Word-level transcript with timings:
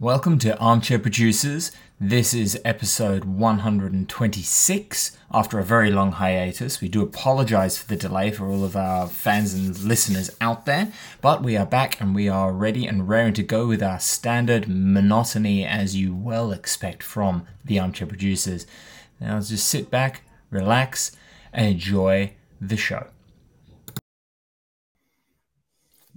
Welcome 0.00 0.38
to 0.38 0.56
Armchair 0.58 1.00
Producers. 1.00 1.72
This 2.00 2.32
is 2.32 2.60
episode 2.64 3.24
126 3.24 5.18
after 5.32 5.58
a 5.58 5.64
very 5.64 5.90
long 5.90 6.12
hiatus. 6.12 6.80
We 6.80 6.88
do 6.88 7.02
apologize 7.02 7.76
for 7.76 7.88
the 7.88 7.96
delay 7.96 8.30
for 8.30 8.46
all 8.46 8.62
of 8.62 8.76
our 8.76 9.08
fans 9.08 9.54
and 9.54 9.76
listeners 9.80 10.30
out 10.40 10.66
there, 10.66 10.92
but 11.20 11.42
we 11.42 11.56
are 11.56 11.66
back 11.66 12.00
and 12.00 12.14
we 12.14 12.28
are 12.28 12.52
ready 12.52 12.86
and 12.86 13.08
raring 13.08 13.32
to 13.34 13.42
go 13.42 13.66
with 13.66 13.82
our 13.82 13.98
standard 13.98 14.68
monotony 14.68 15.66
as 15.66 15.96
you 15.96 16.14
well 16.14 16.52
expect 16.52 17.02
from 17.02 17.44
the 17.64 17.80
Armchair 17.80 18.06
Producers. 18.06 18.68
Now 19.20 19.40
just 19.40 19.66
sit 19.66 19.90
back, 19.90 20.22
relax, 20.52 21.10
and 21.52 21.66
enjoy 21.66 22.34
the 22.60 22.76
show. 22.76 23.08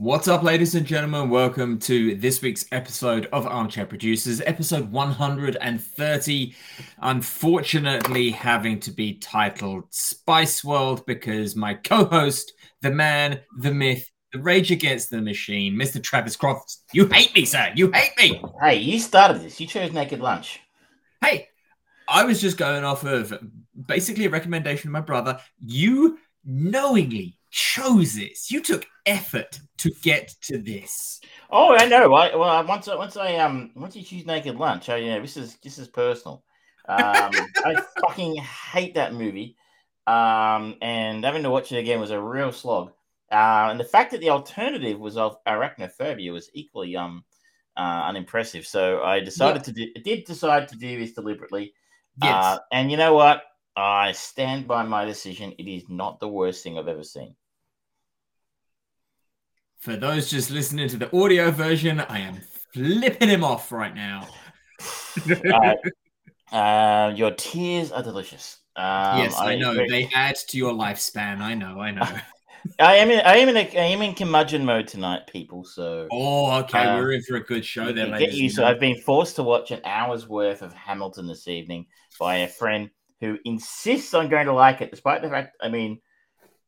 What's 0.02 0.28
up, 0.28 0.42
ladies 0.42 0.74
and 0.74 0.84
gentlemen? 0.84 1.30
Welcome 1.30 1.78
to 1.82 2.16
this 2.16 2.42
week's 2.42 2.66
episode 2.72 3.28
of 3.32 3.46
Armchair 3.46 3.86
Producers, 3.86 4.42
episode 4.48 4.92
130. 4.92 6.56
Unfortunately, 7.04 8.32
having 8.32 8.80
to 8.80 8.90
be 8.90 9.20
titled 9.20 9.84
Spice 9.92 10.64
World 10.64 11.06
because 11.06 11.56
my 11.56 11.76
co 11.76 12.06
host, 12.06 12.52
the 12.82 12.90
man, 12.90 13.42
the 13.60 13.72
myth, 13.72 14.10
the 14.34 14.40
rage 14.40 14.72
against 14.72 15.12
the 15.12 15.22
machine, 15.22 15.76
Mr. 15.76 16.02
Travis 16.02 16.36
Croft, 16.36 16.78
you 16.94 17.06
hate 17.06 17.36
me, 17.36 17.46
sir. 17.46 17.72
You 17.76 17.92
hate 17.92 18.18
me. 18.18 18.42
Hey, 18.60 18.78
you 18.78 18.98
started 18.98 19.44
this. 19.44 19.62
You 19.62 19.68
chose 19.68 19.94
Naked 19.94 20.20
Lunch. 20.20 20.62
Hey, 21.24 21.50
I 22.10 22.24
was 22.24 22.42
just 22.42 22.58
going 22.58 22.84
off 22.84 23.04
of 23.04 23.38
basically 23.86 24.26
a 24.26 24.32
recommendation 24.32 24.88
of 24.88 24.94
my 24.94 25.02
brother. 25.02 25.40
You 25.64 26.18
knowingly 26.44 27.38
chose 27.52 28.16
this. 28.16 28.50
You 28.50 28.64
took 28.64 28.88
effort 29.06 29.60
to 29.78 29.92
get 30.02 30.34
to 30.44 30.58
this. 30.58 31.22
Oh, 31.50 31.76
I 31.76 31.88
know. 31.88 32.14
I, 32.14 32.36
well, 32.36 32.66
once 32.66 32.88
I, 32.88 32.96
once 32.96 33.18
I 33.18 33.36
um 33.36 33.72
once 33.76 33.96
you 33.96 34.04
choose 34.04 34.26
Naked 34.26 34.56
Lunch, 34.56 34.90
I 34.90 34.98
you 34.98 35.12
know 35.12 35.22
this 35.22 35.38
is 35.38 35.58
this 35.64 35.78
is 35.78 35.88
personal. 35.88 36.44
Um, 36.88 37.32
I 37.66 37.82
fucking 38.02 38.36
hate 38.38 38.96
that 38.96 39.14
movie. 39.14 39.56
Um, 40.08 40.76
and 40.82 41.24
having 41.24 41.44
to 41.44 41.50
watch 41.50 41.72
it 41.72 41.78
again 41.78 42.00
was 42.00 42.12
a 42.12 42.20
real 42.20 42.52
slog. 42.52 42.92
Uh, 43.32 43.68
and 43.70 43.80
the 43.80 43.86
fact 43.86 44.12
that 44.12 44.20
the 44.20 44.30
alternative 44.30 45.00
was 45.00 45.16
of 45.16 45.38
arachnophobia 45.46 46.34
was 46.34 46.50
equally 46.54 46.96
um 46.96 47.24
uh, 47.78 48.04
unimpressive. 48.06 48.66
So 48.66 49.02
I 49.02 49.20
decided 49.20 49.64
to 49.66 49.72
do, 49.72 49.88
did 50.04 50.26
decide 50.26 50.68
to 50.70 50.78
do 50.78 51.00
this 51.00 51.14
deliberately. 51.14 51.74
Yes. 52.22 52.34
Uh, 52.34 52.60
and 52.72 52.92
you 52.92 52.98
know 52.98 53.14
what? 53.14 53.44
I 53.76 54.12
stand 54.12 54.68
by 54.68 54.84
my 54.84 55.06
decision. 55.06 55.54
It 55.58 55.70
is 55.70 55.86
not 55.88 56.20
the 56.20 56.28
worst 56.28 56.64
thing 56.64 56.78
I've 56.78 56.90
ever 56.90 57.04
seen. 57.04 57.36
For 59.82 59.96
those 59.96 60.30
just 60.30 60.52
listening 60.52 60.88
to 60.90 60.98
the 60.98 61.10
audio 61.18 61.50
version, 61.50 62.02
I 62.02 62.20
am 62.20 62.40
flipping 62.72 63.30
him 63.30 63.44
off 63.44 63.72
right 63.72 63.96
now. 63.96 64.28
uh, 66.52 66.56
uh, 66.56 67.14
your 67.16 67.32
tears 67.32 67.92
are 67.92 68.04
delicious. 68.04 68.60
Um, 68.76 69.18
yes, 69.18 69.36
I, 69.40 69.56
know 69.56 69.74
they 69.74 70.08
add 70.14 70.36
to 70.50 70.58
your 70.58 70.74
lifespan. 70.74 71.40
I 71.40 71.56
know, 71.56 71.80
I 71.80 71.90
know. 71.90 72.08
I 72.80 72.98
am 72.98 73.10
in, 73.10 73.22
I 73.22 73.38
am 73.38 73.50
in, 73.50 73.58
a, 73.58 73.62
I 73.62 73.86
am 73.86 74.04
in 74.04 74.14
curmudgeon 74.14 74.64
mode 74.64 74.88
tonight, 74.88 75.22
people. 75.26 75.64
So, 75.64 76.08
oh, 76.12 76.60
okay, 76.60 76.86
uh, 76.86 76.98
we're 76.98 77.14
in 77.14 77.24
for 77.24 77.38
a 77.38 77.44
good 77.44 77.66
show 77.66 77.92
then. 77.92 78.12
Get 78.20 78.34
you. 78.34 78.52
So, 78.52 78.64
I've 78.64 78.80
been 78.80 79.02
forced 79.02 79.38
to 79.38 79.44
watch 79.44 79.72
an 79.72 79.82
hour's 79.84 80.30
worth 80.30 80.62
of 80.62 80.74
Hamilton 80.74 81.26
this 81.26 81.48
evening 81.48 81.88
by 82.20 82.36
a 82.38 82.48
friend 82.48 82.92
who 83.20 83.40
insists 83.46 84.14
on 84.14 84.30
going 84.30 84.46
to 84.46 84.54
like 84.54 84.82
it, 84.82 84.92
despite 84.92 85.24
the 85.24 85.30
fact, 85.30 85.58
I 85.60 85.70
mean, 85.70 86.02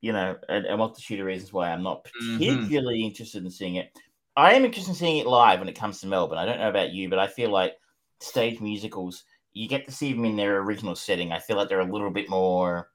you 0.03 0.11
know, 0.11 0.35
a, 0.49 0.73
a 0.73 0.77
multitude 0.77 1.21
of 1.21 1.25
reasons 1.25 1.53
why 1.53 1.71
I'm 1.71 1.81
not 1.81 2.05
Mm-hmm. 2.21 2.37
particularly 2.37 3.05
interested 3.05 3.41
in 3.41 3.49
seeing 3.49 3.75
it. 3.75 3.97
I 4.35 4.53
am 4.53 4.65
interested 4.65 4.91
in 4.91 4.95
seeing 4.95 5.17
it 5.17 5.27
live 5.27 5.59
when 5.59 5.69
it 5.69 5.79
comes 5.79 6.01
to 6.01 6.07
Melbourne. 6.07 6.37
I 6.37 6.45
don't 6.45 6.59
know 6.59 6.67
about 6.67 6.91
you, 6.91 7.09
but 7.09 7.19
I 7.19 7.27
feel 7.27 7.51
like 7.51 7.75
stage 8.19 8.59
musicals, 8.59 9.23
you 9.53 9.69
get 9.69 9.85
to 9.85 9.93
see 9.93 10.11
them 10.11 10.25
in 10.25 10.35
their 10.35 10.57
original 10.59 10.95
setting. 10.95 11.31
I 11.31 11.39
feel 11.39 11.55
like 11.55 11.69
they're 11.69 11.79
a 11.79 11.91
little 11.91 12.09
bit 12.09 12.29
more 12.29 12.89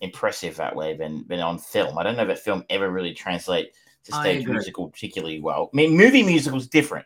impressive 0.00 0.56
that 0.56 0.74
way 0.74 0.96
than, 0.96 1.26
than 1.28 1.40
on 1.40 1.58
film. 1.58 1.98
I 1.98 2.02
don't 2.02 2.16
know 2.16 2.24
that 2.24 2.38
film 2.38 2.64
ever 2.70 2.88
really 2.88 3.12
translate 3.12 3.72
to 4.04 4.12
stage 4.14 4.46
musical 4.46 4.88
particularly 4.88 5.40
well. 5.40 5.68
I 5.70 5.76
mean, 5.76 5.96
movie 5.98 6.22
musicals 6.22 6.66
different. 6.66 7.04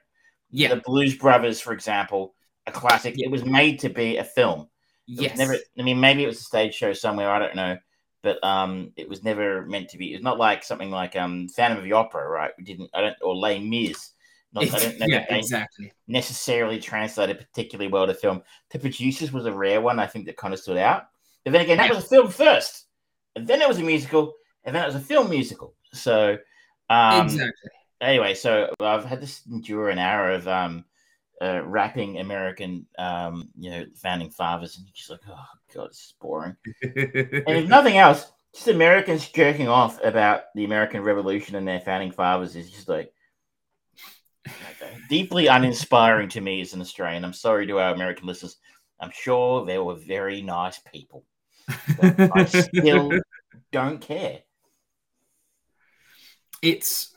Yeah, 0.52 0.68
The 0.68 0.82
Blues 0.84 1.16
Brothers, 1.16 1.60
for 1.60 1.72
example, 1.72 2.34
a 2.68 2.70
classic. 2.70 3.16
It 3.18 3.30
was 3.30 3.44
made 3.44 3.80
to 3.80 3.88
be 3.88 4.18
a 4.18 4.24
film. 4.24 4.68
It 5.08 5.22
yes. 5.22 5.38
Never. 5.38 5.56
I 5.76 5.82
mean, 5.82 5.98
maybe 5.98 6.22
it 6.22 6.28
was 6.28 6.38
a 6.38 6.44
stage 6.44 6.74
show 6.74 6.92
somewhere. 6.92 7.28
I 7.28 7.40
don't 7.40 7.56
know, 7.56 7.76
but 8.22 8.42
um, 8.44 8.92
it 8.96 9.08
was 9.08 9.24
never 9.24 9.66
meant 9.66 9.90
to 9.90 9.98
be. 9.98 10.14
It's 10.14 10.22
not 10.22 10.38
like 10.38 10.64
something 10.64 10.90
like 10.90 11.16
um, 11.16 11.48
Phantom 11.48 11.78
of 11.78 11.84
the 11.84 11.92
Opera, 11.92 12.28
right? 12.28 12.52
We 12.56 12.64
didn't. 12.64 12.90
I 12.94 13.00
don't. 13.00 13.16
Or 13.22 13.34
Les 13.34 13.58
Mis. 13.58 14.12
Not, 14.54 14.64
I 14.64 14.78
don't 14.78 14.98
know 14.98 15.06
yeah, 15.08 15.24
they 15.30 15.38
exactly. 15.38 15.92
necessarily 16.06 16.78
translated 16.78 17.38
particularly 17.38 17.90
well 17.90 18.06
to 18.06 18.12
film. 18.12 18.42
The 18.70 18.78
producers 18.78 19.32
was 19.32 19.46
a 19.46 19.52
rare 19.52 19.80
one, 19.80 19.98
I 19.98 20.06
think, 20.06 20.26
that 20.26 20.36
kind 20.36 20.52
of 20.52 20.60
stood 20.60 20.76
out. 20.76 21.04
But 21.44 21.52
then 21.52 21.62
again, 21.62 21.78
that 21.78 21.88
Yeah. 21.88 21.96
was 21.96 22.04
a 22.04 22.08
film 22.08 22.28
first, 22.28 22.84
and 23.34 23.46
then 23.46 23.62
it 23.62 23.68
was 23.68 23.78
a 23.78 23.82
musical, 23.82 24.34
and 24.64 24.76
then 24.76 24.82
it 24.82 24.86
was 24.86 24.94
a 24.94 25.00
film 25.00 25.30
musical. 25.30 25.74
So, 25.94 26.36
um, 26.90 27.24
exactly. 27.26 27.70
anyway, 28.02 28.34
so 28.34 28.72
I've 28.78 29.06
had 29.06 29.22
to 29.26 29.40
endure 29.50 29.88
an 29.88 29.98
hour 29.98 30.30
of 30.32 30.46
um, 30.46 30.84
uh, 31.42 31.62
rapping 31.64 32.18
American, 32.18 32.86
um, 32.98 33.48
you 33.58 33.70
know, 33.70 33.84
founding 33.96 34.30
fathers, 34.30 34.76
and 34.76 34.86
you're 34.86 34.94
just 34.94 35.10
like, 35.10 35.20
oh 35.28 35.44
god, 35.74 35.88
this 35.88 35.98
is 35.98 36.14
boring. 36.20 36.56
And 36.82 36.92
if 37.02 37.68
nothing 37.68 37.98
else, 37.98 38.30
just 38.54 38.68
Americans 38.68 39.28
jerking 39.28 39.68
off 39.68 40.02
about 40.04 40.42
the 40.54 40.64
American 40.64 41.02
Revolution 41.02 41.56
and 41.56 41.66
their 41.66 41.80
founding 41.80 42.12
fathers 42.12 42.54
is 42.54 42.70
just 42.70 42.88
like 42.88 43.12
deeply 45.08 45.48
uninspiring 45.48 46.28
to 46.30 46.40
me 46.40 46.60
as 46.60 46.74
an 46.74 46.80
Australian. 46.80 47.24
I'm 47.24 47.32
sorry 47.32 47.66
to 47.66 47.80
our 47.80 47.92
American 47.92 48.26
listeners. 48.26 48.58
I'm 49.00 49.10
sure 49.12 49.66
they 49.66 49.78
were 49.78 49.96
very 49.96 50.42
nice 50.42 50.78
people. 50.78 51.24
But 52.00 52.36
I 52.36 52.44
still 52.44 53.10
don't 53.72 54.00
care. 54.00 54.40
it's 56.60 57.14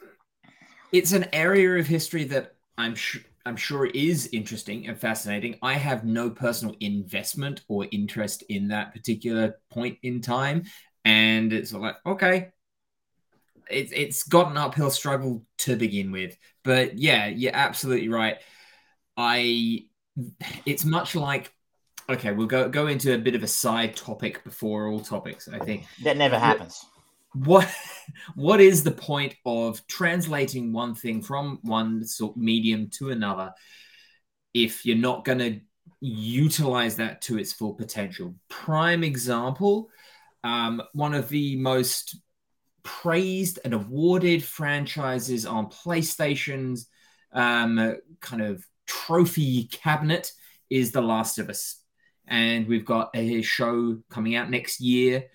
it's 0.92 1.12
an 1.12 1.28
area 1.34 1.78
of 1.78 1.86
history 1.86 2.24
that 2.24 2.56
I'm 2.78 2.96
sure 2.96 3.22
I'm 3.46 3.56
sure 3.56 3.86
is 3.86 4.30
interesting 4.34 4.88
and 4.88 4.98
fascinating. 4.98 5.58
I 5.62 5.74
have 5.74 6.04
no 6.04 6.30
personal 6.30 6.76
investment 6.80 7.62
or 7.68 7.88
interest 7.92 8.44
in 8.50 8.70
that 8.70 8.94
particular 8.94 9.60
point 9.70 10.00
in 10.02 10.22
time, 10.22 10.64
and 11.04 11.54
it's 11.54 11.72
like 11.74 11.96
okay, 12.06 12.50
it's 13.70 13.92
it's 13.96 14.24
got 14.24 14.52
an 14.52 14.58
uphill 14.58 14.90
struggle 14.90 15.44
to 15.60 15.76
begin 15.76 16.12
with. 16.12 16.38
But 16.64 16.98
yeah, 16.98 17.28
you're 17.28 17.56
absolutely 17.56 18.10
right. 18.10 18.38
I 19.18 19.86
it's 20.66 20.86
much 20.86 21.16
like 21.16 21.54
okay, 22.10 22.32
we'll 22.32 22.48
go 22.48 22.70
go 22.70 22.88
into 22.88 23.14
a 23.14 23.18
bit 23.18 23.36
of 23.36 23.44
a 23.44 23.48
side 23.48 23.96
topic 23.96 24.44
before 24.44 24.88
all 24.88 25.00
topics. 25.00 25.48
I 25.48 25.60
think 25.60 25.86
That 26.04 26.18
never 26.18 26.38
happens. 26.38 26.86
What 27.36 27.70
what 28.36 28.62
is 28.62 28.84
the 28.84 28.92
point 28.92 29.36
of 29.46 29.86
translating 29.88 30.72
one 30.72 30.96
thing 30.96 31.22
from 31.22 31.60
one 31.64 32.06
sort 32.06 32.38
medium 32.38 32.90
to 32.90 33.10
another 33.10 33.52
if 34.54 34.86
you're 34.86 34.96
not 34.96 35.26
going 35.26 35.40
to 35.40 35.60
utilize 36.00 36.96
that 36.98 37.22
to 37.22 37.38
its 37.38 37.54
full 37.54 37.74
potential? 37.74 38.36
Prime 38.50 39.04
example 39.04 39.90
um, 40.46 40.80
one 40.94 41.16
of 41.16 41.28
the 41.30 41.56
most 41.56 42.18
praised 42.84 43.58
and 43.66 43.74
awarded 43.74 44.44
franchises 44.44 45.44
on 45.44 45.66
playstation's 45.66 46.88
um, 47.34 47.98
kind 48.22 48.44
of 48.44 48.64
trophy 48.86 49.64
cabinet 49.64 50.32
is 50.70 50.92
the 50.92 51.02
last 51.02 51.40
of 51.40 51.50
us. 51.50 51.82
And 52.28 52.68
we've 52.68 52.86
got 52.86 53.10
a 53.16 53.42
show 53.42 53.98
coming 54.12 54.36
out 54.36 54.52
next 54.52 54.80
year 54.80 55.26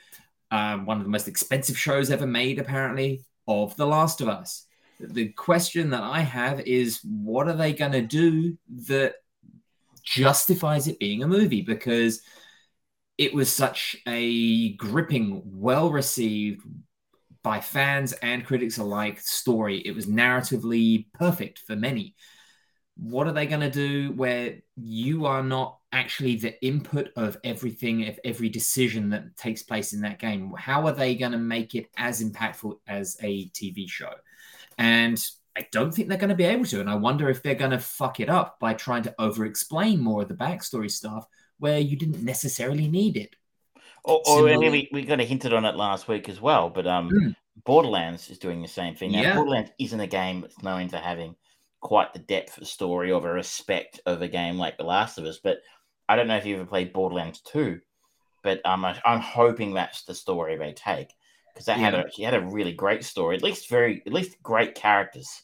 um, 0.50 0.86
one 0.86 0.98
of 0.98 1.04
the 1.04 1.10
most 1.10 1.28
expensive 1.28 1.78
shows 1.78 2.10
ever 2.10 2.26
made, 2.26 2.58
apparently, 2.58 3.24
of 3.46 3.76
The 3.76 3.86
Last 3.86 4.20
of 4.20 4.28
Us. 4.28 4.66
The 4.98 5.28
question 5.30 5.90
that 5.90 6.02
I 6.02 6.20
have 6.20 6.60
is 6.60 7.00
what 7.04 7.48
are 7.48 7.56
they 7.56 7.72
going 7.72 7.92
to 7.92 8.02
do 8.02 8.58
that 8.86 9.14
justifies 10.02 10.88
it 10.88 10.98
being 10.98 11.22
a 11.22 11.28
movie? 11.28 11.62
Because 11.62 12.20
it 13.16 13.32
was 13.32 13.52
such 13.52 13.96
a 14.06 14.74
gripping, 14.74 15.42
well 15.44 15.90
received 15.90 16.62
by 17.42 17.60
fans 17.60 18.12
and 18.14 18.44
critics 18.44 18.78
alike 18.78 19.20
story. 19.20 19.78
It 19.78 19.94
was 19.94 20.06
narratively 20.06 21.06
perfect 21.14 21.60
for 21.60 21.76
many. 21.76 22.14
What 22.96 23.26
are 23.26 23.32
they 23.32 23.46
going 23.46 23.60
to 23.60 23.70
do 23.70 24.12
where 24.12 24.58
you 24.76 25.26
are 25.26 25.42
not 25.42 25.79
actually 25.92 26.36
the 26.36 26.62
input 26.64 27.10
of 27.16 27.36
everything, 27.44 28.08
of 28.08 28.18
every 28.24 28.48
decision 28.48 29.10
that 29.10 29.36
takes 29.36 29.62
place 29.62 29.92
in 29.92 30.00
that 30.02 30.18
game? 30.18 30.52
How 30.56 30.86
are 30.86 30.92
they 30.92 31.14
going 31.14 31.32
to 31.32 31.38
make 31.38 31.74
it 31.74 31.88
as 31.96 32.22
impactful 32.22 32.78
as 32.86 33.16
a 33.22 33.48
TV 33.50 33.88
show? 33.88 34.12
And 34.78 35.22
I 35.56 35.66
don't 35.72 35.92
think 35.92 36.08
they're 36.08 36.18
going 36.18 36.30
to 36.30 36.34
be 36.34 36.44
able 36.44 36.64
to. 36.66 36.80
And 36.80 36.88
I 36.88 36.94
wonder 36.94 37.28
if 37.28 37.42
they're 37.42 37.54
going 37.54 37.72
to 37.72 37.78
fuck 37.78 38.20
it 38.20 38.28
up 38.28 38.58
by 38.60 38.74
trying 38.74 39.02
to 39.04 39.14
over 39.18 39.44
explain 39.44 40.00
more 40.00 40.22
of 40.22 40.28
the 40.28 40.34
backstory 40.34 40.90
stuff 40.90 41.26
where 41.58 41.78
you 41.78 41.96
didn't 41.96 42.22
necessarily 42.24 42.88
need 42.88 43.16
it. 43.16 43.34
Or, 44.04 44.22
or 44.26 44.48
I 44.48 44.56
mean, 44.56 44.72
we, 44.72 44.88
we 44.92 45.04
kind 45.04 45.20
of 45.20 45.28
hinted 45.28 45.52
on 45.52 45.66
it 45.66 45.76
last 45.76 46.08
week 46.08 46.28
as 46.28 46.40
well, 46.40 46.70
but 46.70 46.86
um, 46.86 47.10
Mm. 47.10 47.36
Borderlands 47.64 48.30
is 48.30 48.38
doing 48.38 48.62
the 48.62 48.68
same 48.68 48.94
thing. 48.94 49.12
Now, 49.12 49.20
Yeah. 49.20 49.34
Borderlands 49.34 49.72
isn't 49.78 50.00
a 50.00 50.06
game 50.06 50.40
that's 50.40 50.62
known 50.62 50.88
for 50.88 50.96
having 50.96 51.36
quite 51.80 52.12
the 52.12 52.18
depth 52.20 52.58
of 52.58 52.66
story 52.66 53.12
or 53.12 53.20
the 53.20 53.28
respect 53.28 54.00
of 54.06 54.22
a 54.22 54.28
game 54.28 54.56
like 54.56 54.78
The 54.78 54.84
Last 54.84 55.18
of 55.18 55.24
Us. 55.24 55.38
But 55.42 55.58
I 56.10 56.16
don't 56.16 56.28
know 56.28 56.36
if 56.36 56.46
you 56.46 56.56
ever 56.56 56.66
played 56.66 56.92
Borderlands 56.92 57.40
2, 57.42 57.80
but 58.42 58.64
um, 58.66 58.84
I, 58.84 59.00
I'm 59.04 59.20
hoping 59.20 59.74
that's 59.74 60.04
the 60.04 60.14
story 60.14 60.56
they 60.56 60.72
take 60.74 61.14
because 61.54 61.66
that 61.66 61.78
had 61.78 61.94
a 61.94 62.04
she 62.12 62.22
had 62.22 62.34
a 62.34 62.40
really 62.46 62.72
great 62.72 63.04
story, 63.04 63.36
at 63.36 63.42
least 63.42 63.68
very 63.70 64.02
at 64.06 64.12
least 64.12 64.42
great 64.42 64.74
characters. 64.74 65.42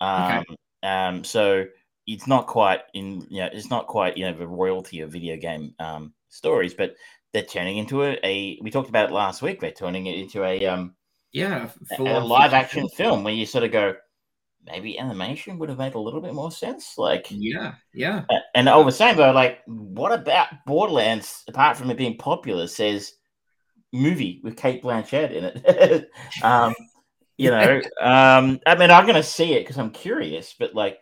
Um, 0.00 0.44
um, 0.82 1.24
so 1.24 1.66
it's 2.06 2.26
not 2.26 2.46
quite 2.46 2.80
in 2.94 3.26
you 3.30 3.40
know 3.40 3.48
it's 3.52 3.70
not 3.70 3.86
quite 3.86 4.16
you 4.16 4.26
know 4.26 4.36
the 4.38 4.46
royalty 4.46 5.00
of 5.00 5.12
video 5.12 5.36
game 5.36 5.74
um 5.78 6.14
stories, 6.28 6.74
but 6.74 6.96
they're 7.32 7.42
turning 7.42 7.78
into 7.78 8.02
a, 8.04 8.18
a 8.24 8.58
we 8.62 8.70
talked 8.70 8.88
about 8.88 9.10
it 9.10 9.14
last 9.14 9.42
week. 9.42 9.60
They're 9.60 9.72
turning 9.72 10.06
it 10.06 10.18
into 10.18 10.44
a 10.44 10.66
um 10.66 10.94
Yeah, 11.32 11.70
a- 11.90 12.18
a 12.18 12.20
live 12.20 12.52
action 12.54 12.88
film 12.90 13.24
where 13.24 13.34
you 13.34 13.46
sort 13.46 13.64
of 13.64 13.72
go, 13.72 13.96
maybe 14.66 14.98
animation 14.98 15.58
would 15.58 15.68
have 15.68 15.78
made 15.78 15.94
a 15.94 15.98
little 16.00 16.20
bit 16.20 16.34
more 16.34 16.50
sense. 16.50 16.98
Like, 16.98 17.26
Yeah, 17.30 17.74
yeah. 17.94 18.24
and 18.54 18.68
all 18.68 18.84
the 18.84 18.92
same 18.92 19.16
though, 19.16 19.32
like, 19.32 19.60
what 19.66 20.12
about 20.12 20.48
Borderlands? 20.66 21.44
Apart 21.48 21.76
from 21.76 21.90
it 21.90 21.96
being 21.96 22.18
popular, 22.18 22.66
says 22.66 23.14
movie 23.92 24.40
with 24.42 24.56
Cate 24.56 24.82
Blanchett 24.82 25.32
in 25.32 25.44
it. 25.44 26.10
um, 26.42 26.74
you 27.38 27.50
know, 27.50 27.80
um, 28.00 28.60
I 28.66 28.74
mean, 28.76 28.90
I'm 28.90 29.06
gonna 29.06 29.22
see 29.22 29.54
it 29.54 29.60
because 29.60 29.78
I'm 29.78 29.90
curious, 29.90 30.54
but 30.58 30.74
like, 30.74 30.98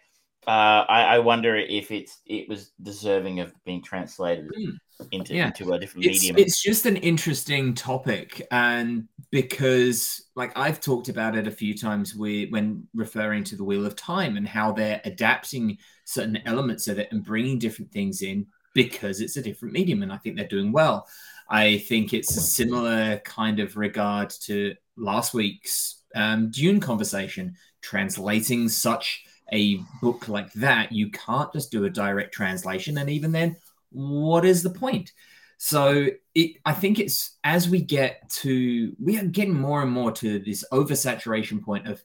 uh, 0.47 0.85
I, 0.89 1.17
I 1.17 1.19
wonder 1.21 1.57
if 1.57 1.91
it's 1.91 2.21
it 2.27 2.49
was 2.49 2.73
deserving 2.83 3.41
of 3.41 3.53
being 3.65 3.83
translated 3.83 4.47
Mm. 4.47 4.73
Into 5.11 5.35
Yeah. 5.35 5.47
into 5.47 5.73
a 5.73 5.79
different 5.79 6.07
it's, 6.07 6.23
medium. 6.23 6.39
it's 6.39 6.63
just 6.63 6.87
an 6.87 6.97
interesting 6.97 7.75
topic 7.75 8.47
and 8.51 9.09
because 9.31 10.23
like 10.37 10.57
i've 10.57 10.81
talked 10.81 11.09
about 11.09 11.37
it 11.37 11.47
a 11.47 11.51
few 11.51 11.77
times 11.77 12.15
we, 12.15 12.47
when 12.47 12.87
referring 12.95 13.45
to 13.45 13.57
the 13.57 13.65
wheel 13.65 13.87
of 13.87 13.97
time 13.97 14.37
and 14.37 14.47
how 14.47 14.73
they're 14.73 15.01
adapting 15.05 15.79
certain 16.05 16.39
elements 16.47 16.87
of 16.89 16.99
it 16.99 17.09
and 17.11 17.25
bringing 17.25 17.59
different 17.59 17.91
things 17.91 18.23
in 18.23 18.47
because 18.73 19.21
it's 19.21 19.37
a 19.37 19.43
different 19.43 19.75
medium 19.75 20.03
and 20.03 20.13
i 20.13 20.17
think 20.17 20.37
they're 20.37 20.47
doing 20.47 20.71
well 20.73 21.07
i 21.49 21.79
think 21.79 22.15
it's 22.15 22.37
a 22.37 22.41
similar 22.41 23.19
kind 23.19 23.59
of 23.59 23.77
regard 23.77 24.31
to 24.31 24.75
last 24.97 25.35
week's 25.35 26.03
um, 26.15 26.51
dune 26.51 26.79
conversation 26.79 27.57
translating 27.83 28.69
such 28.69 29.25
a 29.53 29.79
book 30.01 30.29
like 30.29 30.53
that 30.53 30.93
you 30.93 31.11
can't 31.11 31.53
just 31.53 31.71
do 31.73 31.85
a 31.85 31.91
direct 31.91 32.33
translation 32.33 32.99
and 32.99 33.11
even 33.11 33.33
then 33.33 33.57
what 33.95 34.45
is 34.45 34.63
the 34.63 34.71
point 34.71 35.13
so 35.57 36.09
it, 36.35 36.57
I 36.67 36.73
think 36.73 36.99
it's 36.99 37.37
as 37.45 37.69
we 37.69 37.81
get 37.81 38.29
to 38.43 38.95
we 39.03 39.19
are 39.19 39.25
getting 39.25 39.55
more 39.55 39.83
and 39.83 39.91
more 39.91 40.13
to 40.13 40.39
this 40.39 40.65
oversaturation 40.73 41.63
point 41.63 41.87
of 41.87 42.05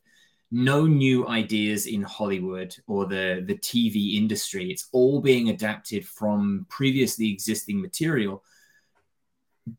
no 0.51 0.86
new 0.86 1.27
ideas 1.27 1.86
in 1.86 2.01
Hollywood 2.01 2.75
or 2.88 3.06
the 3.06 3.44
the 3.45 3.56
TV 3.56 4.15
industry. 4.15 4.71
It's 4.71 4.88
all 4.91 5.21
being 5.21 5.50
adapted 5.50 6.07
from 6.07 6.65
previously 6.69 7.31
existing 7.31 7.81
material. 7.81 8.44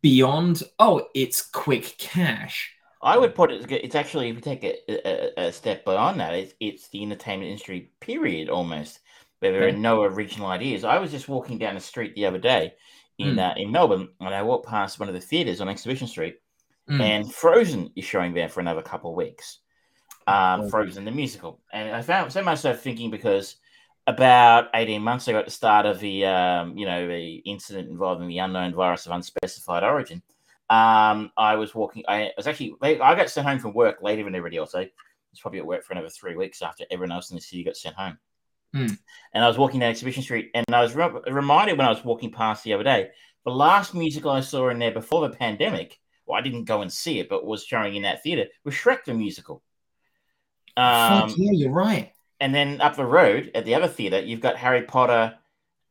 Beyond, 0.03 0.63
oh, 0.79 1.09
it's 1.15 1.43
quick 1.43 1.97
cash. 1.99 2.73
I 3.03 3.19
would 3.19 3.35
put 3.35 3.51
it. 3.51 3.71
It's 3.73 3.97
actually 3.97 4.29
if 4.29 4.37
you 4.37 4.41
take 4.43 4.63
a, 4.63 4.77
a, 4.89 5.49
a 5.49 5.53
step 5.53 5.85
beyond 5.85 6.21
that, 6.21 6.35
it's, 6.35 6.55
it's 6.61 6.89
the 6.89 7.03
entertainment 7.03 7.51
industry 7.51 7.91
period 7.99 8.49
almost, 8.49 9.01
where 9.41 9.53
there 9.53 9.63
Okay. 9.65 9.75
are 9.75 9.79
no 9.79 10.03
original 10.05 10.47
ideas. 10.49 10.85
I 10.85 10.99
was 10.99 11.11
just 11.11 11.29
walking 11.29 11.59
down 11.59 11.75
the 11.75 11.81
street 11.81 12.15
the 12.15 12.27
other 12.27 12.39
day 12.39 12.75
in 13.19 13.37
Mm. 13.37 13.51
uh, 13.51 13.55
in 13.57 13.71
Melbourne, 13.73 14.09
and 14.21 14.35
I 14.35 14.43
walked 14.43 14.67
past 14.69 15.01
one 15.01 15.09
of 15.09 15.15
the 15.15 15.21
theaters 15.21 15.61
on 15.61 15.69
Exhibition 15.69 16.07
Street, 16.07 16.41
Mm. 16.89 17.01
and 17.01 17.35
Frozen 17.35 17.93
is 17.97 18.05
showing 18.05 18.33
there 18.35 18.49
for 18.49 18.61
another 18.61 18.83
couple 18.83 19.11
of 19.11 19.17
weeks. 19.17 19.59
Um, 20.27 20.63
Oh. 20.63 20.69
Frozen 20.69 21.05
the 21.05 21.11
musical, 21.11 21.61
and 21.73 21.95
I 21.95 22.03
found 22.03 22.33
found 22.33 22.47
myself 22.47 22.81
thinking 22.81 23.11
because 23.11 23.57
about 24.07 24.69
eighteen 24.75 25.03
months 25.03 25.29
ago, 25.29 25.39
at 25.39 25.45
the 25.45 25.51
start 25.51 25.87
of 25.87 26.01
the 26.01 26.25
um, 26.27 26.77
you 26.77 26.87
know 26.87 27.07
the 27.07 27.37
incident 27.47 27.89
involving 27.89 28.29
the 28.29 28.39
unknown 28.39 28.75
virus 28.75 29.07
of 29.07 29.13
unspecified 29.13 29.83
origin, 29.83 30.23
um, 30.69 31.31
I 31.37 31.57
was 31.57 31.75
walking. 31.75 32.05
I 32.09 32.33
was 32.37 32.47
actually 32.47 32.75
I 32.83 33.15
got 33.15 33.31
sent 33.31 33.47
home 33.47 33.59
from 33.59 33.73
work 33.73 34.03
later 34.03 34.23
than 34.25 34.35
everybody 34.35 34.59
else. 34.59 34.75
I 34.75 34.91
was 35.31 35.41
probably 35.41 35.61
at 35.61 35.67
work 35.67 35.85
for 35.85 35.93
another 35.95 36.11
three 36.11 36.37
weeks 36.37 36.61
after 36.63 36.85
everyone 36.91 37.13
else 37.13 37.31
in 37.31 37.37
the 37.37 37.41
city 37.41 37.65
got 37.65 37.77
sent 37.77 37.97
home. 37.97 38.19
Hmm. 38.75 38.87
And 39.35 39.45
I 39.45 39.49
was 39.49 39.59
walking 39.59 39.81
down 39.81 39.91
Exhibition 39.91 40.23
Street, 40.23 40.51
and 40.55 40.65
I 40.73 40.81
was 40.81 40.95
re- 40.95 41.11
reminded 41.31 41.77
when 41.79 41.87
I 41.87 41.91
was 41.91 42.05
walking 42.05 42.31
past 42.31 42.65
the 42.65 42.73
other 42.75 42.85
day, 42.85 43.11
the 43.45 43.51
last 43.51 43.95
musical 43.95 44.31
I 44.31 44.41
saw 44.41 44.69
in 44.69 44.79
there 44.79 44.93
before 44.93 45.29
the 45.29 45.35
pandemic. 45.37 45.99
Well, 46.27 46.39
I 46.39 46.43
didn't 46.43 46.65
go 46.65 46.83
and 46.83 46.93
see 46.93 47.19
it, 47.19 47.29
but 47.29 47.45
was 47.45 47.65
showing 47.65 47.97
in 47.97 48.03
that 48.03 48.23
theater 48.23 48.47
was 48.65 48.75
Shrek 48.75 49.05
the 49.05 49.15
musical. 49.15 49.63
Um, 50.77 51.29
Fuck 51.29 51.39
yeah, 51.39 51.51
you're 51.53 51.73
right. 51.73 52.13
and 52.39 52.55
then 52.55 52.81
up 52.81 52.97
the 52.97 53.05
road 53.05 53.51
at 53.55 53.65
the 53.65 53.75
other 53.75 53.89
theater, 53.89 54.21
you've 54.21 54.41
got 54.41 54.57
Harry 54.57 54.83
Potter 54.83 55.37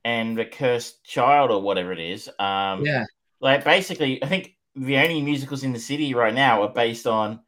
and 0.05 0.37
the 0.37 0.45
Cursed 0.45 1.03
Child 1.03 1.51
or 1.51 1.61
whatever 1.61 1.91
it 1.91 1.99
is. 1.99 2.29
Um, 2.39 2.85
Yeah, 2.85 3.03
like 3.41 3.65
basically, 3.65 4.23
I 4.23 4.27
think 4.27 4.55
the 4.75 4.97
only 4.97 5.21
musicals 5.21 5.63
in 5.63 5.73
the 5.73 5.79
city 5.79 6.13
right 6.13 6.33
now 6.33 6.63
are 6.63 6.73
based 6.73 7.05
on, 7.05 7.41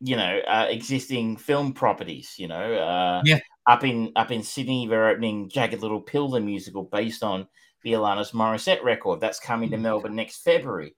you 0.00 0.16
know, 0.16 0.40
uh, 0.48 0.66
existing 0.68 1.36
film 1.36 1.72
properties. 1.72 2.34
You 2.38 2.48
know, 2.48 2.74
uh, 2.74 3.22
Yeah. 3.24 3.38
Up 3.66 3.84
in 3.84 4.12
up 4.16 4.30
in 4.32 4.42
Sydney, 4.42 4.86
they're 4.88 5.08
opening 5.08 5.48
Jagged 5.48 5.80
Little 5.82 6.00
Pill, 6.00 6.28
the 6.28 6.40
musical 6.40 6.82
based 6.84 7.22
on 7.22 7.46
the 7.84 7.92
Alanis 7.92 8.32
Morissette 8.32 8.82
record. 8.82 9.20
That's 9.20 9.38
coming 9.40 9.70
to 9.70 9.76
Mm. 9.76 9.82
Melbourne 9.82 10.16
next 10.16 10.42
February. 10.42 10.94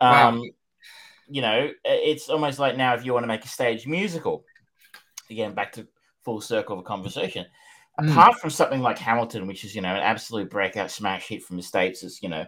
Wow. 0.00 0.28
Um, 0.28 0.42
you 1.28 1.40
know, 1.42 1.70
it's 1.84 2.28
almost 2.28 2.58
like 2.58 2.76
now 2.76 2.94
if 2.94 3.04
you 3.04 3.12
want 3.12 3.24
to 3.24 3.28
make 3.28 3.44
a 3.44 3.48
stage 3.48 3.86
musical, 3.86 4.44
again 5.30 5.54
back 5.54 5.72
to 5.72 5.88
full 6.24 6.40
circle 6.40 6.74
of 6.74 6.80
a 6.80 6.82
conversation. 6.86 7.46
Mm. 8.00 8.10
Apart 8.12 8.38
from 8.38 8.50
something 8.50 8.80
like 8.80 8.98
Hamilton, 8.98 9.46
which 9.46 9.64
is 9.64 9.74
you 9.74 9.80
know 9.82 9.94
an 9.94 10.02
absolute 10.02 10.50
breakout 10.50 10.90
smash 10.90 11.26
hit 11.28 11.42
from 11.42 11.56
the 11.56 11.62
states, 11.62 12.02
is 12.02 12.22
you 12.22 12.28
know 12.28 12.46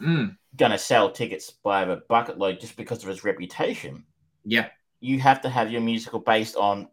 Mm. 0.00 0.36
going 0.56 0.72
to 0.72 0.78
sell 0.78 1.10
tickets 1.10 1.50
by 1.50 1.86
the 1.86 2.02
bucket 2.08 2.36
load 2.38 2.60
just 2.60 2.76
because 2.76 3.02
of 3.02 3.08
its 3.08 3.24
reputation. 3.24 4.04
yeah, 4.44 4.68
You 5.00 5.20
have 5.20 5.40
to 5.40 5.48
have 5.48 5.70
your 5.72 5.80
musical 5.80 6.18
based 6.20 6.54
on 6.54 6.88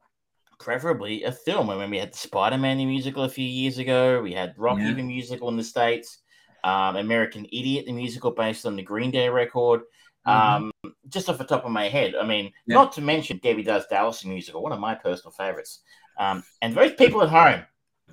preferably 0.63 1.23
a 1.23 1.31
film. 1.31 1.69
I 1.69 1.77
mean, 1.77 1.89
we 1.91 1.97
had 1.97 2.13
the 2.13 2.17
Spider 2.17 2.57
Man 2.57 2.77
musical 2.77 3.23
a 3.23 3.29
few 3.29 3.45
years 3.47 3.77
ago. 3.77 4.21
We 4.21 4.33
had 4.33 4.53
Rocky 4.57 4.83
Yeah. 4.83 4.93
the 4.93 5.03
musical 5.03 5.49
in 5.49 5.57
the 5.57 5.63
states. 5.63 6.19
Um, 6.63 6.95
American 6.95 7.45
Idiot 7.51 7.85
the 7.85 7.91
musical 7.91 8.31
based 8.31 8.65
on 8.65 8.77
the 8.77 8.83
Green 8.83 9.11
Day 9.11 9.27
record. 9.27 9.81
Mhm. 10.25 10.31
Um, 10.31 10.71
just 11.09 11.27
off 11.29 11.37
the 11.37 11.43
top 11.43 11.65
of 11.65 11.71
my 11.71 11.89
head, 11.89 12.15
I 12.15 12.25
mean, 12.25 12.45
Yeah. 12.65 12.75
not 12.75 12.93
to 12.93 13.01
mention 13.01 13.39
Debbie 13.43 13.63
Does 13.63 13.85
Dallas 13.87 14.21
the 14.21 14.29
musical, 14.29 14.63
one 14.63 14.71
of 14.71 14.79
my 14.79 14.95
personal 14.95 15.33
favorites. 15.33 15.81
Um, 16.17 16.41
and 16.61 16.73
those 16.73 16.93
people 16.93 17.21
at 17.21 17.27
home, 17.29 17.65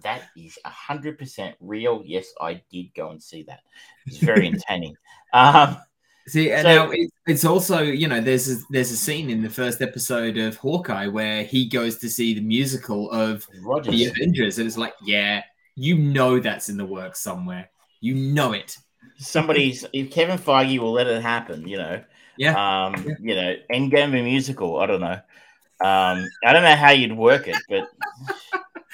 that 0.02 0.23
is 0.37 0.58
hundred 0.64 1.19
percent 1.19 1.55
real. 1.61 2.02
Yes, 2.05 2.26
I 2.40 2.62
did 2.73 2.92
go 2.95 3.11
and 3.11 3.23
see 3.23 3.45
that. 3.45 3.61
It's 4.07 4.16
very 4.19 4.47
entertaining. 4.52 4.97
Um, 5.33 5.76
See, 6.28 6.52
and 6.52 6.62
So- 6.62 6.68
now 6.86 6.90
it, 6.90 7.10
it's 7.26 7.44
also 7.44 7.82
you 7.82 8.06
know 8.08 8.20
there's 8.20 8.50
a, 8.50 8.56
there's 8.70 8.90
a 8.92 8.96
scene 8.96 9.30
in 9.30 9.42
the 9.42 9.50
first 9.50 9.80
episode 9.82 10.36
of 10.38 10.56
Hawkeye 10.56 11.06
where 11.08 11.42
he 11.44 11.66
goes 11.66 11.98
to 11.98 12.08
see 12.08 12.34
the 12.34 12.40
musical 12.40 13.10
of 13.10 13.46
the 13.90 14.04
Avengers, 14.06 14.58
and 14.58 14.66
it's 14.66 14.76
like, 14.78 14.94
yeah, 15.04 15.42
you 15.76 15.96
know 15.98 16.38
that's 16.38 16.68
in 16.68 16.76
the 16.76 16.84
works 16.84 17.20
somewhere. 17.20 17.68
You 18.00 18.14
know 18.14 18.52
it. 18.52 18.76
Somebody's 19.18 19.84
if 19.92 20.10
Kevin 20.10 20.38
Feige 20.38 20.78
will 20.78 20.92
let 20.92 21.06
it 21.06 21.20
happen, 21.22 21.66
you 21.66 21.76
know. 21.78 22.02
Yeah. 22.36 22.52
Um, 22.86 22.94
Yeah. 23.06 23.14
you 23.20 23.34
know, 23.34 23.56
Endgame 23.72 24.12
the 24.12 24.22
musical. 24.22 24.78
I 24.78 24.86
don't 24.86 25.00
know. 25.00 25.20
Um, 25.82 26.28
I 26.44 26.52
don't 26.52 26.62
know 26.62 26.76
how 26.76 26.90
you'd 26.90 27.16
work 27.16 27.48
it, 27.48 27.56
but 27.68 27.88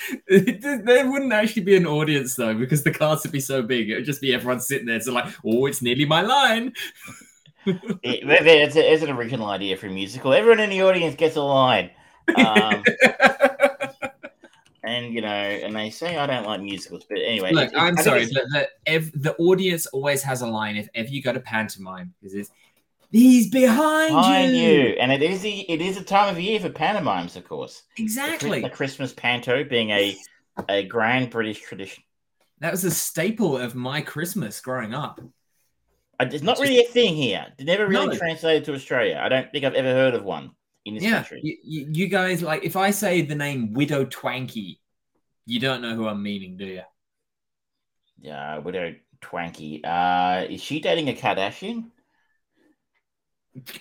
there 0.29 1.11
wouldn't 1.11 1.33
actually 1.33 1.63
be 1.63 1.77
an 1.77 1.87
audience 1.87 2.35
though, 2.35 2.55
because 2.55 2.83
the 2.83 2.91
cast 2.91 3.25
would 3.25 3.33
be 3.33 3.41
so 3.41 3.63
big. 3.63 3.91
It 3.91 3.97
would 3.97 4.05
just 4.05 4.21
be 4.21 4.35
everyone 4.35 4.61
sitting 4.61 4.87
there, 4.87 5.01
so 5.01 5.13
like, 5.13 5.33
oh, 5.45 5.67
it's 5.67 5.83
nearly 5.83 6.05
my 6.05 6.23
line. 6.23 6.73
it, 7.67 7.81
it's, 8.03 8.77
a, 8.77 8.93
it's 8.93 9.03
an 9.03 9.11
original 9.11 9.47
idea 9.49 9.77
for 9.77 9.87
a 9.87 9.91
musical. 9.91 10.33
Everyone 10.33 10.61
in 10.61 10.71
the 10.71 10.83
audience 10.83 11.17
gets 11.17 11.37
a 11.37 11.43
line. 11.43 11.91
Um, 12.37 12.85
and 14.85 15.13
you 15.13 15.21
know, 15.21 15.29
and 15.29 15.75
they 15.75 15.91
say 15.91 16.17
I 16.17 16.27
don't 16.27 16.47
like 16.47 16.61
musicals, 16.61 17.05
but 17.09 17.19
anyway. 17.19 17.53
Look, 17.53 17.73
it- 17.73 17.77
I'm 17.77 17.97
sorry. 17.97 18.27
The, 18.27 18.69
the, 18.87 19.11
the 19.15 19.35
audience 19.37 19.87
always 19.87 20.23
has 20.23 20.43
a 20.43 20.47
line 20.47 20.77
if 20.77 20.89
ever 20.95 21.09
you 21.09 21.23
go 21.23 21.33
to 21.33 21.41
pantomime 21.41 22.15
because 22.21 22.35
it's 22.35 22.51
he's 23.11 23.51
behind, 23.51 24.11
behind 24.11 24.57
you. 24.57 24.63
you, 24.63 24.83
and 25.01 25.13
it 25.13 25.23
is 25.23 25.43
the 25.43 25.61
it 25.71 25.81
is 25.81 25.97
a 25.97 26.05
time 26.05 26.35
of 26.35 26.41
year 26.41 26.61
for 26.61 26.71
pantomimes, 26.71 27.37
of 27.37 27.49
course. 27.49 27.83
Exactly. 27.99 28.63
the 28.63 28.71
Christmas 28.71 29.13
panto 29.13 29.65
being 29.65 29.91
a 29.91 30.17
a 30.69 30.85
grand 30.85 31.31
British 31.31 31.61
tradition. 31.61 32.03
That 32.61 32.73
was 32.73 32.85
a 32.85 32.91
staple 32.91 33.59
of 33.59 33.75
my 33.75 34.01
Christmas 34.01 34.61
growing 34.61 34.95
up. 34.95 35.21
It's 36.19 36.43
not 36.43 36.59
really 36.59 36.81
a 36.81 36.89
thing 36.89 37.15
here. 37.15 37.47
It 37.59 37.65
never 37.67 37.87
really 37.87 38.07
No. 38.07 38.17
translated 38.17 38.65
to 38.65 38.75
Australia. 38.75 39.21
I 39.23 39.29
don't 39.29 39.53
think 39.53 39.65
I've 39.67 39.75
ever 39.75 39.93
heard 39.93 40.15
of 40.15 40.25
one 40.25 40.53
in 40.87 40.95
this 40.95 41.03
yeah, 41.03 41.17
country. 41.17 41.41
you, 41.43 41.57
you, 41.63 41.89
you 41.93 42.09
guys 42.09 42.43
like 42.43 42.65
if 42.65 42.75
I 42.77 42.91
say 42.91 43.21
the 43.21 43.35
name 43.35 43.75
Widow 43.75 44.07
Twanky, 44.07 44.79
you 45.45 45.61
don't 45.61 45.83
know 45.83 45.95
who 45.95 46.09
I'm 46.09 46.23
meaning, 46.23 46.57
do 46.57 46.65
you? 46.65 46.83
Yeah, 48.19 48.59
Widow 48.59 48.95
Twanky. 49.21 49.85
Uh, 49.85 50.47
is 50.49 50.63
she 50.63 50.81
dating 50.81 51.09
a 51.09 51.13
Kardashian? 51.13 51.91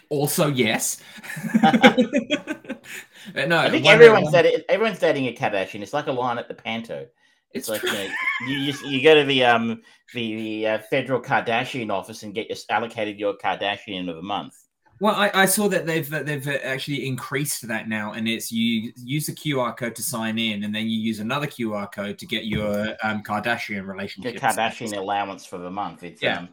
Also, 0.10 0.48
yes. 0.48 1.02
no, 1.64 3.58
I 3.58 3.70
think 3.70 3.86
everyone's 3.88 4.32
one- 4.32 4.46
everyone's 4.70 5.00
dating 5.00 5.28
a 5.28 5.34
Kardashian. 5.34 5.82
It's 5.82 5.94
like 5.94 6.08
a 6.08 6.12
line 6.12 6.38
at 6.38 6.48
the 6.48 6.54
Panto. 6.54 7.08
It's 7.54 7.70
It's 7.70 7.70
like 7.70 7.84
you, 7.84 7.92
know, 7.94 8.08
you, 8.48 8.58
you, 8.58 8.74
you 8.90 9.04
go 9.04 9.16
to 9.16 9.24
the 9.24 9.44
um 9.46 9.82
the, 10.14 10.36
the 10.36 10.68
uh, 10.68 10.80
federal 10.90 11.22
Kardashian 11.22 11.90
office 11.92 12.24
and 12.24 12.34
get 12.34 12.50
your, 12.50 12.58
allocated 12.70 13.18
your 13.20 13.36
Kardashian 13.38 14.10
of 14.10 14.16
the 14.18 14.22
month. 14.22 14.54
Well, 15.02 15.16
I, 15.16 15.30
I 15.34 15.46
saw 15.46 15.68
that 15.70 15.86
they've 15.86 16.10
that 16.10 16.26
they've 16.26 16.48
actually 16.48 17.06
increased 17.06 17.68
that 17.68 17.90
now, 17.90 18.14
and 18.14 18.28
it's 18.28 18.52
you 18.52 18.94
use 18.96 19.26
the 19.26 19.34
QR 19.34 19.76
code 19.76 19.96
to 19.96 20.02
sign 20.04 20.38
in, 20.40 20.64
and 20.64 20.74
then 20.74 20.86
you 20.88 20.98
use 21.00 21.20
another 21.20 21.48
QR 21.48 21.92
code 21.92 22.18
to 22.20 22.26
get 22.26 22.46
your 22.46 22.96
um, 23.04 23.22
Kardashian 23.24 23.70
Your 23.76 23.84
relationship. 23.86 24.36
Kardashian 24.36 24.96
allowance 24.98 25.46
for 25.46 25.58
the 25.58 25.72
month. 25.72 26.04
It's 26.04 26.22
Yeah. 26.22 26.40
um, 26.40 26.50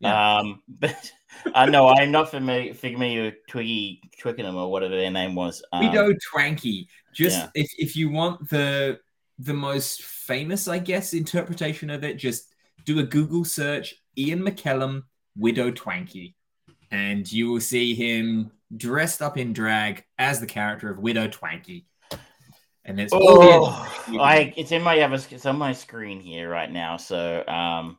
Yeah. 0.00 0.36
um 0.38 0.62
but 0.68 1.10
I 1.54 1.64
uh, 1.64 1.66
know 1.66 1.88
I'm 1.88 2.10
not 2.10 2.30
familiar, 2.30 2.74
familiar 2.74 3.24
with 3.24 3.46
Twiggy 3.48 4.00
Twickenham 4.18 4.56
or 4.56 4.70
whatever 4.70 4.96
their 4.96 5.10
name 5.10 5.34
was. 5.34 5.62
Um, 5.72 5.86
Widow 5.86 6.12
Twanky. 6.32 6.86
Just 7.12 7.38
yeah. 7.38 7.48
if, 7.54 7.70
if 7.78 7.96
you 7.96 8.10
want 8.10 8.48
the 8.48 8.98
the 9.38 9.54
most 9.54 10.02
famous, 10.02 10.68
I 10.68 10.78
guess, 10.78 11.12
interpretation 11.12 11.90
of 11.90 12.04
it, 12.04 12.16
just 12.16 12.54
do 12.84 12.98
a 13.00 13.02
Google 13.02 13.44
search 13.44 13.94
Ian 14.16 14.40
McKellen 14.40 15.02
Widow 15.36 15.70
Twanky. 15.70 16.34
And 16.90 17.30
you 17.30 17.50
will 17.50 17.60
see 17.60 17.94
him 17.94 18.52
dressed 18.76 19.22
up 19.22 19.36
in 19.36 19.52
drag 19.52 20.04
as 20.18 20.40
the 20.40 20.46
character 20.46 20.90
of 20.90 20.98
Widow 20.98 21.28
Twanky. 21.28 21.84
And 22.84 23.00
it's 23.00 23.12
Oh, 23.14 23.66
I 24.20 24.54
it's 24.56 24.72
in 24.72 24.82
my 24.82 24.94
it's 24.94 25.46
on 25.46 25.58
my 25.58 25.72
screen 25.72 26.20
here 26.20 26.48
right 26.48 26.70
now. 26.70 26.96
So 26.96 27.44
um 27.46 27.98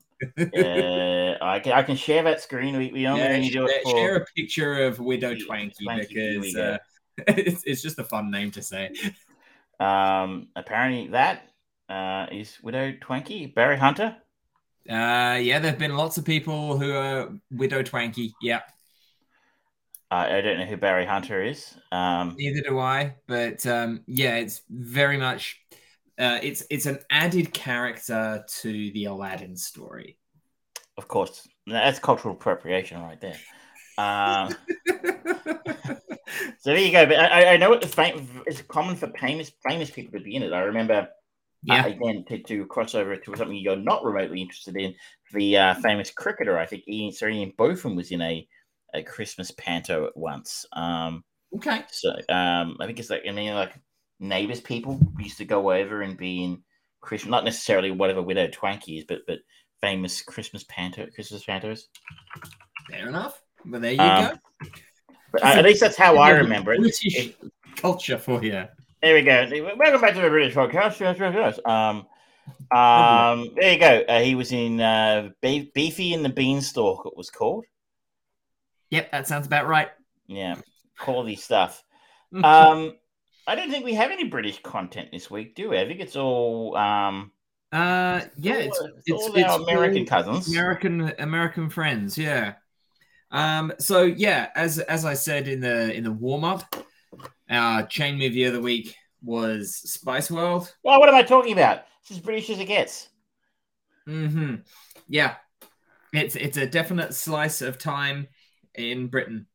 uh, 0.53 1.35
I 1.41 1.59
can 1.63 1.73
I 1.73 1.83
can 1.83 1.95
share 1.95 2.23
that 2.23 2.41
screen. 2.41 2.77
We, 2.77 2.91
we 2.91 3.07
only 3.07 3.27
Yeah, 3.27 3.39
do 3.49 3.65
it 3.67 3.75
share, 3.75 3.83
for 3.83 3.83
share 3.85 4.15
a 4.17 4.25
picture 4.35 4.83
of 4.85 4.99
Widow 4.99 5.35
Twanky, 5.35 5.87
Twanky, 5.87 6.19
because 6.19 6.55
uh, 6.55 6.77
it's, 7.27 7.63
it's 7.65 7.81
just 7.81 7.99
a 7.99 8.03
fun 8.03 8.31
name 8.31 8.51
to 8.51 8.61
say. 8.61 8.91
um 9.79 10.47
apparently 10.55 11.07
that 11.09 11.43
uh 11.89 12.25
is 12.31 12.57
Widow 12.63 12.93
Twanky 12.93 13.53
Barry 13.53 13.77
Hunter. 13.77 14.17
Uh, 14.89 15.37
yeah, 15.41 15.59
there 15.59 15.71
have 15.71 15.79
been 15.79 15.95
lots 15.97 16.17
of 16.17 16.23
people 16.25 16.77
who 16.79 16.93
are 16.93 17.29
Widow 17.51 17.83
Twanky. 17.83 18.33
Yeah, 18.41 18.61
I 20.09 20.41
don't 20.41 20.57
know 20.59 20.65
who 20.65 20.77
Barry 20.77 21.05
Hunter 21.05 21.41
is. 21.43 21.75
Um 21.91 22.37
neither 22.37 22.61
do 22.61 22.79
I. 22.79 23.15
But 23.27 23.65
um, 23.65 24.03
yeah, 24.07 24.35
it's 24.37 24.61
very 24.69 25.17
much 25.17 25.61
uh, 26.19 26.39
it's 26.41 26.63
it's 26.69 26.85
an 26.85 26.99
added 27.09 27.53
character 27.53 28.43
to 28.47 28.91
the 28.91 29.05
Aladdin 29.05 29.55
story. 29.55 30.17
of 30.97 31.07
course 31.07 31.47
that's 31.67 31.99
cultural 31.99 32.33
appropriation 32.33 33.01
right 33.01 33.19
there. 33.21 33.37
Um 33.97 34.55
so 36.59 36.65
there 36.65 36.77
you 36.77 36.91
go. 36.91 37.05
But 37.05 37.17
I, 37.19 37.53
I- 37.53 37.57
know 37.57 37.69
what 37.69 37.81
the 37.81 37.87
fam- 37.87 38.43
it's 38.45 38.61
common 38.63 38.95
for 38.95 39.11
famous 39.19 39.51
famous 39.67 39.89
people 39.89 40.17
to 40.19 40.23
be 40.23 40.35
in 40.35 40.43
it. 40.43 40.53
I 40.53 40.61
remember 40.61 41.07
yeah, 41.63 41.83
uh, 41.83 41.87
again 41.87 42.23
to, 42.29 42.41
to 42.43 42.65
cross 42.67 42.95
over 42.95 43.15
to 43.17 43.35
something 43.35 43.57
you're 43.57 43.75
not 43.75 44.03
remotely 44.03 44.41
interested 44.41 44.77
in. 44.77 44.93
The 45.33 45.57
uh, 45.57 45.73
famous 45.75 46.11
cricketer, 46.11 46.57
I 46.57 46.65
think 46.65 46.83
Ian 46.87 47.11
Sir 47.11 47.29
Ian 47.29 47.53
Botham 47.57 47.95
was 47.95 48.11
in 48.11 48.21
a, 48.21 48.47
a 48.93 49.03
Christmas 49.03 49.51
panto 49.51 50.05
at 50.05 50.15
once. 50.15 50.65
Um, 50.73 51.23
okay. 51.55 51.81
so 51.91 52.11
um, 52.29 52.77
I 52.79 52.85
think 52.85 52.99
it's 52.99 53.09
like 53.09 53.23
I 53.27 53.31
mean 53.31 53.53
like 53.55 53.73
neighbors 54.19 54.61
people 54.61 54.99
used 55.19 55.37
to 55.37 55.45
go 55.45 55.71
over 55.71 56.01
and 56.01 56.17
be 56.17 56.43
in 56.43 56.61
Christmas, 57.01 57.29
not 57.31 57.45
necessarily 57.45 57.91
whatever 57.91 58.21
Widow 58.21 58.47
Twanky 58.47 58.97
is, 58.99 59.05
but 59.05 59.19
but 59.27 59.39
famous 59.81 60.21
Christmas 60.21 60.63
panto 60.67 61.05
Christmas 61.13 61.43
pantos. 61.45 61.83
Fair 62.89 63.07
enough. 63.07 63.41
But 63.65 63.81
there 63.81 63.93
you 63.93 63.99
Um, 64.01 64.33
go. 64.33 64.69
But 65.31 65.43
at 65.43 65.63
least 65.65 65.81
that's 65.81 65.97
how 65.97 66.17
I 66.17 66.31
remember 66.31 66.73
it. 66.73 66.79
British 66.79 67.15
It- 67.17 67.37
culture 67.75 68.17
for 68.17 68.43
you. 68.43 68.65
There 69.01 69.13
we 69.13 69.21
go. 69.21 69.47
Welcome 69.77 70.01
back 70.01 70.15
to 70.15 70.21
the 70.21 70.29
British 70.29 70.55
podcast. 70.55 70.99
Yes, 70.99 71.17
yes, 71.19 71.33
yes. 71.35 71.59
Um, 71.65 72.07
um, 72.71 73.49
there 73.55 73.73
you 73.73 73.79
go. 73.79 74.03
Uh, 74.07 74.21
he 74.21 74.33
was 74.35 74.51
in 74.51 74.81
uh, 74.81 75.29
Be- 75.41 75.69
Beefy 75.75 76.13
and 76.13 76.25
the 76.25 76.29
Beanstalk. 76.29 77.05
It 77.05 77.15
was 77.15 77.29
called. 77.29 77.65
Yep, 78.89 79.11
that 79.11 79.27
sounds 79.27 79.45
about 79.45 79.67
right. 79.67 79.89
Yeah, 80.27 80.55
quality 80.97 81.35
stuff. 81.35 81.83
Um, 82.43 82.93
I 83.47 83.55
don't 83.55 83.71
think 83.71 83.85
we 83.85 83.93
have 83.93 84.11
any 84.11 84.25
British 84.25 84.61
content 84.61 85.09
this 85.11 85.31
week, 85.31 85.55
do 85.55 85.69
we? 85.69 85.79
I 85.79 85.87
think 85.87 85.99
it's 86.01 86.15
all 86.15 86.75
um, 86.75 87.31
uh, 87.71 88.21
yeah, 88.37 88.53
all- 88.53 88.59
it's 88.59 88.79
it's, 88.79 89.09
it's, 89.09 89.23
all 89.23 89.37
it's 89.37 89.53
our 89.53 89.59
American 89.61 90.05
cousins. 90.05 90.47
American 90.49 91.11
American 91.19 91.69
friends, 91.69 92.17
yeah. 92.17 92.55
Um, 93.31 93.73
so 93.79 94.03
yeah, 94.03 94.49
as 94.55 94.79
as 94.79 95.05
I 95.05 95.13
said 95.13 95.47
in 95.47 95.61
the 95.61 95.93
in 95.93 96.03
the 96.03 96.11
warm 96.11 96.43
up, 96.43 96.75
our 97.49 97.85
chain 97.87 98.17
movie 98.17 98.43
of 98.45 98.53
the 98.53 98.61
week 98.61 98.95
was 99.23 99.75
Spice 99.75 100.31
World. 100.31 100.73
Well, 100.83 100.99
what 100.99 101.09
am 101.09 101.15
I 101.15 101.23
talking 101.23 101.53
about? 101.53 101.83
It's 102.01 102.11
as 102.11 102.19
British 102.19 102.49
as 102.49 102.59
it 102.59 102.65
gets. 102.65 103.09
hmm 104.05 104.55
Yeah, 105.09 105.35
it's 106.13 106.35
it's 106.35 106.57
a 106.57 106.65
definite 106.65 107.13
slice 107.13 107.61
of 107.61 107.77
time 107.77 108.27
in 108.75 109.07
Britain. 109.07 109.47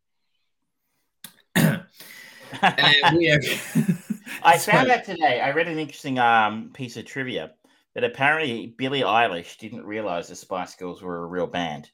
And 2.62 3.16
we 3.16 3.26
have, 3.26 3.42
I 4.42 4.58
found 4.58 4.90
out 4.90 5.04
today. 5.04 5.40
I 5.40 5.50
read 5.52 5.68
an 5.68 5.78
interesting 5.78 6.18
um, 6.18 6.70
piece 6.72 6.96
of 6.96 7.04
trivia 7.04 7.52
that 7.94 8.04
apparently 8.04 8.74
Billie 8.78 9.02
Eilish 9.02 9.58
didn't 9.58 9.84
realize 9.84 10.28
the 10.28 10.36
Spice 10.36 10.74
Girls 10.74 11.02
were 11.02 11.22
a 11.22 11.26
real 11.26 11.46
band, 11.46 11.90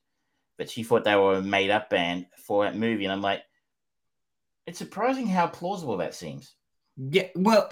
but 0.56 0.70
she 0.70 0.82
thought 0.82 1.04
they 1.04 1.16
were 1.16 1.34
a 1.34 1.42
made-up 1.42 1.90
band 1.90 2.26
for 2.36 2.64
that 2.64 2.76
movie. 2.76 3.04
And 3.04 3.12
I'm 3.12 3.22
like, 3.22 3.42
it's 4.66 4.78
surprising 4.78 5.26
how 5.26 5.46
plausible 5.46 5.96
that 5.96 6.14
seems. 6.14 6.54
Yeah, 6.96 7.28
well, 7.34 7.68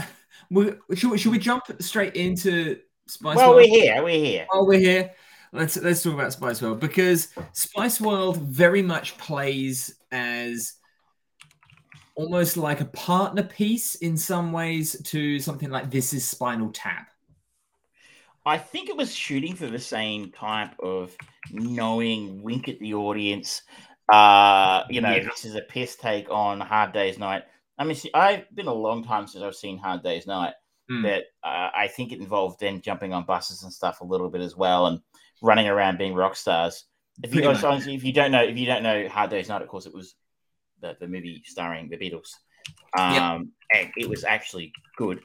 we, 0.51 0.73
should 0.95 1.11
we, 1.11 1.19
should 1.19 1.33
we 1.33 1.39
jump 1.39 1.65
straight 1.81 2.17
into 2.17 2.79
Spice 3.07 3.37
well, 3.37 3.51
World? 3.51 3.69
we're 3.71 3.81
here. 3.83 4.03
We're 4.03 4.25
here. 4.25 4.47
While 4.51 4.67
we're 4.67 4.81
here, 4.81 5.13
let's 5.53 5.77
let's 5.77 6.03
talk 6.03 6.15
about 6.15 6.33
Spice 6.33 6.63
World 6.63 6.81
because 6.81 7.29
Spice 7.53 8.01
World 8.01 8.39
very 8.39 8.83
much 8.83 9.19
plays 9.19 9.95
as 10.11 10.75
almost 12.17 12.57
like 12.57 12.81
a 12.81 12.87
partner 12.87 13.43
piece 13.43 13.95
in 13.97 14.17
some 14.17 14.53
ways 14.53 15.01
to 15.05 15.39
something 15.39 15.71
like 15.71 15.91
This 15.91 16.13
Is 16.13 16.27
Spinal 16.27 16.71
Tap. 16.73 17.09
I 18.45 18.59
think 18.59 18.89
it 18.89 18.97
was 18.97 19.15
shooting 19.15 19.55
for 19.55 19.67
the 19.67 19.79
same 19.79 20.31
type 20.33 20.71
of 20.81 21.15
knowing 21.53 22.43
wink 22.43 22.69
at 22.69 22.79
the 22.79 22.95
audience. 22.95 23.63
Uh, 24.13 24.85
you 24.89 25.01
know, 25.01 25.11
Yeah. 25.15 25.25
this 25.25 25.45
is 25.45 25.57
a 25.57 25.63
piss 25.63 25.97
take 25.97 26.31
on 26.31 26.61
Hard 26.61 26.93
Day's 26.93 27.19
Night. 27.19 27.43
I 27.79 27.85
mean, 27.85 27.97
see, 27.97 28.11
I've 28.15 28.45
been 28.55 28.69
a 28.69 28.73
long 28.73 29.05
time 29.05 29.27
since 29.27 29.43
I've 29.45 29.57
seen 29.57 29.79
Hard 29.79 30.03
Day's 30.03 30.27
Night. 30.27 30.55
Hmm. 30.89 31.03
That 31.03 31.25
uh, 31.43 31.71
I 31.75 31.89
think 31.89 32.13
it 32.13 32.21
involved 32.21 32.61
them 32.61 32.81
jumping 32.81 33.13
on 33.13 33.25
buses 33.27 33.65
and 33.65 33.73
stuff 33.73 34.01
a 34.01 34.05
little 34.05 34.31
bit 34.31 34.41
as 34.41 34.55
well, 34.57 34.87
and 34.87 35.01
running 35.43 35.67
around 35.67 35.99
being 35.99 36.15
rock 36.15 36.37
stars. 36.37 36.85
If 37.25 37.35
you, 37.35 37.41
Pretty 37.41 37.49
much. 37.49 37.61
so 37.63 37.71
honestly, 37.71 37.97
if 37.97 38.05
you 38.05 38.13
don't 38.13 38.31
know, 38.31 38.45
if 38.45 38.57
you 38.57 38.67
don't 38.67 38.85
know 38.85 39.09
Hard 39.09 39.31
Day's 39.31 39.49
Night, 39.49 39.63
of 39.63 39.69
course, 39.69 39.87
it 39.87 39.93
was 39.95 40.15
the, 40.81 40.97
the 41.01 41.07
movie 41.07 41.43
starring 41.45 41.89
the 41.89 41.97
Beatles. 41.97 42.31
Um, 42.99 43.53
and 43.75 43.91
it 43.97 44.09
was 44.09 44.25
actually 44.25 44.73
good. 44.97 45.21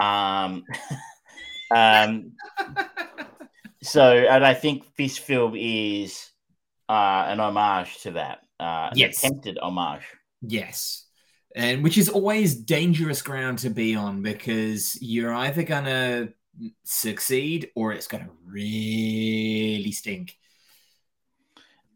Um, 0.00 0.64
um, 1.74 2.32
so, 3.82 4.02
and 4.02 4.44
I 4.44 4.54
think 4.54 4.84
this 4.96 5.18
film 5.18 5.54
is 5.56 6.30
uh, 6.88 7.24
an 7.28 7.40
homage 7.40 8.02
to 8.02 8.12
that, 8.12 8.40
uh, 8.60 8.90
an 8.92 8.98
Yes. 8.98 9.18
attempted 9.18 9.58
homage. 9.58 10.04
Yes. 10.42 11.04
And 11.54 11.82
which 11.82 11.96
is 11.96 12.08
always 12.08 12.54
dangerous 12.54 13.22
ground 13.22 13.58
to 13.60 13.70
be 13.70 13.94
on 13.94 14.22
because 14.22 15.00
you're 15.00 15.32
either 15.32 15.62
gonna 15.62 16.28
succeed 16.84 17.70
or 17.74 17.92
it's 17.92 18.06
gonna 18.06 18.28
really 18.44 19.92
stink. 19.92 20.36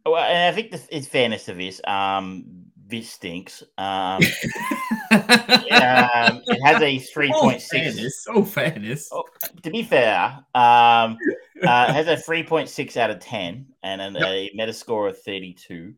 Well, 0.07 0.17
and 0.17 0.53
I 0.53 0.57
think 0.57 0.71
the, 0.71 0.97
in 0.97 1.03
fairness 1.03 1.45
to 1.45 1.55
this, 1.55 1.81
um, 1.87 2.70
this 2.91 3.11
stinks. 3.11 3.63
Um, 3.79 4.23
um, 5.13 6.43
it 6.47 6.63
has 6.65 6.81
a 6.83 6.99
three 6.99 7.33
Oh, 7.33 7.41
point 7.41 7.61
six. 7.63 7.97
fairness. 7.97 8.27
Oh, 8.29 8.45
fairness. 8.45 9.09
Oh, 9.13 9.25
to 9.63 9.71
be 9.71 9.83
fair, 9.83 10.45
um, 10.55 11.19
uh, 11.67 11.87
it 11.89 11.95
has 11.95 12.07
a 12.09 12.17
3.6 12.17 12.97
out 12.97 13.11
of 13.11 13.21
10 13.21 13.67
and 13.83 14.01
an, 14.01 14.15
Yep. 14.15 14.25
a 14.27 14.51
Metascore 14.57 15.11
of 15.11 15.21
32. 15.23 15.95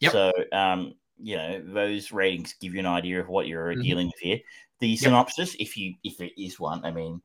Yep. 0.00 0.12
So, 0.12 0.32
um, 0.52 0.94
you 1.18 1.36
know, 1.36 1.62
those 1.72 2.12
ratings 2.12 2.54
give 2.60 2.74
you 2.74 2.80
an 2.80 2.86
idea 2.86 3.20
of 3.20 3.28
what 3.28 3.46
you're 3.46 3.74
Mhm. 3.74 3.82
dealing 3.82 4.06
with 4.08 4.18
here. 4.20 4.38
The 4.80 4.96
synopsis, 4.96 5.56
if 5.58 5.76
you 5.76 5.94
if 6.04 6.20
it 6.20 6.32
is 6.40 6.60
one, 6.60 6.84
I 6.84 6.90
mean, 6.90 7.22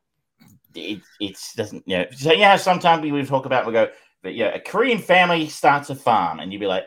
it 0.73 1.01
it's 1.19 1.53
doesn't 1.53 1.83
you 1.85 1.97
know. 1.97 2.05
So 2.15 2.31
yeah, 2.31 2.55
sometimes 2.55 3.03
we 3.03 3.11
would 3.11 3.27
talk 3.27 3.45
about 3.45 3.65
we 3.65 3.73
go, 3.73 3.89
but 4.23 4.35
yeah, 4.35 4.53
a 4.55 4.59
Korean 4.59 4.99
family 4.99 5.49
starts 5.49 5.89
a 5.89 5.95
farm, 5.95 6.39
and 6.39 6.53
you'd 6.53 6.59
be 6.59 6.67
like, 6.67 6.85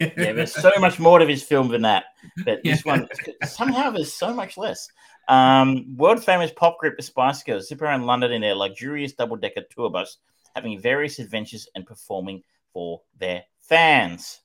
yeah, 0.00 0.10
there's 0.16 0.54
so 0.54 0.70
much 0.78 0.98
more 0.98 1.18
to 1.18 1.26
this 1.26 1.42
film 1.42 1.68
than 1.68 1.82
that. 1.82 2.04
But 2.44 2.62
this 2.64 2.84
one 2.84 3.08
somehow 3.44 3.90
there's 3.90 4.12
so 4.12 4.32
much 4.34 4.56
less. 4.56 4.88
Um, 5.28 5.96
world 5.96 6.24
famous 6.24 6.50
pop 6.54 6.78
group 6.78 6.96
the 6.96 7.02
Spice 7.02 7.42
Girls 7.42 7.68
zip 7.68 7.80
around 7.80 8.06
London 8.06 8.32
in 8.32 8.40
their 8.42 8.54
luxurious 8.54 9.12
double 9.12 9.36
decker 9.36 9.62
tour 9.70 9.90
bus, 9.90 10.18
having 10.54 10.80
various 10.80 11.18
adventures 11.18 11.68
and 11.74 11.86
performing 11.86 12.42
for 12.72 13.02
their 13.18 13.44
fans. 13.60 14.40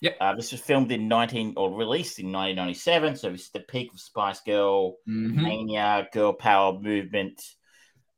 Yep. 0.00 0.16
Uh, 0.20 0.34
this 0.34 0.52
was 0.52 0.60
filmed 0.60 0.92
in 0.92 1.08
19 1.08 1.54
or 1.56 1.72
released 1.74 2.18
in 2.18 2.26
1997. 2.26 3.16
So 3.16 3.30
it's 3.30 3.48
the 3.50 3.60
peak 3.60 3.92
of 3.92 4.00
Spice 4.00 4.40
Girl 4.40 4.96
Mhm. 5.08 5.34
mania, 5.34 6.08
girl 6.12 6.32
power 6.32 6.78
movement. 6.78 7.40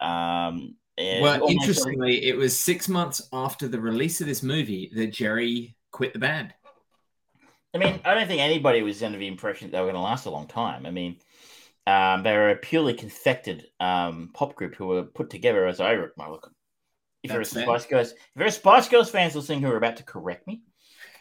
Um, 0.01 0.77
Well, 0.99 1.47
interestingly, 1.49 2.25
it 2.25 2.37
was 2.37 2.59
six 2.59 2.89
months 2.89 3.29
after 3.33 3.69
the 3.69 3.81
release 3.81 4.21
of 4.21 4.27
this 4.27 4.43
movie 4.43 4.91
that 4.95 5.13
Geri 5.13 5.77
quit 5.93 6.13
the 6.13 6.19
band. 6.19 6.53
I 7.75 7.79
mean, 7.79 8.01
I 8.05 8.15
don't 8.15 8.27
think 8.27 8.41
anybody 8.41 8.83
was 8.83 9.03
under 9.03 9.19
the 9.19 9.27
impression 9.27 9.71
that 9.71 9.73
they 9.73 9.81
were 9.81 9.87
going 9.87 9.95
to 9.95 10.01
last 10.01 10.27
a 10.27 10.31
long 10.31 10.47
time. 10.47 10.87
I 10.87 10.91
mean, 10.91 11.17
um, 11.87 12.23
they 12.23 12.33
were 12.33 12.51
a 12.51 12.57
purely 12.57 12.95
confected 12.95 13.67
um, 13.81 14.31
pop 14.33 14.55
group 14.55 14.75
who 14.75 14.87
were 14.87 15.05
put 15.05 15.31
together 15.31 15.67
as 15.67 15.81
I 15.81 15.95
look. 15.95 16.53
If 17.23 17.33
you're 17.33 17.41
a 17.41 17.45
That's. 17.45 17.51
Spice 17.51 17.87
Girls, 17.87 18.13
if 18.13 18.19
you're 18.37 18.47
a 18.47 18.51
Spice 18.51 18.89
Girls 18.89 19.11
fans 19.11 19.35
listening 19.35 19.61
who 19.63 19.71
are 19.71 19.77
about 19.77 19.97
to 19.97 20.03
correct 20.03 20.47
me 20.47 20.63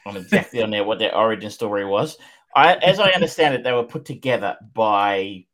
on 0.06 0.16
exactly 0.16 0.62
on 0.62 0.70
their 0.70 0.84
what 0.84 1.00
their 1.00 1.16
origin 1.16 1.50
story 1.50 1.86
was, 1.86 2.18
I, 2.56 2.76
as 2.76 3.00
I 3.00 3.10
understand 3.12 3.56
it, 3.56 3.64
they 3.64 3.72
were 3.74 3.84
put 3.84 4.06
together 4.06 4.58
by 4.74 5.46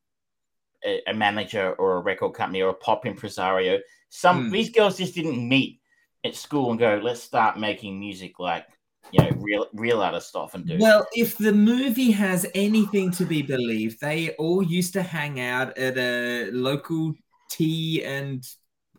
a, 0.86 1.02
a 1.08 1.14
manager 1.14 1.74
or 1.74 1.98
a 1.98 2.02
record 2.02 2.34
company 2.34 2.62
or 2.62 2.70
a 2.70 2.76
pop 2.76 3.06
impresario. 3.06 3.80
Some 4.10 4.46
Hmm. 4.46 4.52
these 4.52 4.70
girls 4.70 4.98
just 4.98 5.16
didn't 5.16 5.48
meet 5.48 5.80
at 6.24 6.36
school 6.36 6.72
and 6.72 6.80
go, 6.80 7.00
let's 7.04 7.22
start 7.22 7.60
making 7.60 8.00
music 8.00 8.40
like 8.40 8.68
you 9.14 9.22
know 9.24 9.30
real 9.40 9.68
real 9.74 10.02
artist 10.02 10.28
stuff 10.30 10.54
and 10.56 10.66
do. 10.66 10.78
Well, 10.80 11.06
if 11.14 11.38
the 11.38 11.54
movie 11.54 12.12
has 12.12 12.46
anything 12.56 13.12
to 13.12 13.26
be 13.26 13.42
believed, 13.42 14.02
they 14.02 14.32
all 14.36 14.64
used 14.64 14.94
to 14.94 15.02
hang 15.04 15.40
out 15.40 15.78
at 15.78 15.98
a 15.98 16.50
local 16.52 17.14
tea 17.50 18.04
and 18.04 18.44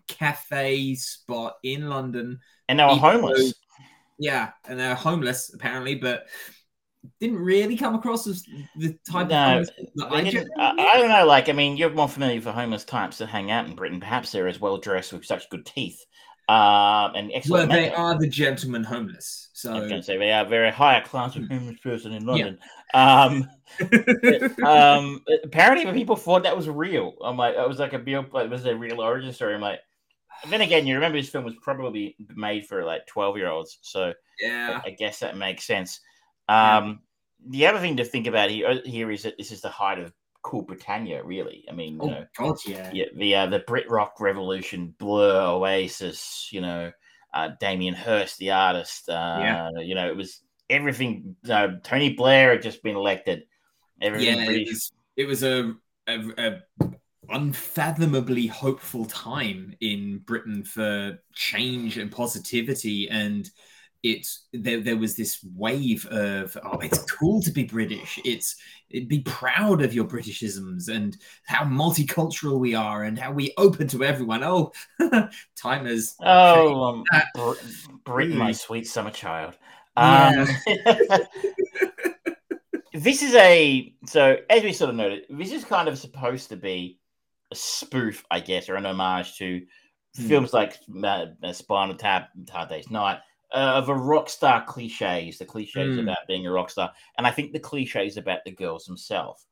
cafe 0.09 0.95
spot 0.95 1.55
in 1.63 1.89
London. 1.89 2.39
and 2.69 2.79
they 2.79 2.85
were 2.85 2.91
homeless. 2.95 3.39
though- 3.53 3.85
Yeah, 4.19 4.51
and 4.69 4.79
they're 4.79 4.95
homeless 4.95 5.53
apparently, 5.55 5.97
but 5.97 6.27
didn't 7.21 7.39
really 7.39 7.77
come 7.77 7.95
across 7.95 8.27
as 8.27 8.45
the 8.79 8.97
type 9.11 9.29
No, 9.29 9.35
of 9.37 9.69
homeless 9.69 9.71
that 9.97 10.13
I 10.13 10.23
didn't- 10.23 10.51
I, 10.59 10.71
I 10.71 10.97
don't 10.99 11.09
know. 11.09 11.27
Like, 11.27 11.49
I 11.49 11.53
mean, 11.53 11.77
you're 11.77 11.91
more 11.91 12.09
familiar 12.09 12.37
with 12.37 12.47
homeless 12.47 12.85
types 12.85 13.19
that 13.19 13.27
hang 13.27 13.51
out 13.51 13.67
in 13.67 13.75
Britain. 13.75 14.01
Perhaps 14.01 14.31
they're 14.33 14.49
as 14.49 14.61
well 14.61 14.79
dressed 14.79 15.13
with 15.13 15.25
such 15.27 15.49
good 15.51 15.67
teeth 15.67 15.99
um, 16.49 17.13
and 17.15 17.33
Well, 17.49 17.67
they 17.67 17.91
are 17.93 18.19
the 18.19 18.29
gentlemen 18.29 18.85
homeless. 18.85 19.49
So 19.55 19.73
I 19.73 19.79
was 19.81 19.89
going 19.89 20.01
to 20.01 20.07
say 20.07 20.19
they 20.19 20.33
are 20.33 20.45
very 20.45 20.71
higher 20.71 21.03
class 21.03 21.37
of 21.37 21.49
homeless 21.49 21.79
person 21.81 22.13
in 22.13 22.27
London. 22.27 22.59
Um, 22.93 23.49
but, 23.79 24.63
um, 24.63 25.25
apparently, 25.43 25.91
people 25.93 26.17
thought 26.17 26.43
that 26.43 26.57
was 26.57 26.69
real, 26.69 27.15
I'm 27.23 27.39
like, 27.39 27.55
it 27.55 27.69
was 27.69 27.79
like 27.79 27.95
a 27.95 27.99
real, 27.99 28.27
like, 28.33 28.51
was 28.51 28.67
a 28.67 28.77
real 28.77 29.01
origin 29.01 29.33
story. 29.33 29.55
I'm 29.55 29.63
like, 29.63 29.81
then 30.51 30.61
again, 30.61 30.87
you 30.87 30.95
remember 30.95 31.19
this 31.19 31.31
film 31.31 31.45
was 31.45 31.55
probably 31.63 32.17
made 32.35 32.67
for 32.67 32.85
like 32.85 33.07
12 33.07 33.39
year 33.39 33.49
olds, 33.49 33.79
so 33.81 34.13
yeah, 34.41 34.83
I 34.85 34.91
guess 34.91 35.21
that 35.21 35.39
makes 35.39 35.65
sense. 35.65 36.01
Yeah. 36.49 36.79
Um, 36.79 37.01
The 37.49 37.67
other 37.67 37.79
thing 37.79 37.97
to 37.97 38.05
think 38.05 38.27
about 38.27 38.51
here, 38.51 38.83
here 38.85 39.11
is 39.11 39.23
that 39.23 39.39
this 39.39 39.51
is 39.51 39.63
the 39.63 39.71
height 39.71 39.99
of 39.99 40.13
cool 40.45 40.63
Britannia, 40.63 41.25
really. 41.25 41.65
I 41.69 41.73
mean, 41.73 41.95
you 41.95 42.03
oh 42.03 42.11
know, 42.11 42.27
god, 42.39 42.57
yeah, 42.67 42.91
yeah, 42.93 43.07
the 43.17 43.35
uh, 43.35 43.47
the 43.47 43.59
Brit 43.61 43.91
rock 43.91 44.21
revolution, 44.21 44.95
Blur, 44.99 45.41
Oasis, 45.41 46.49
you 46.53 46.61
know, 46.61 46.93
uh, 47.33 47.51
Damien 47.59 47.95
Hirst, 47.95 48.39
the 48.39 48.53
artist. 48.53 49.09
Uh, 49.09 49.39
Yeah. 49.41 49.71
You 49.81 49.97
know, 49.97 50.07
it 50.07 50.17
was 50.17 50.41
everything. 50.71 51.35
Uh, 51.49 51.69
Tony 51.83 52.15
Blair 52.15 52.51
had 52.51 52.63
just 52.63 52.83
been 52.83 52.95
elected. 52.95 53.45
Everything 54.01 54.39
yeah. 54.39 54.51
It 54.51 54.69
was, 54.69 54.93
it 55.17 55.27
was 55.27 55.43
a, 55.43 55.75
a, 56.07 56.21
a 56.39 56.91
unfathomably 57.31 58.47
hopeful 58.47 59.07
time 59.07 59.75
in 59.81 60.19
Britain 60.19 60.63
for 60.63 61.19
change 61.33 61.97
and 61.97 62.13
positivity, 62.13 63.09
and 63.09 63.51
it's 64.05 64.45
there. 64.53 64.81
There 64.81 64.99
was 64.99 65.17
this 65.17 65.43
wave 65.57 66.07
of 66.07 66.57
oh, 66.63 66.79
it's 66.79 67.03
cool 67.11 67.43
to 67.43 67.51
be 67.51 67.65
British. 67.65 68.21
It's 68.25 68.57
be 68.91 69.21
proud 69.21 69.83
of 69.83 69.95
your 69.95 70.05
Britishisms 70.05 70.89
and 70.89 71.17
how 71.47 71.65
multicultural 71.65 72.61
we 72.61 72.75
are 72.75 73.05
and 73.05 73.19
how 73.19 73.33
we 73.33 73.55
open 73.57 73.89
to 73.89 74.05
everyone. 74.05 74.45
Oh, 74.45 74.73
time 75.57 75.87
has 75.87 76.15
Oh, 76.23 76.85
um, 76.85 77.05
Br- 77.35 77.53
Britain, 78.05 78.37
my 78.37 78.51
mm. 78.51 78.57
sweet 78.57 78.87
summer 78.87 79.11
child. 79.11 79.57
Yeah. 79.97 80.45
Um, 80.77 81.21
this 82.95 83.23
is 83.23 83.35
a 83.35 83.95
so 84.07 84.37
as 84.51 84.63
we 84.63 84.75
sort 84.75 84.91
of 84.91 84.97
noted, 84.97 85.25
this 85.31 85.51
is 85.51 85.65
kind 85.65 85.89
of 85.89 85.99
supposed 85.99 86.51
to 86.51 86.57
be 86.57 87.01
a 87.51 87.57
spoof, 87.57 88.23
I 88.31 88.41
guess, 88.41 88.69
or 88.69 88.77
an 88.77 88.85
homage 88.85 89.39
to 89.39 89.63
Hmm. 90.17 90.29
films 90.29 90.53
like 90.53 90.79
uh, 91.03 91.27
uh, 91.43 91.53
Spinal 91.53 91.97
Tap, 91.97 92.29
Hard 92.51 92.69
Day's 92.69 92.91
Night, 92.91 93.19
uh, 93.53 93.57
of 93.77 93.89
a 93.89 93.95
rock 93.95 94.29
star 94.29 94.65
cliches, 94.65 95.39
the 95.39 95.45
cliches 95.45 95.95
Hmm. 95.95 96.01
about 96.01 96.27
being 96.29 96.47
a 96.47 96.51
rock 96.51 96.71
star, 96.71 96.93
and 97.19 97.27
I 97.27 97.31
think 97.31 97.53
the 97.53 97.61
cliches 97.61 98.17
about 98.17 98.45
the 98.45 98.51
girls 98.53 98.85
themselves. 98.85 99.47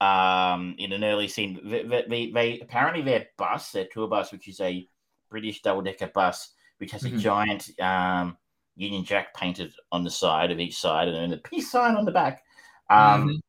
Um, 0.00 0.76
in 0.78 0.92
an 0.92 1.02
early 1.02 1.26
scene, 1.28 1.60
they, 1.64 1.82
they, 2.08 2.30
they 2.30 2.60
apparently 2.60 3.02
their 3.02 3.26
bus, 3.36 3.72
their 3.72 3.86
tour 3.92 4.06
bus, 4.08 4.30
which 4.32 4.46
is 4.48 4.60
a 4.60 4.86
British 5.28 5.60
double 5.62 5.82
decker 5.82 6.06
bus, 6.08 6.52
which 6.78 6.92
has 6.92 7.02
Mhm. 7.02 7.14
a 7.14 7.18
giant 7.18 7.80
um, 7.80 8.36
Union 8.76 9.04
Jack 9.04 9.34
painted 9.34 9.72
on 9.90 10.04
the 10.04 10.10
side 10.10 10.50
of 10.52 10.60
each 10.60 10.78
side 10.78 11.08
and 11.08 11.16
then 11.16 11.32
a 11.32 11.42
peace 11.42 11.70
sign 11.70 11.96
on 11.96 12.04
the 12.04 12.12
back. 12.12 12.44
Um, 12.90 13.28
Mhm. 13.28 13.40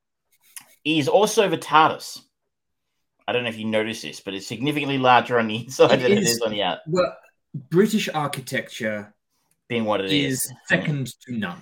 Is 0.85 1.07
also 1.07 1.47
the 1.49 1.57
TARDIS. 1.57 2.21
I 3.27 3.31
don't 3.33 3.43
know 3.43 3.49
if 3.49 3.57
you 3.59 3.65
noticed 3.65 4.01
this, 4.01 4.21
but 4.21 4.33
it's 4.33 4.47
significantly 4.47 4.97
larger 4.97 5.37
on 5.37 5.47
the 5.47 5.55
inside 5.65 5.91
It 5.99 6.01
than 6.03 6.11
it 6.13 6.19
is. 6.19 6.29
is 6.37 6.41
on 6.41 6.51
the 6.51 6.63
out. 6.63 6.79
well, 6.87 7.15
British 7.53 8.09
architecture 8.09 9.13
Being 9.69 9.85
what 9.85 10.01
it 10.01 10.11
is, 10.11 10.45
is 10.45 10.53
second 10.65 11.13
to 11.25 11.37
none. 11.37 11.61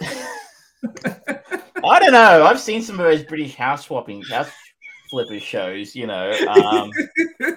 I 1.84 1.98
don't 1.98 2.12
know. 2.12 2.44
I've 2.44 2.60
seen 2.60 2.82
some 2.82 3.00
of 3.00 3.06
those 3.06 3.24
British 3.24 3.54
house 3.56 3.86
swapping, 3.86 4.22
house 4.24 4.50
flipper 5.10 5.40
shows. 5.40 5.96
You 5.96 6.06
know. 6.06 6.36
Um, 6.46 6.92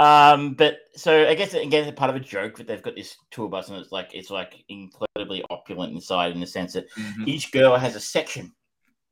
Um, 0.00 0.54
but 0.54 0.78
so 0.96 1.28
I 1.28 1.34
guess 1.34 1.52
again, 1.52 1.86
it's 1.86 1.98
part 1.98 2.08
of 2.08 2.16
a 2.16 2.20
joke 2.20 2.56
that 2.56 2.66
they've 2.66 2.80
got 2.80 2.94
this 2.94 3.18
tour 3.30 3.50
bus 3.50 3.68
and 3.68 3.76
it's 3.76 3.92
like 3.92 4.12
it's 4.14 4.30
like 4.30 4.64
incredibly 4.70 5.44
opulent 5.50 5.92
inside 5.92 6.32
in 6.32 6.40
the 6.40 6.46
sense 6.46 6.72
that 6.72 6.90
Mhm. 6.92 7.28
each 7.28 7.52
girl 7.52 7.76
has 7.76 7.96
a 7.96 8.00
section. 8.00 8.54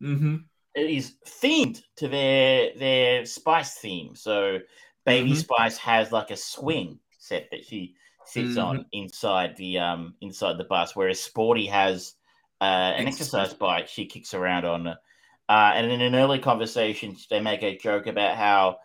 Mhm. 0.03 0.45
It 0.75 0.89
is 0.89 1.17
themed 1.27 1.83
to 1.97 2.09
their 2.09 2.73
their 2.79 3.27
Spice 3.27 3.75
theme. 3.75 4.17
So 4.17 4.61
Baby 5.05 5.33
Mhm. 5.33 5.37
Spice 5.37 5.77
has 5.77 6.11
like 6.11 6.31
a 6.31 6.37
swing 6.37 6.99
set 7.19 7.51
that 7.51 7.67
she 7.67 7.95
sits 8.29 8.57
on 8.57 8.87
inside 8.93 9.57
the 9.57 9.79
um 9.79 10.15
inside 10.21 10.59
the 10.59 10.65
bus, 10.65 10.95
whereas 10.95 11.21
Sporty 11.21 11.67
has 11.67 12.15
uh, 12.61 12.65
an 12.65 13.07
Exercise. 13.07 13.35
exercise 13.45 13.55
bike 13.59 13.89
she 13.89 14.07
kicks 14.07 14.35
around 14.35 14.65
on. 14.65 14.89
Uh, 14.89 15.73
and 15.75 15.91
in 15.91 16.03
an 16.03 16.15
early 16.15 16.39
conversation, 16.39 17.17
they 17.31 17.41
make 17.41 17.63
a 17.63 17.79
joke 17.79 18.07
about 18.07 18.37
how 18.37 18.77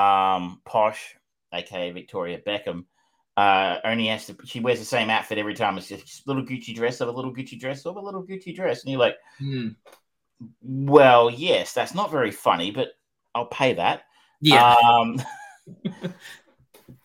um, 0.00 0.60
Posh, 0.64 1.16
aka 1.52 1.90
Victoria 1.90 2.38
Beckham, 2.38 2.84
uh, 3.36 3.78
only 3.84 4.06
has 4.06 4.26
to. 4.26 4.36
She 4.44 4.60
wears 4.60 4.78
the 4.78 4.84
same 4.84 5.10
outfit 5.10 5.38
every 5.38 5.54
time. 5.54 5.76
It's 5.78 5.88
just 5.88 6.26
a 6.26 6.30
little 6.30 6.44
Gucci 6.44 6.74
dress 6.74 7.00
of 7.00 7.08
a 7.08 7.12
little 7.12 7.34
Gucci 7.34 7.58
dress 7.58 7.84
of 7.86 7.96
a 7.96 8.00
little 8.00 8.22
Gucci 8.22 8.54
dress, 8.54 8.82
and 8.82 8.92
you're 8.92 9.00
like, 9.00 9.16
Hmm. 9.38 9.70
well, 10.62 11.30
yes, 11.30 11.72
that's 11.72 11.94
not 11.94 12.10
very 12.10 12.30
funny, 12.30 12.70
but 12.70 12.88
I'll 13.34 13.46
pay 13.46 13.74
that. 13.74 14.02
Yeah. 14.40 14.74
Um, 14.74 15.20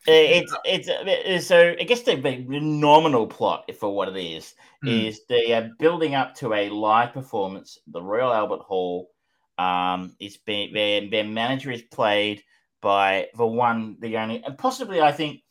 it's 0.08 0.56
it's 0.65 0.89
uh, 0.89 1.39
so 1.39 1.76
I 1.80 1.84
guess 1.84 2.02
the, 2.02 2.15
the 2.15 2.60
nominal 2.60 3.28
plot 3.28 3.70
for 3.80 3.93
what 3.93 4.10
it 4.10 4.17
is 4.17 4.54
Hmm. 4.84 4.89
is 4.89 5.22
they 5.28 5.54
are 5.54 5.72
building 5.80 6.13
up 6.13 6.36
to 6.36 6.54
a 6.54 6.70
live 6.70 7.12
performance. 7.13 7.80
The 7.88 8.02
Royal 8.02 8.32
Albert 8.32 8.62
Hall. 8.62 9.10
Um, 9.58 10.15
it's 10.20 10.38
been 10.38 10.72
their 10.72 11.10
their 11.10 11.24
manager 11.24 11.72
is 11.72 11.82
played 11.82 12.43
by 12.80 13.30
the 13.36 13.46
one, 13.48 13.98
the 14.00 14.17
only, 14.17 14.43
and 14.43 14.56
possibly 14.56 15.02
I 15.02 15.12
think 15.12 15.41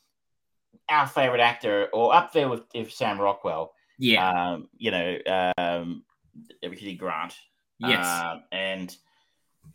our 0.89 1.09
favorite 1.09 1.41
actor, 1.41 1.89
or 1.93 2.15
up 2.15 2.33
there 2.33 2.49
with, 2.49 2.63
with 2.73 2.93
Sam 2.93 3.21
Rockwell. 3.21 3.73
yeah. 3.99 4.53
Um, 4.53 4.69
you 4.77 4.91
know, 4.93 5.19
um. 5.59 6.05
Grant. 6.99 7.35
yes. 7.79 8.07
Um, 8.07 8.43
and 8.53 8.97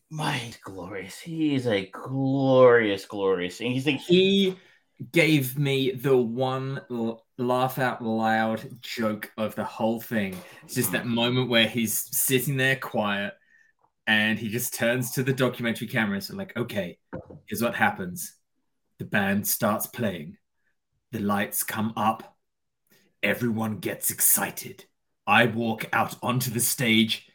my 0.10 0.39
glorious. 0.63 1.20
He 1.20 1.56
is 1.56 1.67
a 1.67 1.88
glorious, 1.88 3.06
glorious. 3.06 3.60
And 3.62 3.74
you 3.74 3.82
think 3.82 4.02
he 4.02 4.56
gave 5.12 5.58
me 5.58 5.92
the 5.92 6.16
one 6.16 6.82
l- 6.92 7.26
laugh 7.38 7.80
out 7.80 8.04
loud 8.04 8.62
joke 8.82 9.32
of 9.38 9.56
the 9.56 9.64
whole 9.64 10.00
thing. 10.00 10.36
It's 10.64 10.76
just 10.76 10.92
that 10.92 11.04
hmm. 11.04 11.16
moment 11.16 11.50
where 11.50 11.68
he's 11.68 11.94
sitting 12.16 12.58
there 12.58 12.76
quiet 12.76 13.34
and 14.08 14.38
he 14.38 14.50
just 14.50 14.74
turns 14.74 15.12
to 15.12 15.24
the 15.24 15.34
documentary 15.34 15.88
cameras 15.88 16.30
and 16.30 16.38
like, 16.38 16.56
okay, 16.56 16.98
here's 17.46 17.62
what 17.62 17.76
happens. 17.76 18.34
The 19.00 19.06
band 19.06 19.48
starts 19.48 19.88
playing. 19.88 20.38
The 21.12 21.20
lights 21.20 21.64
come 21.64 21.94
up. 21.96 22.36
Everyone 23.24 23.78
gets 23.78 24.12
excited. 24.12 24.86
I 25.26 25.46
walk 25.46 25.86
out 25.94 26.16
onto 26.22 26.52
the 26.52 26.60
stage 26.60 27.28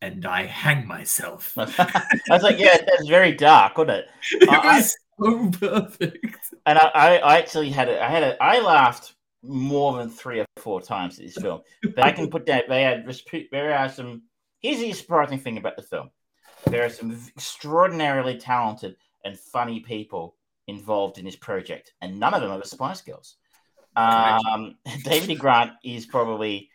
and 0.00 0.26
I 0.26 0.46
hang 0.46 0.86
myself. 0.86 1.52
I 1.56 2.12
was 2.28 2.42
like, 2.42 2.58
yeah, 2.58 2.78
that's 2.78 3.08
very 3.08 3.32
dark, 3.32 3.78
wasn't 3.78 3.98
it? 3.98 4.06
it 4.42 4.48
I- 4.48 4.78
was 4.78 4.96
so 5.20 5.50
perfect. 5.50 6.54
And 6.66 6.78
I, 6.78 6.90
I, 6.94 7.16
I 7.16 7.38
actually 7.38 7.70
had 7.70 7.88
a, 7.88 8.02
I 8.02 8.08
had 8.08 8.22
a, 8.22 8.42
I 8.42 8.60
laughed 8.60 9.14
more 9.42 9.98
than 9.98 10.08
three 10.08 10.40
or 10.40 10.46
four 10.56 10.80
times 10.80 11.18
in 11.18 11.26
this 11.26 11.36
film. 11.36 11.62
But 11.82 12.04
I 12.04 12.12
can 12.12 12.30
put 12.30 12.46
that 12.46 12.68
they 12.68 12.82
had 12.82 13.06
there 13.50 13.74
are 13.74 13.88
some. 13.88 14.22
Here's 14.60 14.78
the 14.78 14.92
surprising 14.92 15.38
thing 15.38 15.58
about 15.58 15.76
the 15.76 15.82
film: 15.82 16.10
there 16.66 16.84
are 16.84 16.90
some 16.90 17.18
extraordinarily 17.36 18.38
talented 18.38 18.96
and 19.24 19.38
funny 19.38 19.80
people 19.80 20.36
involved 20.68 21.18
in 21.18 21.24
this 21.24 21.36
project, 21.36 21.92
and 22.00 22.18
none 22.18 22.34
of 22.34 22.40
them 22.40 22.50
are 22.50 22.60
the 22.60 22.68
Spice 22.68 23.02
Girls. 23.02 23.36
Um, 23.96 24.76
David 25.04 25.30
e. 25.30 25.34
Grant 25.34 25.72
is 25.84 26.06
probably 26.06 26.70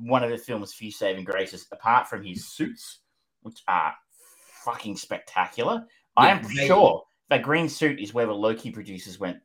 one 0.00 0.24
of 0.24 0.30
the 0.30 0.38
film's 0.38 0.74
few 0.74 0.90
saving 0.90 1.24
graces, 1.24 1.66
apart 1.72 2.08
from 2.08 2.24
his 2.24 2.48
suits, 2.48 3.00
which 3.42 3.62
are 3.68 3.94
fucking 4.64 4.96
spectacular. 4.96 5.84
Yeah, 6.18 6.24
I 6.24 6.30
am 6.30 6.48
sure 6.48 7.04
that 7.30 7.42
green 7.42 7.68
suit 7.68 8.00
is 8.00 8.14
where 8.14 8.26
the 8.26 8.32
Loki 8.32 8.70
producers 8.70 9.18
went. 9.18 9.38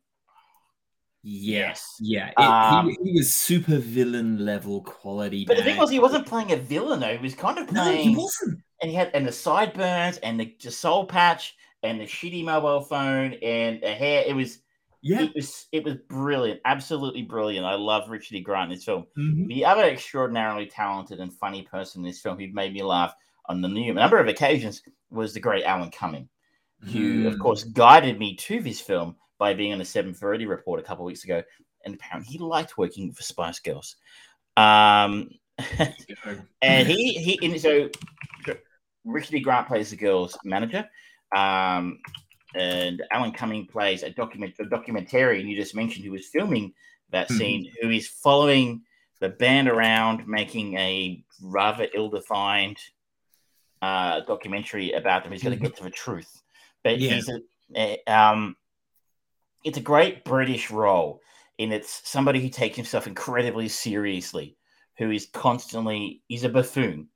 Yes, 1.26 1.96
yeah, 2.02 2.32
it, 2.38 2.38
um, 2.38 2.90
he, 2.90 2.98
he, 3.02 3.12
was 3.14 3.34
super 3.34 3.78
villain 3.78 4.44
level 4.46 4.82
quality. 4.82 5.46
But 5.46 5.56
the 5.56 5.64
thing 5.64 5.78
was, 5.78 5.90
he 5.90 6.00
wasn't 6.00 6.28
playing 6.28 6.52
a 6.52 6.58
villain 6.58 7.00
though. 7.00 7.16
He 7.16 7.24
was 7.24 7.34
kind 7.34 7.58
of 7.58 7.68
playing. 7.68 8.08
No, 8.08 8.12
he 8.12 8.18
wasn't. 8.18 8.60
And 8.82 8.92
he 8.92 8.98
had 8.98 9.10
and 9.14 9.26
the 9.26 9.32
sideburns 9.32 10.18
and 10.18 10.38
the, 10.38 10.54
the 10.62 10.70
soul 10.70 11.06
patch 11.06 11.56
and 11.82 12.00
the 12.00 12.06
shitty 12.06 12.44
mobile 12.44 12.82
phone 12.82 13.36
and 13.42 13.82
the 13.82 13.94
hair. 13.94 14.26
It 14.28 14.36
was 14.36 14.60
yeah, 15.02 15.22
it 15.22 15.32
was 15.36 15.68
it 15.72 15.84
was 15.84 15.96
brilliant, 16.10 16.62
absolutely 16.66 17.24
brilliant. 17.24 17.66
I 17.66 17.76
love 17.76 18.10
Richard 18.10 18.36
E. 18.36 18.42
Grant 18.42 18.72
in 18.72 18.78
this 18.78 18.86
film. 18.86 19.06
Mm-hmm. 19.18 19.48
The 19.48 19.66
other 19.66 19.84
extraordinarily 19.84 20.66
talented 20.66 21.20
and 21.20 21.32
funny 21.34 21.62
person 21.64 22.02
in 22.02 22.08
this 22.08 22.22
film 22.22 22.40
who 22.40 22.48
made 22.54 22.74
me 22.74 22.84
laugh 22.84 23.14
on 23.48 23.62
the 23.62 23.68
new, 23.68 23.94
number 23.94 24.18
of 24.18 24.28
occasions 24.30 24.82
was 25.10 25.34
the 25.34 25.40
great 25.42 25.66
Alan 25.66 25.92
Cumming, 25.92 26.30
who 26.92 27.24
mm. 27.24 27.28
of 27.28 27.40
course 27.40 27.64
guided 27.64 28.20
me 28.20 28.36
to 28.36 28.62
this 28.62 28.80
film 28.80 29.16
by 29.38 29.54
being 29.54 29.74
on 29.74 29.80
the 29.80 29.86
Seven 29.86 30.14
Thirty 30.14 30.46
report 30.46 30.80
a 30.80 30.84
couple 30.84 31.06
of 31.06 31.08
weeks 31.08 31.24
ago, 31.24 31.44
and 31.86 31.96
apparently 31.96 32.32
he 32.32 32.40
liked 32.40 32.78
working 32.78 33.12
for 33.12 33.24
Spice 33.24 33.60
Girls. 33.60 33.96
Um, 34.58 35.30
and 36.62 36.88
he 36.88 37.14
he 37.14 37.40
and 37.44 37.60
so 37.60 37.90
Richard. 39.06 39.44
Grant 39.44 39.68
plays 39.68 39.90
the 39.90 39.98
girl's 39.98 40.38
manager. 40.44 40.88
Um, 41.36 42.00
and 42.56 43.02
Alan 43.12 43.32
Cumming 43.32 43.66
plays 43.66 44.04
a 44.04 44.12
document 44.12 44.54
a 44.60 44.66
documentarian 44.66 45.48
you 45.48 45.56
just 45.56 45.76
mentioned 45.76 46.06
who 46.06 46.12
was 46.12 46.28
filming 46.28 46.74
that 47.10 47.28
mm-hmm. 47.28 47.38
scene, 47.38 47.72
who 47.82 47.90
is 47.90 48.08
following 48.08 48.82
the 49.20 49.30
band 49.30 49.70
around, 49.70 50.28
making 50.28 50.76
a 50.76 51.24
rather 51.42 51.88
ill-defined 51.94 52.78
uh, 53.82 54.22
documentary 54.22 54.92
about 54.92 55.24
them. 55.24 55.32
He's 55.32 55.44
going 55.44 55.58
to 55.58 55.64
mm-hmm. 55.64 55.68
get 55.68 55.78
to 55.78 55.84
the 55.84 55.90
truth, 55.90 56.43
but 56.84 57.00
yeah. 57.00 57.14
he's 57.16 57.30
a, 57.76 58.00
um, 58.08 58.56
it's 59.64 59.78
a 59.78 59.82
great 59.82 60.26
British 60.26 60.72
role, 60.72 61.22
and 61.60 61.74
it's 61.74 62.02
somebody 62.08 62.42
who 62.42 62.50
takes 62.50 62.76
himself 62.76 63.08
incredibly 63.08 63.70
seriously, 63.70 64.58
who 64.98 65.12
is 65.12 65.28
constantly 65.34 66.22
he's 66.28 66.44
a 66.44 66.50
buffoon. 66.50 67.08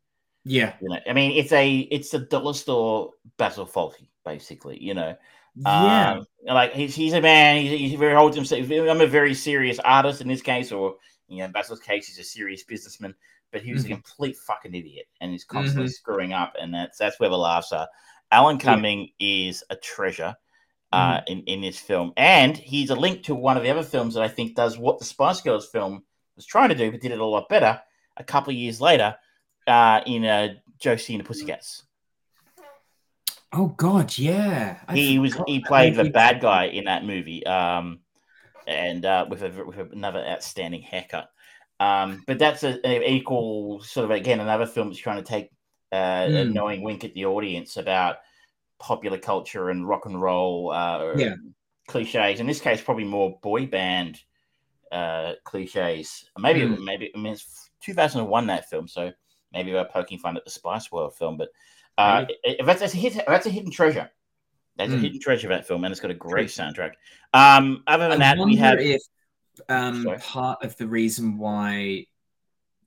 Yeah, 0.43 0.73
you 0.81 0.89
know, 0.89 0.99
I 1.07 1.13
mean, 1.13 1.31
it's 1.37 1.51
a 1.51 1.79
it's 1.79 2.13
a 2.13 2.19
dollar 2.19 2.53
store 2.53 3.13
Basil 3.37 3.65
Fawlty 3.65 4.07
basically, 4.25 4.81
you 4.83 4.93
know. 4.93 5.15
Yeah. 5.59 6.11
Um, 6.11 6.25
like 6.45 6.73
he's, 6.73 6.93
he's 6.93 7.13
a 7.13 7.21
man, 7.21 7.61
he, 7.63 7.89
he 7.89 7.95
very 7.95 8.13
holds 8.13 8.35
himself. 8.35 8.69
I'm 8.69 9.01
a 9.01 9.07
very 9.07 9.33
serious 9.33 9.79
artist 9.79 10.21
in 10.21 10.27
this 10.27 10.43
case, 10.43 10.71
or, 10.71 10.97
you 11.27 11.39
know, 11.39 11.47
Basil's 11.47 11.79
case, 11.79 12.05
he's 12.05 12.19
a 12.19 12.23
serious 12.23 12.63
businessman, 12.63 13.15
but 13.51 13.63
he 13.63 13.73
was 13.73 13.83
mm-hmm. 13.83 13.93
a 13.93 13.95
complete 13.95 14.37
fucking 14.37 14.75
idiot 14.75 15.07
and 15.19 15.31
he's 15.31 15.45
constantly 15.45 15.85
mm-hmm. 15.85 15.93
screwing 15.93 16.33
up. 16.33 16.53
And 16.61 16.71
that's, 16.71 16.99
that's 16.99 17.19
where 17.19 17.31
the 17.31 17.37
laughs 17.37 17.71
are. 17.71 17.87
Alan 18.31 18.57
Cumming 18.57 19.09
yeah. 19.19 19.49
is 19.49 19.63
a 19.69 19.75
treasure. 19.75 20.35
Uh, 20.89 21.17
mm-hmm. 21.17 21.33
in, 21.33 21.43
in 21.47 21.61
this 21.61 21.77
film, 21.77 22.13
and 22.15 22.55
he's 22.55 22.91
a 22.91 22.95
link 22.95 23.23
to 23.23 23.35
one 23.35 23.57
of 23.57 23.63
the 23.63 23.69
other 23.69 23.83
films 23.83 24.13
that 24.13 24.23
I 24.23 24.29
think 24.29 24.55
does 24.55 24.77
what 24.77 24.99
the 24.99 25.03
Spice 25.03 25.41
Girls 25.41 25.67
film 25.67 26.05
was 26.37 26.45
trying 26.45 26.69
to 26.69 26.75
do, 26.75 26.89
but 26.89 27.01
did 27.01 27.11
it 27.11 27.19
a 27.19 27.25
lot 27.25 27.49
better. 27.49 27.81
A 28.15 28.23
couple 28.23 28.51
of 28.51 28.55
years 28.55 28.79
later, 28.79 29.13
uh, 29.67 29.99
in 30.05 30.23
uh, 30.23 30.53
Josie 30.79 31.13
and 31.13 31.23
the 31.23 31.27
Pussycats. 31.27 31.83
Oh 33.51 33.67
God, 33.67 34.17
yeah. 34.17 34.77
I 34.87 34.95
he 34.95 35.19
was 35.19 35.37
he 35.45 35.59
played 35.59 35.95
the 35.95 36.09
bad 36.09 36.41
guy 36.41 36.65
in 36.65 36.85
that 36.85 37.05
movie, 37.05 37.45
um, 37.45 37.99
and 38.65 39.05
uh, 39.05 39.25
with, 39.29 39.43
a, 39.43 39.65
with 39.65 39.91
another 39.91 40.23
outstanding 40.25 40.81
haircut. 40.81 41.29
Um, 41.79 42.23
but 42.27 42.39
that's 42.39 42.63
an 42.63 42.79
equal 42.85 43.81
sort 43.81 44.05
of 44.05 44.11
again 44.11 44.39
another 44.39 44.65
film 44.65 44.89
that's 44.89 44.99
trying 44.99 45.17
to 45.17 45.29
take 45.29 45.49
uh, 45.91 46.25
mm. 46.27 46.53
knowing 46.53 46.81
wink 46.81 47.03
at 47.03 47.13
the 47.13 47.25
audience 47.25 47.77
about 47.77 48.17
popular 48.79 49.17
culture 49.17 49.69
and 49.69 49.87
rock 49.87 50.05
and 50.05 50.21
roll 50.21 50.71
uh, 50.71 51.13
yeah. 51.15 51.35
cliches. 51.87 52.39
In 52.39 52.47
this 52.47 52.61
case, 52.61 52.81
probably 52.81 53.05
more 53.05 53.39
boy 53.41 53.65
band 53.65 54.19
uh, 54.91 55.33
cliches. 55.43 56.25
Maybe 56.37 56.61
mm. 56.61 56.83
maybe 56.83 57.11
I 57.15 57.17
mean 57.17 57.33
it's 57.33 57.69
2001 57.81 58.47
that 58.47 58.69
film, 58.69 58.87
so 58.87 59.11
maybe 59.53 59.73
we're 59.73 59.85
poking 59.85 60.19
fun 60.19 60.37
at 60.37 60.45
the 60.45 60.51
Spice 60.51 60.91
World 60.91 61.15
film, 61.15 61.37
but 61.37 61.49
uh, 61.97 62.25
that's, 62.63 62.81
that's, 62.81 62.93
a 62.93 62.97
hit, 62.97 63.19
that's 63.27 63.47
a 63.47 63.49
hidden 63.49 63.71
treasure. 63.71 64.09
That's 64.77 64.91
mm. 64.91 64.93
a 64.93 64.97
hmm. 64.97 65.03
hidden 65.03 65.19
treasure 65.19 65.49
that 65.49 65.67
film, 65.67 65.83
and 65.83 65.91
it's 65.91 65.99
got 65.99 66.11
a 66.11 66.15
great 66.15 66.49
soundtrack. 66.49 66.91
Um, 67.33 67.83
other 67.87 68.09
than 68.09 68.21
I 68.21 68.35
that, 68.35 68.45
we 68.45 68.55
have 68.57 68.79
if 68.79 69.01
um, 69.69 70.05
part 70.19 70.63
of 70.63 70.77
the 70.77 70.87
reason 70.87 71.37
why 71.39 72.05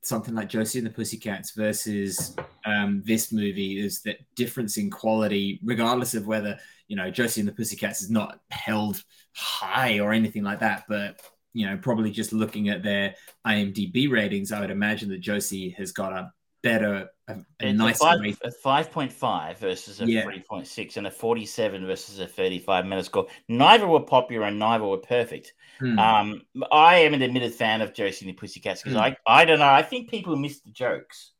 something 0.01 0.33
like 0.33 0.49
Josie 0.49 0.79
and 0.79 0.87
the 0.87 0.91
Pussycats 0.91 1.51
versus 1.51 2.35
um, 2.65 3.03
this 3.05 3.31
movie 3.31 3.79
is 3.79 4.01
that 4.01 4.17
difference 4.35 4.77
in 4.77 4.89
quality, 4.89 5.59
regardless 5.63 6.13
of 6.13 6.27
whether 6.27 6.57
you 6.87 6.95
know 6.95 7.11
Josie 7.11 7.41
and 7.41 7.47
the 7.47 7.53
Pussycats 7.53 8.01
is 8.01 8.09
not 8.09 8.39
held 8.49 9.01
high 9.35 9.99
or 9.99 10.11
anything 10.11 10.43
like 10.43 10.59
that, 10.59 10.85
but 10.87 11.21
you 11.53 11.65
know 11.65 11.77
probably 11.77 12.11
just 12.11 12.33
looking 12.33 12.69
at 12.69 12.83
their 12.83 13.15
IMDb 13.45 14.11
ratings, 14.11 14.51
I 14.51 14.59
would 14.59 14.71
imagine 14.71 15.09
that 15.09 15.21
Josie 15.21 15.69
has 15.77 15.91
got 15.91 16.13
a 16.13 16.31
better, 16.61 17.09
a, 17.27 17.37
a 17.59 17.73
nicer 17.73 18.05
a, 18.05 18.07
five, 18.07 18.41
a 18.43 18.51
5.5 18.51 19.57
versus 19.57 20.01
a 20.01 20.05
yeah. 20.05 20.23
3.6 20.23 20.97
and 20.97 21.07
a 21.07 21.11
47 21.11 21.85
versus 21.85 22.19
a 22.19 22.27
35 22.27 22.85
minute 22.85 23.05
Metascore. 23.05 23.29
Neither 23.47 23.87
were 23.87 24.01
popular 24.01 24.47
and 24.47 24.59
neither 24.59 24.85
were 24.85 24.97
perfect. 24.97 25.53
Hmm. 25.79 25.99
Um, 25.99 26.41
I 26.71 26.97
am 26.97 27.13
an 27.13 27.21
admitted 27.21 27.53
fan 27.53 27.81
of 27.81 27.93
Josie 27.93 28.25
and 28.25 28.35
the 28.35 28.39
Pussycats 28.39 28.81
because 28.81 28.97
hmm. 28.97 29.03
I, 29.03 29.17
I 29.25 29.45
don't 29.45 29.59
know, 29.59 29.69
I 29.69 29.81
think 29.81 30.09
people 30.09 30.35
missed 30.35 30.63
the 30.63 30.71
jokes 30.71 31.31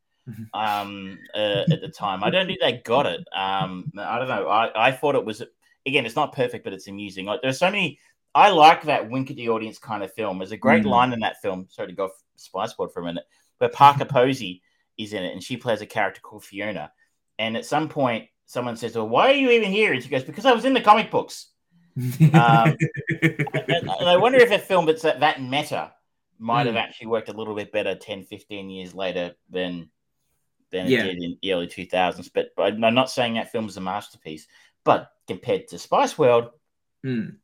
um, 0.53 1.19
uh, 1.33 1.63
at 1.71 1.81
the 1.81 1.89
time. 1.89 2.23
I 2.23 2.29
don't 2.29 2.47
think 2.47 2.59
they 2.61 2.73
got 2.73 3.05
it. 3.05 3.25
Um, 3.33 3.91
I 3.97 4.19
don't 4.19 4.27
know. 4.27 4.47
I, 4.47 4.87
I 4.87 4.91
thought 4.91 5.15
it 5.15 5.25
was, 5.25 5.43
again, 5.85 6.05
it's 6.05 6.15
not 6.15 6.33
perfect, 6.33 6.63
but 6.63 6.73
it's 6.73 6.87
amusing. 6.87 7.25
Like, 7.25 7.41
there's 7.41 7.59
so 7.59 7.69
many. 7.69 7.99
I 8.33 8.49
like 8.49 8.83
that 8.83 9.09
wink 9.09 9.29
at 9.29 9.35
the 9.35 9.49
audience 9.49 9.77
kind 9.77 10.03
of 10.03 10.13
film. 10.13 10.37
There's 10.37 10.53
a 10.53 10.57
great 10.57 10.83
mm. 10.83 10.89
line 10.89 11.11
in 11.11 11.19
that 11.19 11.41
film. 11.41 11.67
Sorry 11.69 11.89
to 11.89 11.93
go 11.93 12.11
Spice 12.37 12.77
World 12.77 12.93
for 12.93 13.01
a 13.01 13.05
minute, 13.05 13.25
where 13.57 13.69
Parker 13.69 14.05
Posey 14.05 14.61
is 15.03 15.13
in 15.13 15.23
it, 15.23 15.33
and 15.33 15.43
she 15.43 15.57
plays 15.57 15.81
a 15.81 15.85
character 15.85 16.21
called 16.21 16.43
Fiona. 16.43 16.91
And 17.39 17.57
at 17.57 17.65
some 17.65 17.89
point, 17.89 18.27
someone 18.45 18.77
says, 18.77 18.95
"Well, 18.95 19.09
why 19.09 19.31
are 19.31 19.35
you 19.35 19.49
even 19.51 19.71
here?" 19.71 19.93
And 19.93 20.01
she 20.01 20.09
goes, 20.09 20.23
"Because 20.23 20.45
I 20.45 20.53
was 20.53 20.65
in 20.65 20.73
the 20.73 20.81
comic 20.81 21.11
books." 21.11 21.47
um, 21.97 22.77
and, 23.21 23.45
and, 23.69 24.09
I 24.09 24.15
wonder 24.17 24.37
if 24.37 24.51
a 24.51 24.59
film 24.59 24.85
that's 24.85 25.01
that, 25.01 25.19
that 25.19 25.41
meta 25.41 25.91
might 26.39 26.63
mm. 26.63 26.67
have 26.67 26.75
hmm. 26.75 26.79
actually 26.79 27.07
worked 27.07 27.29
a 27.29 27.33
little 27.33 27.53
bit 27.53 27.71
better 27.71 27.95
10, 27.95 28.23
15 28.23 28.69
years 28.69 28.95
later 28.95 29.35
than 29.49 29.89
than 30.71 30.87
yeah. 30.87 31.03
it 31.03 31.03
did 31.03 31.23
in 31.23 31.37
the 31.41 31.53
early 31.53 31.67
2000s. 31.67 32.29
But, 32.33 32.51
but 32.55 32.73
I'm 32.73 32.93
not 32.93 33.09
saying 33.09 33.33
that 33.33 33.51
film 33.51 33.67
is 33.67 33.75
a 33.75 33.81
masterpiece, 33.81 34.47
but 34.85 35.11
compared 35.27 35.67
to 35.67 35.77
Spice 35.77 36.17
World, 36.17 36.51
mm 37.05 37.35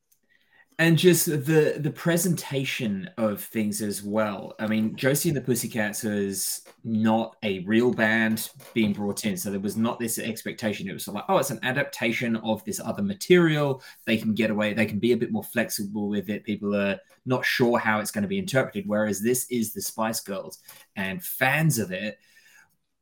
and 0.79 0.95
just 0.97 1.25
the 1.25 1.77
the 1.79 1.91
presentation 1.91 3.09
of 3.17 3.43
things 3.43 3.81
as 3.81 4.03
well. 4.03 4.53
I 4.59 4.67
mean, 4.67 4.95
Josie 4.95 5.29
and 5.29 5.37
the 5.37 5.41
Pussycats 5.41 6.03
is 6.03 6.61
not 6.83 7.35
a 7.41 7.59
real 7.59 7.91
band 7.91 8.49
being 8.75 8.93
brought 8.93 9.25
in, 9.25 9.37
so 9.37 9.49
there 9.49 9.59
was 9.59 9.75
not 9.75 9.99
this 9.99 10.19
expectation. 10.19 10.87
It 10.87 10.93
was 10.93 11.07
like, 11.07 11.23
oh, 11.29 11.37
it's 11.37 11.49
an 11.49 11.59
adaptation 11.63 12.35
of 12.37 12.63
this 12.63 12.79
other 12.79 13.01
material. 13.01 13.81
They 14.05 14.17
can 14.17 14.35
get 14.35 14.51
away. 14.51 14.73
They 14.73 14.85
can 14.85 14.99
be 14.99 15.13
a 15.13 15.17
bit 15.17 15.31
more 15.31 15.43
flexible 15.43 16.09
with 16.09 16.29
it. 16.29 16.43
People 16.43 16.75
are 16.75 16.99
not 17.25 17.43
sure 17.43 17.79
how 17.79 17.99
it's 17.99 18.11
going 18.11 18.21
to 18.21 18.27
be 18.27 18.37
interpreted. 18.37 18.83
Whereas 18.87 19.19
this 19.19 19.47
is 19.49 19.73
the 19.73 19.81
Spice 19.81 20.19
Girls, 20.19 20.59
and 20.95 21.23
fans 21.23 21.79
of 21.79 21.91
it 21.91 22.19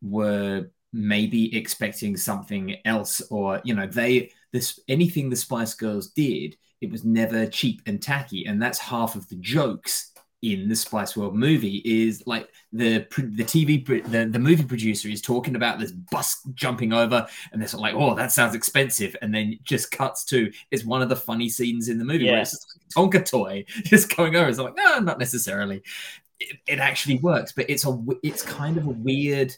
were 0.01 0.69
maybe 0.93 1.57
expecting 1.57 2.15
something 2.15 2.77
else, 2.85 3.19
or 3.29 3.59
you 3.65 3.75
know, 3.75 3.85
they 3.85 4.31
this 4.53 4.79
anything 4.87 5.29
the 5.29 5.35
Spice 5.35 5.73
Girls 5.73 6.11
did 6.11 6.55
it 6.81 6.91
was 6.91 7.03
never 7.03 7.45
cheap 7.47 7.81
and 7.85 8.01
tacky, 8.01 8.45
and 8.45 8.61
that's 8.61 8.79
half 8.79 9.15
of 9.15 9.27
the 9.29 9.35
jokes 9.35 10.11
in 10.41 10.69
the 10.69 10.75
Spice 10.75 11.17
World 11.17 11.35
movie 11.35 11.81
is 11.85 12.23
like 12.27 12.49
the 12.71 12.99
the 13.17 13.43
TV 13.43 13.83
the, 13.85 14.25
the 14.25 14.39
movie 14.39 14.63
producer 14.63 15.07
is 15.09 15.21
talking 15.21 15.55
about 15.55 15.79
this 15.79 15.91
bus 15.91 16.39
jumping 16.53 16.93
over 16.93 17.25
and 17.51 17.59
they're 17.59 17.67
sort 17.67 17.79
of 17.79 17.81
like 17.81 17.95
oh 17.95 18.15
that 18.15 18.31
sounds 18.31 18.53
expensive. 18.53 19.15
And 19.21 19.33
then 19.33 19.57
just 19.63 19.91
cuts 19.91 20.23
to 20.25 20.51
it's 20.71 20.85
one 20.85 21.01
of 21.01 21.09
the 21.09 21.15
funny 21.15 21.49
scenes 21.49 21.89
in 21.89 21.97
the 21.97 22.05
movie 22.05 22.25
yeah. 22.25 22.33
where 22.33 22.41
it's 22.41 22.51
just 22.51 22.79
like 22.95 23.11
Tonka 23.11 23.25
toy 23.25 23.65
just 23.85 24.15
going 24.15 24.35
over. 24.35 24.49
It's 24.49 24.59
like 24.59 24.75
no 24.75 24.99
not 24.99 25.19
necessarily. 25.19 25.81
It, 26.39 26.57
it 26.67 26.79
actually 26.79 27.17
works 27.19 27.53
but 27.53 27.69
it's 27.69 27.85
a 27.85 27.97
it's 28.21 28.43
kind 28.43 28.77
of 28.77 28.85
a 28.85 28.91
weird 28.91 29.55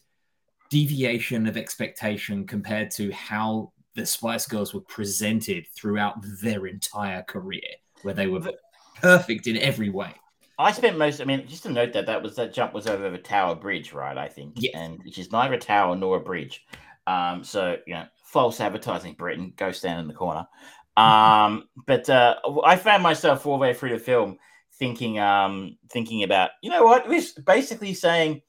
deviation 0.70 1.48
of 1.48 1.58
expectation 1.58 2.46
compared 2.46 2.92
to 2.92 3.12
how 3.12 3.72
the 3.98 4.06
Spice 4.06 4.46
Girls 4.48 4.74
were 4.74 4.82
presented 4.82 5.68
throughout 5.76 6.16
their 6.42 6.68
entire 6.68 7.24
career, 7.24 7.62
where 8.04 8.14
they 8.14 8.28
were 8.28 8.54
perfect 9.02 9.48
in 9.48 9.58
every 9.58 9.90
way. 9.90 10.14
I 10.60 10.72
spent 10.72 10.98
most. 10.98 11.20
I 11.20 11.26
mean, 11.26 11.46
just 11.48 11.64
to 11.64 11.72
note 11.72 11.94
that 11.94 12.06
that 12.06 12.22
was 12.22 12.36
that 12.36 12.54
jump 12.54 12.74
was 12.74 12.88
over 12.88 13.10
the 13.10 13.18
Tower 13.18 13.56
Bridge, 13.56 13.92
right? 13.94 14.18
I 14.18 14.28
think, 14.30 14.54
Yes. 14.58 14.72
and 14.76 15.04
which 15.04 15.18
is 15.18 15.32
neither 15.32 15.56
a 15.56 15.60
tower 15.60 15.96
nor 15.96 16.18
a 16.18 16.20
bridge. 16.20 16.66
Um, 17.06 17.44
so 17.44 17.78
you 17.86 17.96
know, 17.96 18.06
false 18.24 18.62
advertising, 18.62 19.14
Britain. 19.14 19.52
Go 19.56 19.72
stand 19.72 20.00
in 20.00 20.08
the 20.08 20.14
corner. 20.14 20.48
Um, 20.98 21.66
but 21.86 22.10
uh, 22.10 22.38
I 22.66 22.76
found 22.76 23.04
myself 23.04 23.46
all 23.46 23.60
the 23.60 23.62
way 23.62 23.76
through 23.76 23.92
the 23.92 24.00
film 24.00 24.40
thinking, 24.80 25.20
um, 25.20 25.78
thinking 25.92 26.24
about, 26.24 26.50
you 26.64 26.72
know 26.72 26.84
what? 26.86 27.08
This 27.08 27.34
basically 27.34 27.94
saying 27.94 28.42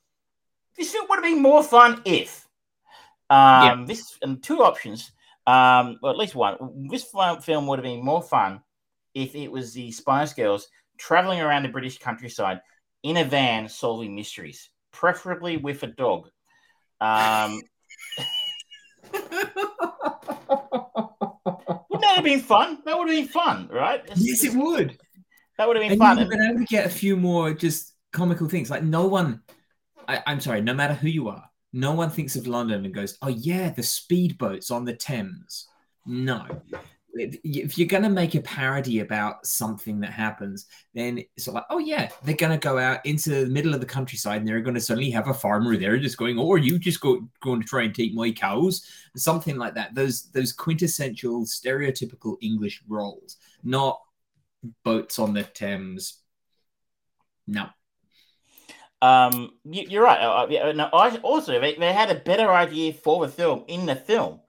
this 0.75 0.91
film 0.91 1.05
would 1.11 1.17
have 1.17 1.25
been 1.25 1.43
more 1.43 1.63
fun 1.63 2.01
if. 2.07 2.49
Um, 3.29 3.85
this 3.85 4.17
and 4.23 4.43
two 4.43 4.63
options. 4.63 5.13
Um, 5.49 5.99
or 6.03 6.11
at 6.11 6.19
least 6.19 6.35
one. 6.35 6.89
This 6.91 7.11
film 7.43 7.67
would 7.67 7.79
have 7.79 7.85
been 7.85 8.05
more 8.05 8.21
fun 8.21 8.61
if 9.15 9.35
it 9.35 9.51
was 9.51 9.73
the 9.73 9.91
Spice 9.91 10.35
Girls 10.35 10.69
traveling 10.99 11.41
around 11.41 11.63
the 11.63 11.71
British 11.71 11.99
countryside 11.99 12.61
in 13.03 13.17
a 13.17 13.25
van 13.25 13.67
solving 13.69 14.15
mysteries, 14.15 14.69
preferably 14.93 15.57
with 15.57 15.83
a 15.85 15.87
dog. 15.87 16.29
Um, 17.01 17.63
wouldn't 19.13 19.33
that 22.03 22.13
have 22.17 22.25
been 22.25 22.41
fun? 22.41 22.79
That 22.85 22.99
would 22.99 23.09
have 23.09 23.17
been 23.17 23.29
fun, 23.29 23.69
right? 23.73 24.03
Yes, 24.17 24.45
it 24.45 24.53
would. 24.55 24.99
That 25.57 25.67
would 25.67 25.77
have 25.77 25.83
been 25.83 25.93
And 25.93 26.01
fun. 26.01 26.19
you 26.19 26.25
would 26.25 26.33
have 26.33 26.41
been 26.41 26.51
able 26.51 26.61
to 26.61 26.67
get 26.67 26.85
a 26.85 26.91
few 26.91 27.17
more 27.17 27.55
just 27.55 27.95
comical 28.13 28.51
things. 28.51 28.71
Like 28.71 28.83
no 28.83 29.07
one, 29.07 29.41
I, 30.07 30.23
I'm 30.27 30.41
sorry, 30.41 30.61
no 30.61 30.75
matter 30.75 30.95
who 30.95 31.09
you 31.09 31.29
are, 31.29 31.49
no 31.73 31.93
one 31.93 32.11
thinks 32.11 32.37
of 32.37 32.47
London 32.47 32.85
and 32.85 32.95
goes, 32.95 33.19
"Oh 33.23 33.29
yeah, 33.29 33.71
the 33.71 33.83
speedboats 33.83 34.71
on 34.71 34.85
the 34.85 34.95
Thames." 34.95 35.69
No, 36.07 36.63
If- 37.15 37.77
you're 37.77 37.89
going 37.89 38.03
to 38.05 38.09
make 38.11 38.35
a 38.35 38.41
parody 38.43 39.01
about 39.01 39.45
something 39.47 39.99
that 40.01 40.13
happens, 40.13 40.67
then 40.95 41.19
it's 41.37 41.49
like, 41.49 41.65
"Oh 41.71 41.79
yeah, 41.79 42.11
they're 42.23 42.37
going 42.37 42.53
to 42.59 42.65
go 42.65 42.79
out 42.79 43.05
into 43.05 43.31
the 43.31 43.47
middle 43.47 43.75
of 43.75 43.81
the 43.81 43.87
countryside 43.87 44.39
and 44.41 44.47
they're 44.49 44.61
going 44.61 44.75
to 44.75 44.81
suddenly 44.81 45.11
have 45.11 45.27
a 45.29 45.35
farmer 45.35 45.77
there 45.77 45.99
just 45.99 46.17
going, 46.19 46.39
"Oh, 46.39 46.53
are 46.53 46.59
you 46.59 46.79
just 46.79 47.01
go, 47.01 47.29
going 47.41 47.61
to 47.61 47.67
try 47.67 47.83
and 47.85 47.95
take 47.95 48.15
my 48.15 48.31
cows?" 48.31 48.87
Something 49.17 49.57
like 49.57 49.75
that. 49.75 49.95
Those 49.95 50.31
those 50.31 50.53
quintessential 50.53 51.45
stereotypical 51.45 52.37
English 52.41 52.83
roles, 52.87 53.37
not 53.65 54.01
boats 54.85 55.19
on 55.19 55.33
the 55.35 55.43
Thames. 55.45 56.21
No. 57.47 57.69
Um, 59.01 59.53
you, 59.65 59.85
you're 59.89 60.03
right. 60.03 60.21
Uh, 60.21 60.43
uh, 60.43 60.47
yeah, 60.51 60.73
no, 60.73 60.89
I 60.93 61.17
also 61.19 61.61
they, 61.61 61.75
they 61.75 61.93
had 61.93 62.11
a 62.11 62.17
better 62.21 62.51
idea 62.53 62.93
for 62.93 63.25
the 63.25 63.33
film 63.33 63.65
in 63.69 63.87
the 63.87 63.97
film, 63.97 64.41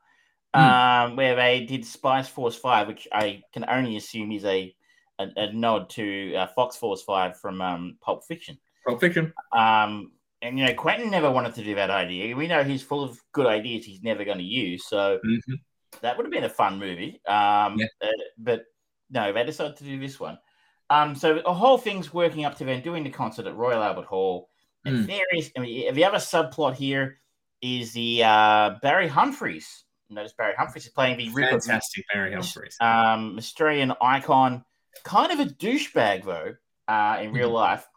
Hmm. 0.56 0.62
um, 0.62 1.16
where 1.16 1.36
they 1.36 1.66
did 1.66 1.86
Spice 1.86 2.28
Force 2.28 2.56
Five, 2.56 2.88
which 2.88 3.08
I 3.12 3.44
can 3.54 3.66
only 3.70 3.98
assume 3.98 4.32
is 4.32 4.46
a 4.46 4.76
a, 5.20 5.28
a 5.36 5.54
nod 5.54 5.90
to 5.92 6.34
uh, 6.36 6.48
Fox 6.48 6.76
Force 6.78 7.04
Five 7.04 7.40
from 7.40 7.62
um, 7.62 7.98
Pulp 8.02 8.26
Fiction. 8.26 8.58
Pulp 8.88 9.00
Fiction. 9.02 9.34
Um, 9.52 10.14
and 10.42 10.58
you 10.58 10.66
know, 10.66 10.74
Quentin 10.74 11.12
never 11.12 11.30
wanted 11.30 11.54
to 11.56 11.64
do 11.64 11.76
that 11.76 11.90
idea. 11.90 12.36
We 12.36 12.48
know 12.48 12.64
he's 12.64 12.82
full 12.82 13.04
of 13.04 13.20
good 13.34 13.46
ideas 13.46 13.86
he's 13.86 14.02
never 14.02 14.24
going 14.24 14.38
to 14.38 14.44
use. 14.44 14.86
So 14.88 15.20
Mhm. 15.24 15.60
that 16.02 16.18
would 16.18 16.26
have 16.26 16.32
been 16.32 16.46
a 16.46 16.50
fun 16.50 16.80
movie. 16.80 17.22
Um, 17.28 17.78
Yeah. 17.78 17.88
uh, 18.02 18.08
but 18.38 18.64
no, 19.10 19.34
they 19.34 19.44
decided 19.44 19.76
to 19.78 19.84
do 19.84 20.00
this 20.00 20.20
one. 20.20 20.40
Um, 20.90 21.16
so 21.16 21.36
the 21.36 21.54
whole 21.54 21.78
thing's 21.78 22.14
working 22.14 22.46
up 22.46 22.58
to 22.58 22.66
them 22.66 22.82
doing 22.82 23.04
the 23.04 23.10
concert 23.10 23.46
at 23.46 23.56
Royal 23.56 23.84
Albert 23.84 24.06
Hall. 24.06 24.50
And 24.86 24.98
Mm. 24.98 25.08
there 25.08 25.26
is, 25.36 25.52
I 25.56 25.60
mean, 25.62 25.94
the 25.94 26.06
other 26.06 26.18
subplot 26.18 26.76
here 26.76 27.20
is 27.62 27.92
the 27.94 28.24
uh, 28.24 28.76
Barry 28.82 29.08
Humphries. 29.08 29.84
Notice 30.10 30.34
Barry 30.34 30.56
Humphries 30.58 30.86
is 30.86 30.92
playing 30.92 31.18
the 31.18 31.30
Rupert 31.30 31.64
Fantastic 31.64 32.06
Barry 32.12 32.34
Humphries. 32.34 32.78
um, 32.82 33.36
Australian 33.38 33.94
icon, 34.02 34.64
kind 35.04 35.32
of 35.32 35.40
a 35.40 35.46
douchebag 35.46 36.24
though, 36.24 36.56
uh, 36.88 37.20
in 37.22 37.32
real 37.32 37.50
Mhm. 37.50 37.54
life 37.54 37.88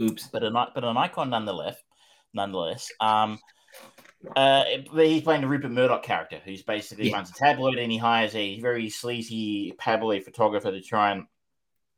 Oops. 0.00 0.28
but 0.28 0.44
an 0.44 0.52
but 0.52 0.84
an 0.84 0.96
icon 0.96 1.30
nonetheless. 1.30 1.76
Nonetheless, 2.34 2.92
um, 3.00 3.38
uh, 4.36 4.64
he's 4.92 5.22
playing 5.22 5.40
the 5.40 5.48
Rupert 5.48 5.70
Murdoch 5.70 6.02
character, 6.02 6.38
who's 6.44 6.62
basically 6.62 7.08
Yeah. 7.08 7.14
runs 7.16 7.30
a 7.30 7.34
tabloid 7.34 7.78
and 7.78 7.90
he 7.90 7.96
hires 7.98 8.34
a 8.36 8.60
very 8.60 8.90
sleazy 8.90 9.72
tabloid 9.80 10.22
photographer 10.24 10.70
to 10.70 10.82
try 10.82 11.12
and 11.12 11.26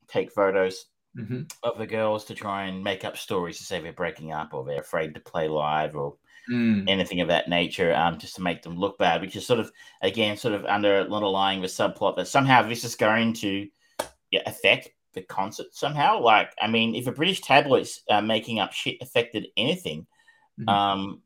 take 0.08 0.32
photos 0.32 0.86
hmm 1.16 1.42
of 1.62 1.78
the 1.78 1.86
girls 1.86 2.24
to 2.26 2.34
try 2.34 2.64
and 2.66 2.82
make 2.84 3.04
up 3.04 3.16
stories 3.16 3.58
to 3.58 3.64
say 3.64 3.80
they're 3.80 3.92
breaking 3.92 4.32
up 4.32 4.54
or 4.54 4.64
they're 4.64 4.80
afraid 4.80 5.14
to 5.14 5.20
play 5.20 5.48
live 5.48 5.96
or 5.96 6.16
Mm. 6.48 6.88
anything 6.88 7.20
of 7.20 7.28
that 7.28 7.48
nature, 7.48 7.94
um, 7.94 8.18
just 8.18 8.36
to 8.36 8.42
make 8.42 8.62
them 8.62 8.76
look 8.78 8.98
bad, 8.98 9.20
which 9.20 9.36
is 9.36 9.46
sort 9.46 9.60
of 9.60 9.70
again 10.02 10.36
sort 10.36 10.54
of 10.54 10.64
under 10.66 11.00
underlying 11.02 11.60
the 11.60 11.68
subplot 11.68 12.16
that 12.16 12.28
somehow 12.28 12.62
this 12.62 12.84
is 12.84 12.94
going 12.94 13.32
to 13.34 13.68
yeah, 14.30 14.42
affect 14.46 14.90
the 15.14 15.22
concert 15.22 15.68
somehow. 15.72 16.20
Like, 16.20 16.52
I 16.60 16.68
mean, 16.68 16.94
if 16.94 17.06
a 17.06 17.12
British 17.12 17.40
tabloid's 17.42 18.02
uh, 18.10 18.20
making 18.22 18.60
up 18.60 18.72
shit 18.72 18.98
affected 19.02 19.48
anything, 19.56 20.06
Mhm. 20.58 20.74
um, 20.74 21.22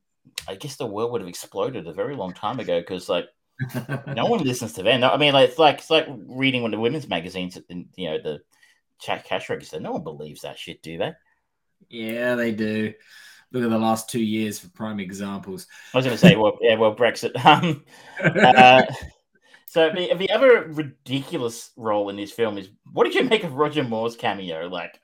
I 0.48 0.56
guess 0.56 0.76
the 0.76 0.86
world 0.86 1.12
would 1.12 1.20
have 1.22 1.28
exploded 1.28 1.86
a 1.88 1.92
very 1.92 2.16
long 2.16 2.34
time 2.34 2.60
ago 2.60 2.80
because 2.80 3.08
like 3.08 3.26
no 4.10 4.26
one 4.26 4.40
listens 4.44 4.74
to 4.74 4.82
them. 4.82 5.00
No, 5.00 5.10
I 5.10 5.16
mean, 5.16 5.32
like 5.32 5.50
it's 5.50 5.58
like 5.58 5.78
it's 5.78 5.90
like 5.90 6.06
reading 6.28 6.62
one 6.62 6.72
of 6.72 6.78
the 6.78 6.82
women's 6.82 7.08
magazines, 7.08 7.58
in, 7.68 7.88
you 7.96 8.10
know, 8.10 8.18
the 8.22 8.40
cash 9.04 9.48
register. 9.48 9.80
No 9.80 9.92
one 9.92 10.04
believes 10.04 10.42
that 10.42 10.58
shit, 10.58 10.82
do 10.82 10.98
they? 10.98 11.12
yeah, 11.88 12.34
they 12.34 12.52
do. 12.52 12.92
Look 13.52 13.64
at 13.64 13.70
the 13.70 13.78
last 13.78 14.08
two 14.08 14.22
years 14.22 14.58
for 14.58 14.68
prime 14.70 14.98
examples. 14.98 15.66
I 15.92 15.98
was 15.98 16.06
going 16.06 16.16
to 16.16 16.20
say, 16.20 16.36
well, 16.36 16.58
yeah, 16.60 16.76
well, 16.76 16.96
Brexit. 16.96 17.32
Um, 17.44 17.84
uh, 18.22 18.82
so 19.66 19.90
the, 19.90 20.14
the 20.14 20.30
other 20.30 20.64
ridiculous 20.68 21.70
role 21.76 22.08
in 22.08 22.16
this 22.16 22.32
film 22.32 22.58
is 22.58 22.70
what 22.92 23.04
did 23.04 23.14
you 23.14 23.24
make 23.24 23.44
of 23.44 23.54
Roger 23.54 23.84
Moore's 23.84 24.16
cameo? 24.16 24.68
Like, 24.68 24.98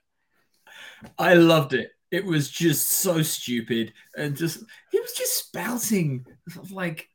I 1.18 1.34
loved 1.34 1.74
it. 1.74 1.90
It 2.11 2.24
was 2.24 2.50
just 2.50 2.88
so 2.88 3.20
stupid 3.20 3.92
and 4.16 4.34
just 4.34 4.64
he 4.90 4.98
was 4.98 5.12
just 5.12 5.37
spouting 5.37 6.24
like 6.70 7.11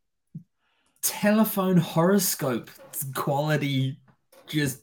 telephone 1.01 1.77
horoscope 1.77 2.69
quality, 3.15 3.97
just 4.45 4.81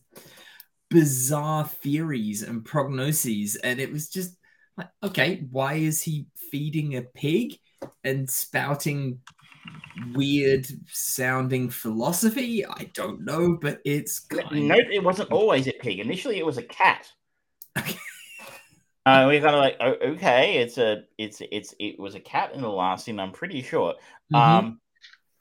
bizarre 0.90 1.66
theories 1.66 2.42
and 2.42 2.64
prognoses, 2.64 3.56
and 3.62 3.80
it 3.80 3.92
was 3.92 4.08
just 4.08 4.36
like, 4.76 4.88
okay, 5.02 5.46
why 5.50 5.74
is 5.74 6.02
he 6.02 6.26
feeding 6.50 6.96
a 6.96 7.02
pig 7.02 7.58
and 8.04 8.28
spouting 8.28 9.20
weird 10.14 10.66
sounding 10.88 11.70
philosophy? 11.70 12.66
I 12.66 12.90
don't 12.94 13.24
know, 13.24 13.58
but 13.60 13.80
it's 13.84 14.26
no, 14.52 14.76
it 14.76 15.02
wasn't 15.02 15.32
always 15.32 15.66
a 15.66 15.72
pig. 15.72 16.00
Initially, 16.00 16.38
it 16.38 16.46
was 16.46 16.58
a 16.58 16.62
cat. 16.62 17.08
Uh, 19.06 19.24
we're 19.26 19.40
kind 19.40 19.54
of 19.54 19.60
like, 19.60 19.76
oh, 19.80 20.10
okay, 20.12 20.58
it's 20.58 20.76
a, 20.76 21.04
it's, 21.16 21.40
it's, 21.50 21.74
it 21.80 21.98
was 21.98 22.14
a 22.14 22.20
cat 22.20 22.52
in 22.54 22.60
the 22.60 22.68
last 22.68 23.06
scene. 23.06 23.18
I'm 23.18 23.32
pretty 23.32 23.62
sure. 23.62 23.94
Mhm. 24.32 24.38
Um, 24.38 24.80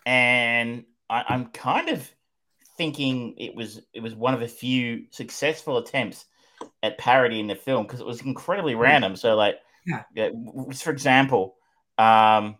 and 0.06 0.86
I, 1.10 1.26
I'm 1.28 1.48
kind 1.48 1.90
of 1.90 2.10
thinking 2.80 3.36
it 3.38 3.54
was, 3.54 3.82
it 3.94 4.00
was 4.00 4.16
one 4.16 4.34
of 4.34 4.42
a 4.42 4.48
few 4.48 5.04
successful 5.12 5.78
attempts 5.78 6.26
at 6.82 6.98
parody 6.98 7.42
in 7.42 7.48
the 7.48 7.56
film 7.56 7.86
because 7.86 8.00
it 8.00 8.06
was 8.06 8.22
incredibly 8.22 8.74
random. 8.74 9.18
So, 9.18 9.36
like, 9.36 9.56
Yeah. 9.86 10.04
w- 10.30 10.72
for 10.72 10.92
example, 10.92 11.58
um, 11.98 12.56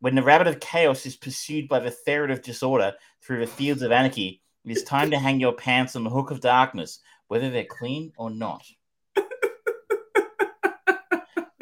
when 0.00 0.14
the 0.14 0.22
rabbit 0.22 0.48
of 0.48 0.60
chaos 0.60 1.06
is 1.06 1.16
pursued 1.16 1.66
by 1.66 1.78
the 1.78 1.90
ferret 1.90 2.30
of 2.30 2.42
disorder 2.42 2.92
through 3.22 3.40
the 3.40 3.46
fields 3.46 3.80
of 3.80 3.90
anarchy, 3.90 4.42
it 4.66 4.70
is 4.70 4.84
time 4.84 5.10
to 5.12 5.18
hang 5.18 5.40
your 5.40 5.54
pants 5.54 5.96
on 5.96 6.04
the 6.04 6.10
hook 6.10 6.30
of 6.30 6.42
darkness, 6.42 7.00
whether 7.28 7.48
they're 7.48 7.64
clean 7.64 8.12
or 8.18 8.30
not. 8.30 8.66
the 9.14 9.24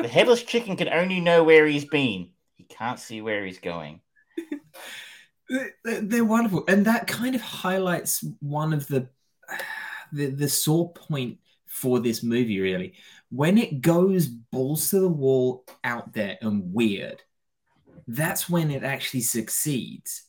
headless 0.08 0.42
chicken 0.42 0.76
can 0.76 0.88
only 0.88 1.20
know 1.20 1.44
where 1.44 1.66
he's 1.66 1.84
been. 1.84 2.30
He 2.56 2.64
can't 2.64 2.98
see 2.98 3.22
where 3.22 3.46
he's 3.46 3.60
going. 3.60 4.00
They're, 5.84 6.24
wonderful, 6.24 6.64
and 6.66 6.86
that 6.86 7.06
kind 7.06 7.34
of 7.34 7.40
highlights 7.40 8.24
one 8.40 8.72
of 8.72 8.86
the 8.88 9.08
the 10.12 10.26
the 10.26 10.48
sore 10.48 10.92
point 10.92 11.38
for 11.66 12.00
this 12.00 12.22
movie. 12.22 12.60
Really, 12.60 12.94
when 13.30 13.56
it 13.56 13.80
goes 13.80 14.26
balls 14.26 14.90
to 14.90 15.00
the 15.00 15.08
wall, 15.08 15.64
out 15.84 16.12
there 16.12 16.36
and 16.42 16.72
weird, 16.72 17.22
that's 18.08 18.48
when 18.48 18.70
it 18.70 18.82
actually 18.82 19.20
succeeds. 19.20 20.24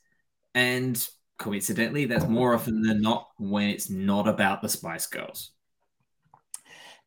And 0.53 1.07
coincidentally, 1.37 2.05
that's 2.05 2.27
more 2.27 2.53
often 2.53 2.81
than 2.81 3.01
not 3.01 3.29
when 3.37 3.69
it's 3.69 3.89
not 3.89 4.27
about 4.27 4.61
the 4.61 4.69
Spice 4.69 5.07
Girls. 5.07 5.51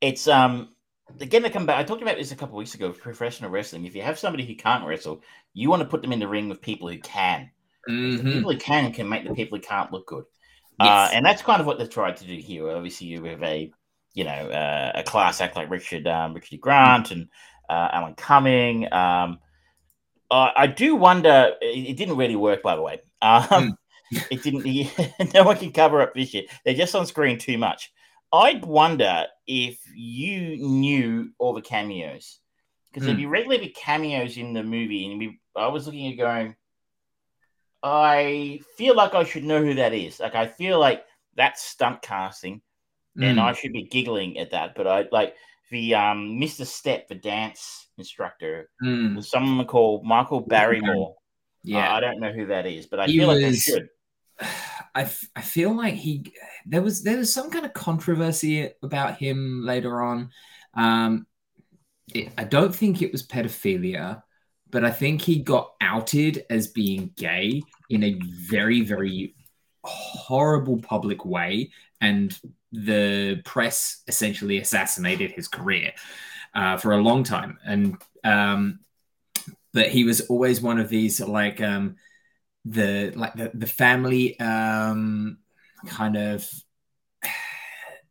It's 0.01 0.27
um 0.27 0.75
again 1.21 1.43
to 1.43 1.51
come 1.51 1.67
back. 1.67 1.79
I 1.79 1.85
talked 1.85 2.03
about 2.03 2.17
this 2.17 2.33
a 2.33 2.37
couple 2.37 2.57
weeks 2.57 2.75
ago 2.75 2.91
professional 2.93 3.51
wrestling. 3.51 3.85
If 3.85 3.95
you 3.95 4.03
have 4.03 4.19
somebody 4.19 4.45
who 4.45 4.55
can't 4.55 4.85
wrestle, 4.85 5.23
you 5.55 5.71
want 5.71 5.83
to 5.83 5.89
put 5.89 6.03
them 6.03 6.13
in 6.13 6.19
the 6.19 6.29
ring 6.29 6.49
with 6.49 6.61
people 6.61 6.89
who 6.89 6.99
can. 6.99 7.51
The 7.87 7.93
Mhm. 7.93 8.33
people 8.33 8.53
who 8.53 8.59
can 8.59 8.93
can 8.93 9.09
make 9.09 9.25
the 9.25 9.35
people 9.35 9.59
who 9.59 9.63
can't 9.63 9.93
look 9.93 10.07
good. 10.07 10.25
Uh, 10.79 11.11
and 11.13 11.25
that's 11.25 11.43
kind 11.43 11.61
of 11.61 11.67
what 11.67 11.79
they've 11.79 11.91
tried 11.91 12.17
to 12.19 12.25
do 12.27 12.37
here. 12.37 12.71
Obviously, 12.71 13.07
you 13.09 13.23
have 13.25 13.43
a 13.43 13.71
you 14.15 14.25
know 14.25 14.31
uh, 14.31 14.93
a 14.95 15.03
class 15.03 15.41
act 15.41 15.57
like 15.57 15.71
Richard 15.71 16.07
um, 16.07 16.35
Richard. 16.35 16.61
Grant 16.61 17.11
and 17.11 17.29
uh, 17.69 17.89
Alan 17.93 18.15
Cumming. 18.15 18.93
Um, 18.93 19.39
uh, 20.31 20.51
I 20.57 20.67
do 20.67 20.95
wonder. 20.97 21.55
It, 21.61 21.91
it 21.91 21.97
didn't 21.97 22.17
really 22.17 22.37
work, 22.37 22.63
by 22.63 22.77
the 22.77 22.83
way. 22.83 23.01
Um, 23.21 23.77
it 24.31 24.43
didn't. 24.43 24.65
no 25.35 25.45
one 25.45 25.57
can 25.57 25.73
cover 25.73 26.01
up 26.01 26.15
this 26.15 26.31
shit. 26.31 26.47
They're 26.65 26.75
just 26.75 26.95
on 26.95 27.07
screen 27.07 27.39
too 27.39 27.59
much. 27.59 27.93
I'd 28.33 28.65
wonder 28.65 29.27
if 29.47 29.81
you 29.95 30.57
knew 30.57 31.31
all 31.39 31.53
the 31.53 31.63
cameos 31.63 32.39
because 32.93 33.05
there'd 33.05 33.17
Hmm. 33.17 33.23
be 33.23 33.27
regularly 33.27 33.69
cameos 33.71 34.37
in 34.37 34.53
the 34.53 34.63
movie, 34.63 35.11
and 35.11 35.19
we, 35.19 35.41
I 35.57 35.67
was 35.67 35.87
looking 35.87 36.11
at 36.13 36.17
going, 36.17 36.55
I 37.83 38.61
feel 38.77 38.95
like 38.95 39.15
I 39.15 39.25
should 39.25 39.45
know 39.45 39.63
who 39.63 39.75
that 39.75 39.93
is. 39.95 40.21
Like 40.21 40.35
I 40.35 40.47
feel 40.47 40.79
like 40.79 41.05
that's 41.37 41.63
stunt 41.63 42.03
casting, 42.03 42.61
and 43.21 43.39
Mm. 43.39 43.43
I 43.43 43.53
should 43.53 43.73
be 43.73 43.85
giggling 43.85 44.39
at 44.39 44.51
that. 44.51 44.75
But 44.75 44.87
I 44.87 45.07
like 45.13 45.35
the 45.71 45.95
um 45.95 46.39
Mr. 46.41 46.67
Step, 46.67 47.09
the 47.09 47.15
dance 47.15 47.89
instructor, 47.99 48.71
Mm. 48.83 49.23
someone 49.25 49.67
called 49.67 50.05
Michael 50.05 50.41
Barrymore. 50.41 51.17
yeah. 51.63 51.93
Uh, 51.93 51.97
I 51.97 52.01
don't 52.01 52.21
know 52.21 52.33
who 52.33 52.47
that 52.47 52.67
is, 52.67 52.87
but 52.87 53.01
I 53.01 53.07
He 53.07 53.19
feel 53.19 53.29
like 53.29 53.45
I 53.45 53.53
should. 53.53 53.89
I, 54.95 55.03
f- 55.03 55.29
I 55.37 55.43
feel 55.43 55.77
like 55.77 55.95
he 55.95 56.33
there 56.67 56.83
was 56.83 57.03
there 57.03 57.19
was 57.19 57.33
some 57.33 57.51
kind 57.51 57.65
of 57.65 57.73
controversy 57.73 58.71
about 58.83 59.17
him 59.19 59.63
later 59.65 60.03
on. 60.03 60.31
Um, 60.75 61.27
it, 62.13 62.33
I 62.37 62.45
don't 62.45 62.75
think 62.75 63.01
it 63.03 63.13
was 63.13 63.23
pedophilia, 63.27 64.23
but 64.71 64.85
I 64.85 64.91
think 64.91 65.23
he 65.23 65.41
got 65.41 65.73
outed 65.81 66.45
as 66.51 66.69
being 66.69 67.13
gay 67.17 67.63
in 67.89 68.05
a 68.05 68.19
very 68.23 68.83
very 68.83 69.35
horrible 69.85 70.79
public 70.79 71.25
way, 71.25 71.71
and 72.01 72.39
the 72.73 73.41
press 73.45 74.03
essentially 74.07 74.59
assassinated 74.59 75.33
his 75.33 75.49
career 75.49 75.93
uh, 76.55 76.77
for 76.77 76.93
a 76.93 77.03
long 77.03 77.25
time. 77.25 77.59
And 77.65 77.97
um, 78.25 78.81
but 79.73 79.89
he 79.89 80.05
was 80.05 80.23
always 80.23 80.61
one 80.61 80.79
of 80.79 80.89
these 80.89 81.21
like 81.21 81.61
um, 81.61 81.97
the 82.65 83.13
like 83.17 83.35
the, 83.35 83.51
the 83.55 83.67
family 83.67 84.39
um 84.39 85.39
kind 85.87 86.17
of 86.17 86.49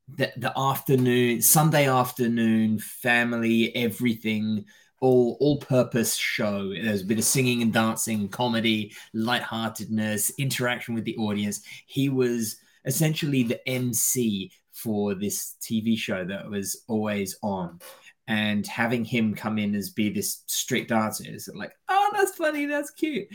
the, 0.07 0.31
the 0.37 0.51
afternoon 0.57 1.41
sunday 1.41 1.87
afternoon 1.87 2.79
family 2.79 3.75
everything 3.75 4.65
all 4.99 5.37
all 5.39 5.57
purpose 5.57 6.15
show. 6.15 6.69
There's 6.69 7.01
a 7.01 7.05
bit 7.05 7.19
of 7.19 7.23
singing 7.23 7.61
and 7.61 7.73
dancing 7.73 8.27
comedy 8.27 8.93
lightheartedness 9.13 10.31
interaction 10.37 10.93
with 10.93 11.05
the 11.05 11.17
audience. 11.17 11.61
He 11.85 12.09
was 12.09 12.57
essentially 12.85 13.43
the 13.43 13.59
mc 13.69 14.51
for 14.71 15.13
this 15.13 15.55
tv 15.61 15.97
show 15.97 16.23
that 16.25 16.49
was 16.49 16.83
always 16.87 17.37
on. 17.43 17.79
And 18.27 18.65
having 18.67 19.03
him 19.05 19.33
come 19.33 19.57
in 19.57 19.73
as 19.75 19.89
be 19.89 20.09
this 20.09 20.43
strict 20.47 20.89
dancer 20.89 21.25
is 21.27 21.49
like 21.53 21.73
oh 21.89 22.11
that's 22.13 22.35
funny 22.35 22.65
that's 22.65 22.91
cute. 22.91 23.27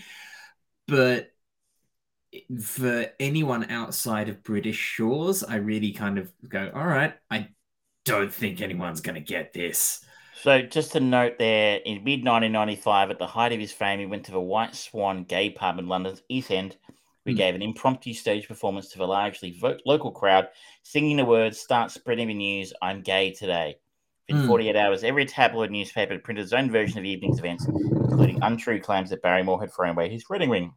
But 0.86 1.30
for 2.62 3.06
anyone 3.20 3.70
outside 3.70 4.28
of 4.28 4.42
British 4.42 4.76
shores, 4.76 5.44
I 5.44 5.56
really 5.56 5.92
kind 5.92 6.18
of 6.18 6.32
go, 6.48 6.70
all 6.74 6.86
right, 6.86 7.14
I 7.30 7.48
don't 8.04 8.32
think 8.32 8.60
anyone's 8.60 9.00
going 9.00 9.14
to 9.14 9.20
get 9.20 9.52
this. 9.52 10.04
So, 10.44 10.60
just 10.60 10.92
to 10.92 11.00
note 11.00 11.38
there, 11.38 11.76
in 11.86 12.04
mid 12.04 12.22
1995, 12.22 13.10
at 13.10 13.18
the 13.18 13.26
height 13.26 13.54
of 13.54 13.60
his 13.60 13.72
fame, 13.72 13.98
he 13.98 14.04
went 14.04 14.26
to 14.26 14.30
the 14.30 14.38
White 14.38 14.74
Swan 14.74 15.24
gay 15.24 15.48
pub 15.48 15.78
in 15.78 15.88
London's 15.88 16.20
East 16.28 16.50
End. 16.50 16.76
We 17.24 17.32
Hmm. 17.32 17.38
gave 17.38 17.54
an 17.54 17.62
impromptu 17.62 18.12
stage 18.12 18.46
performance 18.46 18.90
to 18.90 18.98
the 18.98 19.06
largely 19.06 19.52
vo- 19.52 19.78
local 19.86 20.12
crowd, 20.12 20.50
singing 20.82 21.16
the 21.16 21.24
words, 21.24 21.58
Start 21.58 21.92
spreading 21.92 22.28
the 22.28 22.34
news, 22.34 22.74
I'm 22.82 23.00
gay 23.00 23.32
today. 23.32 23.76
In 24.28 24.36
Hmm. 24.36 24.46
48 24.46 24.76
hours, 24.76 25.02
every 25.02 25.24
tabloid 25.24 25.70
newspaper 25.70 26.18
printed 26.18 26.44
its 26.44 26.52
own 26.52 26.70
version 26.70 26.98
of 26.98 27.04
the 27.04 27.10
evening's 27.10 27.38
events, 27.38 27.66
including 27.66 28.42
untrue 28.42 28.80
claims 28.80 29.08
that 29.08 29.22
Barrymore 29.22 29.60
had 29.60 29.72
thrown 29.72 29.92
away 29.92 30.10
his 30.10 30.28
wedding 30.28 30.50
ring. 30.50 30.74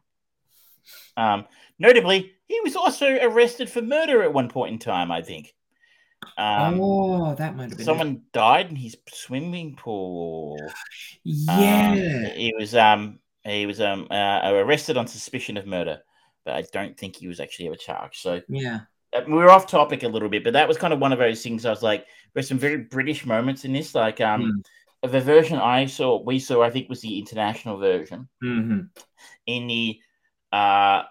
Um, 1.18 1.46
notably, 1.78 2.32
he 2.46 2.58
was 2.62 2.74
also 2.74 3.18
arrested 3.20 3.68
for 3.68 3.82
murder 3.82 4.22
at 4.22 4.32
one 4.32 4.48
point 4.48 4.72
in 4.72 4.78
time, 4.78 5.12
I 5.12 5.20
think. 5.20 5.54
Um, 6.36 6.80
oh, 6.80 7.34
that 7.34 7.56
might 7.56 7.70
have 7.70 7.72
been. 7.72 7.80
it. 7.80 7.84
someone 7.84 8.22
died 8.32 8.70
in 8.70 8.76
his 8.76 8.96
swimming 9.12 9.76
pool. 9.76 10.58
Yeah. 11.24 11.90
Um, 11.90 11.96
he 12.36 12.52
was 12.58 12.74
um 12.74 13.18
he 13.44 13.66
was 13.66 13.80
um 13.80 14.06
uh, 14.10 14.40
arrested 14.44 14.96
on 14.96 15.06
suspicion 15.06 15.56
of 15.56 15.66
murder, 15.66 16.00
but 16.44 16.54
I 16.54 16.62
don't 16.72 16.98
think 16.98 17.16
he 17.16 17.28
was 17.28 17.40
actually 17.40 17.66
ever 17.66 17.76
charged. 17.76 18.20
So 18.20 18.40
yeah. 18.48 18.80
uh, 19.14 19.22
we 19.26 19.34
were 19.34 19.50
off 19.50 19.66
topic 19.66 20.02
a 20.02 20.08
little 20.08 20.28
bit, 20.28 20.44
but 20.44 20.52
that 20.52 20.68
was 20.68 20.76
kind 20.76 20.92
of 20.92 21.00
one 21.00 21.12
of 21.12 21.18
those 21.18 21.42
things. 21.42 21.64
I 21.64 21.70
was 21.70 21.82
like, 21.82 22.06
there's 22.34 22.48
some 22.48 22.58
very 22.58 22.78
British 22.78 23.24
moments 23.24 23.64
in 23.64 23.72
this. 23.72 23.94
Like 23.94 24.20
um 24.20 24.62
the 25.02 25.20
version 25.20 25.58
I 25.58 25.86
saw, 25.86 26.20
we 26.20 26.38
saw, 26.38 26.62
I 26.62 26.70
think 26.70 26.88
was 26.88 27.00
the 27.00 27.18
international 27.18 27.78
version. 27.78 28.28
hmm 28.40 28.80
In 29.46 29.66
the 29.66 30.00
uh, 30.52 31.02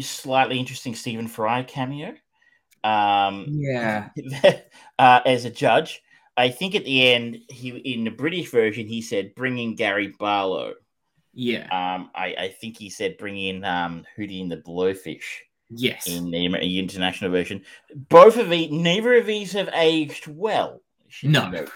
slightly 0.00 0.58
interesting 0.58 0.94
Stephen 0.94 1.26
Fry 1.26 1.62
cameo. 1.62 2.14
Um, 2.84 3.46
Yeah. 3.48 4.10
uh, 4.98 5.20
as 5.24 5.44
a 5.44 5.50
judge. 5.50 6.02
I 6.36 6.48
think 6.48 6.74
at 6.74 6.84
the 6.84 7.12
end, 7.12 7.40
he 7.50 7.70
in 7.70 8.04
the 8.04 8.10
British 8.10 8.50
version, 8.50 8.86
he 8.86 9.02
said, 9.02 9.34
"Bring 9.34 9.58
in 9.58 9.76
Gary 9.76 10.14
Barlow." 10.18 10.74
Yeah. 11.34 11.64
Um, 11.64 12.10
I, 12.14 12.34
I 12.38 12.48
think 12.58 12.78
he 12.78 12.88
said, 12.88 13.18
"Bring 13.18 13.38
in 13.38 13.64
um, 13.64 14.04
Hootie 14.16 14.40
and 14.40 14.50
the 14.50 14.56
Blowfish." 14.56 15.40
Yes. 15.74 16.06
In 16.06 16.30
the, 16.30 16.78
international 16.78 17.30
version, 17.30 17.62
both 17.94 18.36
of 18.36 18.50
these, 18.50 18.70
neither 18.70 19.14
of 19.14 19.26
these 19.26 19.52
have 19.52 19.70
aged 19.72 20.26
well. 20.26 20.82
No. 21.22 21.66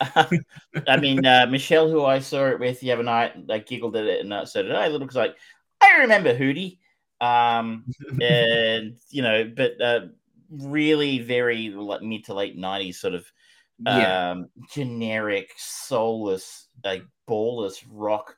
I 0.00 0.96
mean, 0.98 1.24
uh, 1.24 1.46
Michelle, 1.50 1.90
who 1.90 2.04
I 2.04 2.18
saw 2.18 2.46
it 2.46 2.58
with 2.58 2.80
the 2.80 2.92
other 2.92 3.02
night, 3.02 3.46
like 3.46 3.66
giggled 3.66 3.96
at 3.96 4.06
it, 4.06 4.20
and 4.20 4.32
uh, 4.32 4.46
so 4.46 4.62
did 4.62 4.72
I. 4.74 4.86
It 4.86 4.92
looks 4.92 5.14
like 5.14 5.36
I 5.80 5.98
remember 6.00 6.36
Hootie, 6.36 6.78
um, 7.20 7.84
and 8.20 8.96
you 9.10 9.22
know, 9.22 9.50
but 9.54 9.80
uh, 9.80 10.00
really 10.50 11.18
very 11.20 11.70
like 11.70 12.02
mid 12.02 12.24
to 12.24 12.34
late 12.34 12.56
nineties 12.56 13.00
sort 13.00 13.14
of 13.14 13.30
yeah. 13.78 14.30
um, 14.30 14.48
generic, 14.72 15.52
soulless, 15.56 16.68
like 16.84 17.04
ballless 17.28 17.84
rock 17.90 18.36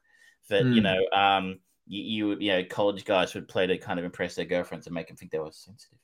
that 0.49 0.65
you 0.65 0.81
Mm. 0.81 0.83
know, 0.83 1.19
um, 1.19 1.61
you, 1.87 2.31
you 2.31 2.39
you 2.41 2.53
know, 2.53 2.65
college 2.65 3.05
guys 3.05 3.35
would 3.35 3.49
play 3.49 3.67
to 3.67 3.79
kind 3.79 3.99
of 3.99 4.05
impress 4.05 4.35
their 4.35 4.45
girlfriends 4.45 4.87
and 4.87 4.95
make 4.95 5.09
them 5.09 5.17
think 5.17 5.31
they 5.31 5.39
were 5.39 5.51
sensitive. 5.53 5.99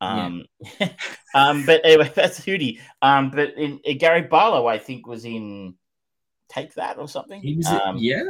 Yeah. 0.00 0.26
Um, 0.26 0.44
um, 1.34 1.66
but 1.66 1.82
anyway, 1.84 2.10
that's 2.14 2.40
Hootie. 2.40 2.80
Um, 3.02 3.30
but 3.30 3.54
in, 3.56 3.78
in 3.84 3.98
Gary 3.98 4.22
Barlow, 4.22 4.66
I 4.66 4.78
think 4.78 5.06
was 5.06 5.24
in 5.24 5.74
Take 6.48 6.74
That 6.74 6.98
or 6.98 7.08
something. 7.08 7.40
He 7.40 7.56
was, 7.56 7.66
um, 7.66 7.98
yeah. 7.98 8.22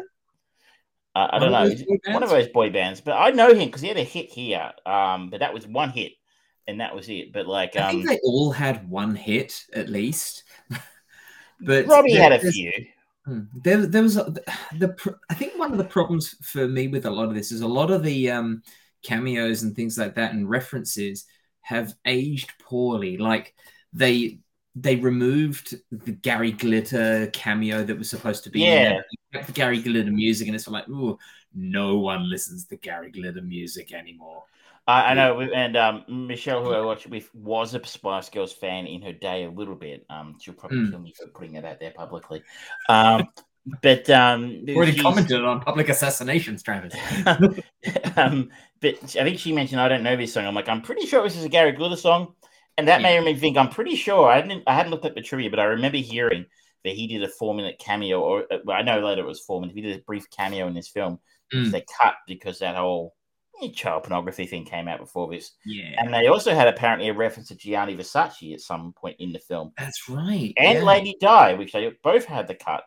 I, 1.14 1.36
I 1.36 1.38
don't 1.38 1.52
know, 1.52 2.12
one 2.12 2.22
of 2.22 2.30
those 2.30 2.48
boy 2.48 2.70
bands. 2.70 3.00
But 3.00 3.12
I 3.12 3.30
know 3.30 3.50
him 3.50 3.66
because 3.66 3.82
he 3.82 3.88
had 3.88 3.96
a 3.96 4.04
hit 4.04 4.30
here. 4.30 4.72
Um, 4.86 5.30
but 5.30 5.40
that 5.40 5.54
was 5.54 5.66
one 5.66 5.90
hit, 5.90 6.12
and 6.70 6.80
that 6.80 6.94
was 6.94 7.08
it. 7.08 7.32
But 7.32 7.46
like, 7.46 7.76
I 7.76 7.90
um, 7.90 7.96
think 7.96 8.08
they 8.08 8.20
all 8.24 8.50
had 8.50 8.88
one 8.88 9.14
hit 9.14 9.64
at 9.74 9.88
least. 9.88 10.44
but 11.60 11.86
Robbie 11.86 12.14
had 12.14 12.32
a 12.32 12.38
few. 12.38 12.72
Hmm. 13.26 13.42
There, 13.62 13.86
there 13.86 14.02
was 14.02 14.16
a, 14.16 14.24
the. 14.78 14.96
I 15.28 15.34
think 15.34 15.58
one 15.58 15.72
of 15.72 15.78
the 15.78 15.84
problems 15.84 16.34
for 16.42 16.66
me 16.66 16.88
with 16.88 17.04
a 17.04 17.10
lot 17.10 17.28
of 17.28 17.34
this 17.34 17.52
is 17.52 17.60
a 17.60 17.68
lot 17.68 17.90
of 17.90 18.02
the 18.02 18.30
um, 18.30 18.62
cameos 19.02 19.62
and 19.62 19.76
things 19.76 19.98
like 19.98 20.14
that 20.14 20.32
and 20.32 20.48
references 20.48 21.26
have 21.60 21.94
aged 22.06 22.52
poorly. 22.58 23.18
Like 23.18 23.54
they 23.92 24.40
they 24.76 24.96
removed 24.96 25.74
the 25.90 26.12
Gary 26.12 26.52
Glitter 26.52 27.28
cameo 27.32 27.82
that 27.82 27.98
was 27.98 28.08
supposed 28.08 28.44
to 28.44 28.50
be 28.50 28.60
Yeah. 28.60 29.00
there. 29.32 29.44
The 29.44 29.52
Gary 29.52 29.82
Glitter 29.82 30.10
music, 30.10 30.46
and 30.46 30.54
it's 30.54 30.68
like, 30.68 30.88
ooh, 30.88 31.18
no 31.54 31.98
one 31.98 32.30
listens 32.30 32.66
to 32.66 32.76
Gary 32.76 33.10
Glitter 33.10 33.42
music 33.42 33.92
anymore. 33.92 34.44
I, 34.90 35.10
I 35.10 35.14
know, 35.14 35.40
and 35.40 35.76
um, 35.76 36.04
Michelle, 36.08 36.62
who 36.64 36.72
I 36.72 36.80
watched 36.80 37.06
with, 37.08 37.28
was 37.34 37.74
a 37.74 37.84
Spice 37.86 38.28
Girls 38.28 38.52
fan 38.52 38.86
in 38.86 39.02
her 39.02 39.12
day 39.12 39.44
a 39.44 39.50
little 39.50 39.74
bit. 39.74 40.04
Um, 40.10 40.36
she'll 40.40 40.54
probably 40.54 40.78
Mm. 40.78 40.90
kill 40.90 40.98
me 41.00 41.14
for 41.16 41.28
putting 41.28 41.54
it 41.54 41.64
out 41.64 41.80
there 41.80 41.92
publicly. 41.92 42.42
Um, 42.88 43.28
but 43.82 44.08
um, 44.10 44.64
Already 44.70 44.92
she's- 44.92 45.02
commented 45.02 45.44
on 45.44 45.60
public 45.60 45.88
assassinations, 45.88 46.62
Travis. 46.62 46.94
um, 48.16 48.50
but 48.80 48.94
I 49.16 49.24
think 49.24 49.38
she 49.38 49.52
mentioned 49.52 49.80
I 49.80 49.88
don't 49.88 50.02
know 50.02 50.16
this 50.16 50.32
song. 50.32 50.46
I'm 50.46 50.54
like, 50.54 50.68
I'm 50.68 50.82
pretty 50.82 51.06
sure 51.06 51.22
this 51.22 51.36
is 51.36 51.44
a 51.44 51.48
Gary 51.48 51.72
Glitter 51.72 51.96
song, 51.96 52.34
and 52.78 52.88
that 52.88 53.02
made 53.02 53.22
me 53.24 53.34
think. 53.36 53.56
I'm 53.56 53.68
pretty 53.68 53.96
sure 53.96 54.28
I 54.28 54.40
didn't. 54.40 54.64
I 54.66 54.74
hadn't 54.74 54.90
looked 54.90 55.04
at 55.04 55.14
the 55.14 55.22
trivia, 55.22 55.50
but 55.50 55.60
I 55.60 55.64
remember 55.64 55.98
hearing 55.98 56.46
that 56.84 56.94
he 56.94 57.06
did 57.06 57.22
a 57.22 57.28
four 57.28 57.54
minute 57.54 57.78
cameo, 57.78 58.20
or 58.20 58.44
uh, 58.50 58.58
well, 58.64 58.76
I 58.76 58.82
know 58.82 59.00
later 59.00 59.22
it 59.22 59.26
was 59.26 59.40
four 59.40 59.60
minutes. 59.60 59.76
He 59.76 59.82
did 59.82 59.98
a 59.98 60.02
brief 60.02 60.24
cameo 60.30 60.66
in 60.66 60.74
this 60.74 60.88
film, 60.88 61.18
which 61.52 61.66
Mm. 61.68 61.72
they 61.72 61.84
cut 62.00 62.14
because 62.26 62.60
that 62.60 62.76
whole 62.76 63.14
child 63.68 64.04
pornography 64.04 64.46
thing 64.46 64.64
came 64.64 64.88
out 64.88 64.98
before 64.98 65.30
this. 65.30 65.52
Yeah, 65.66 65.94
And 65.98 66.12
they 66.12 66.28
also 66.28 66.54
had 66.54 66.66
apparently 66.68 67.08
a 67.08 67.14
reference 67.14 67.48
to 67.48 67.54
Gianni 67.54 67.94
Versace 67.96 68.54
at 68.54 68.60
some 68.60 68.92
point 68.94 69.16
in 69.18 69.32
the 69.32 69.38
film, 69.38 69.72
that's 69.76 70.08
right. 70.08 70.52
and 70.56 70.78
yeah. 70.78 70.84
Lady 70.84 71.16
Di, 71.20 71.54
which 71.54 71.72
they 71.72 71.92
both 72.02 72.24
had 72.24 72.48
the 72.48 72.54
cut 72.54 72.84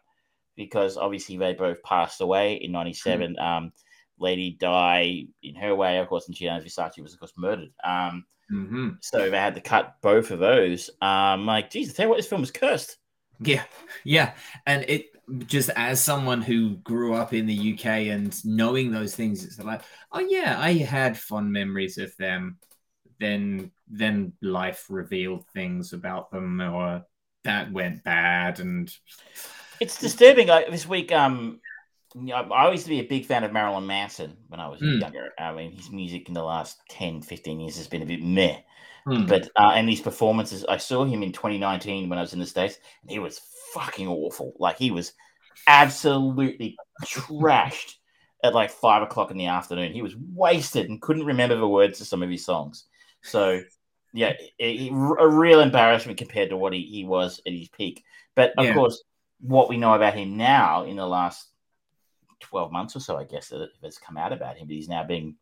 because 0.55 0.97
obviously 0.97 1.38
they 1.38 1.53
both 1.53 1.82
passed 1.84 2.21
away 2.21 2.55
in 2.55 2.71
'97. 2.71 3.38
Um, 3.39 3.71
Lady 4.19 4.57
Di, 4.59 5.28
in 5.41 5.55
her 5.55 5.76
way, 5.76 5.97
of 5.99 6.07
course, 6.07 6.28
and 6.28 6.36
Gianni 6.36 6.65
Versace 6.65 7.01
was 7.01 7.13
of 7.13 7.19
course 7.19 7.34
murdered. 7.38 7.71
Um, 7.84 8.26
Mhm. 8.51 8.97
so 9.01 9.30
they 9.30 9.38
had 9.39 9.55
to 9.55 9.61
cut 9.61 9.95
both 10.01 10.30
of 10.30 10.39
those. 10.39 10.89
Um, 11.01 11.45
like, 11.45 11.71
geez, 11.71 11.89
I 11.89 11.93
tell 11.93 12.05
you 12.05 12.09
what, 12.09 12.17
this 12.17 12.28
film 12.28 12.41
was 12.41 12.51
cursed. 12.51 12.97
Yeah, 13.39 13.63
yeah, 14.03 14.34
and 14.67 14.86
it 14.88 15.07
just 15.45 15.69
as 15.76 16.03
someone 16.03 16.41
who 16.41 16.78
grew 16.78 17.13
up 17.13 17.34
in 17.34 17.45
the 17.45 17.74
UK 17.74 17.86
and 17.86 18.43
knowing 18.45 18.91
those 18.91 19.15
things, 19.15 19.43
it's 19.43 19.59
like, 19.59 19.82
oh 20.11 20.19
yeah, 20.19 20.57
I 20.59 20.74
had 20.74 21.17
fond 21.17 21.51
memories 21.51 21.97
of 21.97 22.15
them. 22.17 22.57
then 23.19 23.71
then 23.88 24.34
life 24.41 24.88
revealed 24.89 25.45
things 25.53 25.93
about 25.93 26.32
them, 26.32 26.59
or 26.59 27.05
that 27.43 27.71
went 27.71 28.03
bad, 28.03 28.59
and 28.59 28.93
it's 29.80 29.99
disturbing. 29.99 30.47
Like 30.47 30.69
this 30.69 30.88
week, 30.88 31.11
um, 31.11 31.61
you 32.15 32.28
know, 32.28 32.36
I 32.36 32.71
used 32.71 32.84
to 32.84 32.89
be 32.89 32.99
a 32.99 33.07
big 33.07 33.26
fan 33.26 33.43
of 33.43 33.51
Marilyn 33.53 33.88
Manson 33.88 34.38
when 34.47 34.59
I 34.59 34.67
was 34.67 34.82
mm. 34.82 34.99
younger. 34.99 35.30
I 35.38 35.53
mean, 35.53 35.71
his 35.71 35.91
music 35.91 36.28
in 36.28 36.34
the 36.34 36.43
last 36.43 36.80
10, 36.89 37.21
15 37.21 37.59
years 37.59 37.78
has 37.78 37.88
been 37.88 38.01
a 38.01 38.05
bit 38.05 38.21
meh. 38.21 38.57
Mm. 39.07 39.28
But 39.28 39.49
uh, 39.55 39.74
and 39.76 39.88
these 39.88 40.01
performances, 40.01 40.63
I 40.65 40.78
saw 40.78 41.03
him 41.03 41.24
in 41.24 41.32
2019 41.32 42.09
when 42.09 42.19
I 42.19 42.21
was 42.21 42.34
in 42.34 42.39
the 42.39 42.45
States, 42.45 42.78
and 43.01 43.11
he 43.11 43.19
was 43.19 43.39
fucking 43.74 44.07
awful. 44.07 44.53
Like 44.59 44.78
he 44.78 44.91
was 44.91 45.13
absolutely 45.67 46.78
trashed 47.03 47.95
at 48.43 48.53
like 48.53 48.71
five 48.71 49.01
o'clock 49.01 49.32
in 49.32 49.38
the 49.38 49.47
afternoon. 49.47 49.93
He 49.93 50.01
was 50.01 50.15
wasted 50.15 50.89
and 50.89 51.01
couldn't 51.01 51.26
remember 51.26 51.55
the 51.55 51.67
words 51.67 51.97
to 51.99 52.05
some 52.05 52.21
of 52.21 52.30
his 52.30 52.45
songs. 52.45 52.86
So, 53.21 53.61
yeah, 54.13 54.34
a, 54.59 54.89
a 54.89 55.28
real 55.28 55.61
embarrassment 55.61 56.17
compared 56.17 56.49
to 56.49 56.57
what 56.57 56.74
he, 56.74 56.82
he 56.82 57.05
was 57.05 57.41
at 57.47 57.53
his 57.53 57.69
peak. 57.69 58.03
But 58.36 58.53
of 58.57 58.65
yeah. 58.65 58.74
course, 58.74 59.01
what 59.39 59.69
we 59.69 59.78
know 59.78 59.93
about 59.93 60.15
him 60.15 60.38
now 60.38 60.84
in 60.84 60.97
the 60.97 61.07
last 61.07 61.47
12 62.41 62.71
months 62.71 62.95
or 62.95 62.99
so, 62.99 63.17
I 63.17 63.24
guess, 63.24 63.49
that 63.49 63.69
has 63.84 63.97
come 63.97 64.17
out 64.17 64.34
about 64.34 64.57
him, 64.57 64.67
but 64.67 64.76
he's 64.76 64.89
now 64.89 65.03
being 65.03 65.36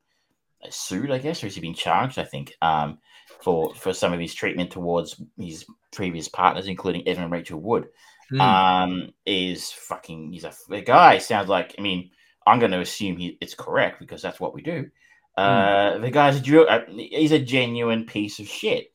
sued, 0.70 1.12
I 1.12 1.18
guess, 1.18 1.44
or 1.44 1.48
has 1.48 1.56
he 1.56 1.62
been 1.62 1.74
charged, 1.74 2.20
I 2.20 2.24
think, 2.24 2.54
um, 2.62 3.00
for, 3.42 3.74
for 3.74 3.94
some 3.94 4.14
of 4.14 4.20
his 4.20 4.34
treatment 4.34 4.72
towards 4.72 5.20
his 5.40 5.66
previous 5.92 6.28
partners, 6.28 6.68
including 6.68 7.08
Evan 7.08 7.24
and 7.24 7.32
Rachel 7.32 7.60
Wood. 7.60 7.88
Mm. 8.32 8.42
Um, 8.42 9.14
is 9.26 9.72
fucking, 9.72 10.32
he's 10.32 10.46
a, 10.46 10.54
a 10.70 10.82
guy, 10.82 11.18
sounds 11.18 11.50
like, 11.50 11.76
I 11.78 11.82
mean, 11.82 12.12
I'm 12.46 12.60
going 12.60 12.72
to 12.72 12.80
assume 12.80 13.18
he, 13.18 13.38
it's 13.42 13.56
correct 13.56 14.00
because 14.00 14.22
that's 14.22 14.40
what 14.40 14.54
we 14.54 14.62
do. 14.62 14.90
Uh, 15.38 15.94
mm. 15.94 16.02
The 16.02 16.12
guy's 16.12 16.48
a 16.48 16.68
uh, 16.68 16.86
he's 16.90 17.32
a 17.32 17.40
genuine 17.40 18.06
piece 18.06 18.40
of 18.40 18.48
shit. 18.48 18.92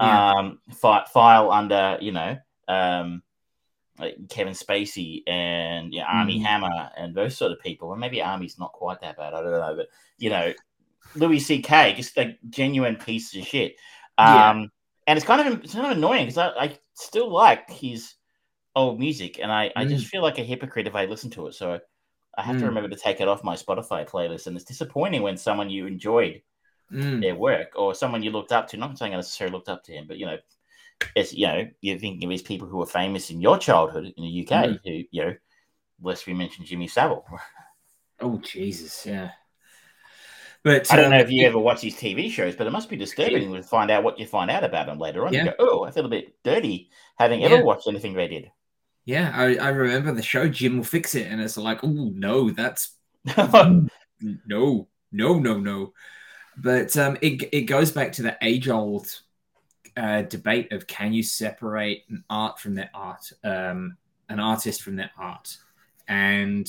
Yeah. 0.00 0.32
Um, 0.32 0.58
fi- 0.72 1.04
file 1.12 1.52
under 1.52 1.98
you 2.00 2.10
know 2.10 2.36
um, 2.66 3.22
like 3.98 4.16
Kevin 4.28 4.54
Spacey 4.54 5.22
and 5.26 5.92
yeah, 5.92 6.04
Armie 6.04 6.40
mm. 6.40 6.44
Hammer 6.44 6.90
and 6.96 7.14
those 7.14 7.36
sort 7.36 7.52
of 7.52 7.60
people. 7.60 7.88
Well, 7.88 7.98
maybe 7.98 8.22
Armie's 8.22 8.58
not 8.58 8.72
quite 8.72 9.00
that 9.02 9.16
bad. 9.16 9.34
I 9.34 9.42
don't 9.42 9.52
know, 9.52 9.74
but 9.76 9.88
you 10.18 10.30
know, 10.30 10.52
Louis 11.14 11.40
C.K. 11.40 11.94
just 11.96 12.16
a 12.18 12.36
genuine 12.48 12.96
piece 12.96 13.34
of 13.36 13.46
shit. 13.46 13.76
Um, 14.16 14.26
yeah. 14.26 14.66
and 15.06 15.16
it's 15.16 15.26
kind 15.26 15.46
of 15.46 15.64
it's 15.64 15.74
kind 15.74 15.86
of 15.86 15.96
annoying 15.96 16.26
because 16.26 16.38
I, 16.38 16.48
I, 16.50 16.78
still 16.96 17.28
like 17.28 17.68
his 17.68 18.14
old 18.76 18.98
music, 18.98 19.38
and 19.40 19.52
I, 19.52 19.72
I 19.76 19.84
just 19.84 20.06
mm. 20.06 20.08
feel 20.08 20.22
like 20.22 20.38
a 20.38 20.44
hypocrite 20.44 20.86
if 20.86 20.94
I 20.94 21.04
listen 21.06 21.30
to 21.30 21.46
it. 21.46 21.54
So 21.54 21.80
I 22.36 22.42
have 22.42 22.56
mm. 22.56 22.60
to 22.60 22.66
remember 22.66 22.88
to 22.88 22.96
take 22.96 23.20
it 23.20 23.28
off 23.28 23.44
my 23.44 23.54
Spotify 23.54 24.08
playlist. 24.08 24.46
And 24.46 24.56
it's 24.56 24.64
disappointing 24.64 25.22
when 25.22 25.36
someone 25.36 25.70
you 25.70 25.86
enjoyed 25.86 26.42
mm. 26.92 27.20
their 27.20 27.34
work 27.34 27.72
or 27.76 27.94
someone 27.94 28.22
you 28.22 28.30
looked 28.30 28.52
up 28.52 28.68
to, 28.68 28.76
not 28.76 28.98
saying 28.98 29.12
I 29.12 29.16
necessarily 29.16 29.52
looked 29.52 29.68
up 29.68 29.84
to 29.84 29.92
him, 29.92 30.06
but 30.06 30.18
you 30.18 30.26
know, 30.26 30.38
as 31.16 31.32
you 31.32 31.46
know, 31.46 31.68
you're 31.80 31.98
thinking 31.98 32.24
of 32.24 32.30
these 32.30 32.42
people 32.42 32.68
who 32.68 32.78
were 32.78 32.86
famous 32.86 33.30
in 33.30 33.40
your 33.40 33.58
childhood 33.58 34.12
in 34.16 34.24
the 34.24 34.46
UK, 34.46 34.64
mm. 34.64 34.80
who, 34.84 35.04
you 35.10 35.24
know, 35.24 35.34
lest 36.02 36.26
we 36.26 36.34
mention 36.34 36.64
Jimmy 36.64 36.88
Savile. 36.88 37.24
Oh 38.20 38.38
Jesus, 38.38 39.06
yeah. 39.06 39.30
But 40.62 40.90
I 40.90 40.96
don't 40.96 41.06
um, 41.06 41.10
know 41.10 41.18
if 41.18 41.30
you 41.30 41.42
it, 41.42 41.48
ever 41.48 41.58
watch 41.58 41.82
these 41.82 41.96
TV 41.96 42.30
shows, 42.30 42.56
but 42.56 42.66
it 42.66 42.70
must 42.70 42.88
be 42.88 42.96
disturbing 42.96 43.52
to 43.52 43.62
find 43.62 43.90
out 43.90 44.02
what 44.02 44.18
you 44.18 44.24
find 44.24 44.50
out 44.50 44.64
about 44.64 44.86
them 44.86 44.98
later 44.98 45.26
on. 45.26 45.34
Yeah. 45.34 45.44
You 45.44 45.50
go, 45.50 45.56
oh, 45.58 45.84
I 45.84 45.90
feel 45.90 46.06
a 46.06 46.08
bit 46.08 46.42
dirty 46.42 46.90
having 47.18 47.40
yeah. 47.40 47.48
ever 47.48 47.64
watched 47.64 47.86
anything 47.86 48.14
they 48.14 48.28
did. 48.28 48.50
Yeah, 49.04 49.32
I, 49.34 49.56
I 49.56 49.68
remember 49.68 50.12
the 50.12 50.22
show 50.22 50.48
Jim 50.48 50.78
will 50.78 50.84
fix 50.84 51.14
it, 51.14 51.30
and 51.30 51.40
it's 51.40 51.56
like, 51.56 51.84
oh 51.84 52.10
no, 52.14 52.50
that's 52.50 52.94
no, 53.36 53.88
no, 54.46 54.88
no, 55.12 55.58
no. 55.58 55.92
But 56.56 56.96
um, 56.96 57.18
it 57.20 57.48
it 57.52 57.62
goes 57.62 57.90
back 57.92 58.12
to 58.12 58.22
the 58.22 58.36
age 58.40 58.68
old 58.68 59.20
uh, 59.96 60.22
debate 60.22 60.72
of 60.72 60.86
can 60.86 61.12
you 61.12 61.22
separate 61.22 62.04
an 62.08 62.24
art 62.30 62.58
from 62.58 62.74
their 62.74 62.90
art, 62.94 63.30
um, 63.42 63.96
an 64.28 64.40
artist 64.40 64.82
from 64.82 64.96
their 64.96 65.10
art, 65.18 65.56
and 66.08 66.66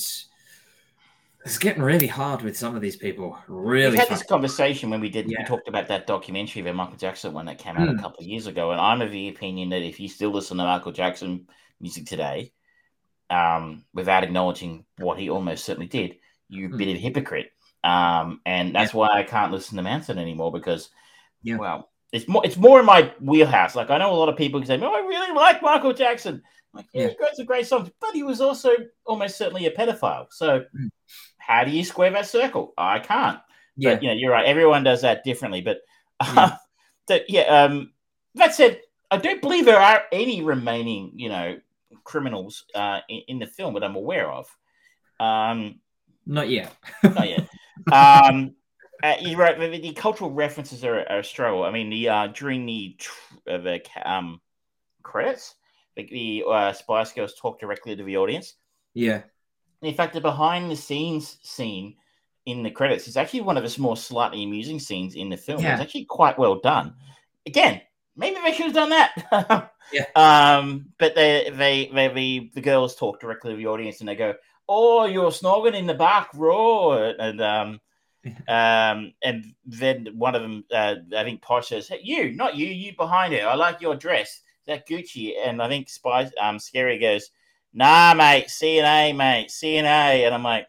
it's 1.46 1.58
getting 1.58 1.82
really 1.82 2.08
hard 2.08 2.42
with 2.42 2.56
some 2.56 2.74
of 2.74 2.82
these 2.82 2.96
people. 2.96 3.38
Really, 3.48 3.92
we 3.92 3.96
had 3.96 4.08
fun. 4.08 4.18
this 4.18 4.26
conversation 4.26 4.90
when 4.90 5.00
we 5.00 5.08
did. 5.08 5.30
Yeah. 5.30 5.38
We 5.38 5.44
talked 5.44 5.68
about 5.68 5.88
that 5.88 6.06
documentary 6.06 6.66
of 6.68 6.76
Michael 6.76 6.96
Jackson 6.96 7.32
one 7.32 7.46
that 7.46 7.58
came 7.58 7.76
out 7.76 7.88
mm. 7.88 7.90
a 7.90 7.92
hmm. 7.92 8.00
couple 8.00 8.20
of 8.20 8.26
years 8.26 8.46
ago, 8.46 8.72
and 8.72 8.80
I'm 8.80 9.00
of 9.00 9.10
the 9.10 9.28
opinion 9.28 9.70
that 9.70 9.82
if 9.82 9.98
you 9.98 10.08
still 10.08 10.30
listen 10.30 10.58
to 10.58 10.64
Michael 10.64 10.92
Jackson 10.92 11.46
music 11.80 12.06
today, 12.06 12.52
um, 13.30 13.84
without 13.92 14.24
acknowledging 14.24 14.84
what 14.98 15.18
he 15.18 15.30
almost 15.30 15.64
certainly 15.64 15.88
did, 15.88 16.16
you 16.48 16.68
mm. 16.68 16.78
bit 16.78 16.94
of 16.94 17.00
hypocrite. 17.00 17.50
Um, 17.84 18.40
and 18.44 18.74
that's 18.74 18.92
yeah. 18.92 18.98
why 18.98 19.08
I 19.12 19.22
can't 19.22 19.52
listen 19.52 19.76
to 19.76 19.82
Manson 19.82 20.18
anymore 20.18 20.52
because, 20.52 20.90
yeah. 21.42 21.56
well, 21.56 21.90
it's 22.12 22.28
more 22.28 22.42
it's 22.44 22.56
more 22.56 22.80
in 22.80 22.86
my 22.86 23.12
wheelhouse. 23.20 23.74
Like 23.74 23.90
I 23.90 23.98
know 23.98 24.12
a 24.12 24.16
lot 24.16 24.28
of 24.28 24.36
people 24.36 24.60
can 24.60 24.66
say, 24.66 24.80
"Oh, 24.80 24.94
I 24.94 25.06
really 25.06 25.34
like 25.34 25.62
Michael 25.62 25.92
Jackson." 25.92 26.42
I'm 26.72 26.78
like, 26.78 26.86
yeah, 26.92 27.02
yeah. 27.02 27.08
he 27.08 27.14
got 27.16 27.36
some 27.36 27.46
great 27.46 27.66
songs, 27.66 27.90
but 28.00 28.12
he 28.12 28.22
was 28.22 28.40
also 28.40 28.70
almost 29.04 29.36
certainly 29.36 29.66
a 29.66 29.70
pedophile. 29.70 30.26
So, 30.30 30.60
mm. 30.60 30.88
how 31.38 31.64
do 31.64 31.70
you 31.70 31.84
square 31.84 32.10
that 32.10 32.26
circle? 32.26 32.74
I 32.76 32.98
can't. 33.00 33.40
Yeah, 33.76 33.94
but, 33.94 34.02
you 34.02 34.08
know, 34.08 34.14
you're 34.14 34.32
right. 34.32 34.46
Everyone 34.46 34.84
does 34.84 35.02
that 35.02 35.24
differently. 35.24 35.60
But, 35.60 35.80
uh, 36.20 36.52
that, 37.08 37.28
yeah. 37.28 37.42
Um, 37.42 37.92
that 38.34 38.54
said, 38.54 38.80
I 39.10 39.18
don't 39.18 39.40
believe 39.40 39.64
there 39.64 39.80
are 39.80 40.02
any 40.12 40.42
remaining, 40.42 41.12
you 41.14 41.28
know, 41.28 41.58
criminals 42.06 42.64
uh, 42.74 43.00
in, 43.08 43.20
in, 43.28 43.38
the 43.38 43.46
film 43.46 43.74
that 43.74 43.84
I'm 43.84 43.96
aware 43.96 44.30
of. 44.30 44.46
Um, 45.20 45.80
not 46.24 46.48
yet. 46.48 46.74
not 47.02 47.28
yet. 47.28 47.48
Um, 47.92 48.54
uh, 49.02 49.16
you're 49.20 49.38
right. 49.38 49.58
The, 49.58 49.78
the, 49.78 49.92
cultural 49.92 50.30
references 50.30 50.84
are, 50.84 51.00
are, 51.10 51.18
a 51.18 51.24
struggle. 51.24 51.64
I 51.64 51.70
mean, 51.70 51.90
the 51.90 52.08
uh, 52.08 52.26
during 52.28 52.64
the 52.64 52.96
uh, 53.50 53.58
the 53.58 53.80
um, 54.04 54.40
credits, 55.02 55.56
the, 55.96 56.08
the 56.10 56.44
uh, 56.48 56.72
Spice 56.72 57.12
Girls 57.12 57.34
talk 57.34 57.60
directly 57.60 57.94
to 57.94 58.02
the 58.02 58.16
audience. 58.16 58.54
Yeah. 58.94 59.22
In 59.82 59.94
fact, 59.94 60.14
the 60.14 60.20
behind 60.20 60.70
the 60.70 60.76
scenes 60.76 61.36
scene 61.42 61.96
in 62.46 62.62
the 62.62 62.70
credits 62.70 63.08
is 63.08 63.16
actually 63.16 63.42
one 63.42 63.56
of 63.56 63.62
the 63.62 63.80
more 63.80 63.96
slightly 63.96 64.42
amusing 64.42 64.78
scenes 64.78 65.14
in 65.14 65.28
the 65.28 65.36
film. 65.36 65.60
Yeah. 65.60 65.74
It's 65.74 65.82
actually 65.82 66.06
quite 66.06 66.38
well 66.38 66.58
done. 66.60 66.94
Again, 67.44 67.82
maybe 68.16 68.40
they 68.42 68.52
should 68.52 68.66
have 68.66 68.74
done 68.74 68.90
that. 68.90 69.72
yeah. 69.92 70.06
Um, 70.14 70.86
but 70.98 71.14
they, 71.14 71.50
they, 71.52 71.90
they, 71.92 72.08
the, 72.08 72.50
the 72.54 72.60
girls 72.60 72.96
talk 72.96 73.20
directly 73.20 73.52
to 73.52 73.56
the 73.56 73.66
audience 73.66 74.00
and 74.00 74.08
they 74.08 74.16
go, 74.16 74.34
"Oh, 74.68 75.04
you're 75.04 75.30
snogging 75.30 75.74
in 75.74 75.86
the 75.86 75.94
back 75.94 76.30
row," 76.34 77.14
and 77.18 77.40
um, 77.40 77.80
um, 78.48 79.12
and 79.22 79.54
then 79.64 80.08
one 80.16 80.34
of 80.34 80.42
them, 80.42 80.64
uh, 80.72 80.96
I 81.16 81.24
think 81.24 81.42
Posh 81.42 81.68
says, 81.68 81.88
hey, 81.88 82.00
"You, 82.02 82.32
not 82.32 82.56
you, 82.56 82.66
you 82.66 82.96
behind 82.96 83.34
her. 83.34 83.46
I 83.46 83.54
like 83.54 83.80
your 83.80 83.96
dress. 83.96 84.28
Is 84.28 84.66
that 84.66 84.88
Gucci?" 84.88 85.34
And 85.44 85.62
I 85.62 85.68
think 85.68 85.88
Spice, 85.88 86.30
um, 86.40 86.58
Scary 86.58 86.98
goes, 86.98 87.30
"Nah, 87.72 88.14
mate, 88.14 88.50
C 88.50 88.78
and 88.78 88.86
A, 88.86 89.12
mate, 89.16 89.50
C 89.50 89.76
and 89.76 89.86
A," 89.86 90.24
and 90.24 90.34
I'm 90.34 90.42
like, 90.42 90.66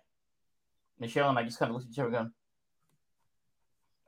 Michelle 0.99 1.29
and 1.29 1.39
I 1.39 1.43
just 1.43 1.59
kind 1.59 1.69
of 1.69 1.75
look 1.75 1.85
at 1.85 1.91
each 1.91 1.99
other, 1.99 2.09
going, 2.09 2.31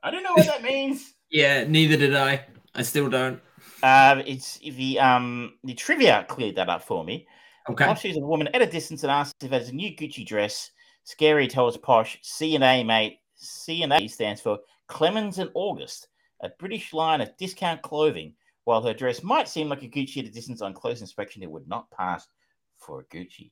"I 0.03 0.11
don't 0.11 0.23
know 0.23 0.33
what 0.33 0.45
that 0.45 0.63
means." 0.63 1.13
yeah, 1.31 1.63
neither 1.63 1.97
did 1.97 2.15
I. 2.15 2.45
I 2.79 2.83
still 2.83 3.09
don't. 3.09 3.41
Uh, 3.83 4.23
it's 4.25 4.57
the 4.59 4.99
um 4.99 5.55
the 5.65 5.73
trivia 5.73 6.25
cleared 6.29 6.55
that 6.55 6.69
up 6.69 6.81
for 6.81 7.03
me. 7.03 7.27
Okay. 7.69 7.85
Posh 7.85 8.01
sees 8.01 8.15
a 8.15 8.21
woman 8.21 8.47
at 8.53 8.61
a 8.61 8.65
distance 8.65 9.03
and 9.03 9.11
asks 9.11 9.33
if 9.43 9.51
there's 9.51 9.67
a 9.67 9.75
new 9.75 9.93
Gucci 9.95 10.25
dress. 10.25 10.71
Scary 11.03 11.47
tells 11.47 11.75
Posh, 11.75 12.17
C 12.21 12.55
and 12.55 12.63
A, 12.63 12.83
mate. 12.83 13.19
C 13.35 13.83
and 13.83 13.91
A 13.91 14.07
stands 14.07 14.39
for 14.39 14.59
Clemens 14.87 15.39
and 15.39 15.49
August, 15.55 16.07
a 16.41 16.49
British 16.57 16.93
line 16.93 17.19
of 17.19 17.35
discount 17.37 17.81
clothing. 17.81 18.33
While 18.63 18.81
her 18.83 18.93
dress 18.93 19.23
might 19.23 19.49
seem 19.49 19.67
like 19.67 19.83
a 19.83 19.89
Gucci 19.89 20.19
at 20.19 20.25
a 20.25 20.31
distance 20.31 20.61
on 20.61 20.73
close 20.73 21.01
inspection, 21.01 21.43
it 21.43 21.51
would 21.51 21.67
not 21.67 21.91
pass 21.91 22.27
for 22.77 23.01
a 23.01 23.03
Gucci. 23.05 23.51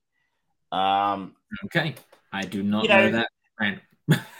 Um, 0.71 1.35
okay, 1.65 1.95
I 2.31 2.43
do 2.43 2.63
not 2.63 2.83
you 2.83 2.89
know, 2.89 3.09
know 3.09 3.23
that. 3.59 3.79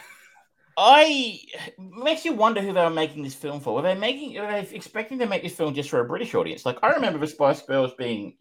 I 0.78 1.40
makes 1.80 2.24
you 2.24 2.34
wonder 2.34 2.62
who 2.62 2.72
they 2.72 2.84
were 2.84 2.92
making 2.92 3.24
this 3.24 3.34
film 3.34 3.60
for. 3.60 3.74
Were 3.74 3.82
they 3.82 3.96
making? 3.96 4.40
Were 4.40 4.46
they 4.46 4.68
expecting 4.72 5.18
to 5.20 5.26
make 5.26 5.42
this 5.42 5.56
film 5.56 5.74
just 5.74 5.90
for 5.90 6.00
a 6.00 6.06
British 6.06 6.36
audience? 6.36 6.66
Like 6.66 6.78
I 6.84 6.92
remember 6.92 7.18
the 7.18 7.28
Spice 7.28 7.64
Girls 7.64 7.94
being 7.98 8.36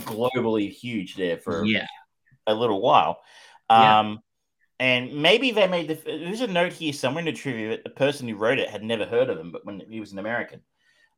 globally 0.00 0.70
huge 0.70 1.16
there 1.16 1.38
for 1.38 1.64
yeah. 1.64 1.86
a 2.46 2.54
little 2.54 2.82
while. 2.82 3.20
Um, 3.70 3.80
yeah. 3.80 4.16
and 4.86 5.22
maybe 5.22 5.52
they 5.52 5.66
made 5.66 5.88
the. 5.88 5.94
There's 5.94 6.42
a 6.42 6.46
note 6.46 6.74
here 6.74 6.92
somewhere 6.92 7.20
in 7.20 7.26
the 7.26 7.32
trivia 7.32 7.70
that 7.70 7.84
the 7.84 7.90
person 7.90 8.28
who 8.28 8.36
wrote 8.36 8.58
it 8.58 8.68
had 8.68 8.82
never 8.82 9.06
heard 9.06 9.30
of 9.30 9.38
them, 9.38 9.52
but 9.52 9.64
when 9.64 9.80
he 9.80 10.00
was 10.00 10.12
an 10.12 10.18
American. 10.18 10.60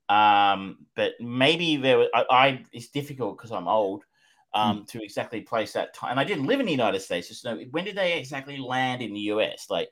Um, 0.09 0.87
but 0.95 1.15
maybe 1.21 1.77
there 1.77 1.99
was. 1.99 2.09
I, 2.15 2.25
I 2.31 2.65
it's 2.73 2.89
difficult 2.91 3.37
because 3.37 3.51
I'm 3.51 3.67
old. 3.67 4.05
Um, 4.57 4.83
mm. 4.83 4.87
to 4.89 5.03
exactly 5.03 5.41
place 5.41 5.73
that 5.73 5.95
time, 5.95 6.13
and 6.13 6.21
I 6.21 6.25
didn't 6.25 6.47
live 6.47 6.61
in 6.61 6.67
the 6.67 6.73
United 6.73 7.01
States. 7.01 7.27
Just 7.27 7.45
know 7.45 7.59
when 7.73 7.85
did 7.85 7.97
they 7.97 8.17
exactly 8.17 8.57
land 8.57 9.03
in 9.03 9.13
the 9.13 9.21
US? 9.33 9.67
Like, 9.69 9.89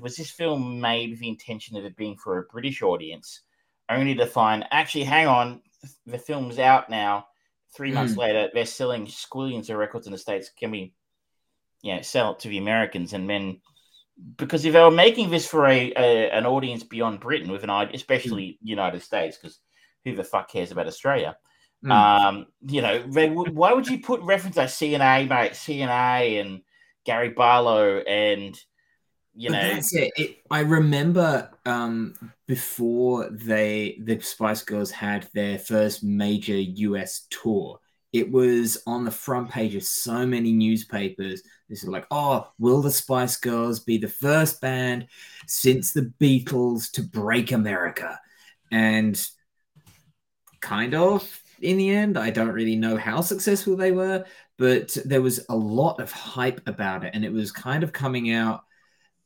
was 0.00 0.16
this 0.16 0.30
film 0.30 0.80
made 0.80 1.10
with 1.10 1.20
the 1.20 1.28
intention 1.28 1.76
of 1.76 1.84
it 1.84 1.96
being 1.96 2.16
for 2.16 2.38
a 2.38 2.44
British 2.44 2.82
audience, 2.82 3.42
only 3.90 4.14
to 4.14 4.26
find 4.26 4.64
actually, 4.70 5.04
hang 5.04 5.26
on, 5.26 5.60
the 6.06 6.18
film's 6.18 6.58
out 6.58 6.90
now. 6.90 7.26
Three 7.74 7.92
months 7.92 8.14
mm. 8.14 8.18
later, 8.18 8.48
they're 8.54 8.64
selling 8.64 9.06
squillions 9.06 9.68
of 9.68 9.76
records 9.76 10.06
in 10.06 10.12
the 10.12 10.18
states. 10.18 10.50
Can 10.58 10.70
we, 10.70 10.94
you 11.82 11.94
know, 11.94 12.00
sell 12.00 12.32
it 12.32 12.38
to 12.40 12.48
the 12.48 12.58
Americans? 12.58 13.12
And 13.12 13.28
then 13.28 13.60
because 14.36 14.64
if 14.64 14.72
they 14.72 14.80
were 14.80 14.90
making 14.90 15.30
this 15.30 15.46
for 15.46 15.66
a, 15.66 15.92
a 15.94 16.30
an 16.30 16.46
audience 16.46 16.82
beyond 16.82 17.20
Britain 17.20 17.50
with 17.50 17.64
an 17.64 17.70
idea, 17.70 17.94
especially 17.94 18.58
United 18.62 19.02
States, 19.02 19.36
because 19.36 19.60
who 20.04 20.14
the 20.14 20.24
fuck 20.24 20.50
cares 20.50 20.70
about 20.70 20.86
Australia? 20.86 21.36
Mm. 21.84 21.90
Um, 21.90 22.46
you 22.62 22.82
know, 22.82 23.00
why 23.08 23.72
would 23.72 23.88
you 23.88 24.00
put 24.00 24.20
reference 24.22 24.56
like 24.56 24.70
CNA, 24.70 25.26
mate, 25.28 25.54
CNA, 25.54 26.40
and 26.40 26.62
Gary 27.04 27.30
Barlow, 27.30 27.98
and 28.00 28.58
you 29.34 29.50
But 29.50 29.52
know, 29.52 29.68
that's 29.74 29.94
it. 29.94 30.12
it. 30.16 30.38
I 30.50 30.60
remember 30.60 31.50
um, 31.64 32.14
before 32.46 33.28
they 33.30 33.98
the 34.02 34.20
Spice 34.20 34.62
Girls 34.62 34.90
had 34.90 35.28
their 35.34 35.58
first 35.58 36.02
major 36.02 36.56
US 36.56 37.26
tour. 37.30 37.78
It 38.12 38.30
was 38.30 38.82
on 38.86 39.04
the 39.04 39.10
front 39.10 39.50
page 39.50 39.74
of 39.74 39.82
so 39.84 40.26
many 40.26 40.52
newspapers. 40.52 41.42
This 41.68 41.82
is 41.82 41.88
like, 41.88 42.06
oh, 42.10 42.48
will 42.58 42.80
the 42.80 42.90
Spice 42.90 43.36
Girls 43.36 43.80
be 43.80 43.98
the 43.98 44.08
first 44.08 44.60
band 44.60 45.08
since 45.46 45.92
the 45.92 46.12
Beatles 46.20 46.90
to 46.92 47.02
break 47.02 47.52
America? 47.52 48.18
And 48.72 49.20
kind 50.60 50.94
of 50.94 51.42
in 51.60 51.76
the 51.76 51.90
end, 51.90 52.18
I 52.18 52.30
don't 52.30 52.52
really 52.52 52.76
know 52.76 52.96
how 52.96 53.20
successful 53.20 53.76
they 53.76 53.92
were, 53.92 54.24
but 54.58 54.96
there 55.04 55.22
was 55.22 55.44
a 55.48 55.56
lot 55.56 56.00
of 56.00 56.12
hype 56.12 56.60
about 56.66 57.04
it, 57.04 57.12
and 57.14 57.24
it 57.24 57.32
was 57.32 57.52
kind 57.52 57.82
of 57.82 57.92
coming 57.92 58.30
out 58.32 58.62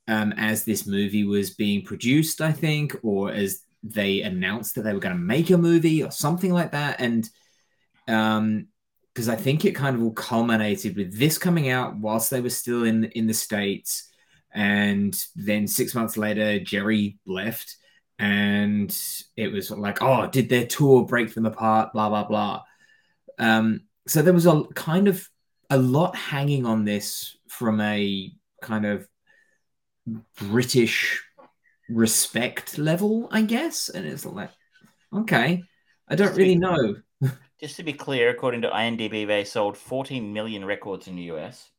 um, 0.08 0.32
as 0.36 0.64
this 0.64 0.86
movie 0.86 1.24
was 1.24 1.50
being 1.50 1.82
produced, 1.84 2.40
I 2.40 2.52
think, 2.52 2.96
or 3.02 3.32
as 3.32 3.62
they 3.82 4.22
announced 4.22 4.74
that 4.74 4.82
they 4.82 4.92
were 4.92 5.00
going 5.00 5.16
to 5.16 5.22
make 5.22 5.50
a 5.50 5.56
movie 5.56 6.02
or 6.02 6.10
something 6.10 6.52
like 6.52 6.72
that. 6.72 7.00
And 7.00 7.28
because 8.06 9.28
I 9.28 9.36
think 9.36 9.64
it 9.64 9.72
kind 9.72 9.96
of 9.96 10.02
all 10.02 10.12
culminated 10.12 10.96
with 10.96 11.16
this 11.16 11.38
coming 11.38 11.68
out 11.68 11.96
whilst 11.96 12.30
they 12.30 12.40
were 12.40 12.50
still 12.50 12.84
in 12.84 13.04
in 13.04 13.26
the 13.26 13.34
states, 13.34 14.08
and 14.52 15.16
then 15.36 15.68
six 15.68 15.94
months 15.94 16.16
later, 16.16 16.58
Geri 16.58 17.18
left, 17.24 17.76
and 18.20 18.94
it 19.34 19.50
was 19.50 19.70
like, 19.70 20.02
oh, 20.02 20.26
did 20.26 20.50
their 20.50 20.66
tour 20.66 21.06
break 21.06 21.32
them 21.32 21.46
apart? 21.46 21.94
Blah 21.94 22.10
blah 22.10 22.24
blah. 22.24 22.62
Um, 23.38 23.84
so 24.06 24.20
there 24.20 24.34
was 24.34 24.46
a 24.46 24.64
kind 24.74 25.08
of 25.08 25.26
a 25.70 25.78
lot 25.78 26.14
hanging 26.14 26.66
on 26.66 26.84
this 26.84 27.36
from 27.48 27.80
a 27.80 28.30
kind 28.60 28.84
of 28.84 29.08
British 30.36 31.22
respect 31.88 32.76
level, 32.76 33.26
I 33.32 33.40
guess. 33.40 33.88
And 33.88 34.06
it's 34.06 34.26
like, 34.26 34.50
okay, 35.14 35.64
I 36.06 36.14
don't 36.14 36.36
really 36.36 36.56
know. 36.56 36.96
just 37.60 37.76
to 37.76 37.82
be 37.82 37.94
clear, 37.94 38.28
according 38.28 38.62
to 38.62 38.68
IMDb, 38.68 39.26
they 39.26 39.44
sold 39.44 39.78
14 39.78 40.30
million 40.30 40.62
records 40.66 41.08
in 41.08 41.16
the 41.16 41.30
US 41.32 41.70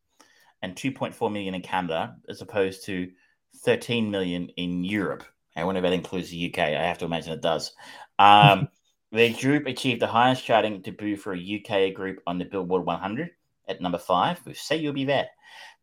and 0.64 0.76
2.4 0.76 1.32
million 1.32 1.54
in 1.54 1.62
Canada, 1.62 2.16
as 2.28 2.42
opposed 2.42 2.86
to 2.86 3.12
13 3.58 4.10
million 4.10 4.50
in 4.58 4.84
Europe. 4.84 5.24
I 5.56 5.64
wonder 5.64 5.80
if 5.80 5.84
that 5.84 5.94
includes 5.94 6.30
the 6.30 6.52
UK. 6.52 6.60
I 6.60 6.84
have 6.84 6.98
to 7.00 7.06
imagine 7.06 7.34
it 7.34 7.42
does. 7.42 7.74
Um, 8.20 8.70
the 9.12 9.34
group 9.34 9.68
achieved 9.68 10.02
the 10.02 10.08
highest 10.08 10.46
charting 10.46 10.82
debut 10.82 11.18
for 11.18 11.34
a 11.34 11.38
UK 11.66 11.94
group 11.94 12.20
on 12.26 12.38
the 12.38 12.46
Billboard 12.46 12.86
100 12.86 13.32
at 13.68 13.82
number 13.82 13.98
five 13.98 14.40
with 14.46 14.58
Say 14.58 14.78
You'll 14.78 14.94
Be 14.94 15.06
There. 15.06 15.28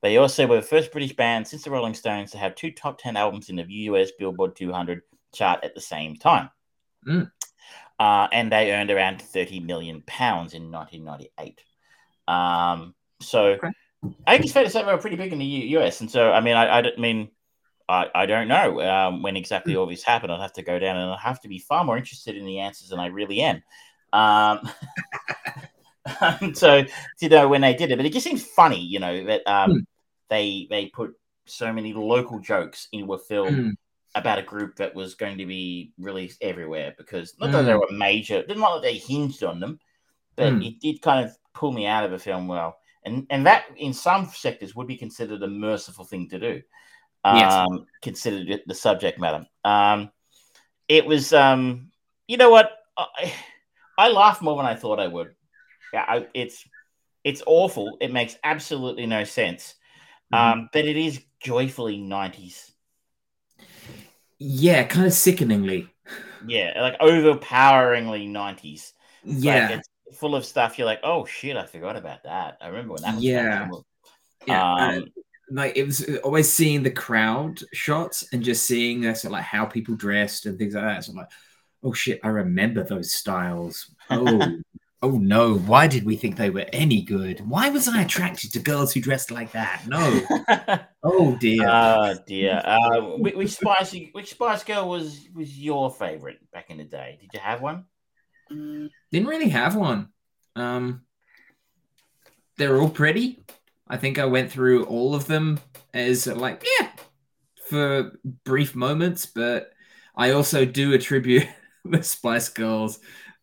They 0.01 0.17
also 0.17 0.47
were 0.47 0.57
the 0.57 0.63
first 0.63 0.93
British 0.93 1.15
band 1.15 1.47
since 1.47 1.65
the 1.65 1.71
Rolling 1.71 1.95
Stones 1.95 2.31
to 2.31 2.39
have 2.39 2.55
two 2.55 2.71
top 2.71 2.99
10 2.99 3.17
albums 3.17 3.51
in 3.51 3.57
the 3.57 3.65
US 3.69 4.13
Billboard 4.19 4.57
200 4.57 5.03
chart 5.33 5.65
at 5.65 5.75
the 5.75 5.81
same 5.81 6.17
time. 6.17 6.51
Mm. 7.07 7.31
Uh, 7.99 8.29
and 8.33 8.53
they 8.53 8.73
earned 8.73 8.91
around 8.91 9.21
30 9.21 9.61
million 9.61 10.03
pounds 10.07 10.55
in 10.55 10.71
1998. 10.71 11.63
Um, 12.29 12.95
so 13.21 13.47
Okay. 13.47 13.69
I 14.27 14.33
think 14.33 14.45
it's 14.45 14.53
fair 14.53 14.65
to 14.65 14.71
say 14.71 14.85
they 14.85 14.93
were 14.93 14.99
pretty 14.99 15.17
big 15.17 15.33
in 15.33 15.41
the 15.41 15.45
U- 15.45 15.81
US. 15.81 16.01
And 16.01 16.11
so, 16.11 16.33
I 16.33 16.41
mean, 16.41 16.55
I, 16.55 16.79
I 16.79 16.83
don't 16.83 16.99
mean, 16.99 17.31
I, 17.89 18.07
I 18.15 18.27
don't 18.27 18.49
know 18.49 18.81
um, 18.83 19.23
when 19.23 19.37
exactly 19.37 19.77
all 19.77 19.87
this 19.87 20.03
happened. 20.03 20.31
I'll 20.33 20.41
have 20.41 20.53
to 20.55 20.63
go 20.63 20.79
down 20.79 20.97
and 20.97 21.11
I'll 21.11 21.17
have 21.17 21.41
to 21.41 21.49
be 21.49 21.59
far 21.59 21.85
more 21.85 21.97
interested 21.97 22.37
in 22.37 22.45
the 22.45 22.59
answers 22.59 22.91
than 22.91 23.01
I 23.01 23.07
really 23.07 23.41
am. 23.41 23.63
Um, 24.13 24.69
so, 26.55 26.85
you 27.21 27.29
know, 27.29 27.49
when 27.49 27.61
they 27.61 27.75
did 27.75 27.91
it, 27.91 27.97
but 27.97 28.07
it 28.07 28.13
just 28.13 28.25
seems 28.27 28.45
funny, 28.45 28.81
you 28.81 28.99
know, 28.99 29.25
that 29.25 29.47
um, 29.47 29.71
Hmm. 29.73 29.79
they 30.29 30.67
they 30.71 30.87
put 30.87 31.15
so 31.47 31.73
many 31.73 31.93
local 31.95 32.39
jokes 32.39 32.89
into 32.93 33.15
a 33.15 33.19
film 33.19 33.55
Mm. 33.55 33.77
about 34.15 34.39
a 34.39 34.43
group 34.43 34.77
that 34.77 34.95
was 34.95 35.15
going 35.15 35.39
to 35.39 35.47
be 35.47 35.93
released 35.99 36.43
everywhere 36.43 36.95
because 36.99 37.35
not 37.39 37.53
that 37.53 37.63
Mm. 37.63 37.67
they 37.67 37.75
were 37.75 37.89
major, 37.91 38.45
not 38.49 38.75
that 38.77 38.83
they 38.83 38.99
hinged 38.99 39.43
on 39.45 39.61
them, 39.61 39.79
but 40.37 40.53
Mm. 40.53 40.67
it 40.67 40.81
did 40.81 41.01
kind 41.03 41.25
of 41.25 41.37
pull 41.55 41.73
me 41.73 41.87
out 41.87 42.05
of 42.05 42.11
the 42.11 42.19
film 42.19 42.49
well. 42.49 42.79
And 43.05 43.27
and 43.31 43.47
that 43.47 43.67
in 43.77 43.95
some 43.95 44.27
sectors 44.27 44.75
would 44.75 44.87
be 44.87 44.97
considered 44.97 45.43
a 45.43 45.49
merciful 45.49 46.05
thing 46.05 46.29
to 46.31 46.39
do. 46.39 46.63
Yes. 47.25 47.55
Um, 47.55 47.87
considered 48.03 48.49
it 48.49 48.67
the 48.67 48.75
subject 48.75 49.19
matter. 49.19 49.47
Um, 49.65 50.11
it 50.89 51.07
was 51.07 51.33
um, 51.33 51.91
you 52.27 52.37
know 52.37 52.51
what? 52.51 52.71
I, 52.97 53.33
I 53.99 54.09
laughed 54.09 54.43
more 54.43 54.57
than 54.57 54.67
I 54.67 54.75
thought 54.75 55.01
I 55.01 55.09
would. 55.09 55.35
Yeah, 55.93 56.05
I, 56.07 56.27
it's 56.35 56.65
it's 57.25 57.43
awful. 57.47 57.99
It 58.01 58.13
makes 58.13 58.37
absolutely 58.45 59.07
no 59.07 59.25
sense. 59.25 59.75
Mhm. 60.33 60.39
Um, 60.39 60.71
but 60.73 60.85
it 60.85 60.97
is 60.97 61.21
joyfully 61.41 61.99
90s. 61.99 62.73
Yeah, 64.39 64.85
kind 64.85 65.07
of 65.07 65.13
sickeningly. 65.13 65.89
Yeah, 66.47 66.81
like 66.81 67.01
overpoweringly 67.01 68.27
90s. 68.29 68.93
Like, 69.25 69.65
Yeah, 69.65 69.69
it's 69.71 69.89
full 70.19 70.35
of 70.35 70.45
stuff 70.45 70.79
you're 70.79 70.87
like, 70.87 71.01
oh 71.03 71.25
shit, 71.25 71.57
I 71.57 71.67
forgot 71.67 71.97
about 71.97 72.23
that. 72.25 72.59
I 72.61 72.69
remember 72.69 72.95
when 72.95 73.03
that 73.03 73.17
was 73.17 73.25
Yeah. 73.25 73.69
yeah. 74.47 74.75
Um, 74.75 75.05
like 75.51 75.77
it 75.77 75.85
was 75.85 76.05
always 76.19 76.53
seeing 76.53 76.83
the 76.83 76.91
crowd 76.91 77.61
shots 77.73 78.27
and 78.33 78.43
just 78.43 78.67
seeing 78.67 79.03
sort 79.15 79.33
like 79.33 79.45
how 79.45 79.65
people 79.65 79.95
dressed 79.95 80.47
and 80.47 80.59
things 80.59 80.75
like 80.75 80.85
that. 80.85 81.05
So 81.05 81.13
I'm 81.13 81.19
like, 81.19 81.31
oh 81.83 81.93
shit, 81.93 82.21
I 82.23 82.29
remember 82.29 82.83
those 82.83 83.15
styles. 83.15 83.91
Oh, 84.11 85.11
oh 85.13 85.19
no, 85.19 85.59
why 85.59 85.87
did 85.87 86.05
we 86.05 86.17
think 86.17 86.37
they 86.37 86.51
were 86.51 86.65
any 86.73 87.03
good? 87.03 87.41
Why 87.47 87.69
was 87.69 87.87
I 87.87 88.03
attracted 88.03 88.53
to 88.55 88.59
girls 88.59 88.93
who 88.93 89.01
dressed 89.01 89.31
like 89.31 89.53
that? 89.53 89.83
No. 89.87 90.81
Oh 91.05 91.37
dear. 91.37 91.69
oh 91.69 92.15
dear. 92.27 92.61
Uh, 92.65 93.01
which, 93.19 93.35
which 93.35 93.51
Spice 93.53 93.95
which 94.13 94.31
Spice 94.31 94.65
Girl 94.65 94.89
was 94.89 95.29
was 95.33 95.57
your 95.57 95.93
favorite 95.93 96.39
back 96.53 96.71
in 96.71 96.79
the 96.79 96.85
day? 96.85 97.19
Did 97.21 97.31
you 97.33 97.39
have 97.39 97.63
one? 97.63 97.85
Didn't 98.51 99.29
really 99.29 99.51
have 99.51 99.77
one. 99.77 100.09
Um, 100.57 101.03
they're 102.57 102.81
all 102.81 102.91
pretty. 102.91 103.41
I 103.89 103.97
think 103.97 104.19
I 104.19 104.27
went 104.27 104.51
through 104.51 104.85
all 104.85 105.15
of 105.15 105.27
them 105.27 105.61
as 105.95 106.27
like, 106.27 106.65
yeah, 106.79 106.91
for 107.69 108.13
brief 108.45 108.75
moments, 108.75 109.27
but 109.27 109.73
I 110.17 110.33
also 110.33 110.65
do 110.65 110.93
attribute 110.93 111.47
the 111.85 112.03
Spice 112.03 112.49
Girls 112.49 112.99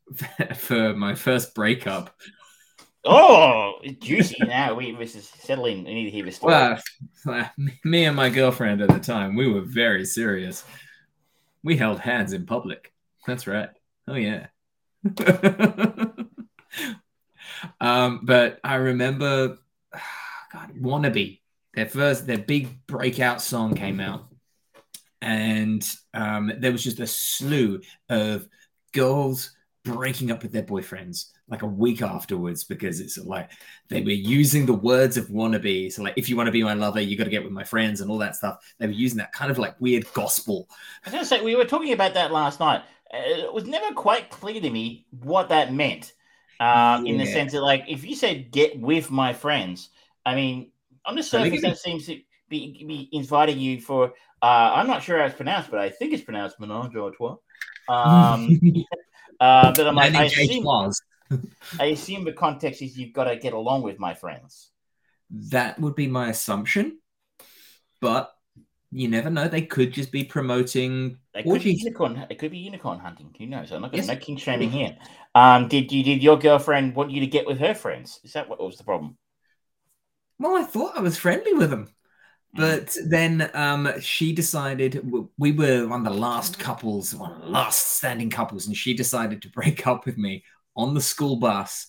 for 0.55 0.93
my 0.93 1.15
first 1.15 1.55
breakup. 1.55 2.15
Oh, 3.05 3.73
juicy 3.99 4.37
now. 4.45 4.73
We 4.73 4.95
this 4.95 5.15
is 5.15 5.29
settling. 5.39 5.85
We 5.85 5.93
need 5.93 6.05
to 6.05 6.11
hear 6.11 6.25
this 6.25 6.37
story. 6.37 6.77
Well, 7.25 7.49
me 7.83 8.05
and 8.05 8.15
my 8.15 8.29
girlfriend 8.29 8.81
at 8.81 8.89
the 8.89 8.99
time, 8.99 9.35
we 9.35 9.47
were 9.47 9.61
very 9.61 10.05
serious. 10.05 10.63
We 11.63 11.77
held 11.77 11.99
hands 11.99 12.33
in 12.33 12.45
public. 12.45 12.91
That's 13.27 13.47
right. 13.47 13.69
Oh 14.07 14.15
yeah. 14.15 14.47
um, 17.79 18.21
but 18.23 18.59
I 18.63 18.75
remember, 18.75 19.57
God, 20.55 20.71
"Wannabe." 20.81 21.39
Their 21.73 21.87
first, 21.87 22.25
their 22.25 22.37
big 22.37 22.85
breakout 22.87 23.41
song 23.41 23.75
came 23.75 23.99
out, 23.99 24.27
and 25.21 25.85
um, 26.13 26.51
there 26.59 26.71
was 26.71 26.83
just 26.83 27.01
a 27.01 27.07
slew 27.07 27.81
of 28.09 28.47
girls 28.93 29.51
breaking 29.83 30.31
up 30.31 30.41
with 30.41 30.51
their 30.51 30.63
boyfriends 30.63 31.31
like 31.47 31.61
a 31.61 31.67
week 31.67 32.01
afterwards 32.01 32.63
because 32.63 32.99
it's 32.99 33.17
like 33.17 33.51
they 33.89 34.01
were 34.01 34.09
using 34.09 34.65
the 34.65 34.73
words 34.73 35.17
of 35.17 35.27
wannabe. 35.27 35.91
So, 35.91 36.01
like, 36.01 36.15
if 36.17 36.29
you 36.29 36.35
want 36.35 36.47
to 36.47 36.51
be 36.51 36.63
my 36.63 36.73
lover, 36.73 37.01
you 37.01 37.17
got 37.17 37.25
to 37.25 37.29
get 37.29 37.43
with 37.43 37.53
my 37.53 37.63
friends 37.63 38.01
and 38.01 38.09
all 38.09 38.17
that 38.19 38.35
stuff. 38.35 38.57
They 38.79 38.87
were 38.87 38.93
using 38.93 39.17
that 39.19 39.33
kind 39.33 39.51
of 39.51 39.57
like 39.57 39.79
weird 39.79 40.11
gospel. 40.13 40.67
I 40.69 41.09
was 41.09 41.11
going 41.11 41.23
to 41.23 41.27
say, 41.27 41.41
we 41.41 41.55
were 41.55 41.65
talking 41.65 41.93
about 41.93 42.13
that 42.15 42.31
last 42.31 42.59
night. 42.59 42.81
Uh, 43.13 43.17
It 43.45 43.53
was 43.53 43.65
never 43.65 43.93
quite 43.93 44.29
clear 44.29 44.59
to 44.59 44.69
me 44.69 45.05
what 45.21 45.49
that 45.49 45.73
meant. 45.73 46.13
Um, 46.59 47.05
In 47.05 47.17
the 47.17 47.25
sense 47.25 47.51
that, 47.51 47.61
like, 47.61 47.83
if 47.87 48.05
you 48.05 48.15
said 48.15 48.49
"get 48.49 48.79
with 48.79 49.11
my 49.11 49.33
friends," 49.33 49.89
I 50.25 50.35
mean, 50.35 50.71
on 51.05 51.15
the 51.15 51.23
surface, 51.23 51.61
that 51.61 51.77
seems 51.77 52.07
to 52.07 52.19
be, 52.49 52.83
be 52.87 53.09
inviting 53.11 53.59
you 53.59 53.79
for. 53.79 54.13
Uh, 54.41 54.73
I'm 54.75 54.87
not 54.87 55.03
sure 55.03 55.19
how 55.19 55.25
it's 55.25 55.35
pronounced, 55.35 55.71
but 55.71 55.79
I 55.79 55.89
think 55.89 56.13
it's 56.13 56.23
pronounced 56.23 56.59
"menage 56.59 56.95
a 56.95 57.11
trois." 57.11 57.37
Um, 57.87 58.59
uh, 59.39 59.73
but 59.73 59.87
I'm 59.87 59.95
like, 59.95 60.15
I 60.15 60.25
assume, 60.25 60.91
I 61.79 61.85
assume 61.85 62.25
the 62.25 62.33
context 62.33 62.81
is 62.81 62.97
you've 62.97 63.13
got 63.13 63.25
to 63.25 63.35
get 63.35 63.53
along 63.53 63.83
with 63.83 63.99
my 63.99 64.13
friends. 64.13 64.71
That 65.29 65.79
would 65.79 65.95
be 65.95 66.07
my 66.07 66.29
assumption, 66.29 66.99
but 68.01 68.31
you 68.91 69.07
never 69.07 69.29
know. 69.29 69.47
They 69.47 69.63
could 69.63 69.91
just 69.91 70.11
be 70.11 70.23
promoting 70.23 71.17
It 71.33 71.43
could 71.43 71.63
be 71.63 71.73
unicorn. 71.73 72.25
It 72.29 72.37
could 72.37 72.51
be 72.51 72.59
unicorn 72.59 72.99
hunting. 72.99 73.33
Who 73.37 73.45
knows? 73.45 73.71
I'm 73.71 73.81
not 73.81 73.91
going 73.91 74.03
Yes. 74.03 74.07
to 74.07 74.13
no 74.13 74.19
king 74.19 74.37
shaming 74.37 74.71
here. 74.71 74.95
Um, 75.33 75.67
did 75.67 75.91
you 75.91 76.03
did 76.03 76.23
your 76.23 76.37
girlfriend 76.37 76.95
want 76.95 77.11
you 77.11 77.19
to 77.21 77.27
get 77.27 77.45
with 77.45 77.59
her 77.59 77.73
friends? 77.73 78.19
Is 78.23 78.33
that 78.33 78.47
what 78.47 78.59
was 78.59 78.77
the 78.77 78.83
problem? 78.83 79.17
Well, 80.39 80.57
I 80.57 80.63
thought 80.63 80.97
I 80.97 81.01
was 81.01 81.17
friendly 81.17 81.53
with 81.53 81.69
them. 81.69 81.89
But 82.57 82.95
then 83.05 83.49
um, 83.53 83.99
she 83.99 84.31
decided 84.31 85.11
we 85.37 85.51
were 85.51 85.87
one 85.87 86.07
of 86.07 86.13
the 86.13 86.19
last 86.19 86.57
couples, 86.57 87.13
one 87.13 87.33
of 87.33 87.41
the 87.41 87.47
last 87.47 87.97
standing 87.97 88.29
couples, 88.29 88.67
and 88.67 88.75
she 88.75 88.93
decided 88.93 89.41
to 89.41 89.49
break 89.49 89.85
up 89.87 90.05
with 90.05 90.17
me 90.17 90.43
on 90.75 90.93
the 90.93 91.01
school 91.01 91.35
bus 91.35 91.87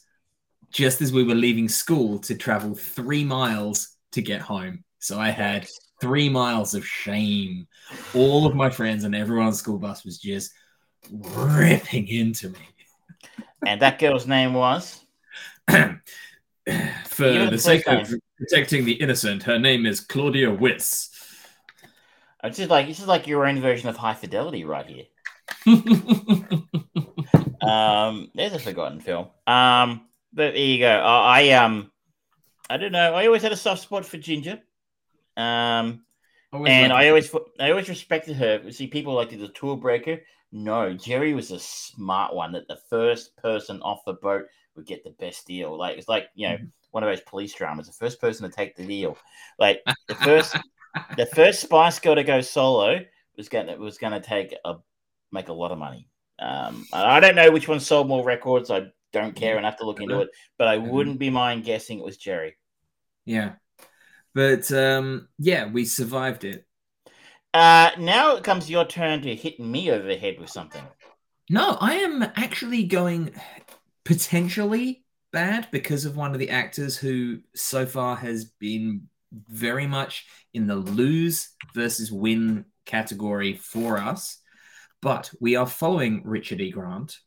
just 0.72 1.00
as 1.00 1.12
we 1.12 1.22
were 1.22 1.34
leaving 1.34 1.68
school 1.68 2.18
to 2.18 2.34
travel 2.34 2.74
three 2.74 3.24
miles 3.24 3.96
to 4.12 4.20
get 4.20 4.40
home. 4.40 4.82
So 4.98 5.20
I 5.20 5.30
had 5.30 5.68
three 6.00 6.28
miles 6.28 6.74
of 6.74 6.84
shame. 6.84 7.68
All 8.12 8.44
of 8.44 8.56
my 8.56 8.68
friends 8.68 9.04
and 9.04 9.14
everyone 9.14 9.46
on 9.46 9.52
the 9.52 9.56
school 9.56 9.78
bus 9.78 10.04
was 10.04 10.18
just 10.18 10.52
ripping 11.10 12.08
into 12.08 12.48
me. 12.50 12.58
And 13.64 13.80
that 13.82 14.00
girl's 14.00 14.26
name 14.26 14.52
was? 14.52 15.04
For 17.06 17.46
the 17.48 17.58
sake 17.58 17.86
of 17.86 18.12
protecting 18.36 18.84
the 18.84 18.94
innocent, 18.94 19.44
her 19.44 19.58
name 19.58 19.86
is 19.86 20.00
Claudia 20.00 20.50
Wiss. 20.50 21.10
It's 22.42 22.58
just 22.58 22.70
like 22.70 22.86
this 22.86 23.00
is 23.00 23.06
like 23.06 23.26
your 23.26 23.46
own 23.46 23.60
version 23.60 23.88
of 23.88 23.96
high 23.96 24.14
fidelity 24.14 24.64
right 24.64 24.86
here. 24.86 25.04
um, 27.62 28.30
there's 28.34 28.52
a 28.52 28.58
forgotten 28.58 29.00
film. 29.00 29.28
Um, 29.46 30.08
but 30.32 30.54
there 30.54 30.56
you 30.56 30.78
go. 30.78 30.90
I, 30.90 31.42
I 31.42 31.50
um, 31.52 31.90
I 32.68 32.76
don't 32.76 32.92
know. 32.92 33.14
I 33.14 33.26
always 33.26 33.42
had 33.42 33.52
a 33.52 33.56
soft 33.56 33.82
spot 33.82 34.04
for 34.04 34.18
Ginger. 34.18 34.60
Um, 35.36 36.04
always 36.52 36.72
and 36.72 36.92
I 36.92 37.08
always 37.08 37.32
I 37.60 37.70
always 37.70 37.88
respected 37.88 38.36
her. 38.36 38.70
See, 38.72 38.86
people 38.88 39.14
like 39.14 39.30
the 39.30 39.48
tour 39.48 39.76
breaker. 39.76 40.20
No, 40.52 40.94
Geri 40.94 41.34
was 41.34 41.50
a 41.50 41.58
smart 41.58 42.34
one. 42.34 42.52
That 42.52 42.68
the 42.68 42.78
first 42.88 43.36
person 43.36 43.80
off 43.82 44.04
the 44.04 44.14
boat 44.14 44.46
would 44.76 44.86
get 44.86 45.04
the 45.04 45.10
best 45.10 45.46
deal. 45.46 45.76
Like 45.76 45.98
it's 45.98 46.08
like 46.08 46.28
you 46.34 46.48
know 46.48 46.54
mm-hmm. 46.56 46.66
one 46.90 47.02
of 47.02 47.10
those 47.10 47.20
police 47.22 47.54
dramas. 47.54 47.86
The 47.86 47.92
first 47.92 48.20
person 48.20 48.48
to 48.48 48.54
take 48.54 48.76
the 48.76 48.86
deal. 48.86 49.16
Like 49.58 49.82
the 50.08 50.14
first 50.14 50.56
the 51.16 51.26
first 51.26 51.60
Spice 51.60 51.98
Girl 51.98 52.14
to 52.14 52.24
go 52.24 52.40
solo 52.40 53.00
was 53.36 53.48
gonna 53.48 53.76
was 53.76 53.98
gonna 53.98 54.20
take 54.20 54.54
a 54.64 54.76
make 55.32 55.48
a 55.48 55.52
lot 55.52 55.72
of 55.72 55.78
money. 55.78 56.08
Um, 56.38 56.86
I 56.92 57.20
don't 57.20 57.34
know 57.34 57.50
which 57.50 57.68
one 57.68 57.80
sold 57.80 58.08
more 58.08 58.24
records. 58.24 58.70
I 58.70 58.88
don't 59.12 59.34
care 59.34 59.56
and 59.56 59.64
have 59.64 59.78
to 59.78 59.86
look 59.86 60.00
into 60.00 60.20
it, 60.20 60.28
but 60.58 60.68
I 60.68 60.76
mm-hmm. 60.76 60.88
wouldn't 60.88 61.18
be 61.18 61.30
mind 61.30 61.64
guessing 61.64 61.98
it 61.98 62.04
was 62.04 62.18
Geri. 62.18 62.56
Yeah, 63.24 63.52
but 64.34 64.70
um, 64.72 65.28
yeah, 65.38 65.66
we 65.70 65.84
survived 65.84 66.44
it. 66.44 66.66
Uh, 67.54 67.90
now 67.98 68.36
it 68.36 68.44
comes 68.44 68.68
your 68.68 68.84
turn 68.84 69.22
to 69.22 69.34
hit 69.34 69.58
me 69.58 69.90
over 69.90 70.06
the 70.06 70.16
head 70.16 70.38
with 70.38 70.50
something. 70.50 70.82
No, 71.48 71.78
I 71.80 71.94
am 71.94 72.22
actually 72.22 72.84
going 72.84 73.32
potentially 74.06 75.04
bad 75.32 75.68
because 75.70 76.04
of 76.04 76.16
one 76.16 76.32
of 76.32 76.38
the 76.38 76.50
actors 76.50 76.96
who 76.96 77.40
so 77.54 77.84
far 77.84 78.16
has 78.16 78.44
been 78.44 79.08
very 79.48 79.86
much 79.86 80.26
in 80.54 80.66
the 80.66 80.76
lose 80.76 81.50
versus 81.74 82.10
win 82.10 82.64
category 82.86 83.54
for 83.54 83.98
us. 83.98 84.38
But 85.02 85.30
we 85.40 85.56
are 85.56 85.66
following 85.66 86.22
Richard 86.24 86.60
E. 86.60 86.70
Grant, 86.70 87.18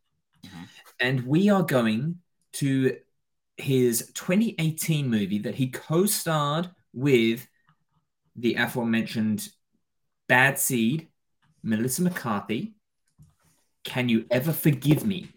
mm-hmm. 0.45 0.63
and 0.99 1.27
we 1.27 1.49
are 1.49 1.63
going 1.63 2.19
to 2.53 2.97
his 3.57 4.11
2018 4.15 5.09
movie 5.09 5.39
that 5.39 5.55
he 5.55 5.67
co 5.67 6.05
starred 6.05 6.69
with 6.93 7.45
the 8.35 8.55
aforementioned 8.55 9.49
Bad 10.27 10.57
Seed, 10.57 11.09
Melissa 11.61 12.01
McCarthy. 12.01 12.73
Can 13.83 14.09
you 14.09 14.25
ever 14.31 14.53
forgive 14.53 15.05
me? 15.05 15.29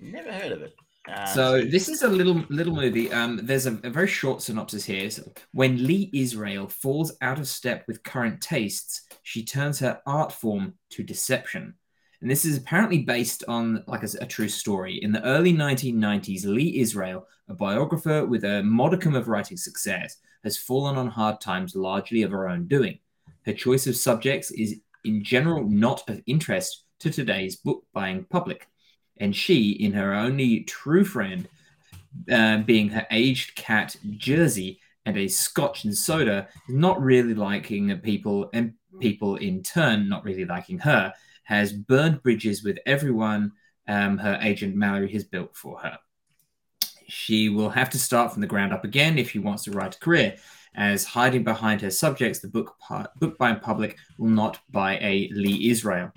Never 0.00 0.32
heard 0.32 0.52
of 0.52 0.62
it. 0.62 0.74
Uh, 1.08 1.26
so 1.26 1.62
this 1.62 1.88
is 1.88 2.02
a 2.02 2.08
little 2.08 2.44
little 2.50 2.74
movie. 2.74 3.10
Um, 3.12 3.40
there's 3.42 3.66
a, 3.66 3.78
a, 3.82 3.90
very 3.90 4.08
short 4.08 4.42
synopsis 4.42 4.84
here. 4.84 5.10
So 5.10 5.22
when 5.52 5.86
Lee 5.86 6.10
Israel 6.12 6.68
falls 6.68 7.12
out 7.22 7.38
of 7.38 7.48
step 7.48 7.84
with 7.86 8.02
current 8.02 8.40
tastes, 8.42 9.02
she 9.22 9.44
turns 9.44 9.78
her 9.78 10.00
art 10.06 10.32
form 10.32 10.74
to 10.90 11.02
deception. 11.02 11.74
And 12.20 12.30
this 12.30 12.44
is 12.44 12.58
apparently 12.58 13.04
based 13.04 13.44
on 13.48 13.84
like 13.86 14.02
a, 14.02 14.08
a 14.20 14.26
true 14.26 14.48
story. 14.48 14.96
In 15.02 15.12
the 15.12 15.24
early 15.24 15.54
1990s, 15.54 16.44
Lee 16.44 16.78
Israel, 16.80 17.26
a 17.48 17.54
biographer 17.54 18.26
with 18.26 18.44
a 18.44 18.62
modicum 18.62 19.14
of 19.14 19.28
writing 19.28 19.56
success, 19.56 20.16
has 20.44 20.58
fallen 20.58 20.96
on 20.96 21.08
hard 21.08 21.40
times 21.40 21.74
largely 21.74 22.22
of 22.22 22.32
her 22.32 22.48
own 22.48 22.66
doing. 22.66 22.98
Her 23.46 23.52
choice 23.52 23.86
of 23.86 23.96
subjects 23.96 24.50
is 24.50 24.80
in 25.04 25.22
general 25.24 25.64
not 25.64 26.08
of 26.08 26.20
interest 26.26 26.84
to 27.00 27.10
today's 27.10 27.56
book 27.56 27.84
buying 27.92 28.24
public 28.24 28.68
and 29.20 29.34
she, 29.34 29.70
in 29.72 29.92
her 29.92 30.14
only 30.14 30.60
true 30.60 31.04
friend, 31.04 31.48
uh, 32.30 32.58
being 32.58 32.88
her 32.88 33.06
aged 33.10 33.54
cat 33.54 33.96
Jersey 34.16 34.80
and 35.06 35.16
a 35.16 35.28
scotch 35.28 35.84
and 35.84 35.96
soda, 35.96 36.48
not 36.68 37.00
really 37.00 37.34
liking 37.34 37.96
people, 38.00 38.50
and 38.52 38.74
people 39.00 39.36
in 39.36 39.62
turn 39.62 40.08
not 40.08 40.24
really 40.24 40.44
liking 40.44 40.78
her, 40.78 41.12
has 41.44 41.72
burned 41.72 42.22
bridges 42.22 42.62
with 42.62 42.78
everyone 42.86 43.52
um, 43.86 44.18
her 44.18 44.38
agent 44.42 44.76
Mallory 44.76 45.10
has 45.12 45.24
built 45.24 45.56
for 45.56 45.78
her. 45.78 45.98
She 47.06 47.48
will 47.48 47.70
have 47.70 47.88
to 47.90 47.98
start 47.98 48.32
from 48.32 48.42
the 48.42 48.46
ground 48.46 48.72
up 48.74 48.84
again 48.84 49.16
if 49.16 49.30
she 49.30 49.38
wants 49.38 49.64
to 49.64 49.70
write 49.70 49.96
a 49.96 49.98
career, 49.98 50.36
as 50.74 51.04
hiding 51.04 51.42
behind 51.42 51.80
her 51.80 51.90
subjects, 51.90 52.40
the 52.40 52.48
book, 52.48 52.76
book 53.18 53.38
by 53.38 53.54
public 53.54 53.96
will 54.18 54.28
not 54.28 54.58
buy 54.70 54.98
a 54.98 55.30
Lee 55.32 55.70
Israel. 55.70 56.12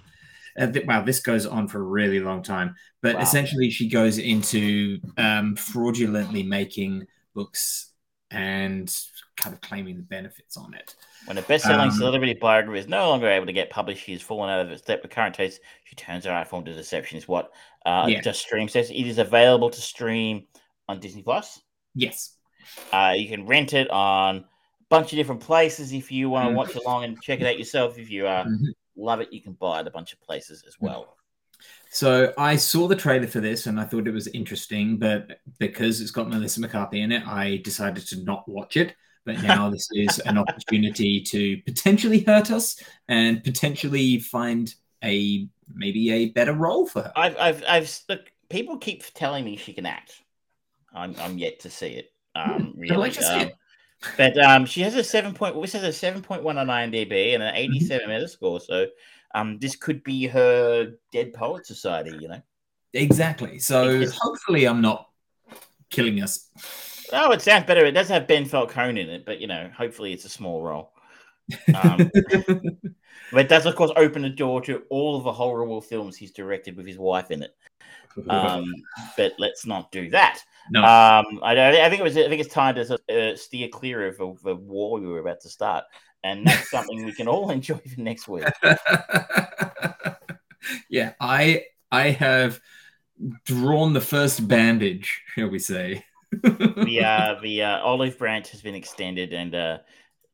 Uh, 0.58 0.68
th- 0.68 0.86
wow, 0.86 1.02
this 1.02 1.20
goes 1.20 1.46
on 1.46 1.68
for 1.68 1.80
a 1.80 1.84
really 1.84 2.20
long 2.20 2.44
time. 2.44 2.76
But 3.02 3.16
wow. 3.16 3.22
essentially, 3.22 3.70
she 3.70 3.90
goes 3.90 4.18
into 4.18 5.00
um, 5.18 5.56
fraudulently 5.56 6.44
making 6.44 7.08
books 7.34 7.92
and 8.30 8.94
kind 9.38 9.54
of 9.54 9.62
claiming 9.62 9.98
the 9.98 10.04
benefits 10.04 10.58
on 10.58 10.74
it. 10.74 10.96
When 11.26 11.38
a 11.38 11.42
best-selling 11.42 11.90
um, 11.90 11.92
celebrity 11.92 12.38
biography 12.40 12.80
is 12.80 12.88
no 12.88 13.10
longer 13.10 13.30
able 13.30 13.46
to 13.46 13.54
get 13.54 13.70
published, 13.70 14.06
she's 14.06 14.22
fallen 14.22 14.50
out 14.50 14.72
of 14.72 14.80
step 14.80 15.02
with 15.02 15.12
current 15.12 15.36
taste. 15.36 15.62
She 15.84 15.96
turns 15.96 16.26
her 16.26 16.32
art 16.32 16.48
form 16.48 16.66
to 16.66 16.74
deception. 16.74 17.18
Is 17.18 17.28
what 17.28 17.52
uh, 17.86 18.06
yeah. 18.08 18.22
Just 18.22 18.42
Stream 18.42 18.68
says. 18.68 18.90
It 18.90 19.08
is 19.08 19.18
available 19.18 19.70
to 19.70 19.82
stream 19.82 20.48
on 20.88 21.00
Disney 21.00 21.22
Plus. 21.22 21.62
Yes, 21.94 22.36
uh, 22.94 23.14
you 23.16 23.28
can 23.28 23.46
rent 23.46 23.74
it 23.74 23.90
on 23.90 24.38
a 24.38 24.44
bunch 24.90 25.12
of 25.12 25.18
different 25.18 25.42
places 25.42 25.94
if 25.94 26.12
you 26.12 26.30
want 26.30 26.46
to 26.46 26.50
mm-hmm. 26.50 26.58
watch 26.58 26.76
along 26.76 27.04
and 27.04 27.22
check 27.22 27.42
it 27.42 27.48
out 27.48 27.60
yourself. 27.60 27.98
If 27.98 28.10
you 28.10 28.28
are 28.28 28.46
mm-hmm 28.46 28.70
love 29.02 29.22
it. 29.22 29.34
You 29.34 29.42
can 29.42 29.54
buy 29.54 29.82
it 29.82 29.88
a 29.88 29.92
bunch 29.92 30.14
of 30.14 30.22
places 30.22 30.64
as 30.68 30.76
well. 30.80 31.18
So 31.90 32.34
I 32.38 32.56
saw 32.56 32.88
the 32.88 32.96
trailer 32.96 33.28
for 33.28 33.40
this 33.40 33.68
and 33.68 33.80
I 33.80 33.84
thought 33.84 34.08
it 34.08 34.14
was 34.14 34.28
interesting, 34.28 34.98
but 34.98 35.40
because 35.60 36.02
it's 36.02 36.12
got 36.12 36.30
Melissa 36.30 36.62
McCarthy 36.62 37.02
in 37.02 37.12
it, 37.12 37.28
I 37.28 37.58
decided 37.64 38.08
to 38.08 38.24
not 38.24 38.48
watch 38.48 38.78
it. 38.78 38.96
But 39.26 39.42
now 39.44 39.70
this 39.70 39.88
is 39.92 40.20
an 40.20 40.38
opportunity 40.38 41.22
to 41.22 41.58
potentially 41.64 42.22
hurt 42.22 42.52
us 42.52 42.82
and 43.08 43.44
potentially 43.44 44.20
find 44.20 44.74
a 45.04 45.48
maybe 45.74 46.12
a 46.12 46.30
better 46.30 46.54
role 46.54 46.88
for 46.88 47.04
her. 47.04 47.12
I've, 47.16 47.38
I've, 47.38 47.64
I've 47.68 48.00
look, 48.10 48.22
people 48.50 48.78
keep 48.78 49.04
telling 49.14 49.46
me 49.46 49.58
she 49.58 49.74
can 49.74 49.86
act. 49.86 50.22
I'm, 50.94 51.16
I'm 51.20 51.38
yet 51.38 51.60
to 51.62 51.70
see 51.70 51.88
it. 51.88 52.12
Um, 52.36 52.74
really. 52.76 52.96
Like 52.96 53.22
um, 53.22 53.42
it. 53.42 53.56
But 54.18 54.38
um, 54.38 54.66
she 54.66 54.82
has 54.82 54.96
a 54.96 55.04
seven 55.04 55.34
point. 55.34 55.60
This 55.62 55.74
has 55.74 55.84
a 55.84 55.94
seven 55.94 56.22
point 56.22 56.44
one 56.44 56.58
on 56.58 56.68
IMDb 56.68 57.34
and 57.34 57.44
an 57.44 57.50
mm-hmm. 57.50 57.58
eighty-seven 57.58 58.10
mm-hmm. 58.10 58.26
Metascore. 58.26 58.62
So, 58.62 58.88
um, 59.36 59.60
this 59.60 59.76
could 59.76 60.04
be 60.04 60.28
her 60.28 60.94
Dead 61.12 61.34
Poet 61.34 61.66
Society. 61.66 62.18
You 62.20 62.30
know. 62.30 62.42
Exactly. 62.94 63.60
So 63.60 64.06
hopefully, 64.10 64.66
I'm 64.66 64.82
not 64.82 65.10
killing 65.90 66.22
us. 66.22 66.50
Oh, 67.14 67.32
it 67.32 67.42
sounds 67.42 67.66
better. 67.66 67.86
It 67.86 67.92
does 67.92 68.08
have 68.10 68.28
Ben 68.28 68.46
Falcone 68.46 69.00
in 69.00 69.10
it, 69.10 69.26
but 69.26 69.40
you 69.40 69.48
know, 69.48 69.70
hopefully, 69.76 70.14
it's 70.14 70.26
a 70.26 70.30
small 70.30 70.62
role. 70.62 70.94
Um, 71.76 72.10
but 73.32 73.42
it 73.46 73.50
does, 73.50 73.66
of 73.66 73.76
course, 73.76 73.92
open 73.96 74.22
the 74.22 74.30
door 74.30 74.62
to 74.62 74.84
all 74.90 75.16
of 75.18 75.24
the 75.24 75.34
horrible 75.34 75.82
films 75.82 76.18
he's 76.18 76.32
directed 76.32 76.76
with 76.76 76.88
his 76.88 76.98
wife 76.98 77.32
in 77.32 77.44
it. 77.44 77.56
Um, 78.28 78.74
but 79.18 79.34
let's 79.40 79.66
not 79.66 79.92
do 79.92 80.10
that. 80.10 80.40
No, 80.70 80.82
um, 80.82 81.40
I, 81.44 81.86
I 81.86 81.90
think 81.90 82.02
it 82.02 82.04
was. 82.04 82.18
I 82.18 82.28
think 82.28 82.42
it's 82.42 82.54
time 82.54 82.76
to 82.76 83.00
uh, 83.10 83.36
steer 83.36 83.68
clear 83.68 84.08
of 84.08 84.18
the, 84.18 84.36
the 84.44 84.56
war 84.56 85.00
we 85.00 85.08
were 85.08 85.20
about 85.20 85.42
to 85.42 85.50
start, 85.50 85.86
and 86.24 86.46
that's 86.46 86.70
something 86.72 87.06
we 87.06 87.14
can 87.14 87.28
all 87.28 87.52
enjoy 87.52 87.78
for 87.78 88.02
next 88.02 88.28
week. 88.28 88.46
yeah, 90.90 91.14
I 91.20 91.64
I 91.92 92.12
have 92.12 92.60
drawn 93.46 93.94
the 93.94 94.02
first 94.02 94.48
bandage, 94.48 95.22
shall 95.34 95.50
we 95.50 95.60
say? 95.60 96.06
the 96.32 97.04
uh, 97.04 97.40
the 97.42 97.64
uh, 97.64 97.80
olive 97.80 98.18
branch 98.18 98.52
has 98.52 98.62
been 98.62 98.76
extended, 98.76 99.34
and 99.34 99.56
uh, 99.56 99.78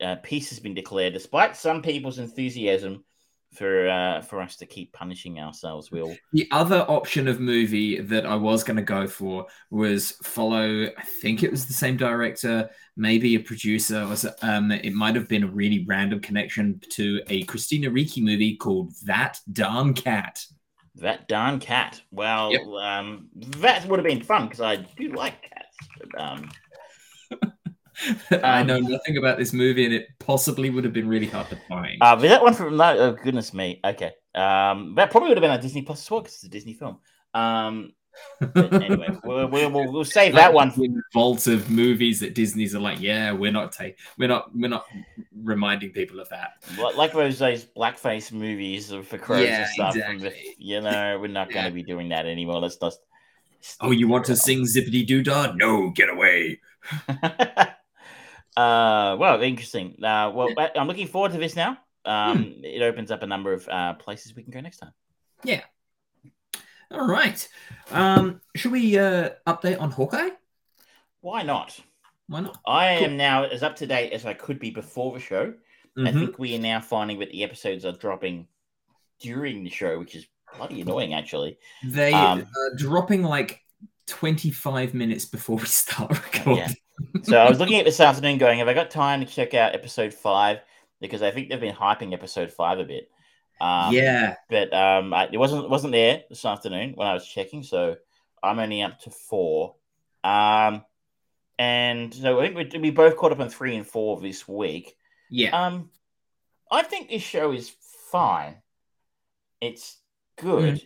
uh, 0.02 0.16
peace 0.24 0.50
has 0.50 0.60
been 0.60 0.74
declared, 0.74 1.14
despite 1.14 1.56
some 1.56 1.82
people's 1.82 2.20
enthusiasm 2.20 3.04
for 3.54 3.88
uh, 3.88 4.22
for 4.22 4.42
us 4.42 4.56
to 4.58 4.66
keep 4.66 4.94
punishing 4.94 5.40
ourselves. 5.40 5.92
Will 5.92 6.16
the 6.34 6.48
other 6.52 6.86
option 6.88 7.28
of 7.28 7.40
movie 7.40 8.00
that 8.02 8.26
I 8.26 8.36
was 8.36 8.64
going 8.64 8.78
to 8.78 8.84
go 8.84 9.08
for 9.08 9.48
was 9.70 10.12
follow. 10.24 10.86
I 10.86 11.04
think 11.22 11.44
it 11.44 11.52
was 11.52 11.66
the 11.66 11.74
same 11.74 11.98
director, 11.98 12.70
maybe 12.96 13.36
a 13.36 13.40
producer. 13.40 14.06
Was 14.08 14.26
um, 14.42 14.72
it 14.72 14.94
might 14.94 15.16
have 15.16 15.28
been 15.28 15.44
a 15.44 15.48
really 15.48 15.86
random 15.88 16.20
connection 16.20 16.82
to 16.92 17.22
a 17.28 17.44
Christina 17.44 17.90
Ricci 17.90 18.22
movie 18.22 18.56
called 18.56 18.94
That 19.06 19.40
Darn 19.52 19.94
Cat. 19.94 20.46
That 20.96 21.28
darn 21.28 21.60
cat. 21.60 22.02
Well, 22.12 22.52
yep. 22.52 22.62
um, 22.82 23.28
that 23.60 23.86
would 23.88 24.00
have 24.00 24.06
been 24.06 24.24
fun 24.24 24.48
because 24.48 24.62
I 24.62 24.78
do 24.78 25.10
like 25.10 25.36
cats. 25.44 25.78
But, 26.00 26.20
um, 26.20 26.50
I 28.32 28.62
Um, 28.62 28.68
know 28.68 28.80
nothing 28.80 29.18
about 29.18 29.38
this 29.38 29.54
movie, 29.54 29.86
and 29.86 29.94
it 29.94 30.08
possibly 30.20 30.70
would 30.70 30.84
have 30.84 30.94
been 30.94 31.08
really 31.08 31.28
hard 31.28 31.50
to 31.50 31.58
find. 31.68 31.98
Uh, 32.02 32.16
but 32.16 32.24
that 32.24 32.42
one 32.42 32.54
from 32.54 32.78
that, 32.78 32.98
oh 32.98 33.14
goodness 33.24 33.54
me. 33.54 33.80
Okay, 33.84 34.12
um, 34.36 34.94
that 34.96 35.12
probably 35.12 35.30
would 35.30 35.38
have 35.38 35.42
been 35.42 35.52
on 35.52 35.62
Disney 35.62 35.82
Plus 35.82 36.02
as 36.04 36.12
well 36.12 36.22
because 36.22 36.36
it's 36.36 36.44
a 36.44 36.50
Disney 36.50 36.74
film. 36.74 37.00
Um, 37.34 37.94
anyway, 38.56 39.10
we'll, 39.24 39.48
we'll, 39.48 39.92
we'll, 39.92 40.06
save 40.06 40.34
that 40.34 40.54
one. 40.54 40.74
vault 41.14 41.48
of 41.48 41.70
movies 41.70 42.20
that 42.20 42.34
Disney's 42.34 42.74
are 42.76 42.80
like, 42.80 43.00
yeah, 43.00 43.32
we're 43.32 43.52
not 43.52 43.72
take, 43.72 43.98
we're 44.18 44.28
not, 44.28 44.56
we're 44.56 44.70
not 44.70 44.86
reminding 45.44 45.92
people 45.92 46.20
of 46.20 46.28
that. 46.30 46.54
Like 46.96 47.14
those 47.14 47.40
those 47.40 47.66
blackface 47.66 48.32
movies 48.32 48.92
for 48.92 49.18
crows 49.18 49.44
Yeah, 49.44 49.62
and 49.62 49.70
stuff. 49.70 49.96
and 50.04 50.22
the- 50.22 50.34
you 50.58 50.82
know, 50.82 51.18
we're 51.20 51.28
not 51.28 51.52
going 51.52 51.66
to 51.66 51.72
be 51.72 51.84
doing 51.84 52.10
that 52.10 52.26
anymore. 52.26 52.60
Let's 52.60 52.78
just. 52.78 53.00
Oh, 53.82 53.92
you 53.92 54.08
want 54.08 54.26
to 54.26 54.36
sing 54.36 54.62
Zippity 54.64 55.06
Doo 55.06 55.22
Dah? 55.24 55.52
No, 55.56 55.90
get 55.90 56.10
away. 56.10 56.60
uh, 58.58 59.16
well, 59.20 59.42
interesting. 59.42 60.04
Uh, 60.04 60.32
well, 60.34 60.50
I'm 60.76 60.88
looking 60.88 61.08
forward 61.08 61.32
to 61.34 61.38
this 61.38 61.56
now. 61.56 61.78
Um, 62.06 62.56
It 62.64 62.82
opens 62.82 63.12
up 63.12 63.22
a 63.24 63.28
number 63.28 63.54
of 63.54 63.68
uh, 63.70 63.94
places 63.94 64.36
we 64.36 64.44
can 64.44 64.52
go 64.52 64.62
next 64.62 64.78
time. 64.78 64.92
Yeah. 65.44 65.62
All 66.90 67.08
right. 67.08 67.48
Um, 67.92 68.42
should 68.56 68.72
we 68.72 68.98
uh, 68.98 69.32
update 69.46 69.80
on 69.80 69.92
Hawkeye? 69.92 70.30
Why 71.22 71.44
not? 71.44 71.78
Why 72.28 72.40
not? 72.42 72.58
I 72.66 72.98
Cool. 72.98 73.08
am 73.08 73.18
now 73.18 73.44
as 73.44 73.62
up 73.64 73.76
to 73.78 73.88
date 73.88 74.14
as 74.14 74.26
I 74.26 74.34
could 74.34 74.60
be 74.60 74.72
before 74.72 75.14
the 75.14 75.20
show. 75.20 75.54
I 75.98 76.00
Mhm. 76.00 76.14
think 76.14 76.40
we 76.40 76.56
are 76.56 76.60
now 76.62 76.80
finding 76.80 77.20
that 77.20 77.32
the 77.32 77.44
episodes 77.44 77.84
are 77.84 77.92
dropping 77.92 78.48
during 79.20 79.64
the 79.64 79.70
show, 79.70 79.98
which 80.00 80.16
is 80.16 80.28
bloody 80.56 80.82
annoying, 80.82 81.14
actually. 81.14 81.58
They 81.84 82.14
um, 82.14 82.42
are 82.42 82.76
dropping 82.76 83.24
like 83.24 83.62
25 84.08 84.94
minutes 84.94 85.26
before 85.26 85.58
we 85.58 85.66
start 85.66 86.12
recording. 86.34 86.58
Yeah. 86.58 86.72
So 87.24 87.38
I 87.38 87.50
was 87.50 87.60
looking 87.60 87.80
at 87.80 87.86
this 87.86 88.00
afternoon, 88.00 88.38
going, 88.38 88.60
"Have 88.60 88.68
I 88.68 88.74
got 88.74 88.90
time 88.90 89.20
to 89.20 89.26
check 89.26 89.54
out 89.54 89.76
episode 89.76 90.14
five? 90.14 90.60
Because 91.00 91.22
I 91.22 91.32
think 91.32 91.50
they've 91.50 91.60
been 91.60 91.76
hyping 91.76 92.14
episode 92.14 92.52
five 92.52 92.80
a 92.80 92.84
bit." 92.84 93.10
Um, 93.60 93.94
yeah. 93.94 94.36
but 94.50 94.72
um, 94.74 95.14
I, 95.14 95.30
it 95.32 95.38
wasn't 95.38 95.70
wasn't 95.70 95.94
there 95.94 96.24
this 96.30 96.46
afternoon 96.46 96.94
when 96.96 97.08
I 97.08 97.14
was 97.14 97.28
checking, 97.28 97.64
so 97.64 97.96
I'm 98.44 98.60
only 98.60 98.82
up 98.82 99.00
to 99.02 99.10
four. 99.10 99.76
Um, 100.24 100.84
and 101.60 102.14
so 102.14 102.40
I 102.40 102.50
think 102.52 102.74
we, 102.74 102.80
we 102.80 102.92
both 102.92 103.18
caught 103.18 103.32
up 103.32 103.40
on 103.40 103.50
three 103.50 103.76
and 103.76 103.86
four 103.86 104.20
this 104.22 104.48
week. 104.48 104.96
Yeah. 105.30 105.50
Um, 105.66 105.90
I 106.72 106.84
think 106.84 107.10
this 107.10 107.24
show 107.24 107.52
is 107.52 107.72
fine. 108.12 108.56
It's 109.60 109.98
good, 110.38 110.82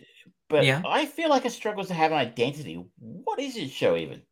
but 0.48 0.64
Yeah. 0.64 0.82
I 0.86 1.06
feel 1.06 1.28
like 1.28 1.44
it 1.44 1.52
struggles 1.52 1.88
to 1.88 1.94
have 1.94 2.12
an 2.12 2.18
identity. 2.18 2.82
What 2.98 3.38
is 3.38 3.54
this 3.54 3.70
show 3.70 3.96
even? 3.96 4.22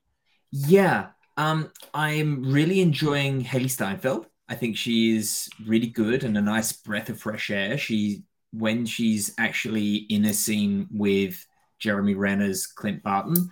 Yeah. 0.50 1.08
Um, 1.40 1.72
I'm 1.94 2.52
really 2.52 2.82
enjoying 2.82 3.42
Hailee 3.42 3.70
Steinfeld. 3.70 4.26
I 4.50 4.56
think 4.56 4.76
she 4.76 5.16
is 5.16 5.48
really 5.66 5.86
good 5.86 6.22
and 6.22 6.36
a 6.36 6.42
nice 6.42 6.70
breath 6.72 7.08
of 7.08 7.18
fresh 7.18 7.50
air. 7.50 7.78
She 7.78 8.24
when 8.52 8.84
she's 8.84 9.32
actually 9.38 9.94
in 10.10 10.26
a 10.26 10.34
scene 10.34 10.86
with 10.92 11.46
Jeremy 11.78 12.14
Renner's 12.14 12.66
Clint 12.66 13.02
Barton, 13.02 13.50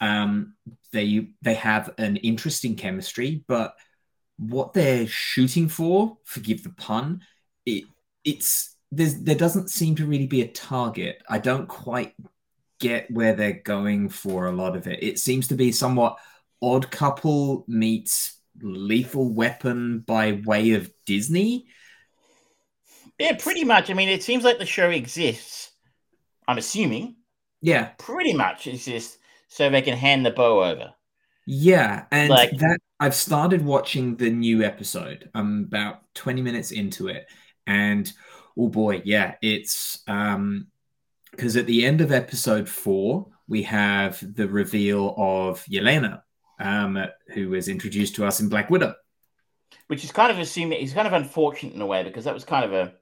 um, 0.00 0.54
they 0.92 1.28
they 1.42 1.52
have 1.52 1.92
an 1.98 2.16
interesting 2.16 2.74
chemistry, 2.74 3.44
but 3.46 3.74
what 4.38 4.72
they're 4.72 5.06
shooting 5.06 5.68
for, 5.68 6.16
forgive 6.24 6.62
the 6.62 6.70
pun, 6.70 7.20
it 7.66 7.84
it's 8.24 8.76
there's 8.90 9.20
there 9.20 9.34
doesn't 9.34 9.68
seem 9.68 9.94
to 9.96 10.06
really 10.06 10.26
be 10.26 10.40
a 10.40 10.48
target. 10.48 11.22
I 11.28 11.38
don't 11.38 11.68
quite 11.68 12.14
get 12.80 13.10
where 13.10 13.34
they're 13.34 13.60
going 13.62 14.08
for 14.08 14.46
a 14.46 14.52
lot 14.52 14.74
of 14.74 14.86
it. 14.86 15.02
It 15.02 15.18
seems 15.18 15.48
to 15.48 15.54
be 15.54 15.70
somewhat 15.70 16.16
odd 16.62 16.90
couple 16.90 17.64
meets 17.68 18.40
lethal 18.60 19.32
weapon 19.32 20.00
by 20.00 20.40
way 20.44 20.72
of 20.72 20.90
Disney. 21.04 21.66
Yeah, 23.18 23.36
pretty 23.38 23.64
much. 23.64 23.90
I 23.90 23.94
mean, 23.94 24.08
it 24.08 24.22
seems 24.22 24.44
like 24.44 24.58
the 24.58 24.66
show 24.66 24.90
exists. 24.90 25.70
I'm 26.48 26.58
assuming 26.58 27.16
Yeah, 27.62 27.90
pretty 27.98 28.32
much 28.34 28.66
exists 28.66 29.18
so 29.48 29.68
they 29.70 29.82
can 29.82 29.96
hand 29.96 30.24
the 30.24 30.30
bow 30.30 30.62
over. 30.64 30.92
yeah, 31.46 32.06
and 32.10 32.30
Like- 32.30 32.56
that 32.58 32.78
I've 32.98 33.14
started 33.14 33.64
watching 33.64 34.16
the 34.16 34.30
new 34.30 34.62
episode. 34.62 35.30
I'm 35.34 35.64
about 35.64 36.02
20 36.14 36.40
minutes 36.42 36.72
into 36.72 37.08
it, 37.08 37.26
and 37.66 38.10
oh 38.56 38.68
boy, 38.68 39.02
yeah, 39.04 39.34
it's 39.42 40.02
um 40.08 40.68
because 41.30 41.56
at 41.56 41.66
the 41.66 41.84
end 41.84 42.00
of 42.00 42.10
episode 42.12 42.68
four 42.68 43.28
we 43.48 43.62
have 43.64 44.18
the 44.34 44.48
reveal 44.48 45.14
of 45.18 45.62
Yelena, 45.66 46.22
um, 46.58 46.98
who 47.28 47.50
was 47.50 47.68
introduced 47.68 48.14
to 48.16 48.26
us 48.26 48.40
in 48.40 48.48
Black 48.48 48.70
Widow. 48.70 48.94
which 49.88 50.04
is 50.04 50.12
kind 50.12 50.30
of 50.32 50.38
assuming 50.38 50.80
he's 50.80 50.94
kind 50.94 51.06
of 51.06 51.12
unfortunate 51.12 51.74
in 51.74 51.80
a 51.80 51.86
way 51.86 52.02
because 52.02 52.24
that 52.24 52.34
was 52.34 52.44
kind 52.44 52.64
of 52.64 52.72
a 52.72 52.94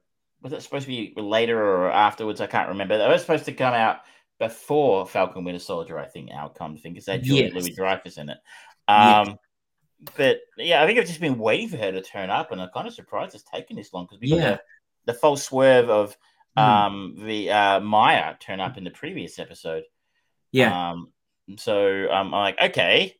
was 0.42 0.50
that 0.52 0.62
supposed 0.62 0.84
to 0.84 0.88
be 0.88 1.14
later 1.16 1.58
or 1.58 1.90
afterwards? 1.90 2.40
I 2.42 2.46
can't 2.46 2.68
remember. 2.68 2.98
That 2.98 3.08
was 3.08 3.22
supposed 3.22 3.46
to 3.46 3.52
come 3.54 3.72
out 3.72 4.00
before 4.38 5.06
Falcon 5.06 5.42
Winter 5.44 5.58
Soldier, 5.58 5.98
I 5.98 6.04
think. 6.04 6.30
Outcome 6.30 6.76
thing 6.76 6.92
because 6.92 7.06
they 7.06 7.12
had 7.12 7.26
Yes. 7.26 7.52
Louis 7.54 7.74
Dreyfus 7.74 8.18
in 8.18 8.28
it. 8.28 8.36
Yes. 8.86 9.28
Um, 9.28 9.38
but 10.18 10.40
yeah, 10.58 10.82
I 10.82 10.86
think 10.86 10.98
I've 10.98 11.06
just 11.06 11.20
been 11.20 11.38
waiting 11.38 11.68
for 11.68 11.78
her 11.78 11.92
to 11.92 12.02
turn 12.02 12.28
up, 12.28 12.52
and 12.52 12.60
I'm 12.60 12.68
kind 12.74 12.86
of 12.86 12.92
surprised 12.92 13.34
it's 13.34 13.44
taken 13.44 13.76
this 13.76 13.94
long 13.94 14.04
because 14.04 14.20
we 14.20 14.28
got 14.30 14.36
Yeah. 14.36 14.50
the, 15.06 15.12
the 15.12 15.18
false 15.18 15.42
swerve 15.44 15.88
of 15.88 16.16
Hmm. 16.56 16.62
um 16.62 17.14
the 17.26 17.50
uh 17.50 17.80
Maya 17.80 18.34
turn 18.38 18.60
up 18.60 18.76
in 18.76 18.84
the 18.84 18.90
previous 18.90 19.38
episode. 19.38 19.84
Yeah, 20.52 20.90
Um, 20.90 21.10
so 21.56 22.08
um, 22.10 22.32
I'm 22.34 22.40
like, 22.42 22.60
okay, 22.62 23.16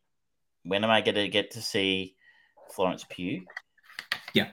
when 0.65 0.85
am 0.85 0.91
I 0.91 1.01
going 1.01 1.15
to 1.17 1.29
get 1.29 1.53
to 1.53 1.62
see 1.62 2.17
Florence 2.75 3.05
Pugh? 3.09 3.45
Yeah. 4.33 4.49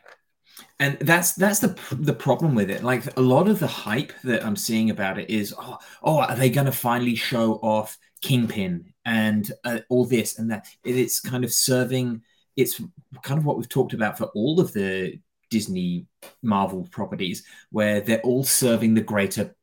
And 0.79 0.97
that's 0.99 1.33
that's 1.33 1.59
the 1.59 1.79
the 1.91 2.13
problem 2.13 2.55
with 2.55 2.69
it 2.69 2.83
like 2.83 3.17
a 3.17 3.21
lot 3.21 3.47
of 3.47 3.59
the 3.59 3.67
hype 3.67 4.11
that 4.23 4.45
i'm 4.45 4.55
seeing 4.55 4.89
about 4.89 5.17
it 5.17 5.29
is 5.29 5.53
oh, 5.57 5.77
oh 6.03 6.19
are 6.19 6.35
they 6.35 6.49
going 6.49 6.65
to 6.65 6.71
finally 6.71 7.15
show 7.15 7.53
off 7.63 7.97
kingpin 8.21 8.93
and 9.05 9.51
uh, 9.63 9.79
all 9.89 10.05
this 10.05 10.37
and 10.37 10.51
that 10.51 10.67
It- 10.83 10.97
it's 10.97 11.19
kind 11.19 11.43
of 11.43 11.53
serving 11.53 12.21
it's 12.57 12.81
kind 13.23 13.39
of 13.39 13.45
what 13.45 13.57
we've 13.57 13.69
talked 13.69 13.93
about 13.93 14.17
for 14.17 14.25
all 14.35 14.59
of 14.59 14.73
the 14.73 15.19
disney 15.49 16.05
marvel 16.43 16.87
properties 16.91 17.43
where 17.71 18.01
they're 18.01 18.21
all 18.21 18.43
serving 18.43 18.93
the 18.93 19.01
greater 19.01 19.55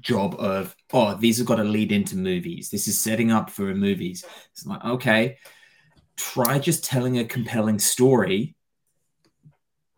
job 0.00 0.34
of 0.38 0.74
oh 0.92 1.14
these 1.14 1.38
have 1.38 1.46
got 1.46 1.56
to 1.56 1.64
lead 1.64 1.92
into 1.92 2.16
movies 2.16 2.70
this 2.70 2.88
is 2.88 3.00
setting 3.00 3.30
up 3.30 3.50
for 3.50 3.74
movies 3.74 4.24
it's 4.52 4.66
like 4.66 4.84
okay 4.84 5.36
try 6.16 6.58
just 6.58 6.84
telling 6.84 7.18
a 7.18 7.24
compelling 7.24 7.78
story 7.78 8.56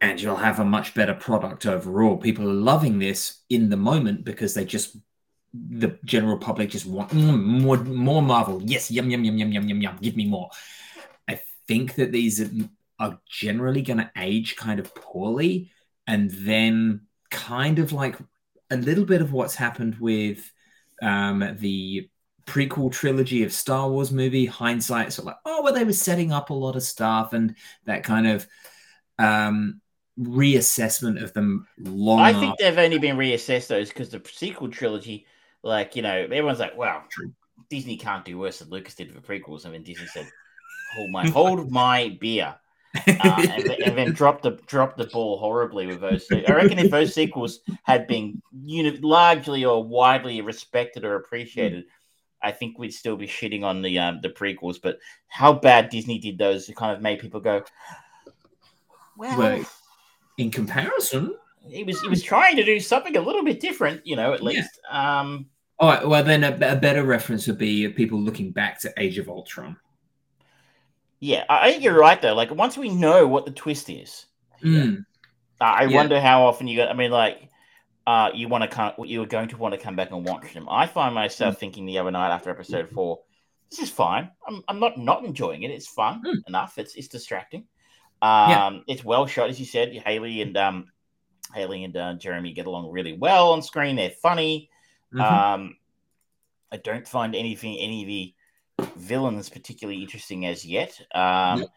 and 0.00 0.20
you'll 0.20 0.36
have 0.36 0.60
a 0.60 0.64
much 0.64 0.94
better 0.94 1.14
product 1.14 1.66
overall. 1.66 2.16
People 2.16 2.48
are 2.48 2.52
loving 2.52 2.98
this 2.98 3.42
in 3.48 3.68
the 3.68 3.76
moment 3.76 4.24
because 4.24 4.54
they 4.54 4.64
just 4.64 4.96
the 5.52 5.98
general 6.04 6.36
public 6.36 6.70
just 6.70 6.86
want 6.86 7.10
mm, 7.10 7.42
more 7.42 7.78
more 7.78 8.22
Marvel. 8.22 8.62
Yes, 8.64 8.90
yum 8.90 9.10
yum 9.10 9.24
yum 9.24 9.38
yum 9.38 9.52
yum 9.52 9.68
yum 9.68 9.80
yum. 9.82 9.98
Give 10.00 10.16
me 10.16 10.26
more. 10.26 10.50
I 11.28 11.40
think 11.66 11.94
that 11.96 12.12
these 12.12 12.48
are 12.98 13.18
generally 13.28 13.82
going 13.82 13.98
to 13.98 14.10
age 14.16 14.56
kind 14.56 14.78
of 14.78 14.94
poorly, 14.94 15.70
and 16.06 16.30
then 16.30 17.06
kind 17.30 17.78
of 17.78 17.92
like 17.92 18.16
a 18.70 18.76
little 18.76 19.04
bit 19.04 19.22
of 19.22 19.32
what's 19.32 19.54
happened 19.54 19.96
with 19.98 20.52
um, 21.02 21.56
the 21.58 22.10
prequel 22.48 22.90
trilogy 22.90 23.44
of 23.44 23.52
Star 23.52 23.88
Wars 23.88 24.10
movie. 24.10 24.46
Hindsight, 24.46 25.12
so 25.12 25.22
like, 25.22 25.36
oh, 25.44 25.62
well, 25.62 25.74
they 25.74 25.84
were 25.84 25.92
setting 25.92 26.32
up 26.32 26.50
a 26.50 26.54
lot 26.54 26.76
of 26.76 26.82
stuff 26.82 27.34
and 27.34 27.54
that 27.84 28.02
kind 28.02 28.26
of 28.26 28.46
um, 29.18 29.80
reassessment 30.18 31.22
of 31.22 31.32
them 31.34 31.66
long. 31.78 32.20
I 32.20 32.32
think 32.32 32.52
after- 32.52 32.64
they've 32.64 32.78
only 32.78 32.98
been 32.98 33.16
reassessed 33.16 33.68
those 33.68 33.88
because 33.90 34.08
the 34.10 34.22
sequel 34.32 34.68
trilogy, 34.68 35.26
like 35.62 35.94
you 35.94 36.02
know, 36.02 36.14
everyone's 36.14 36.58
like, 36.58 36.76
"Wow, 36.76 37.04
True. 37.10 37.32
Disney 37.68 37.96
can't 37.96 38.24
do 38.24 38.38
worse 38.38 38.60
than 38.60 38.70
Lucas 38.70 38.94
did 38.94 39.12
for 39.12 39.20
prequels." 39.20 39.64
And 39.64 39.74
then 39.74 39.82
Disney 39.82 40.06
said, 40.06 40.26
"Hold 40.96 41.10
my, 41.10 41.28
hold 41.30 41.70
my 41.70 42.16
beer," 42.20 42.54
uh, 42.94 43.46
and, 43.50 43.64
then, 43.64 43.82
and 43.84 43.98
then 43.98 44.12
dropped 44.12 44.42
the 44.42 44.52
dropped 44.66 44.96
the 44.96 45.06
ball 45.06 45.38
horribly 45.38 45.86
with 45.86 46.00
those. 46.00 46.26
Two. 46.26 46.44
I 46.48 46.52
reckon 46.52 46.78
if 46.78 46.90
those 46.90 47.14
sequels 47.14 47.60
had 47.82 48.06
been 48.06 48.40
uni- 48.64 48.98
largely 48.98 49.64
or 49.64 49.84
widely 49.84 50.40
respected 50.40 51.04
or 51.04 51.16
appreciated. 51.16 51.84
I 52.42 52.52
think 52.52 52.78
we'd 52.78 52.92
still 52.94 53.16
be 53.16 53.26
shitting 53.26 53.64
on 53.64 53.82
the 53.82 53.98
um, 53.98 54.20
the 54.22 54.28
prequels, 54.30 54.80
but 54.80 54.98
how 55.28 55.52
bad 55.52 55.90
Disney 55.90 56.18
did 56.18 56.38
those, 56.38 56.68
it 56.68 56.76
kind 56.76 56.94
of 56.94 57.02
made 57.02 57.18
people 57.20 57.40
go, 57.40 57.62
"Well, 59.16 59.36
Well, 59.38 59.64
in 60.38 60.50
comparison, 60.50 61.34
he 61.68 61.84
was 61.84 62.00
he 62.00 62.08
was 62.08 62.22
trying 62.22 62.56
to 62.56 62.64
do 62.64 62.80
something 62.80 63.16
a 63.16 63.20
little 63.20 63.44
bit 63.44 63.60
different, 63.60 64.06
you 64.06 64.16
know, 64.16 64.32
at 64.32 64.42
Yeah. 64.42 64.46
least. 64.46 64.80
Um, 64.90 65.46
all 65.78 65.88
right. 65.90 66.06
Well, 66.06 66.24
then 66.24 66.44
a, 66.44 66.52
a 66.72 66.76
better 66.76 67.04
reference 67.04 67.46
would 67.46 67.58
be 67.58 67.88
people 67.88 68.20
looking 68.20 68.50
back 68.52 68.80
to 68.80 68.92
Age 68.96 69.18
of 69.18 69.28
Ultron. 69.28 69.76
yeah, 71.20 71.44
I, 71.48 71.68
I 71.68 71.72
think 71.72 71.84
you're 71.84 71.98
right 71.98 72.20
though. 72.20 72.34
Like 72.34 72.50
once 72.50 72.76
we 72.76 72.88
know 72.88 73.26
what 73.26 73.44
the 73.44 73.52
twist 73.52 73.90
is, 73.90 74.26
Mm, 74.64 75.04
uh, 75.60 75.64
I 75.64 75.86
Yeah. 75.86 75.96
wonder 75.96 76.20
how 76.20 76.46
often 76.46 76.66
you 76.68 76.76
got. 76.76 76.88
I 76.90 76.94
mean, 76.94 77.10
like, 77.10 77.48
uh, 78.08 78.30
you 78.34 78.48
want 78.48 78.62
to 78.64 78.68
come, 78.68 78.92
you 79.04 79.20
were 79.20 79.26
going 79.26 79.48
to 79.48 79.56
want 79.58 79.74
to 79.74 79.80
come 79.86 79.94
back 79.96 80.10
and 80.10 80.24
watch 80.24 80.54
them. 80.54 80.66
I 80.82 80.86
find 80.86 81.14
myself 81.14 81.56
Mm. 81.56 81.58
thinking 81.60 81.84
the 81.86 81.98
other 81.98 82.10
night 82.10 82.32
after 82.34 82.48
episode 82.50 82.88
four, 82.88 83.20
this 83.70 83.80
is 83.80 83.90
fine. 83.90 84.30
I'm, 84.46 84.62
I'm 84.68 84.80
not 84.80 84.96
not 84.96 85.24
enjoying 85.24 85.62
it. 85.64 85.70
It's 85.70 85.88
fun 85.88 86.22
Mm. 86.24 86.42
enough. 86.48 86.78
It's 86.78 86.94
it's 86.94 87.08
distracting. 87.08 87.62
Um, 88.22 88.50
Yeah. 88.50 88.80
it's 88.86 89.04
well 89.04 89.26
shot, 89.26 89.50
as 89.50 89.60
you 89.60 89.66
said. 89.66 89.92
Hailee 90.06 90.40
and 90.42 90.56
um, 90.56 90.86
Hailee 91.54 91.84
and 91.84 91.96
uh, 91.96 92.14
Jeremy 92.14 92.52
get 92.54 92.66
along 92.66 92.90
really 92.90 93.12
well 93.12 93.52
on 93.52 93.60
screen. 93.62 93.96
They're 93.96 94.10
funny. 94.28 94.70
Mhm. 95.12 95.20
Um, 95.20 95.76
I 96.72 96.76
don't 96.78 97.06
find 97.06 97.34
anything 97.34 97.76
any 97.78 98.02
of 98.02 98.08
the 98.08 98.34
villains 98.96 99.48
particularly 99.50 100.00
interesting 100.02 100.46
as 100.46 100.64
yet. 100.64 100.98
Um, 101.14 101.58
Yep. 101.60 101.68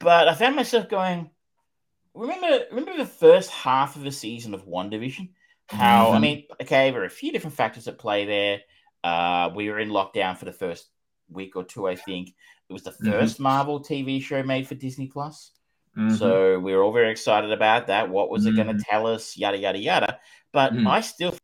But 0.00 0.28
I 0.28 0.34
found 0.34 0.56
myself 0.56 0.88
going. 0.88 1.30
Remember, 2.14 2.64
remember 2.70 2.96
the 2.96 3.06
first 3.24 3.50
half 3.50 3.96
of 3.96 4.02
the 4.02 4.12
season 4.12 4.54
of 4.54 4.66
WandaVision. 4.66 5.30
How 5.68 6.10
I 6.12 6.18
Mhm. 6.18 6.20
mean, 6.20 6.44
okay, 6.62 6.90
there 6.90 7.02
are 7.02 7.06
a 7.06 7.10
few 7.10 7.32
different 7.32 7.56
factors 7.56 7.88
at 7.88 7.98
play 7.98 8.24
there. 8.24 8.60
Uh, 9.02 9.50
we 9.54 9.70
were 9.70 9.78
in 9.78 9.88
lockdown 9.90 10.36
for 10.36 10.44
the 10.44 10.52
first 10.52 10.88
week 11.30 11.56
or 11.56 11.64
two, 11.64 11.86
I 11.86 11.96
think. 11.96 12.28
It 12.68 12.72
was 12.72 12.82
the 12.82 12.90
Mhm. 12.92 13.10
1st 13.10 13.40
Marvel 13.40 13.80
TV 13.80 14.20
show 14.20 14.42
made 14.42 14.66
for 14.66 14.74
Disney 14.74 15.06
Plus. 15.06 15.52
Mhm. 15.96 16.16
So 16.18 16.58
we 16.58 16.74
were 16.74 16.82
all 16.82 16.92
very 16.92 17.10
excited 17.10 17.52
about 17.52 17.86
that. 17.86 18.08
What 18.10 18.30
was 18.30 18.46
it 18.46 18.56
going 18.56 18.76
to 18.76 18.82
tell 18.84 19.06
us? 19.06 19.36
Yada 19.36 19.56
yada 19.58 19.78
yada. 19.78 20.20
But 20.52 20.72
Mm. 20.72 20.86
I 20.88 21.00
still 21.00 21.34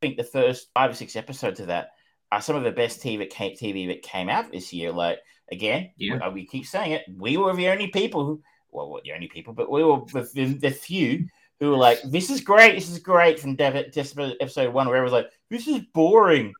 think 0.00 0.16
the 0.16 0.24
first 0.24 0.70
five 0.74 0.90
or 0.90 0.94
six 0.94 1.16
episodes 1.16 1.60
of 1.60 1.68
that 1.68 1.90
are 2.32 2.40
some 2.40 2.56
of 2.56 2.64
the 2.64 2.72
best 2.72 3.00
TV 3.02 3.16
that 3.18 3.30
came, 3.30 3.54
TV 3.56 3.86
that 3.88 4.02
came 4.02 4.28
out 4.28 4.50
this 4.52 4.72
year. 4.72 4.92
Like 4.92 5.20
again, 5.52 5.90
Yeah. 5.96 6.28
we, 6.28 6.34
we 6.42 6.46
keep 6.46 6.66
saying 6.66 6.92
it. 6.92 7.04
We 7.16 7.36
were 7.36 7.54
the 7.54 7.68
only 7.68 7.88
people 7.88 8.24
who, 8.24 8.42
well, 8.70 9.00
the 9.04 9.12
only 9.12 9.28
people, 9.28 9.52
but 9.52 9.70
we 9.70 9.84
were 9.84 10.00
the, 10.12 10.58
the 10.60 10.70
few 10.70 11.28
who 11.60 11.70
were 11.70 11.76
like, 11.76 12.00
"This 12.02 12.30
is 12.30 12.40
great. 12.40 12.74
This 12.74 12.90
is 12.90 12.98
great." 12.98 13.38
From 13.40 13.54
Dev- 13.56 13.76
episode 13.76 14.72
one, 14.74 14.88
where 14.88 15.02
was 15.02 15.12
like, 15.12 15.30
"This 15.50 15.66
is 15.68 15.80
boring. 15.92 16.52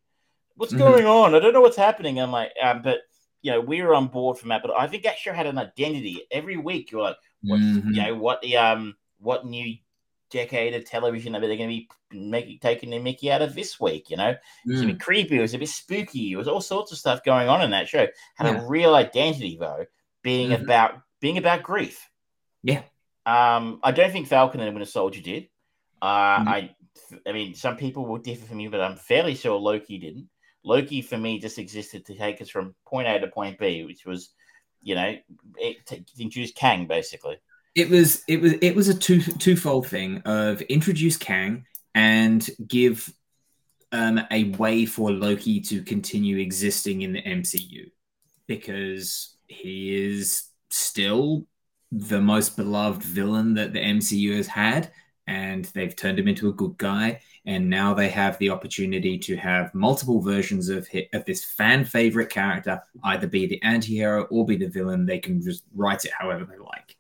What's 0.56 0.72
Mhm. 0.72 0.78
going 0.78 1.06
on? 1.06 1.34
I 1.34 1.40
don't 1.40 1.52
know 1.52 1.60
what's 1.60 1.76
happening." 1.76 2.20
I'm 2.20 2.30
like, 2.32 2.52
um, 2.62 2.82
but 2.82 3.00
you 3.42 3.50
know, 3.50 3.60
we 3.60 3.82
were 3.82 3.94
on 3.94 4.06
board 4.08 4.38
from 4.38 4.48
that. 4.50 4.62
But 4.62 4.70
I 4.78 4.86
think 4.86 5.02
that 5.02 5.18
show 5.18 5.32
had 5.32 5.46
an 5.46 5.58
identity. 5.58 6.22
Every 6.30 6.56
week, 6.56 6.90
you're 6.90 7.02
like 7.02 7.16
what's 7.42 7.62
Mhm. 7.62 7.94
you 7.94 8.02
know 8.02 8.14
what 8.14 8.40
the 8.40 8.56
um 8.56 8.96
what 9.18 9.44
new 9.46 9.76
decade 10.30 10.74
of 10.74 10.84
television 10.84 11.36
are 11.36 11.40
they 11.40 11.56
going 11.56 11.68
to 11.68 11.76
be 11.76 11.88
making 12.10 12.58
taking 12.58 12.90
the 12.90 12.98
Mickey 12.98 13.30
out 13.30 13.42
of 13.42 13.54
this 13.54 13.78
week? 13.78 14.08
You 14.10 14.16
know, 14.16 14.30
it 14.30 14.38
was 14.66 14.80
a 14.80 14.84
Mm. 14.84 14.86
bit 14.88 15.00
creepy, 15.00 15.36
it 15.38 15.42
was 15.42 15.54
a 15.54 15.58
bit 15.58 15.68
spooky, 15.68 16.32
it 16.32 16.36
was 16.36 16.48
all 16.48 16.60
sorts 16.60 16.90
of 16.90 16.98
stuff 16.98 17.22
going 17.22 17.48
on 17.48 17.60
in 17.62 17.70
that 17.70 17.88
show. 17.88 18.06
Had 18.36 18.46
Yeah. 18.46 18.62
a 18.62 18.66
real 18.66 18.94
identity 18.94 19.56
though, 19.60 19.84
being 20.22 20.50
Mhm. 20.50 20.62
about 20.62 21.02
being 21.20 21.38
about 21.38 21.62
grief. 21.62 22.08
Yeah. 22.62 22.82
Um, 23.26 23.80
I 23.82 23.92
don't 23.92 24.12
think 24.12 24.28
Falcon 24.28 24.60
and 24.60 24.74
Winter 24.74 24.90
Soldier 24.90 25.20
did. 25.22 25.48
Uh, 26.02 26.38
Mhm. 26.40 26.48
I, 26.48 26.76
I 27.26 27.32
mean, 27.32 27.54
some 27.54 27.76
people 27.76 28.06
will 28.06 28.18
differ 28.18 28.46
from 28.46 28.58
me, 28.58 28.68
but 28.68 28.80
I'm 28.80 28.96
fairly 28.96 29.34
sure 29.34 29.58
Loki 29.58 29.98
didn't. 29.98 30.28
Loki 30.64 31.02
for 31.02 31.18
me 31.18 31.38
just 31.38 31.58
existed 31.58 32.06
to 32.06 32.14
take 32.14 32.40
us 32.40 32.48
from 32.48 32.74
point 32.86 33.08
A 33.08 33.18
to 33.20 33.28
point 33.28 33.58
B, 33.58 33.84
which 33.84 34.04
was, 34.06 34.30
you 34.82 34.94
know, 34.94 35.16
it, 35.58 35.86
to 35.86 35.96
introduce 36.18 36.52
Kang 36.52 36.86
basically. 36.86 37.38
it 37.74 37.90
was 37.90 38.22
it 38.28 38.40
was 38.40 38.52
it 38.62 38.74
was 38.76 38.88
a 38.88 38.94
two 38.94 39.20
twofold 39.20 39.86
thing 39.88 40.18
of 40.24 40.60
introduce 40.62 41.16
Kang 41.16 41.66
and 41.94 42.48
give 42.66 43.12
um, 43.92 44.20
a 44.30 44.44
way 44.52 44.86
for 44.86 45.10
Loki 45.10 45.60
to 45.60 45.82
continue 45.82 46.38
existing 46.38 47.02
in 47.02 47.12
the 47.12 47.22
MCU 47.22 47.90
because 48.46 49.36
he 49.48 49.94
is 49.94 50.44
still 50.70 51.46
the 51.98 52.20
most 52.20 52.56
beloved 52.56 53.02
villain 53.02 53.54
that 53.54 53.72
the 53.72 53.80
MCU 53.80 54.36
has 54.36 54.46
had 54.48 54.90
and 55.26 55.64
they've 55.66 55.94
turned 55.96 56.18
him 56.18 56.28
into 56.28 56.48
a 56.48 56.52
good 56.52 56.76
guy 56.76 57.20
and 57.46 57.68
now 57.70 57.94
they 57.94 58.08
have 58.08 58.36
the 58.38 58.50
opportunity 58.50 59.18
to 59.18 59.36
have 59.36 59.74
multiple 59.74 60.20
versions 60.20 60.68
of 60.68 60.88
of 61.12 61.24
this 61.24 61.44
fan 61.44 61.84
favorite 61.84 62.30
character 62.30 62.82
either 63.04 63.26
be 63.26 63.46
the 63.46 63.62
anti-hero 63.62 64.24
or 64.24 64.44
be 64.44 64.56
the 64.56 64.68
villain 64.68 65.06
they 65.06 65.18
can 65.18 65.40
just 65.40 65.64
write 65.74 66.04
it 66.04 66.12
however 66.18 66.44
they 66.44 66.58
like 66.58 66.96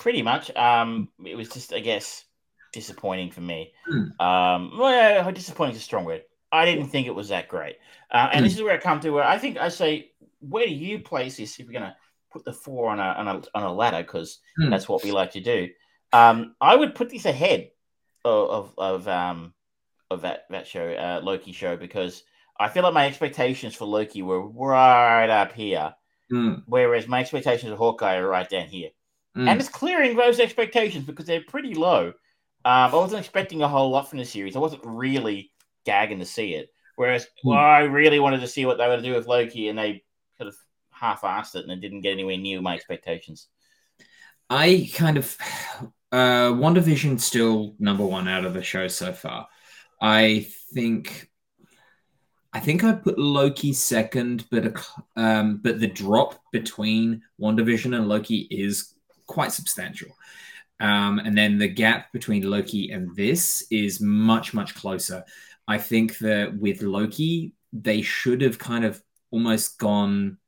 Pretty 0.00 0.22
much. 0.22 0.54
Um, 0.56 1.08
it 1.24 1.36
was 1.36 1.48
just, 1.48 1.72
I 1.72 1.80
guess, 1.80 2.24
disappointing 2.72 3.30
for 3.30 3.40
me. 3.40 3.72
Hmm. 3.86 4.20
Um, 4.20 4.78
well, 4.78 5.32
disappointing 5.32 5.76
is 5.76 5.80
a 5.80 5.84
strong 5.84 6.04
word. 6.04 6.22
I 6.50 6.64
didn't 6.64 6.88
think 6.88 7.06
it 7.06 7.14
was 7.14 7.28
that 7.28 7.48
great. 7.48 7.76
Uh, 8.10 8.28
and 8.32 8.40
Hmm. 8.40 8.44
this 8.44 8.54
is 8.56 8.62
where 8.62 8.74
I 8.74 8.78
come 8.78 9.00
to 9.00 9.10
where 9.10 9.24
I 9.24 9.38
think 9.38 9.56
I 9.56 9.68
say, 9.68 10.10
where 10.40 10.66
do 10.66 10.74
you 10.74 10.98
place 10.98 11.36
this 11.36 11.58
if 11.58 11.66
you're 11.66 11.72
going 11.80 11.90
to 11.90 11.96
put 12.32 12.44
the 12.44 12.52
four 12.52 12.90
on 12.90 13.00
a, 13.00 13.02
on 13.02 13.28
a, 13.28 13.42
on 13.54 13.62
a 13.64 13.72
ladder? 13.72 14.02
Because 14.02 14.40
Hmm. 14.56 14.70
that's 14.70 14.88
what 14.88 15.02
we 15.04 15.12
like 15.12 15.32
to 15.32 15.40
do. 15.40 15.68
Um, 16.12 16.54
I 16.60 16.74
would 16.74 16.94
put 16.94 17.10
this 17.10 17.26
ahead 17.26 17.70
of, 18.24 18.50
of, 18.50 18.74
of, 18.78 19.08
um, 19.08 19.54
of 20.10 20.22
that, 20.22 20.46
that 20.50 20.66
show, 20.66 20.90
uh, 20.90 21.20
Loki 21.22 21.52
show, 21.52 21.76
because 21.76 22.24
I 22.58 22.68
feel 22.68 22.82
like 22.82 22.94
my 22.94 23.06
expectations 23.06 23.74
for 23.74 23.84
Loki 23.84 24.22
were 24.22 24.40
right 24.40 25.30
up 25.30 25.52
here, 25.52 25.94
Mm, 26.30 26.62
whereas 26.66 27.08
my 27.08 27.20
expectations 27.20 27.72
of 27.72 27.78
Hawkeye 27.78 28.16
are 28.16 28.28
right 28.28 28.46
down 28.46 28.66
here 28.66 28.90
mm. 29.34 29.48
and 29.48 29.58
it's 29.58 29.70
clearing 29.70 30.14
those 30.14 30.40
expectations 30.40 31.06
because 31.06 31.24
they're 31.24 31.40
pretty 31.48 31.72
low. 31.72 32.08
Um, 32.66 32.92
I 32.92 32.94
wasn't 32.94 33.20
expecting 33.20 33.62
a 33.62 33.68
whole 33.68 33.90
lot 33.90 34.10
from 34.10 34.18
the 34.18 34.26
series. 34.26 34.54
I 34.56 34.58
wasn't 34.58 34.82
really 34.84 35.52
gagging 35.86 36.18
to 36.18 36.26
see 36.26 36.54
it. 36.54 36.68
Whereas 36.96 37.28
Hmm. 37.42 37.50
well, 37.50 37.58
I 37.58 37.80
really 37.80 38.18
wanted 38.20 38.40
to 38.40 38.46
see 38.48 38.66
what 38.66 38.76
they 38.76 38.84
were 38.84 38.94
going 38.94 39.02
to 39.04 39.08
do 39.08 39.14
with 39.14 39.26
Loki, 39.26 39.68
and 39.68 39.78
they 39.78 40.04
sort 40.36 40.48
of 40.48 40.56
half-assed 40.98 41.56
it, 41.56 41.64
and 41.64 41.72
it 41.72 41.80
didn't 41.80 42.02
get 42.02 42.12
anywhere 42.12 42.36
near 42.36 42.60
my 42.60 42.74
expectations. 42.74 43.48
I 44.50 44.90
kind 44.94 45.18
of 45.18 45.36
uh 46.10 46.52
WandaVision 46.52 47.20
still 47.20 47.74
number 47.78 48.04
one 48.04 48.28
out 48.28 48.44
of 48.44 48.54
the 48.54 48.62
show 48.62 48.88
so 48.88 49.12
far. 49.12 49.46
I 50.00 50.46
think 50.72 51.28
I 52.52 52.60
think 52.60 52.82
I'd 52.82 53.02
put 53.02 53.18
Loki 53.18 53.72
second, 53.72 54.46
but 54.50 54.74
um, 55.16 55.60
but 55.62 55.80
the 55.80 55.86
drop 55.86 56.40
between 56.50 57.22
WandaVision 57.40 57.94
and 57.94 58.08
Loki 58.08 58.48
is 58.50 58.94
quite 59.26 59.52
substantial. 59.52 60.08
Um, 60.80 61.18
and 61.18 61.36
then 61.36 61.58
the 61.58 61.68
gap 61.68 62.12
between 62.12 62.48
Loki 62.48 62.90
and 62.90 63.14
this 63.14 63.66
is 63.70 64.00
much, 64.00 64.54
much 64.54 64.74
closer. 64.74 65.24
I 65.66 65.78
think 65.78 66.18
that 66.18 66.56
with 66.56 66.82
Loki, 66.82 67.52
they 67.72 68.00
should 68.00 68.40
have 68.40 68.58
kind 68.58 68.84
of 68.84 69.02
almost 69.30 69.78
gone 69.78 70.38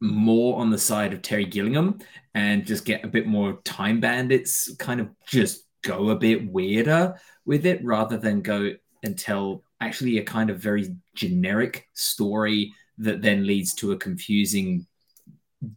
more 0.00 0.60
on 0.60 0.70
the 0.70 0.78
side 0.78 1.12
of 1.12 1.22
Terry 1.22 1.44
Gilliam 1.44 1.98
and 2.34 2.64
just 2.64 2.84
get 2.84 3.04
a 3.04 3.08
bit 3.08 3.26
more 3.26 3.60
time 3.64 4.00
bandits, 4.00 4.74
kind 4.76 5.00
of 5.00 5.08
just 5.26 5.66
go 5.82 6.10
a 6.10 6.16
bit 6.16 6.50
weirder 6.50 7.18
with 7.44 7.66
it 7.66 7.84
rather 7.84 8.16
than 8.16 8.42
go 8.42 8.72
and 9.02 9.18
tell 9.18 9.62
actually 9.80 10.18
a 10.18 10.24
kind 10.24 10.50
of 10.50 10.58
very 10.58 10.94
generic 11.14 11.88
story 11.94 12.72
that 12.98 13.22
then 13.22 13.46
leads 13.46 13.74
to 13.74 13.92
a 13.92 13.96
confusing 13.96 14.86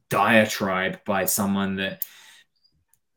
diatribe 0.09 0.99
by 1.05 1.26
someone 1.26 1.76
that 1.76 2.03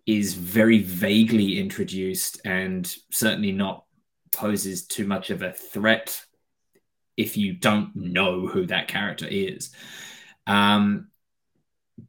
is 0.07 0.35
very 0.35 0.79
vaguely 0.83 1.59
introduced 1.59 2.41
and 2.45 2.95
certainly 3.11 3.53
not 3.53 3.85
poses 4.33 4.87
too 4.87 5.07
much 5.07 5.31
of 5.31 5.43
a 5.43 5.53
threat 5.53 6.21
if 7.17 7.37
you 7.37 7.55
don't 7.55 7.95
know 7.95 8.47
who 8.47 8.67
that 8.67 8.89
character 8.89 9.27
is. 9.29 9.71
Um, 10.47 11.09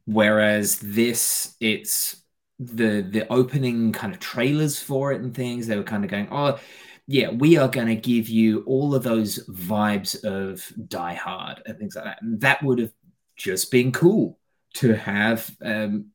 whereas 0.04 0.78
this, 0.78 1.56
it's 1.60 2.22
the 2.58 3.02
the 3.02 3.30
opening 3.30 3.92
kind 3.92 4.14
of 4.14 4.20
trailers 4.20 4.80
for 4.80 5.12
it 5.12 5.20
and 5.20 5.34
things. 5.34 5.66
They 5.66 5.76
were 5.76 5.82
kind 5.82 6.04
of 6.04 6.10
going, 6.10 6.28
oh, 6.30 6.58
yeah, 7.06 7.30
we 7.30 7.56
are 7.56 7.68
going 7.68 7.88
to 7.88 7.94
give 7.94 8.28
you 8.28 8.62
all 8.62 8.94
of 8.94 9.02
those 9.02 9.46
vibes 9.48 10.24
of 10.24 10.72
Die 10.88 11.14
Hard 11.14 11.62
and 11.66 11.78
things 11.78 11.94
like 11.94 12.04
that. 12.04 12.22
And 12.22 12.40
that 12.40 12.62
would 12.62 12.78
have 12.78 12.92
just 13.36 13.70
been 13.70 13.92
cool 13.92 14.38
to 14.74 14.94
have 14.94 15.54
um, 15.62 16.06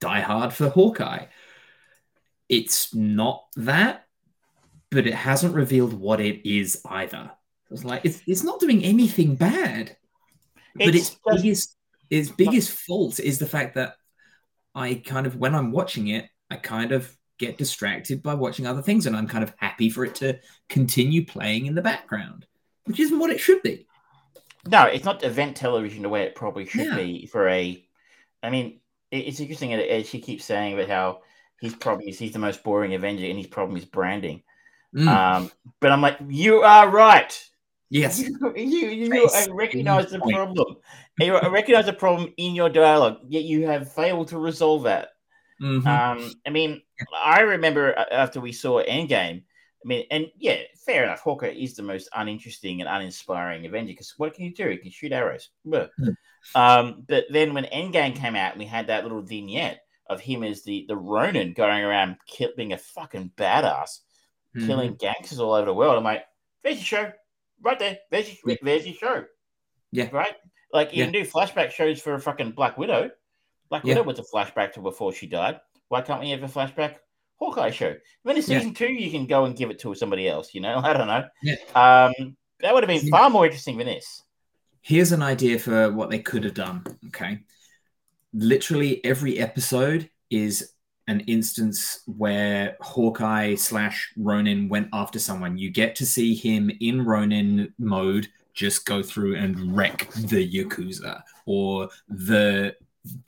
Die 0.00 0.20
Hard 0.20 0.52
for 0.52 0.68
Hawkeye. 0.68 1.26
It's 2.48 2.94
not 2.94 3.44
that, 3.56 4.06
but 4.90 5.06
it 5.06 5.14
hasn't 5.14 5.54
revealed 5.54 5.92
what 5.92 6.20
it 6.20 6.48
is 6.48 6.80
either. 6.86 7.30
It's 7.70 7.84
like 7.84 8.04
it's, 8.04 8.22
it's 8.26 8.44
not 8.44 8.60
doing 8.60 8.84
anything 8.84 9.34
bad, 9.34 9.96
but 10.78 10.88
It's 10.88 10.96
its 10.96 11.10
just- 11.10 11.22
biggest 11.42 11.76
its 12.08 12.30
biggest 12.30 12.70
fault 12.70 13.18
is 13.18 13.38
the 13.38 13.46
fact 13.46 13.74
that 13.74 13.96
I 14.74 14.94
kind 14.94 15.26
of 15.26 15.36
when 15.36 15.54
I'm 15.54 15.72
watching 15.72 16.08
it, 16.08 16.28
I 16.50 16.56
kind 16.56 16.92
of 16.92 17.14
get 17.38 17.58
distracted 17.58 18.22
by 18.22 18.34
watching 18.34 18.66
other 18.66 18.80
things, 18.82 19.06
and 19.06 19.16
I'm 19.16 19.26
kind 19.26 19.42
of 19.44 19.52
happy 19.56 19.90
for 19.90 20.04
it 20.04 20.14
to 20.16 20.38
continue 20.68 21.24
playing 21.24 21.66
in 21.66 21.74
the 21.74 21.82
background, 21.82 22.46
which 22.84 23.00
isn't 23.00 23.18
what 23.18 23.30
it 23.30 23.40
should 23.40 23.62
be. 23.62 23.86
No, 24.68 24.84
it's 24.84 25.04
not 25.04 25.22
event 25.24 25.56
television 25.56 26.02
the 26.02 26.08
way 26.08 26.22
it 26.22 26.34
probably 26.34 26.66
should 26.66 26.86
Yeah. 26.86 26.96
be 26.96 27.26
for 27.26 27.48
a. 27.48 27.84
I 28.42 28.50
mean, 28.50 28.80
it's 29.10 29.40
interesting 29.40 29.72
as 29.74 30.08
she 30.08 30.20
keeps 30.20 30.44
saying 30.44 30.74
about 30.74 30.88
how 30.88 31.22
his 31.60 31.74
problem 31.74 32.08
is 32.08 32.18
he's 32.18 32.32
the 32.32 32.38
most 32.38 32.62
boring 32.62 32.94
Avenger 32.94 33.26
and 33.26 33.38
his 33.38 33.46
problem 33.46 33.76
is 33.76 33.84
branding. 33.84 34.42
Mm, 34.94 35.08
Um, 35.08 35.50
but 35.80 35.90
I'm 35.90 36.00
like, 36.02 36.18
you 36.28 36.62
are 36.62 36.88
right. 36.88 37.32
Yes, 37.90 38.20
You, 38.20 38.52
you, 38.56 38.88
you 38.88 39.10
Face 39.10 39.48
recognize 39.50 40.10
the 40.10 40.18
problem. 40.18 40.76
You 41.18 41.38
recognize 41.50 41.86
the 41.86 41.92
problem 41.92 42.32
in 42.36 42.54
your 42.54 42.68
dialogue, 42.68 43.18
yet 43.28 43.44
you 43.44 43.66
have 43.66 43.92
failed 43.92 44.28
to 44.28 44.38
resolve 44.38 44.82
that. 44.84 45.10
Mhm. 45.60 45.86
Um, 45.86 46.32
I 46.46 46.50
mean, 46.50 46.82
I 47.14 47.40
remember 47.40 47.94
after 48.10 48.40
we 48.40 48.52
saw 48.52 48.82
Endgame. 48.82 49.42
I 49.84 49.88
mean, 49.88 50.04
and 50.10 50.26
yeah, 50.36 50.58
fair 50.84 51.04
enough. 51.04 51.20
Hawkeye 51.20 51.54
is 51.56 51.76
the 51.76 51.82
most 51.82 52.08
uninteresting 52.14 52.80
and 52.80 52.88
uninspiring 52.90 53.64
Avenger 53.66 53.92
because 53.92 54.14
what 54.16 54.34
can 54.34 54.44
you 54.44 54.54
do? 54.54 54.68
He 54.70 54.78
can 54.78 54.90
shoot 54.90 55.12
arrows. 55.12 55.50
Hmm. 55.64 56.10
Um, 56.54 57.04
but 57.08 57.24
then 57.30 57.54
when 57.54 57.64
Endgame 57.64 58.14
came 58.16 58.36
out, 58.36 58.56
we 58.58 58.64
had 58.66 58.88
that 58.88 59.04
little 59.04 59.22
vignette 59.22 59.80
of 60.08 60.20
him 60.20 60.42
as 60.42 60.62
the 60.62 60.84
the 60.88 60.96
Ronin 60.96 61.52
going 61.52 61.82
around 61.84 62.16
being 62.56 62.72
a 62.72 62.78
fucking 62.78 63.32
badass, 63.36 64.00
Mhm. 64.56 64.66
killing 64.66 64.94
gangsters 64.96 65.40
all 65.40 65.54
over 65.54 65.66
the 65.66 65.74
world. 65.74 65.96
I'm 65.96 66.04
like, 66.04 66.24
there's 66.62 66.76
your 66.76 66.84
show, 66.84 67.12
right 67.62 67.78
there. 67.78 67.98
There's 68.10 68.28
your, 68.28 68.36
Yeah. 68.52 68.56
there's 68.62 68.86
your 68.86 68.94
show. 68.94 69.24
Yeah. 69.92 70.08
Right. 70.12 70.34
Like 70.72 70.92
you 70.92 70.98
Yeah. 70.98 71.04
can 71.06 71.12
do 71.12 71.22
flashback 71.22 71.70
shows 71.70 72.00
for 72.00 72.14
a 72.14 72.20
fucking 72.20 72.52
Black 72.52 72.76
Widow. 72.78 73.10
Black 73.68 73.84
Yeah. 73.84 73.94
Widow 73.94 74.04
was 74.04 74.18
a 74.18 74.22
flashback 74.24 74.72
to 74.74 74.80
before 74.80 75.12
she 75.12 75.26
died. 75.26 75.60
Why 75.88 76.02
can't 76.02 76.20
we 76.20 76.30
have 76.30 76.42
a 76.42 76.48
flashback 76.48 76.96
Hawkeye 77.36 77.70
show? 77.70 77.94
When 78.22 78.36
it's 78.36 78.46
season 78.46 78.74
two, 78.74 78.92
you 78.92 79.10
can 79.10 79.26
go 79.26 79.44
and 79.44 79.56
give 79.56 79.70
it 79.70 79.78
to 79.80 79.94
somebody 79.94 80.28
else. 80.28 80.54
You 80.54 80.60
know, 80.60 80.76
I 80.82 80.92
don't 80.92 81.06
know. 81.06 81.24
Yeah. 81.42 81.56
Um, 81.74 82.36
that 82.60 82.74
would 82.74 82.82
have 82.82 82.88
been 83.00 83.10
far 83.10 83.30
more 83.30 83.44
interesting 83.46 83.78
than 83.78 83.86
this. 83.86 84.22
Here's 84.82 85.12
an 85.12 85.22
idea 85.22 85.58
for 85.58 85.92
what 85.92 86.10
they 86.10 86.18
could 86.20 86.44
have 86.44 86.54
done. 86.54 86.84
Okay. 87.08 87.40
Literally 88.32 89.04
every 89.04 89.38
episode 89.38 90.10
is 90.30 90.72
an 91.08 91.20
instance 91.20 92.00
where 92.06 92.76
Hawkeye 92.80 93.54
slash 93.54 94.12
Ronin 94.16 94.68
went 94.68 94.88
after 94.92 95.18
someone. 95.18 95.56
You 95.56 95.70
get 95.70 95.94
to 95.96 96.06
see 96.06 96.34
him 96.34 96.70
in 96.80 97.04
Ronin 97.04 97.72
mode 97.78 98.28
just 98.54 98.86
go 98.86 99.02
through 99.02 99.36
and 99.36 99.76
wreck 99.76 100.08
the 100.12 100.50
Yakuza 100.50 101.22
or 101.44 101.88
the 102.08 102.74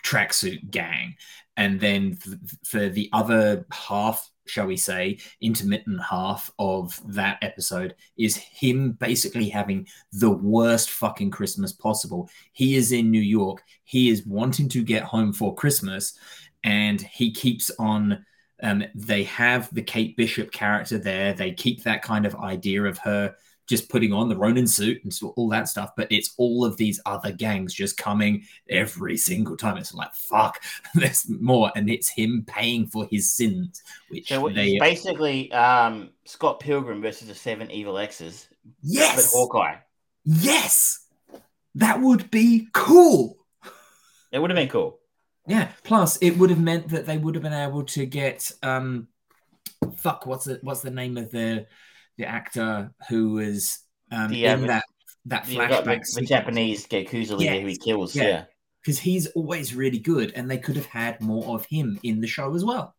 tracksuit 0.02 0.70
gang. 0.70 1.14
And 1.56 1.78
then 1.78 2.18
th- 2.22 2.38
for 2.64 2.88
the 2.88 3.10
other 3.12 3.66
half, 3.72 4.28
shall 4.46 4.66
we 4.66 4.76
say, 4.76 5.18
intermittent 5.40 6.00
half 6.02 6.50
of 6.58 7.00
that 7.14 7.38
episode 7.42 7.94
is 8.16 8.36
him 8.36 8.92
basically 8.92 9.48
having 9.48 9.86
the 10.12 10.30
worst 10.30 10.90
fucking 10.90 11.30
Christmas 11.30 11.72
possible. 11.72 12.30
He 12.52 12.76
is 12.76 12.92
in 12.92 13.10
New 13.10 13.20
York. 13.20 13.62
He 13.84 14.08
is 14.08 14.26
wanting 14.26 14.68
to 14.70 14.82
get 14.82 15.02
home 15.02 15.32
for 15.32 15.54
Christmas, 15.54 16.18
and 16.68 17.00
he 17.00 17.32
keeps 17.32 17.70
on. 17.78 18.24
Um, 18.62 18.84
they 18.94 19.22
have 19.24 19.72
the 19.72 19.82
Kate 19.82 20.16
Bishop 20.16 20.50
character 20.50 20.98
there. 20.98 21.32
They 21.32 21.52
keep 21.52 21.84
that 21.84 22.02
kind 22.02 22.26
of 22.26 22.34
idea 22.34 22.82
of 22.84 22.98
her 22.98 23.34
just 23.68 23.88
putting 23.88 24.12
on 24.12 24.28
the 24.28 24.36
Ronin 24.36 24.66
suit 24.66 25.02
and 25.04 25.14
so, 25.14 25.28
all 25.36 25.48
that 25.50 25.68
stuff. 25.68 25.92
But 25.96 26.10
it's 26.10 26.34
all 26.36 26.64
of 26.64 26.76
these 26.76 27.00
other 27.06 27.32
gangs 27.32 27.72
just 27.72 27.96
coming 27.96 28.44
every 28.68 29.16
single 29.16 29.56
time. 29.56 29.78
It's 29.78 29.94
like 29.94 30.14
fuck, 30.14 30.62
there's 30.94 31.28
more, 31.28 31.72
and 31.74 31.88
it's 31.88 32.10
him 32.10 32.44
paying 32.46 32.86
for 32.86 33.06
his 33.10 33.32
sins, 33.32 33.82
which 34.10 34.28
So 34.28 34.48
they 34.50 34.78
basically 34.78 35.50
um, 35.52 36.10
Scott 36.26 36.60
Pilgrim 36.60 37.00
versus 37.00 37.28
the 37.28 37.34
Seven 37.34 37.70
Evil 37.70 37.96
Exes, 37.96 38.48
but 38.50 38.72
yes, 38.82 39.32
Hawkeye. 39.32 39.76
yes, 40.24 41.06
that 41.76 42.00
would 42.02 42.30
be 42.30 42.68
cool. 42.74 43.38
It 44.32 44.40
would 44.40 44.50
have 44.50 44.56
been 44.58 44.68
cool. 44.68 44.98
Yeah. 45.48 45.70
Plus, 45.82 46.16
it 46.18 46.32
would 46.38 46.50
have 46.50 46.60
meant 46.60 46.88
that 46.90 47.06
they 47.06 47.18
would 47.18 47.34
have 47.34 47.42
been 47.42 47.52
able 47.52 47.84
to 47.84 48.06
get 48.06 48.50
um, 48.62 49.08
fuck. 49.96 50.26
What's 50.26 50.44
the 50.44 50.58
what's 50.62 50.82
the 50.82 50.90
name 50.90 51.16
of 51.16 51.30
the 51.30 51.66
the 52.16 52.26
actor 52.26 52.92
who 53.08 53.32
was 53.34 53.78
um, 54.12 54.30
The, 54.30 54.48
um, 54.48 54.60
in 54.60 54.66
that 54.68 54.84
that 55.26 55.48
You 55.48 55.58
got 55.58 55.84
the, 55.84 55.90
flashback 55.90 56.14
the 56.14 56.26
Japanese 56.26 56.86
Yakuza 56.86 57.36
leader 57.36 57.60
who 57.60 57.66
he 57.68 57.76
kills. 57.76 58.14
Yeah. 58.14 58.22
Yeah. 58.24 58.44
because 58.82 58.98
he's 58.98 59.26
always 59.28 59.74
really 59.74 59.98
good, 59.98 60.32
and 60.34 60.50
they 60.50 60.58
could 60.58 60.76
have 60.76 60.86
had 60.86 61.20
more 61.20 61.54
of 61.54 61.66
him 61.66 61.98
in 62.02 62.20
the 62.20 62.26
show 62.26 62.54
as 62.54 62.64
well. 62.64 62.94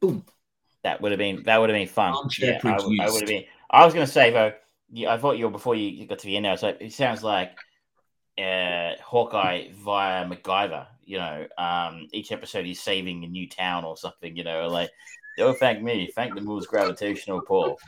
Boom. 0.00 0.24
that 0.84 1.00
would 1.00 1.12
have 1.12 1.18
been 1.18 1.42
that 1.44 1.58
would 1.60 1.70
have 1.70 1.76
been 1.76 1.88
fun. 1.88 2.14
Yeah, 2.38 2.60
I, 2.64 2.76
would- 2.82 3.00
I 3.00 3.10
would 3.10 3.20
have 3.22 3.28
been. 3.28 3.44
I 3.70 3.84
was 3.84 3.94
going 3.94 4.06
to 4.06 4.12
say 4.12 4.30
though, 4.30 4.52
yeah, 4.90 5.12
I 5.12 5.18
thought 5.18 5.36
you 5.38 5.44
were 5.44 5.50
before 5.50 5.74
you 5.74 6.06
got 6.06 6.20
to 6.20 6.26
the 6.26 6.36
end. 6.36 6.44
Now, 6.44 6.56
so 6.56 6.68
it 6.68 6.92
sounds 6.92 7.22
like 7.22 7.52
uh, 8.38 8.92
Hawkeye 9.02 9.68
via 9.74 10.24
MacGyver. 10.24 10.86
You 11.08 11.18
know, 11.18 11.46
um, 11.56 12.06
each 12.12 12.32
episode 12.32 12.66
he's 12.66 12.82
saving 12.82 13.24
a 13.24 13.28
new 13.28 13.48
town 13.48 13.84
or 13.84 13.96
something. 13.96 14.36
You 14.36 14.44
know, 14.44 14.68
like 14.68 14.90
don't 15.38 15.58
thank 15.58 15.82
me, 15.82 16.12
thank 16.14 16.34
the 16.34 16.40
moon's 16.42 16.66
gravitational 16.66 17.40
pull. 17.40 17.78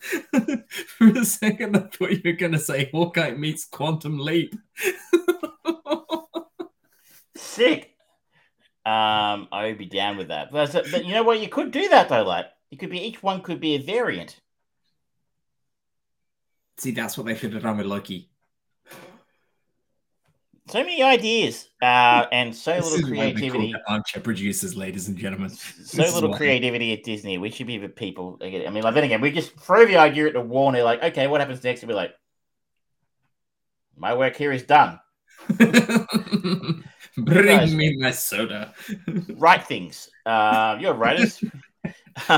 For 0.00 1.08
a 1.08 1.24
second, 1.24 1.76
I 1.76 1.80
thought 1.80 2.12
you 2.12 2.22
were 2.24 2.32
going 2.32 2.52
to 2.52 2.58
say 2.58 2.88
Hawkeye 2.92 3.32
meets 3.32 3.64
Quantum 3.64 4.18
Leap. 4.18 4.54
Sick. 7.36 7.96
Um, 8.86 9.48
I 9.52 9.66
would 9.66 9.78
be 9.78 9.86
down 9.86 10.16
with 10.16 10.28
that. 10.28 10.50
But, 10.50 10.72
but 10.72 11.04
you 11.04 11.12
know 11.12 11.22
what? 11.22 11.40
You 11.40 11.48
could 11.48 11.70
do 11.70 11.88
that 11.88 12.08
though. 12.08 12.22
Like, 12.22 12.46
it 12.70 12.78
could 12.78 12.90
be 12.90 13.04
each 13.04 13.22
one 13.22 13.42
could 13.42 13.60
be 13.60 13.74
a 13.74 13.82
variant. 13.82 14.40
See, 16.78 16.92
that's 16.92 17.18
what 17.18 17.26
they 17.26 17.34
should 17.34 17.52
have 17.52 17.62
done 17.62 17.76
with 17.76 17.86
Loki. 17.86 18.29
So 20.70 20.78
many 20.84 21.02
ideas, 21.02 21.68
uh, 21.82 22.26
and 22.30 22.54
so 22.54 22.76
This 22.76 22.84
little 22.92 22.98
is 22.98 23.04
why 23.04 23.10
we 23.10 23.16
call 23.16 23.32
creativity. 23.32 23.74
armchair 23.88 24.22
producers, 24.22 24.76
ladies 24.76 25.08
and 25.08 25.16
gentlemen. 25.16 25.50
So 25.50 25.96
This 25.96 26.14
little 26.14 26.32
creativity 26.34 26.92
at 26.92 27.02
Disney. 27.02 27.38
We 27.38 27.50
should 27.50 27.66
be 27.66 27.78
the 27.78 27.88
people. 27.88 28.38
I 28.40 28.68
mean, 28.70 28.82
like 28.84 28.94
then 28.94 29.02
again, 29.04 29.20
we 29.20 29.32
just 29.32 29.58
throw 29.58 29.84
the 29.84 29.96
idea 29.96 30.28
at 30.28 30.34
the 30.34 30.40
wall, 30.40 30.68
and 30.68 30.76
they're 30.76 30.84
like, 30.84 31.02
"Okay, 31.02 31.26
what 31.26 31.40
happens 31.40 31.64
next?" 31.64 31.82
And 31.82 31.88
we're 31.90 31.96
like, 31.96 32.14
"My 33.96 34.14
work 34.14 34.36
here 34.36 34.52
is 34.52 34.62
done. 34.62 35.00
Bring 37.16 37.46
guys- 37.46 37.74
me 37.74 37.96
my 37.96 38.12
soda. 38.12 38.72
Write 39.30 39.66
things. 39.66 40.08
Uh, 40.24 40.76
you're 40.80 40.94
writers." 40.94 41.42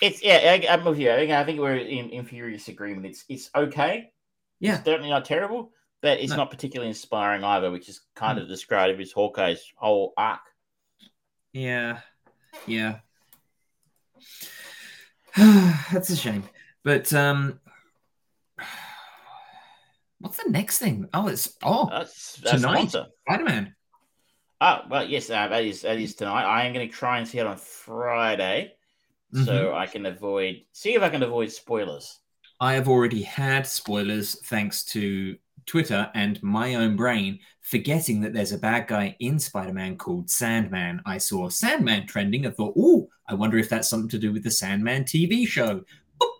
it's 0.00 0.22
yeah. 0.22 0.58
I, 0.62 0.66
I'm 0.70 0.84
with 0.84 0.98
you. 1.00 1.10
I 1.10 1.16
think, 1.16 1.32
I 1.32 1.44
think 1.44 1.58
we're 1.58 1.74
in, 1.76 2.10
in 2.10 2.24
furious 2.24 2.68
agreement. 2.68 3.06
It's 3.06 3.24
it's 3.28 3.50
okay. 3.54 4.12
Yeah. 4.60 4.76
It's 4.76 4.84
certainly 4.84 5.10
not 5.10 5.24
terrible, 5.24 5.72
but 6.02 6.20
it's 6.20 6.30
No. 6.30 6.36
not 6.36 6.50
particularly 6.50 6.88
inspiring 6.88 7.42
either, 7.44 7.70
which 7.70 7.88
is 7.88 8.00
kind 8.14 8.38
of 8.38 8.48
described 8.48 9.00
as 9.00 9.12
Hawkeye's 9.12 9.72
whole 9.76 10.12
arc. 10.16 10.40
Yeah. 11.52 12.00
Yeah. 12.66 12.98
That's 15.36 16.10
a 16.10 16.16
shame. 16.16 16.44
But 16.84 17.12
um 17.12 17.60
what's 20.20 20.42
the 20.42 20.50
next 20.50 20.78
thing? 20.78 21.08
Oh, 21.12 21.28
it's 21.28 21.54
oh 21.62 21.88
That's 21.90 22.36
that's 22.36 22.56
Tonight? 22.62 22.88
sponsor. 22.90 23.06
Spider-Man. 23.28 23.74
Oh, 24.58 24.80
well, 24.88 25.04
yes, 25.04 25.28
uh, 25.28 25.48
that 25.48 25.64
is 25.64 25.82
that 25.82 25.98
is 25.98 26.14
tonight. 26.14 26.44
I 26.44 26.64
am 26.64 26.72
going 26.72 26.88
to 26.88 26.94
try 26.94 27.18
and 27.18 27.28
see 27.28 27.38
it 27.38 27.46
on 27.46 27.56
Friday, 27.58 28.72
Mm-hmm. 29.34 29.44
so 29.44 29.74
I 29.74 29.86
can 29.86 30.06
avoid 30.06 30.62
see 30.72 30.94
if 30.94 31.02
I 31.02 31.08
can 31.08 31.22
avoid 31.24 31.50
spoilers. 31.50 32.20
I 32.60 32.74
have 32.74 32.88
already 32.88 33.22
had 33.22 33.66
spoilers 33.66 34.40
thanks 34.46 34.84
to 34.84 35.36
Twitter 35.66 36.10
and 36.14 36.42
my 36.42 36.74
own 36.76 36.96
brain 36.96 37.40
forgetting 37.60 38.20
that 38.20 38.32
there's 38.32 38.52
a 38.52 38.58
bad 38.58 38.86
guy 38.86 39.16
in 39.18 39.38
Spider-Man 39.38 39.98
called 39.98 40.30
Sandman. 40.30 41.02
I 41.04 41.18
saw 41.18 41.48
Sandman 41.48 42.06
trending. 42.06 42.46
I 42.46 42.50
thought, 42.50 42.74
oh, 42.78 43.08
I 43.28 43.34
wonder 43.34 43.58
if 43.58 43.68
that's 43.68 43.88
something 43.88 44.08
to 44.10 44.18
do 44.18 44.32
with 44.32 44.44
the 44.44 44.50
Sandman 44.50 45.04
TV 45.04 45.46
show. 45.46 45.82
Oop. 46.22 46.30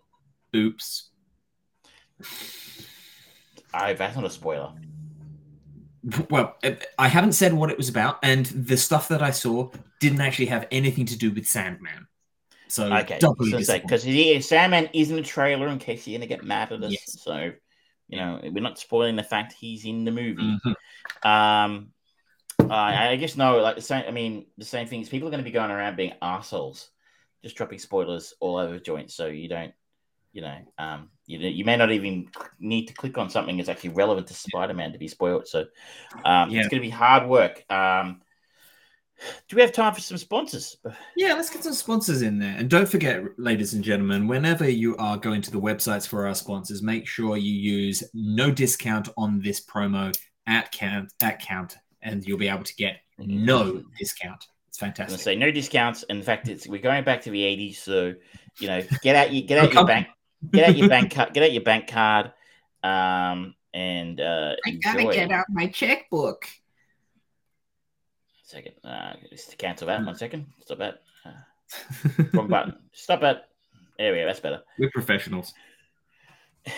Oops. 0.55 1.11
I 3.75 3.93
that's 3.93 4.17
not 4.17 4.25
a 4.25 4.31
spoiler. 4.31 4.73
Well, 6.31 6.57
uh, 6.63 6.73
I 6.99 7.09
haven't 7.09 7.33
said 7.33 7.53
what 7.53 7.69
it 7.69 7.77
was 7.77 7.89
about, 7.89 8.19
and 8.23 8.47
the 8.47 8.77
stuff 8.77 9.09
that 9.09 9.23
I 9.23 9.33
saw 9.33 9.71
didn't 10.01 10.21
actually 10.21 10.47
have 10.47 10.69
anything 10.71 11.05
to 11.07 11.19
do 11.19 11.33
with 11.33 11.47
Sandman. 11.47 12.07
So 12.69 12.93
Okay, 12.93 13.19
because 13.21 14.47
Sandman 14.47 14.89
is 14.93 15.11
in 15.11 15.17
the 15.17 15.23
trailer 15.23 15.69
in 15.69 15.79
case 15.79 16.07
you're 16.07 16.19
going 16.19 16.29
to 16.29 16.35
get 16.35 16.45
mad 16.45 16.73
at 16.73 16.83
us. 16.83 16.93
Yes. 16.93 17.23
So 17.23 17.53
you 18.09 18.19
know 18.19 18.41
we're 18.43 18.63
not 18.63 18.79
spoiling 18.79 19.17
the 19.17 19.23
fact 19.23 19.53
he's 19.53 19.85
in 19.85 20.05
the 20.05 20.13
movie. 20.13 20.59
Mhm. 20.65 20.75
Um, 21.25 21.93
I, 22.71 23.11
I 23.11 23.17
just 23.17 23.37
know 23.37 23.59
like 23.59 23.77
the 23.77 23.83
same. 23.83 24.05
I 24.07 24.11
mean, 24.11 24.47
the 24.59 24.65
same 24.65 24.87
thing 24.87 25.01
is 25.01 25.09
people 25.09 25.29
are 25.29 25.31
going 25.31 25.43
to 25.43 25.49
be 25.49 25.53
going 25.53 25.71
around 25.71 25.97
being 25.97 26.15
assholes, 26.23 26.91
just 27.43 27.57
dropping 27.57 27.79
spoilers 27.79 28.35
all 28.41 28.57
over 28.57 28.79
joints. 28.79 29.15
So 29.15 29.27
you 29.27 29.49
don't, 29.49 29.73
you 30.33 30.43
know, 30.43 30.57
um, 30.79 31.11
you 31.27 31.39
you 31.39 31.65
may 31.65 31.77
not 31.77 31.93
even 31.93 32.29
need 32.59 32.87
to 32.87 32.95
click 32.95 33.19
on 33.19 33.31
something 33.31 33.57
that's 33.57 33.69
actually 33.69 33.91
relevant 33.91 34.27
to 34.29 34.35
Spider-Man 34.35 34.93
to 34.93 34.99
be 34.99 35.09
spoiled. 35.09 35.47
So 35.47 35.67
um, 36.25 36.51
Yeah. 36.51 36.61
it's 36.61 36.69
going 36.69 36.83
to 36.83 36.87
be 36.87 36.91
hard 36.91 37.29
work. 37.29 37.65
Um, 37.71 38.23
do 39.49 39.57
we 39.57 39.63
have 39.63 39.73
time 39.73 39.95
for 39.95 40.01
some 40.01 40.19
sponsors? 40.19 40.77
Yeah, 41.17 41.35
let's 41.35 41.51
get 41.51 41.65
some 41.65 41.73
sponsors 41.73 42.23
in 42.23 42.39
there. 42.39 42.55
And 42.57 42.69
don't 42.69 42.89
forget, 42.89 43.23
ladies 43.39 43.75
and 43.75 43.83
gentlemen, 43.83 44.27
whenever 44.27 44.69
you 44.69 44.97
are 44.97 45.17
going 45.17 45.43
to 45.43 45.51
the 45.51 45.61
websites 45.61 46.07
for 46.07 46.27
our 46.27 46.35
sponsors, 46.35 46.83
make 46.83 47.07
sure 47.07 47.37
you 47.37 47.53
use 47.53 48.03
no 48.15 48.51
discount 48.51 49.09
on 49.17 49.41
this 49.41 49.65
promo 49.65 50.17
at 50.47 50.71
count 50.73 51.13
at 51.23 51.41
count, 51.41 51.77
and 52.03 52.25
you'll 52.25 52.39
be 52.39 52.49
able 52.49 52.65
to 52.65 52.75
get 52.77 53.01
no 53.19 53.83
discount. 53.99 54.47
It's 54.69 54.83
I'm 54.83 54.89
fantastic. 54.89 55.21
say 55.21 55.37
no 55.37 55.51
discounts. 55.51 56.03
In 56.05 56.23
fact, 56.23 56.49
it's 56.49 56.67
we're 56.67 56.81
going 56.81 57.05
back 57.05 57.23
to 57.23 57.31
the 57.31 57.43
80s. 57.43 57.77
So 57.77 58.15
you 58.61 58.69
know, 58.69 58.83
get 59.03 59.17
out 59.17 59.33
your 59.33 59.47
get 59.47 59.59
out 59.59 59.73
your 59.73 59.87
bank, 59.87 60.09
get 60.51 60.69
out 60.69 60.77
your 60.77 60.89
bank 60.89 61.15
card, 61.15 61.33
get 61.33 61.43
out 61.43 61.53
your 61.53 61.63
bank 61.63 61.89
card, 61.89 62.33
um, 62.83 63.55
and 63.73 64.21
uh, 64.21 64.55
I 64.67 64.71
gotta 64.73 65.01
enjoy. 65.01 65.13
Get 65.13 65.31
out 65.31 65.47
my 65.49 65.69
checkbook. 65.69 66.47
Second, 68.47 68.75
uh, 68.85 69.15
just 69.29 69.51
to 69.51 69.57
cancel 69.57 69.89
that. 69.89 70.07
One 70.07 70.15
second. 70.15 70.47
Stop 70.61 70.79
that. 70.79 71.03
Uh, 71.25 72.23
wrong 72.33 72.47
button. 72.47 72.77
Stop 72.93 73.25
it. 73.25 73.43
There 73.99 74.13
we 74.13 74.21
go. 74.21 74.27
That's 74.27 74.39
better. 74.39 74.63
We're 74.79 74.91
professionals. 74.91 75.53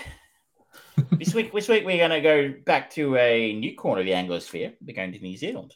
this 1.12 1.34
week, 1.34 1.52
this 1.52 1.68
week 1.68 1.84
we're 1.84 1.98
going 1.98 2.10
to 2.10 2.22
go 2.22 2.54
back 2.64 2.88
to 2.92 3.16
a 3.16 3.52
new 3.52 3.76
corner 3.76 4.00
of 4.00 4.06
the 4.06 4.12
Anglosphere. 4.12 4.72
We're 4.80 4.96
going 4.96 5.12
to 5.12 5.18
New 5.18 5.36
Zealand. 5.36 5.74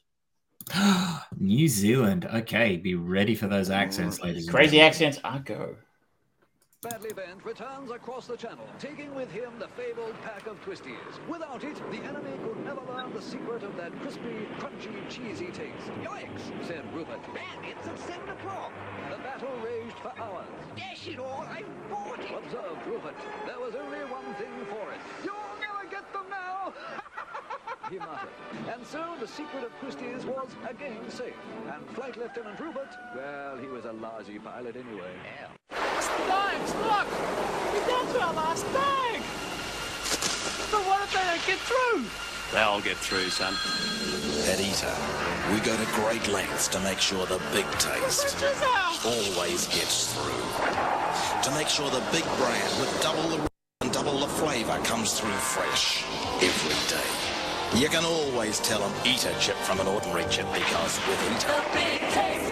New 1.38 1.68
Zealand. 1.68 2.24
Okay, 2.24 2.78
be 2.78 2.94
ready 2.94 3.34
for 3.34 3.46
those 3.46 3.68
accents, 3.68 4.18
ladies. 4.22 4.48
Crazy 4.48 4.80
accents. 4.80 5.18
I 5.22 5.40
go. 5.40 5.76
Badly 6.82 7.12
Bent 7.12 7.44
returns 7.44 7.92
across 7.92 8.26
the 8.26 8.36
channel, 8.36 8.66
taking 8.80 9.14
with 9.14 9.30
him 9.30 9.52
the 9.60 9.68
fabled 9.68 10.20
pack 10.24 10.48
of 10.48 10.60
twisties. 10.64 11.14
Without 11.28 11.62
it, 11.62 11.76
the 11.92 11.98
enemy 11.98 12.36
could 12.42 12.64
never 12.64 12.80
learn 12.92 13.12
the 13.14 13.22
secret 13.22 13.62
of 13.62 13.76
that 13.76 13.92
crispy, 14.00 14.48
crunchy, 14.58 14.90
cheesy 15.08 15.46
taste. 15.52 15.86
Yikes, 16.02 16.66
said 16.66 16.82
Rupert. 16.92 17.22
Man, 17.32 17.62
it's 17.62 17.86
at 17.86 17.96
seven 18.00 18.28
o'clock. 18.30 18.72
The 19.12 19.18
battle 19.18 19.56
raged 19.64 19.96
for 20.02 20.12
hours. 20.20 20.48
Dash 20.76 21.06
it 21.06 21.20
all, 21.20 21.46
I've 21.48 21.88
bought 21.88 22.18
it. 22.18 22.32
Observed 22.32 22.86
Rupert. 22.88 23.14
There 23.46 23.60
was 23.60 23.76
only 23.76 24.02
one 24.10 24.34
thing 24.34 24.66
for 24.68 24.90
it. 24.90 24.98
You'll 25.22 25.60
never 25.60 25.88
get 25.88 26.12
them 26.12 26.24
now! 26.28 26.74
He 27.92 27.98
muttered. 27.98 28.28
And 28.72 28.86
so 28.86 29.04
the 29.20 29.28
secret 29.28 29.64
of 29.64 29.72
twisties 29.80 30.24
was 30.24 30.48
again 30.68 30.98
safe. 31.10 31.36
And 31.72 31.86
Flight 31.90 32.16
Lieutenant 32.16 32.58
Rupert, 32.58 32.88
well, 33.14 33.58
he 33.58 33.66
was 33.66 33.84
a 33.84 33.92
lousy 33.92 34.38
pilot 34.38 34.76
anyway. 34.76 35.12
Yeah. 35.24 35.48
Bags, 36.26 36.74
look! 36.74 37.08
We 37.72 37.80
got 37.90 38.12
to 38.12 38.20
our 38.22 38.32
last 38.32 38.64
bag! 38.72 39.20
But 40.72 40.82
what 40.88 41.02
if 41.02 41.12
they 41.12 41.20
don't 41.20 41.46
get 41.46 41.58
through? 41.68 42.04
They'll 42.52 42.80
get 42.80 42.96
through, 42.96 43.28
son. 43.28 43.54
At 44.48 44.58
ETA, 44.58 44.94
we 45.52 45.60
go 45.60 45.76
to 45.76 45.86
great 45.92 46.26
lengths 46.28 46.68
to 46.68 46.80
make 46.80 46.98
sure 46.98 47.24
the 47.26 47.40
big 47.52 47.66
taste 47.78 48.30
Switches 48.30 49.36
always 49.36 49.68
gets 49.68 50.12
through. 50.14 51.42
To 51.42 51.50
make 51.52 51.68
sure 51.68 51.90
the 51.90 52.02
big 52.10 52.24
brand 52.40 52.80
with 52.80 53.00
double 53.02 53.28
the 53.28 53.48
and 53.82 53.92
double 53.92 54.18
the 54.18 54.28
flavour 54.28 54.78
comes 54.84 55.18
through 55.18 55.30
fresh 55.30 56.04
every 56.40 56.96
day. 56.96 57.31
You 57.74 57.88
can 57.88 58.04
always 58.04 58.60
tell 58.60 58.80
them 58.80 58.92
eat 59.02 59.24
a 59.24 59.34
chip 59.40 59.56
from 59.56 59.80
an 59.80 59.86
ordinary 59.86 60.26
chip 60.28 60.46
because 60.52 60.98
with 61.08 61.18
ETA, 61.22 62.51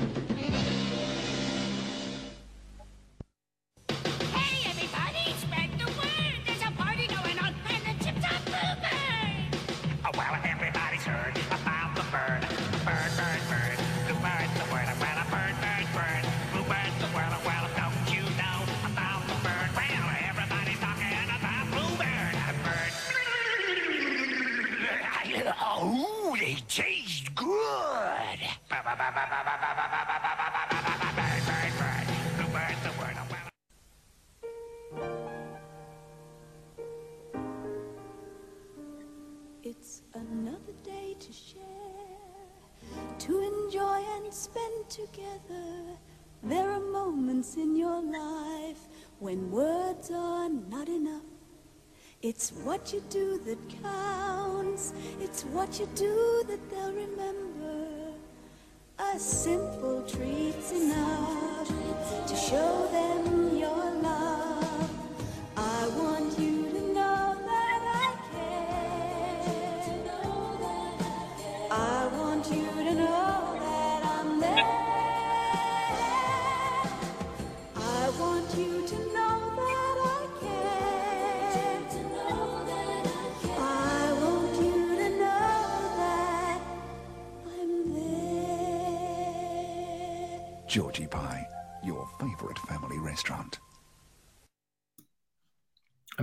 what 52.81 52.93
you 52.93 53.03
do 53.11 53.39
that 53.45 53.83
counts, 53.83 54.93
it's 55.19 55.43
what 55.43 55.79
you 55.79 55.87
do 55.93 56.43
that 56.47 56.59
they'll 56.71 56.91
remember. 56.91 57.85
A 58.97 59.19
simple 59.19 60.01
treat's 60.07 60.71
enough 60.71 61.67
to 62.27 62.35
show 62.35 62.87
them 62.91 63.50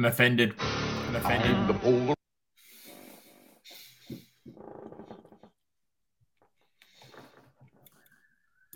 offended. 0.09 0.55
I'm 0.59 1.17
offended. 1.17 2.17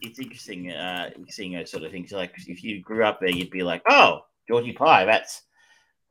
It's 0.01 0.19
interesting, 0.19 0.71
uh, 0.71 1.11
seeing 1.29 1.55
those 1.55 1.71
sort 1.71 1.85
of 1.85 1.93
things. 1.93 2.13
Like 2.13 2.35
if 2.47 2.63
you 2.63 2.81
grew 2.81 3.05
up 3.05 3.21
there, 3.21 3.31
you'd 3.31 3.51
be 3.51 3.63
like, 3.63 3.83
"Oh, 3.89 4.21
Georgie 4.49 4.73
Pie, 4.73 5.05
that's 5.07 5.43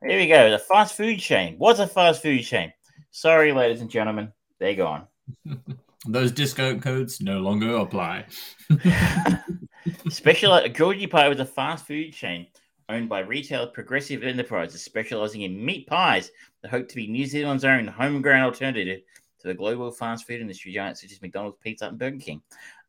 here 0.05 0.17
we 0.17 0.27
go." 0.27 0.49
The 0.49 0.59
fast 0.59 0.95
food 0.95 1.19
chain. 1.19 1.55
What's 1.57 1.79
a 1.79 1.87
fast 1.87 2.21
food 2.21 2.43
chain? 2.43 2.73
Sorry, 3.11 3.53
ladies 3.53 3.81
and 3.81 3.89
gentlemen, 3.89 4.31
they're 4.59 4.75
gone. 4.75 5.07
Those 6.07 6.31
discount 6.31 6.81
codes 6.81 7.21
no 7.21 7.39
longer 7.39 7.75
apply. 7.75 8.25
Special 10.09 10.67
Georgie 10.69 11.05
Pie 11.05 11.29
was 11.29 11.39
a 11.39 11.45
fast 11.45 11.85
food 11.85 12.11
chain 12.13 12.47
owned 12.91 13.09
by 13.09 13.19
retail 13.19 13.68
Progressive 13.68 14.23
Enterprises, 14.23 14.84
specializing 14.84 15.41
in 15.41 15.63
meat 15.63 15.88
pies 15.88 16.31
that 16.61 16.72
hope 16.72 16.88
to 16.89 16.95
be 16.95 17.07
New 17.07 17.26
Zealand's 17.26 17.65
own 17.65 17.88
homegrown 17.88 18.43
alternative 18.43 19.01
to 19.39 19.47
the 19.47 19.53
global 19.53 19.91
fast 19.91 20.27
food 20.27 20.41
industry 20.41 20.72
giants 20.72 21.01
such 21.01 21.11
as 21.11 21.22
McDonald's, 21.22 21.57
Pizza 21.61 21.85
Hut, 21.85 21.91
and 21.91 21.99
Burger 21.99 22.18
King. 22.18 22.41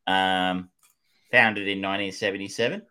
Um, 0.05 0.69
founded 1.31 1.67
in 1.67 1.81
1977. 1.81 2.83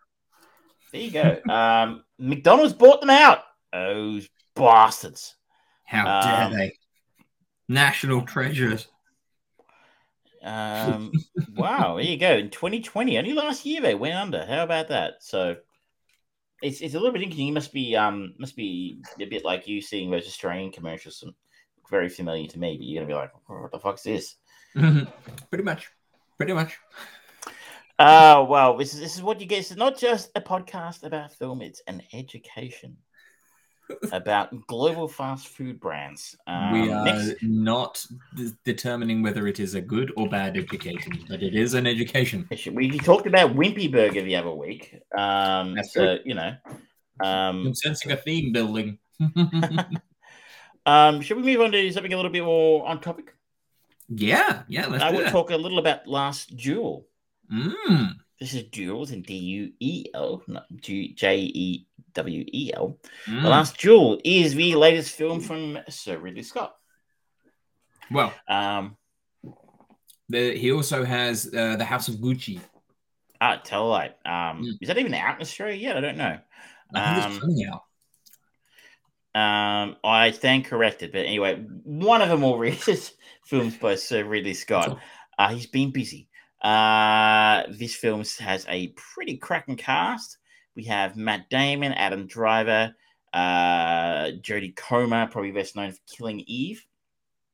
There 0.91 1.01
you 1.01 1.11
go. 1.11 1.39
um, 1.53 2.03
McDonald's 2.19 2.73
bought 2.73 3.01
them 3.01 3.09
out. 3.09 3.39
Those 3.71 4.27
bastards. 4.55 5.35
How 5.85 6.21
dare 6.21 6.45
Um, 6.47 6.53
they? 6.53 6.73
National 7.69 8.21
treasures. 8.23 8.87
Um, 10.43 11.13
wow, 11.55 11.95
there 11.95 12.05
you 12.05 12.17
go. 12.17 12.33
In 12.33 12.49
2020, 12.49 13.17
only 13.17 13.33
last 13.33 13.65
year 13.65 13.81
they 13.81 13.95
went 13.95 14.15
under. 14.15 14.45
How 14.45 14.63
about 14.63 14.89
that? 14.89 15.13
So 15.21 15.55
it's, 16.63 16.81
it's 16.81 16.93
a 16.95 16.97
little 16.97 17.11
bit 17.11 17.21
interesting. 17.21 17.47
You 17.47 17.53
must 17.53 17.73
be 17.73 17.95
um 17.95 18.33
must 18.37 18.55
be 18.55 19.01
a 19.19 19.25
bit 19.25 19.43
like 19.43 19.67
you 19.67 19.81
seeing 19.81 20.09
those 20.09 20.25
Australian 20.25 20.71
commercials. 20.71 21.19
Some 21.19 21.35
very 21.89 22.09
familiar 22.09 22.47
to 22.47 22.59
me, 22.59 22.77
but 22.77 22.85
you're 22.85 23.01
gonna 23.03 23.13
be 23.13 23.19
like, 23.19 23.31
"Oh, 23.49 23.61
what 23.61 23.71
the 23.71 23.79
fuck's 23.79 24.03
this? 24.03 24.35
Pretty 24.73 25.63
much. 25.63 25.91
Pretty 26.37 26.53
much. 26.53 26.77
Oh 27.99 28.45
well, 28.45 28.77
this 28.77 28.93
is 28.93 28.99
this 29.01 29.15
is 29.15 29.21
what 29.21 29.41
you 29.41 29.45
get. 29.45 29.59
It's 29.59 29.75
not 29.75 29.99
just 29.99 30.31
a 30.35 30.41
podcast 30.41 31.03
about 31.03 31.33
film; 31.33 31.61
it's 31.61 31.81
an 31.87 32.01
education 32.13 32.97
about 34.11 34.67
global 34.67 35.07
fast 35.07 35.47
food 35.47 35.79
brands. 35.79 36.35
Um, 36.47 36.71
we 36.71 36.91
are 36.91 37.03
next- 37.03 37.43
not 37.43 38.05
d- 38.35 38.51
determining 38.63 39.21
whether 39.21 39.47
it 39.47 39.59
is 39.59 39.75
a 39.75 39.81
good 39.81 40.11
or 40.17 40.29
bad 40.29 40.57
education, 40.57 41.23
but 41.29 41.43
it 41.43 41.55
is 41.55 41.73
an 41.73 41.85
education. 41.87 42.47
we 42.73 42.97
talked 42.99 43.27
about 43.27 43.55
Wimpy 43.55 43.91
Burger 43.91 44.21
the 44.21 44.35
other 44.35 44.51
week. 44.51 44.99
Um, 45.17 45.75
That's 45.75 45.93
so 45.93 46.17
you 46.25 46.35
know, 46.35 46.55
um, 47.23 47.67
I'm 47.67 47.75
sensing 47.75 48.11
a 48.11 48.17
theme 48.17 48.51
building. 48.51 48.99
um, 50.85 51.21
should 51.21 51.37
we 51.37 51.43
move 51.43 51.61
on 51.61 51.71
to 51.71 51.91
something 51.91 52.13
a 52.13 52.15
little 52.15 52.31
bit 52.31 52.43
more 52.43 52.85
on 52.87 53.01
topic? 53.01 53.33
yeah, 54.09 54.63
yeah. 54.67 54.87
Let's 54.87 55.03
I 55.03 55.11
will 55.11 55.29
talk 55.29 55.51
a 55.51 55.57
little 55.57 55.79
about 55.79 56.07
Last 56.07 56.55
Duel. 56.55 57.07
Mm. 57.51 58.15
This 58.43 58.55
is 58.55 58.63
Duels 58.63 59.11
in 59.11 59.21
D 59.21 59.35
U 59.37 59.71
E 59.79 60.07
L, 60.13 60.43
not 60.47 60.65
J 60.81 61.37
E 61.37 61.87
W 62.13 62.43
E 62.51 62.71
L. 62.73 62.99
Mm. 63.25 63.41
The 63.41 63.47
Last 63.47 63.77
Duel 63.77 64.19
is 64.25 64.53
the 64.53 64.75
latest 64.75 65.11
film 65.15 65.39
from 65.39 65.79
Sir 65.87 66.17
Ridley 66.17 66.43
Scott. 66.43 66.75
Well, 68.11 68.33
Um, 68.49 68.97
the, 70.27 70.57
he 70.57 70.73
also 70.73 71.05
has 71.05 71.47
uh, 71.55 71.77
the 71.77 71.85
House 71.85 72.09
of 72.09 72.15
Gucci. 72.15 72.59
ah, 73.39 73.61
tell 73.63 73.87
lie. 73.87 74.07
Um, 74.25 74.63
Mm. 74.63 74.77
is 74.81 74.89
that 74.89 74.97
even 74.97 75.13
out 75.13 75.35
in 75.37 75.41
Australia 75.41 75.77
yet? 75.77 75.95
I 75.95 76.01
don't 76.01 76.17
know. 76.17 76.37
I 76.93 77.13
think 77.13 77.25
Um, 77.25 77.31
it's 77.31 77.39
coming 77.39 77.65
out. 77.71 77.83
Um, 79.41 79.95
I 80.03 80.31
stand 80.31 80.65
corrected, 80.65 81.13
but 81.13 81.19
anyway, 81.25 81.63
one 81.85 82.21
of 82.21 82.27
them 82.27 82.43
all 82.43 82.61
is 82.61 83.13
films 83.45 83.77
by 83.77 83.95
Sir 83.95 84.25
Ridley 84.25 84.53
Scott. 84.53 84.99
Uh, 85.39 85.55
he's 85.55 85.65
been 85.67 85.91
busy. 85.91 86.27
Uh, 86.63 87.63
this 87.69 87.95
film 87.95 88.23
has 88.39 88.65
a 88.69 88.87
pretty 88.89 89.37
cracking 89.37 89.75
cast. 89.77 90.37
We 90.75 90.85
have 90.85 91.15
Matt 91.17 91.49
Damon, 91.49 91.93
Adam 91.93 92.25
Driver, 92.27 92.95
uh, 93.33 94.31
Jodie 94.41 94.75
Comer, 94.75 95.27
probably 95.27 95.51
best 95.51 95.75
known 95.75 95.91
for 95.91 95.99
Killing 96.15 96.41
Eve, 96.47 96.85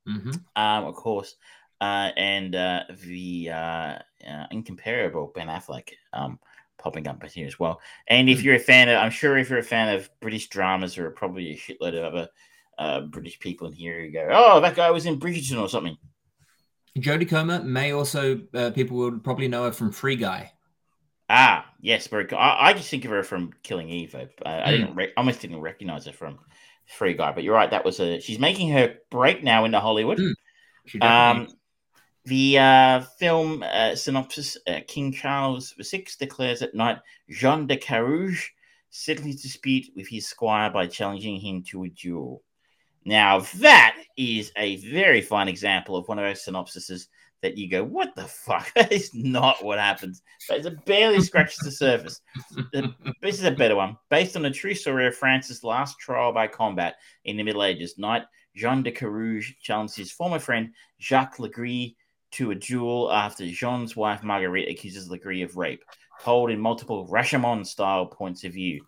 hmm 0.06 0.49
um, 0.56 0.86
of 0.86 0.95
course, 0.95 1.36
uh, 1.81 2.11
and 2.18 2.56
uh, 2.56 2.84
the 3.06 3.49
uh, 3.52 3.99
uh, 4.27 4.45
incomparable 4.52 5.31
Ben 5.34 5.48
Affleck 5.48 5.90
um, 6.14 6.40
popping 6.77 7.07
up 7.07 7.23
here 7.27 7.48
as 7.48 7.60
well. 7.60 7.80
And 8.07 8.30
if 8.30 8.41
Hmm. 8.41 8.44
you're 8.44 8.56
a 8.56 8.60
fan 8.60 8.90
of, 8.90 8.98
I'm 8.98 9.11
sure 9.11 9.38
if 9.38 9.49
you're 9.49 9.60
a 9.60 9.64
fan 9.64 9.95
of 9.95 10.10
British 10.22 10.49
dramas, 10.49 10.95
there 10.95 11.06
are 11.06 11.11
probably 11.11 11.52
a 11.52 11.57
shitload 11.57 11.95
of 11.98 12.14
other 12.14 12.30
uh, 12.77 13.02
British 13.02 13.40
people 13.40 13.68
in 13.68 13.73
here 13.73 14.02
who 14.02 14.11
go, 14.11 14.27
"Oh, 14.31 14.60
that 14.61 14.76
guy 14.76 14.91
was 14.91 15.06
in 15.06 15.19
Bridgerton 15.19 15.61
or 15.61 15.69
something." 15.69 15.98
Jodie 17.01 17.27
Comer 17.30 17.63
may 17.63 17.91
also 17.91 18.41
uh, 18.53 18.71
people 18.71 18.97
would 18.97 19.23
probably 19.23 19.47
know 19.47 19.63
her 19.65 19.71
from 19.71 19.91
Free 19.91 20.15
Guy. 20.15 20.53
Ah, 21.30 21.71
yes, 21.80 22.07
very 22.07 22.26
cool. 22.26 22.39
I, 22.39 22.69
I 22.69 22.73
just 22.73 22.89
think 22.89 23.05
of 23.05 23.11
her 23.11 23.23
from 23.23 23.53
Killing 23.61 23.89
Eve. 23.89 24.15
I, 24.15 24.27
I 24.45 24.65
Hmm. 24.65 24.71
didn't, 24.71 24.95
re- 24.95 25.13
almost 25.15 25.41
didn't 25.41 25.61
recognize 25.61 26.05
her 26.05 26.11
from 26.13 26.39
Free 26.88 27.13
Guy, 27.13 27.31
but 27.31 27.43
you're 27.43 27.53
right. 27.53 27.69
That 27.69 27.85
was 27.85 27.99
a. 27.99 28.19
She's 28.19 28.39
making 28.39 28.69
her 28.69 28.95
break 29.11 29.43
now 29.43 29.65
into 29.65 29.80
Hollywood. 29.80 30.19
She 30.88 30.99
Um, 30.99 31.47
the 32.26 32.57
uh, 32.57 33.01
film 33.19 33.63
uh, 33.63 33.95
synopsis: 33.95 34.57
uh, 34.67 34.80
King 34.88 35.11
Charles 35.13 35.76
VI 35.80 36.05
declares 36.19 36.61
at 36.63 36.73
night 36.73 36.97
Jean 37.30 37.67
de 37.67 37.77
Carrouges 37.77 38.49
settles 38.89 39.27
his 39.27 39.41
dispute 39.43 39.85
with 39.95 40.07
his 40.07 40.27
squire 40.27 40.71
by 40.71 40.88
challenging 40.88 41.39
him 41.39 41.63
to 41.69 41.84
a 41.84 41.89
duel. 41.89 42.41
Now 43.05 43.39
that 43.59 43.95
is 44.17 44.51
a 44.57 44.77
very 44.77 45.21
fine 45.21 45.47
example 45.47 45.95
of 45.95 46.07
one 46.07 46.19
of 46.19 46.26
those 46.26 46.43
synopsises 46.43 47.07
that 47.41 47.57
you 47.57 47.69
go, 47.69 47.84
"What 47.84 48.15
the 48.15 48.26
fuck?" 48.26 48.71
That 48.76 48.91
is 48.91 49.11
not 49.13 49.63
what 49.63 49.80
happens. 49.80 50.21
But 50.47 50.65
it 50.65 50.85
barely 50.85 51.21
scratches 51.21 51.59
the 51.59 51.71
surface. 51.71 52.21
This 53.21 53.39
is 53.39 53.45
a 53.45 53.51
better 53.51 53.76
one, 53.76 53.97
based 54.09 54.35
on 54.35 54.45
a 54.45 54.51
true 54.51 54.73
story 54.73 55.07
of 55.07 55.15
France's 55.15 55.63
last 55.63 55.97
trial 55.99 56.34
by 56.34 56.47
combat 56.47 56.95
in 57.26 57.38
the 57.38 57.43
Middle 57.43 57.63
Ages. 57.63 57.97
Knight 57.97 58.23
Jean 58.55 58.84
de 58.84 58.91
Carrouges 58.91 59.53
challenged 59.61 59.95
his 59.95 60.11
former 60.11 60.39
friend 60.39 60.73
Jacques 60.99 61.38
Legris 61.38 61.95
to 62.31 62.51
a 62.51 62.55
duel 62.55 63.11
after 63.11 63.45
Jean's 63.47 63.95
wife 63.95 64.23
Marguerite 64.23 64.69
accuses 64.69 65.09
Legris 65.09 65.43
of 65.43 65.55
rape, 65.55 65.84
told 66.21 66.51
in 66.51 66.59
multiple 66.59 67.07
Rashomon 67.07 67.65
style 67.65 68.05
points 68.05 68.43
of 68.43 68.53
view. 68.53 68.85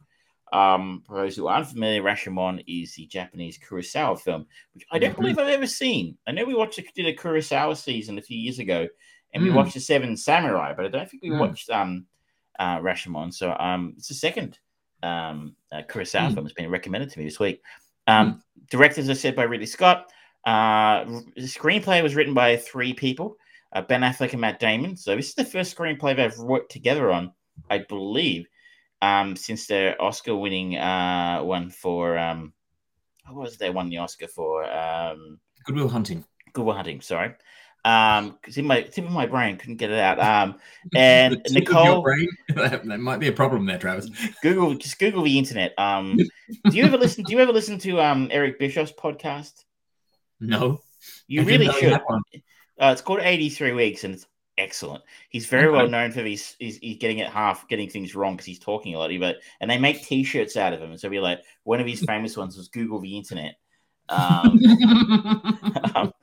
Um, 0.51 1.03
for 1.07 1.15
those 1.15 1.35
who 1.35 1.47
aren't 1.47 1.67
familiar, 1.69 2.03
Rashomon 2.03 2.63
is 2.67 2.93
the 2.95 3.05
Japanese 3.05 3.57
Kurosawa 3.57 4.19
film, 4.19 4.45
which 4.73 4.85
I 4.91 4.99
don't 4.99 5.15
believe 5.15 5.37
I've 5.39 5.47
ever 5.47 5.67
seen. 5.67 6.17
I 6.27 6.31
know 6.31 6.43
we 6.43 6.55
watched 6.55 6.77
a, 6.77 6.83
did 6.93 7.05
a 7.05 7.15
Kurosawa 7.15 7.77
season 7.77 8.17
a 8.17 8.21
few 8.21 8.37
years 8.37 8.59
ago, 8.59 8.87
and 9.33 9.41
we 9.43 9.49
Mm. 9.49 9.53
watched 9.55 9.75
the 9.75 9.79
Seven 9.79 10.17
Samurai, 10.17 10.73
but 10.73 10.85
I 10.85 10.89
don't 10.89 11.09
think 11.09 11.23
we 11.23 11.29
Mm. 11.29 11.39
watched 11.39 11.69
um 11.69 12.05
uh, 12.59 12.79
Rashomon. 12.79 13.33
So 13.33 13.55
um, 13.57 13.93
it's 13.97 14.09
the 14.09 14.13
second 14.13 14.59
um 15.03 15.55
uh, 15.71 15.81
Kurosawa 15.89 16.27
Mm. 16.27 16.33
film 16.33 16.45
that's 16.45 16.53
been 16.53 16.69
recommended 16.69 17.09
to 17.11 17.19
me 17.19 17.25
this 17.25 17.39
week. 17.39 17.61
Um, 18.07 18.43
directed, 18.69 19.01
as 19.03 19.09
I 19.09 19.13
said, 19.13 19.35
by 19.35 19.43
Ridley 19.43 19.65
Scott. 19.67 20.11
Uh, 20.45 21.05
the 21.35 21.43
screenplay 21.43 22.03
was 22.03 22.15
written 22.15 22.33
by 22.33 22.57
three 22.57 22.93
people: 22.93 23.37
uh, 23.73 23.81
Ben 23.83 24.01
Affleck 24.01 24.33
and 24.33 24.41
Matt 24.41 24.59
Damon. 24.59 24.97
So 24.97 25.15
this 25.15 25.29
is 25.29 25.35
the 25.35 25.45
first 25.45 25.75
screenplay 25.77 26.15
they've 26.15 26.37
worked 26.39 26.71
together 26.71 27.11
on, 27.11 27.31
I 27.69 27.79
believe, 27.79 28.47
um, 29.01 29.35
since 29.35 29.67
their 29.67 30.01
Oscar-winning 30.01 30.77
uh, 30.77 31.41
one 31.41 31.69
for 31.69 32.17
um, 32.17 32.53
what 33.27 33.43
was 33.43 33.53
it 33.53 33.59
they 33.59 33.69
won 33.69 33.89
the 33.89 33.97
Oscar 33.97 34.27
for? 34.27 34.63
Um, 34.71 35.39
Good 35.65 35.75
Will 35.75 35.89
Hunting. 35.89 36.25
Good 36.53 36.65
Will 36.65 36.73
Hunting. 36.73 37.01
Sorry, 37.01 37.33
um, 37.85 38.37
because 38.41 38.57
in 38.57 38.65
my 38.65 38.81
tip 38.81 39.05
of 39.05 39.11
my 39.11 39.25
brain 39.25 39.57
couldn't 39.57 39.77
get 39.77 39.89
it 39.91 39.99
out. 39.99 40.19
Um, 40.19 40.59
and 40.95 41.33
The 41.33 41.37
tip 41.61 41.69
of 41.69 41.85
your 41.85 41.95
Nicole, 41.95 42.01
brain? 42.01 42.27
that 42.55 42.85
might 42.99 43.19
be 43.19 43.27
a 43.27 43.31
problem 43.33 43.65
there, 43.65 43.77
Travis. 43.79 44.09
Google 44.41 44.75
just 44.75 44.99
Google 44.99 45.23
the 45.23 45.37
internet. 45.37 45.73
Um, 45.77 46.17
do 46.17 46.77
you 46.77 46.83
ever 46.83 46.97
listen? 46.99 47.23
Do 47.23 47.33
you 47.33 47.39
ever 47.39 47.51
listen 47.53 47.77
to 47.79 48.01
um 48.01 48.27
Eric 48.31 48.59
Bischoff's 48.59 48.91
podcast? 48.91 49.63
No, 50.39 50.81
You 51.27 51.41
I 51.41 51.45
really 51.45 51.71
should. 51.73 51.93
Uh, 51.93 52.89
it's 52.91 53.01
called 53.01 53.19
83 53.21 53.73
Weeks 53.73 54.03
and 54.03 54.15
it's 54.15 54.25
excellent. 54.57 55.03
He's 55.29 55.45
very 55.45 55.69
well 55.71 55.87
known 55.87 56.11
for 56.11 56.21
these. 56.21 56.55
He's, 56.59 56.77
he's 56.77 56.97
getting 56.97 57.19
it 57.19 57.29
half, 57.29 57.67
getting 57.67 57.89
things 57.89 58.15
wrong 58.15 58.35
because 58.35 58.45
he's 58.45 58.59
talking 58.59 58.95
a 58.95 58.99
lot. 58.99 59.11
But 59.19 59.37
and 59.59 59.69
they 59.69 59.77
make 59.77 60.03
T-shirts 60.03 60.57
out 60.57 60.73
of 60.73 60.81
him. 60.81 60.91
And 60.91 60.99
so 60.99 61.09
we 61.09 61.19
like 61.19 61.41
one 61.63 61.79
of 61.79 61.87
his 61.87 62.01
famous 62.07 62.37
ones 62.37 62.57
was 62.57 62.67
Google 62.67 62.99
the 62.99 63.17
internet. 63.17 63.55
Um, 64.09 64.59
um, 65.95 66.13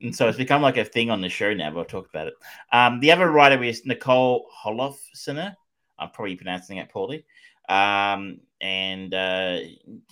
and 0.00 0.14
so 0.14 0.28
it's 0.28 0.38
become 0.38 0.62
like 0.62 0.76
a 0.76 0.84
thing 0.84 1.10
on 1.10 1.20
the 1.20 1.28
show 1.28 1.52
now. 1.54 1.70
But 1.70 1.80
I'll 1.80 1.84
talk 1.84 2.08
about 2.08 2.28
it. 2.28 2.34
Um, 2.72 3.00
the 3.00 3.12
other 3.12 3.30
writer 3.30 3.62
is 3.62 3.84
Nicole 3.84 4.46
Holofcener. 4.64 5.54
I'm 5.98 6.10
probably 6.10 6.36
pronouncing 6.36 6.76
that 6.76 6.90
poorly. 6.90 7.24
Um, 7.68 8.40
and 8.60 9.12
uh, 9.12 9.58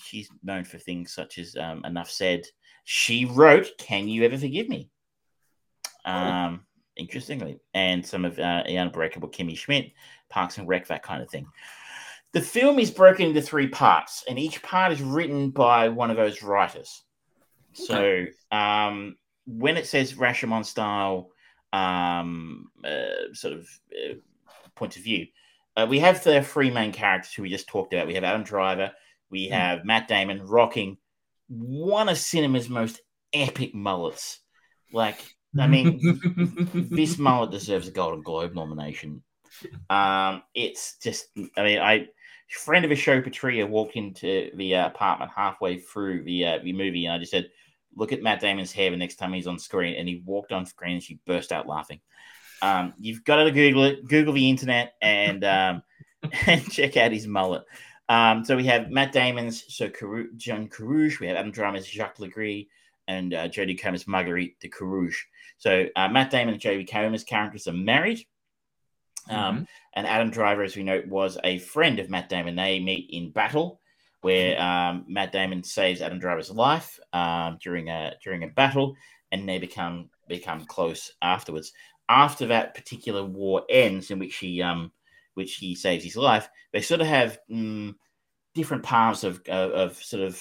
she's 0.03 0.29
known 0.43 0.65
for 0.65 0.79
things 0.79 1.13
such 1.13 1.39
as 1.39 1.57
um, 1.57 1.85
Enough 1.85 2.11
Said. 2.11 2.47
She 2.85 3.25
wrote 3.25 3.71
Can 3.79 4.09
You 4.09 4.25
Ever 4.25 4.37
Forgive 4.37 4.69
Me? 4.69 4.91
Um, 6.05 6.67
interestingly, 6.97 7.61
and 7.75 8.05
some 8.05 8.25
of 8.25 8.39
uh, 8.39 8.63
The 8.67 8.77
Unbreakable 8.77 9.31
Kimmy 9.31 9.57
Schmidt, 9.57 9.93
Parks 10.29 10.59
and 10.59 10.69
Rec, 10.69 10.87
that 10.89 11.03
kind 11.03 11.23
of 11.23 11.31
thing. 11.31 11.47
The 12.33 12.41
film 12.41 12.79
is 12.79 12.91
broken 12.91 13.27
into 13.27 13.43
three 13.43 13.69
parts, 13.69 14.25
and 14.29 14.39
each 14.39 14.63
part 14.63 14.93
is 14.93 15.01
written 15.03 15.51
by 15.51 15.89
one 15.89 16.11
of 16.11 16.17
those 16.17 16.43
writers. 16.43 17.03
So, 17.73 18.27
um, 18.51 19.17
when 19.47 19.77
it 19.77 19.87
says 19.87 20.15
Rashomon 20.15 20.65
style 20.65 21.31
um, 21.73 22.71
uh, 22.85 23.33
sort 23.33 23.55
of 23.55 23.69
uh, 23.93 24.15
point 24.75 24.97
of 24.97 25.03
view, 25.03 25.27
uh, 25.77 25.87
we 25.89 25.99
have 25.99 26.23
the 26.23 26.43
three 26.43 26.71
main 26.71 26.93
characters 26.93 27.33
who 27.33 27.43
we 27.43 27.51
just 27.51 27.69
talked 27.69 27.93
about. 27.93 28.07
We 28.07 28.15
have 28.15 28.25
Adam 28.25 28.45
Driver, 28.45 28.93
we 29.31 29.49
Hmm. 29.49 29.55
have 29.55 29.85
Matt 29.85 30.09
Damon 30.09 30.43
rocking 30.47 30.99
one 31.49 32.09
of 32.09 32.19
cinema's 32.19 32.69
most 32.69 33.01
epic 33.33 33.75
mullets. 33.75 34.41
Like, 34.93 35.34
I 35.59 35.67
mean, 35.67 36.01
this 36.91 37.19
mullet 37.19 37.51
deserves 37.51 37.89
a 37.89 37.91
Golden 37.91 38.23
Globe 38.23 38.55
nomination. 38.55 39.23
Um, 39.89 40.43
it's 40.55 40.97
just, 40.99 41.29
I 41.57 41.63
mean, 41.63 41.79
I 41.79 42.09
friend 42.51 42.85
of 42.85 42.91
a 42.91 42.97
show, 42.97 43.21
Patria, 43.21 43.67
walked 43.67 43.97
into 43.97 44.51
the 44.55 44.77
uh, 44.77 44.87
apartment 44.87 45.31
halfway 45.35 45.79
through 45.79 46.25
the 46.25 46.47
uh, 46.47 46.59
the 46.63 46.73
movie, 46.73 47.07
and 47.07 47.15
I 47.15 47.19
just 47.19 47.31
said, 47.31 47.51
"Look 47.95 48.13
at 48.13 48.23
Matt 48.23 48.41
Damon's 48.41 48.73
hair 48.73 48.91
the 48.91 48.97
next 48.97 49.17
time 49.17 49.33
he's 49.33 49.47
on 49.47 49.59
screen." 49.59 49.97
And 49.97 50.09
he 50.09 50.23
walked 50.25 50.53
on 50.53 50.67
screen, 50.67 50.95
and 50.95 51.03
she 51.03 51.21
burst 51.27 51.53
out 51.53 51.67
laughing. 51.67 52.01
Um, 52.63 52.95
you've 52.99 53.25
got 53.25 53.43
to 53.43 53.51
Google 53.51 53.85
it, 53.85 54.09
Google 54.09 54.35
the 54.35 54.49
internet, 54.49 54.95
and 55.03 55.45
um, 55.45 55.83
and 56.47 56.71
check 56.71 56.97
out 56.97 57.13
his 57.13 57.27
mullet. 57.27 57.65
Um, 58.09 58.45
so 58.45 58.57
we 58.57 58.65
have 58.67 58.91
Matt 58.91 59.13
Damon's 59.13 59.65
so 59.75 59.89
Caru- 59.89 60.37
John 60.37 60.69
Carrouges, 60.69 61.21
we 61.21 61.27
have 61.27 61.37
Adam 61.37 61.53
Driver's 61.53 61.87
Jacques 61.87 62.19
Legris, 62.19 62.69
and 63.07 63.35
uh, 63.35 63.49
Jodie 63.49 63.81
Comer's 63.81 64.07
Marguerite 64.07 64.59
de 64.61 64.69
Carrouges. 64.69 65.17
So 65.59 65.87
uh, 65.97 66.09
Matt 66.09 66.31
Damon 66.31 66.55
and 66.55 66.63
Jodie 66.63 66.91
Comer's 66.91 67.25
characters 67.25 67.67
are 67.69 67.73
married. 67.73 68.27
Um, 69.31 69.67
And 69.95 70.07
Adam 70.07 70.31
Driver, 70.31 70.65
as 70.65 70.77
we 70.77 70.83
know, 70.83 71.03
was 71.07 71.39
a 71.45 71.59
friend 71.59 71.99
of 72.01 72.11
Matt 72.11 72.29
Damon. 72.29 72.57
They 72.57 72.81
meet 72.81 73.09
in 73.11 73.31
battle, 73.31 73.81
where 74.23 74.61
um, 74.61 75.05
Matt 75.09 75.33
Damon 75.33 75.63
saves 75.63 76.03
Adam 76.03 76.19
Driver's 76.19 76.51
life 76.51 76.99
um, 77.13 77.59
during 77.63 77.89
a 77.89 78.15
during 78.23 78.43
a 78.43 78.49
battle, 78.49 78.97
and 79.31 79.49
they 79.49 79.59
become 79.59 80.11
become 80.29 80.65
close 80.67 81.13
afterwards. 81.23 81.73
after 82.09 82.47
that 82.47 82.75
particular 82.75 83.25
war 83.25 83.63
ends, 83.69 84.11
in 84.11 84.19
which 84.19 84.37
he 84.37 84.63
um, 84.63 84.93
which 85.35 85.57
he 85.57 85.75
saves 85.75 86.05
his 86.05 86.17
life, 86.17 86.49
they 86.73 86.81
sort 86.81 87.01
of 87.01 87.07
have 87.07 87.39
mm, 87.51 87.95
different 88.55 88.83
paths 88.83 89.25
of, 89.25 89.41
of 89.49 89.71
of 89.73 89.97
sort 90.03 90.23
of 90.23 90.41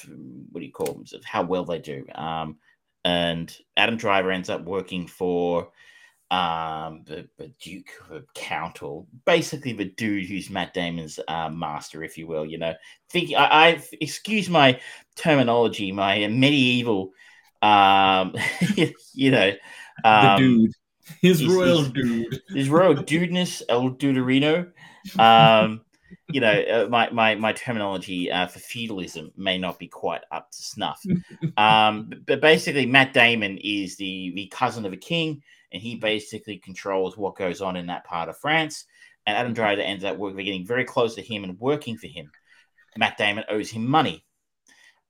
what 0.51 0.59
do 0.59 0.65
you 0.65 0.71
call 0.71 0.93
them? 0.93 1.05
Sort 1.05 1.21
of 1.21 1.25
how 1.25 1.43
well 1.43 1.65
they 1.65 1.79
do. 1.79 2.05
Um, 2.15 2.57
and 3.05 3.55
Adam 3.75 3.97
Driver 3.97 4.31
ends 4.31 4.49
up 4.49 4.63
working 4.63 5.07
for 5.07 5.71
um, 6.31 7.03
the, 7.05 7.27
the 7.37 7.51
Duke, 7.61 7.91
the 8.09 8.23
Count, 8.33 8.81
or 8.81 9.05
basically 9.25 9.73
the 9.73 9.85
dude 9.85 10.25
who's 10.27 10.49
Matt 10.49 10.73
Damon's 10.73 11.19
uh, 11.27 11.49
master, 11.49 12.03
if 12.03 12.17
you 12.17 12.25
will. 12.27 12.45
You 12.45 12.57
know, 12.59 12.73
think 13.09 13.31
I, 13.37 13.43
I 13.45 13.83
excuse 13.99 14.49
my 14.49 14.79
terminology, 15.15 15.91
my 15.91 16.27
medieval, 16.27 17.11
um, 17.61 18.33
you 19.13 19.31
know, 19.31 19.51
um, 20.03 20.25
the 20.25 20.37
dude, 20.39 20.71
his 21.21 21.39
he's- 21.39 21.51
royal 21.51 21.83
he's- 21.83 21.91
dude. 21.91 22.41
his 22.49 22.69
royal 22.69 22.95
dudeness, 22.95 23.61
El 23.69 23.91
Duderino. 23.91 24.71
Um, 25.19 25.81
you 26.33 26.41
know, 26.41 26.51
uh, 26.51 26.87
my, 26.89 27.09
my, 27.11 27.35
my 27.35 27.53
terminology 27.53 28.31
uh, 28.31 28.47
for 28.47 28.59
feudalism 28.59 29.31
may 29.37 29.57
not 29.57 29.77
be 29.77 29.87
quite 29.87 30.21
up 30.31 30.51
to 30.51 30.57
snuff. 30.57 31.03
Um, 31.55 32.07
but, 32.09 32.25
but 32.25 32.41
basically, 32.41 32.87
Matt 32.87 33.13
Damon 33.13 33.59
is 33.59 33.95
the, 33.97 34.31
the 34.35 34.47
cousin 34.47 34.85
of 34.85 34.93
a 34.93 34.97
king, 34.97 35.43
and 35.71 35.81
he 35.81 35.95
basically 35.95 36.57
controls 36.57 37.15
what 37.15 37.35
goes 37.35 37.61
on 37.61 37.75
in 37.75 37.85
that 37.87 38.05
part 38.05 38.27
of 38.27 38.37
France. 38.37 38.85
And 39.27 39.37
Adam 39.37 39.53
Driver 39.53 39.81
ends 39.81 40.03
up 40.03 40.17
working, 40.17 40.43
getting 40.43 40.65
very 40.65 40.83
close 40.83 41.13
to 41.15 41.21
him 41.21 41.43
and 41.43 41.59
working 41.59 41.97
for 41.97 42.07
him. 42.07 42.31
Matt 42.97 43.17
Damon 43.17 43.43
owes 43.49 43.69
him 43.69 43.85
money. 43.87 44.25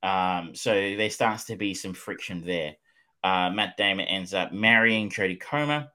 Um, 0.02 0.54
so 0.54 0.74
there 0.74 1.10
starts 1.10 1.46
to 1.46 1.56
be 1.56 1.74
some 1.74 1.94
friction 1.94 2.44
there. 2.46 2.76
Uh, 3.24 3.50
Matt 3.50 3.78
Damon 3.78 4.06
ends 4.06 4.34
up 4.34 4.52
marrying 4.52 5.10
Jodie 5.10 5.40
Comer. 5.40 5.88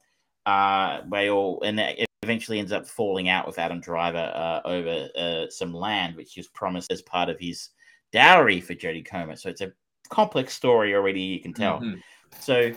Uh, 0.46 1.02
they 1.12 1.28
all 1.28 1.62
and 1.62 1.78
it 1.78 2.07
eventually 2.22 2.58
ends 2.58 2.72
up 2.72 2.86
falling 2.86 3.28
out 3.28 3.46
with 3.46 3.58
Adam 3.58 3.80
Driver 3.80 4.32
uh, 4.34 4.60
over 4.66 5.08
uh, 5.16 5.50
some 5.50 5.72
land, 5.72 6.16
which 6.16 6.36
was 6.36 6.48
promised 6.48 6.90
as 6.90 7.02
part 7.02 7.28
of 7.28 7.38
his 7.38 7.70
dowry 8.12 8.60
for 8.60 8.74
Jodie 8.74 9.06
Comer. 9.06 9.36
So 9.36 9.48
it's 9.48 9.60
a 9.60 9.72
complex 10.08 10.54
story 10.54 10.94
already. 10.94 11.20
You 11.20 11.40
can 11.40 11.52
tell. 11.52 11.80
Mhm. 11.80 12.02
So 12.40 12.72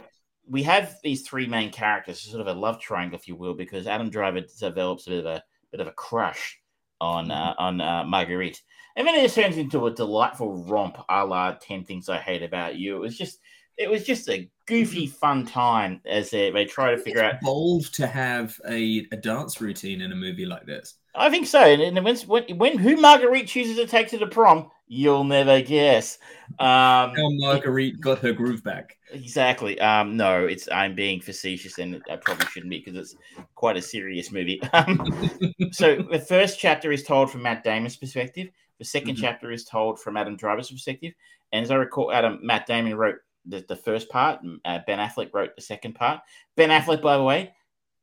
we 0.47 0.63
have 0.63 0.95
these 1.03 1.21
three 1.23 1.47
main 1.47 1.71
characters, 1.71 2.21
sort 2.21 2.41
of 2.41 2.47
a 2.47 2.59
love 2.59 2.79
triangle, 2.79 3.17
if 3.17 3.27
you 3.27 3.35
will, 3.35 3.53
because 3.53 3.87
Adam 3.87 4.09
Driver 4.09 4.41
develops 4.59 5.07
a 5.07 5.11
bit 5.11 5.19
of 5.19 5.25
a 5.25 5.43
bit 5.71 5.81
of 5.81 5.87
a 5.87 5.93
crush 5.93 6.59
on 6.99 7.31
uh, 7.31 7.55
on 7.57 7.81
uh, 7.81 8.03
Marguerite, 8.03 8.61
and 8.95 9.07
then 9.07 9.15
it 9.15 9.23
just 9.23 9.35
turns 9.35 9.57
into 9.57 9.87
a 9.87 9.93
delightful 9.93 10.63
romp, 10.65 10.97
a 11.09 11.25
la 11.25 11.53
Ten 11.53 11.83
Things 11.83 12.09
I 12.09 12.17
Hate 12.17 12.43
About 12.43 12.75
You. 12.75 12.97
It 12.97 12.99
was 12.99 13.17
just 13.17 13.39
it 13.81 13.89
was 13.89 14.03
just 14.03 14.29
a 14.29 14.49
goofy, 14.67 15.07
fun 15.07 15.45
time 15.45 16.01
as 16.05 16.29
they, 16.29 16.51
they 16.51 16.65
try 16.65 16.91
to 16.91 16.97
figure 16.97 17.23
out. 17.23 17.41
Bold 17.41 17.85
to 17.93 18.07
have 18.07 18.59
a, 18.67 19.07
a 19.11 19.17
dance 19.17 19.59
routine 19.59 20.01
in 20.01 20.11
a 20.11 20.15
movie 20.15 20.45
like 20.45 20.65
this. 20.65 20.95
I 21.15 21.29
think 21.29 21.47
so. 21.47 21.59
And, 21.59 22.03
when, 22.05 22.15
when 22.17 22.57
when 22.57 22.77
who 22.77 22.95
Marguerite 22.95 23.47
chooses 23.47 23.75
to 23.77 23.85
take 23.85 24.07
to 24.09 24.17
the 24.17 24.27
prom, 24.27 24.71
you'll 24.87 25.25
never 25.25 25.61
guess. 25.61 26.19
Um, 26.59 27.15
How 27.15 27.29
Marguerite 27.31 27.99
got 27.99 28.19
her 28.19 28.31
groove 28.31 28.63
back. 28.63 28.97
Exactly. 29.11 29.79
Um, 29.81 30.15
no, 30.15 30.45
it's 30.45 30.69
I'm 30.71 30.95
being 30.95 31.19
facetious, 31.19 31.79
and 31.79 32.01
I 32.09 32.15
probably 32.15 32.45
shouldn't 32.47 32.69
be 32.69 32.79
because 32.79 32.95
it's 32.95 33.15
quite 33.55 33.75
a 33.77 33.81
serious 33.81 34.31
movie. 34.31 34.61
Um, 34.73 35.69
so 35.73 35.97
the 35.97 36.19
first 36.19 36.59
chapter 36.59 36.91
is 36.93 37.03
told 37.03 37.29
from 37.29 37.41
Matt 37.41 37.63
Damon's 37.63 37.97
perspective. 37.97 38.47
The 38.79 38.85
2nd 38.85 39.15
Mhm. 39.15 39.17
chapter 39.17 39.51
is 39.51 39.65
told 39.65 39.99
from 39.99 40.17
Adam 40.17 40.35
Driver's 40.37 40.71
perspective. 40.71 41.13
And 41.51 41.63
as 41.63 41.71
I 41.71 41.75
recall, 41.75 42.11
Adam 42.11 42.39
Matt 42.41 42.65
Damon 42.67 42.95
wrote 42.95 43.17
the, 43.45 43.65
the 43.67 43.75
first 43.75 44.09
part. 44.09 44.39
Uh, 44.65 44.79
ben 44.85 44.99
Affleck 44.99 45.33
wrote 45.33 45.55
the 45.55 45.61
second 45.61 45.95
part. 45.95 46.21
Ben 46.55 46.69
Affleck, 46.69 47.01
by 47.01 47.17
the 47.17 47.23
way, 47.23 47.53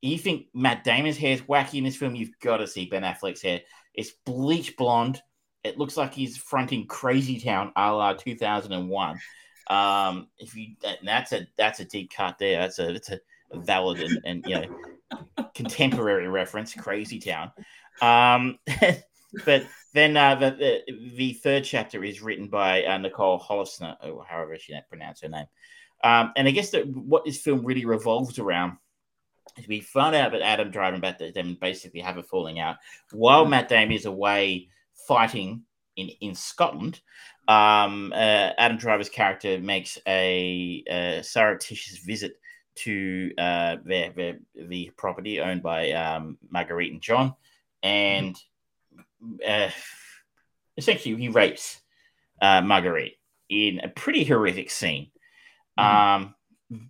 you 0.03 0.19
think 0.19 0.47
Matt 0.55 0.85
Damon's 0.85 1.17
hair 1.17 1.33
is 1.33 1.43
wacky 1.43 1.79
in 1.79 1.85
this 1.85 1.97
film? 1.97 2.15
You've 2.15 2.39
got 2.41 2.59
to 2.59 2.67
see 2.67 2.87
Ben 2.87 3.03
Affleck's 3.03 3.43
hair. 3.43 3.61
It's 3.95 4.13
bleach 4.25 4.77
blonde. 4.77 5.21
It 5.65 5.79
looks 5.79 5.97
like 5.97 6.15
he's 6.15 6.37
fronting 6.37 6.87
Crazy 6.87 7.41
Town, 7.41 7.73
a 7.77 7.93
la 7.93 8.13
2001. 8.13 9.19
Um, 9.71 10.29
if 10.39 10.55
you 10.55 10.77
that- 10.83 10.99
that's 11.05 11.33
a 11.33 11.47
that's 11.57 11.81
a 11.81 11.85
deep 11.85 12.13
cut 12.13 12.39
there. 12.39 12.61
That's 12.61 12.79
a 12.79 12.93
that's 12.93 13.11
a 13.11 13.21
valid 13.55 14.01
and, 14.01 14.21
and 14.25 14.45
you 14.47 14.61
know 14.61 15.49
contemporary 15.55 16.29
reference, 16.29 16.73
Crazy 16.75 17.19
Town. 17.19 17.51
Um, 18.01 18.59
but 19.45 19.67
then 19.95 20.17
uh, 20.17 20.35
the, 20.35 20.51
the 20.51 21.11
the 21.17 21.33
third 21.35 21.65
chapter 21.65 22.03
is 22.05 22.23
written 22.23 22.49
by 22.49 22.85
uh, 22.85 22.99
Nicole 22.99 23.41
Hollisner, 23.41 23.97
or 24.03 24.25
however 24.25 24.59
she 24.59 24.79
pronounce 24.89 25.21
her 25.21 25.29
name. 25.29 25.47
Um, 26.05 26.33
and 26.37 26.47
I 26.47 26.53
guess 26.53 26.71
that 26.71 26.87
what 26.87 27.25
this 27.25 27.41
film 27.41 27.65
really 27.65 27.85
revolves 27.85 28.39
around 28.39 28.79
is 29.57 29.67
we 29.67 29.81
found 29.81 30.15
out 30.15 30.33
that 30.33 30.43
Adam 30.43 30.71
Driver 30.71 30.95
and 30.95 31.03
Matt 31.03 31.19
Damon 31.35 31.59
basically 31.61 32.01
have 32.01 32.19
a 32.19 32.23
falling 32.23 32.61
out 32.61 32.77
while 33.13 33.45
Matt 33.45 33.69
Damon 33.69 33.97
is 33.97 34.07
away 34.07 34.69
fighting 35.07 35.63
in 35.97 36.09
in 36.21 36.35
Scotland. 36.35 37.01
Um, 37.49 38.13
uh, 38.15 38.53
Adam 38.59 38.77
Driver's 38.77 39.09
character 39.09 39.59
makes 39.59 39.99
a, 40.07 40.85
a 40.87 41.23
surreptitious 41.23 41.99
visit 41.99 42.39
to 42.77 43.33
uh, 43.39 43.77
their, 43.85 44.11
their 44.11 44.39
the 44.55 44.91
property 44.97 45.41
owned 45.41 45.63
by 45.63 45.93
um, 45.93 46.39
Marguerite 46.51 46.93
and 46.93 47.01
John, 47.01 47.35
and 47.83 48.37
uh, 49.47 49.71
essentially 50.77 51.17
he 51.17 51.29
rapes 51.29 51.81
uh, 52.41 52.61
Marguerite 52.61 53.19
in 53.49 53.81
a 53.81 53.89
pretty 53.89 54.25
horrific 54.25 54.71
scene. 54.71 55.11
Um, 55.77 56.35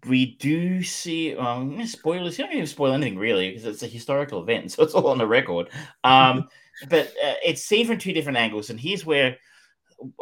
we 0.06 0.36
do 0.36 0.82
see 0.82 1.36
um, 1.36 1.84
spoilers. 1.86 2.38
You 2.38 2.44
don't 2.44 2.54
even 2.54 2.66
spoil 2.66 2.92
anything 2.92 3.18
really 3.18 3.50
because 3.50 3.64
it's 3.64 3.82
a 3.82 3.86
historical 3.86 4.42
event, 4.42 4.72
so 4.72 4.82
it's 4.82 4.94
all 4.94 5.08
on 5.08 5.18
the 5.18 5.26
record. 5.26 5.68
Um, 6.04 6.48
but 6.88 7.08
uh, 7.08 7.34
it's 7.44 7.64
seen 7.64 7.86
from 7.86 7.98
two 7.98 8.12
different 8.12 8.38
angles, 8.38 8.70
and 8.70 8.80
here's 8.80 9.06
where 9.06 9.36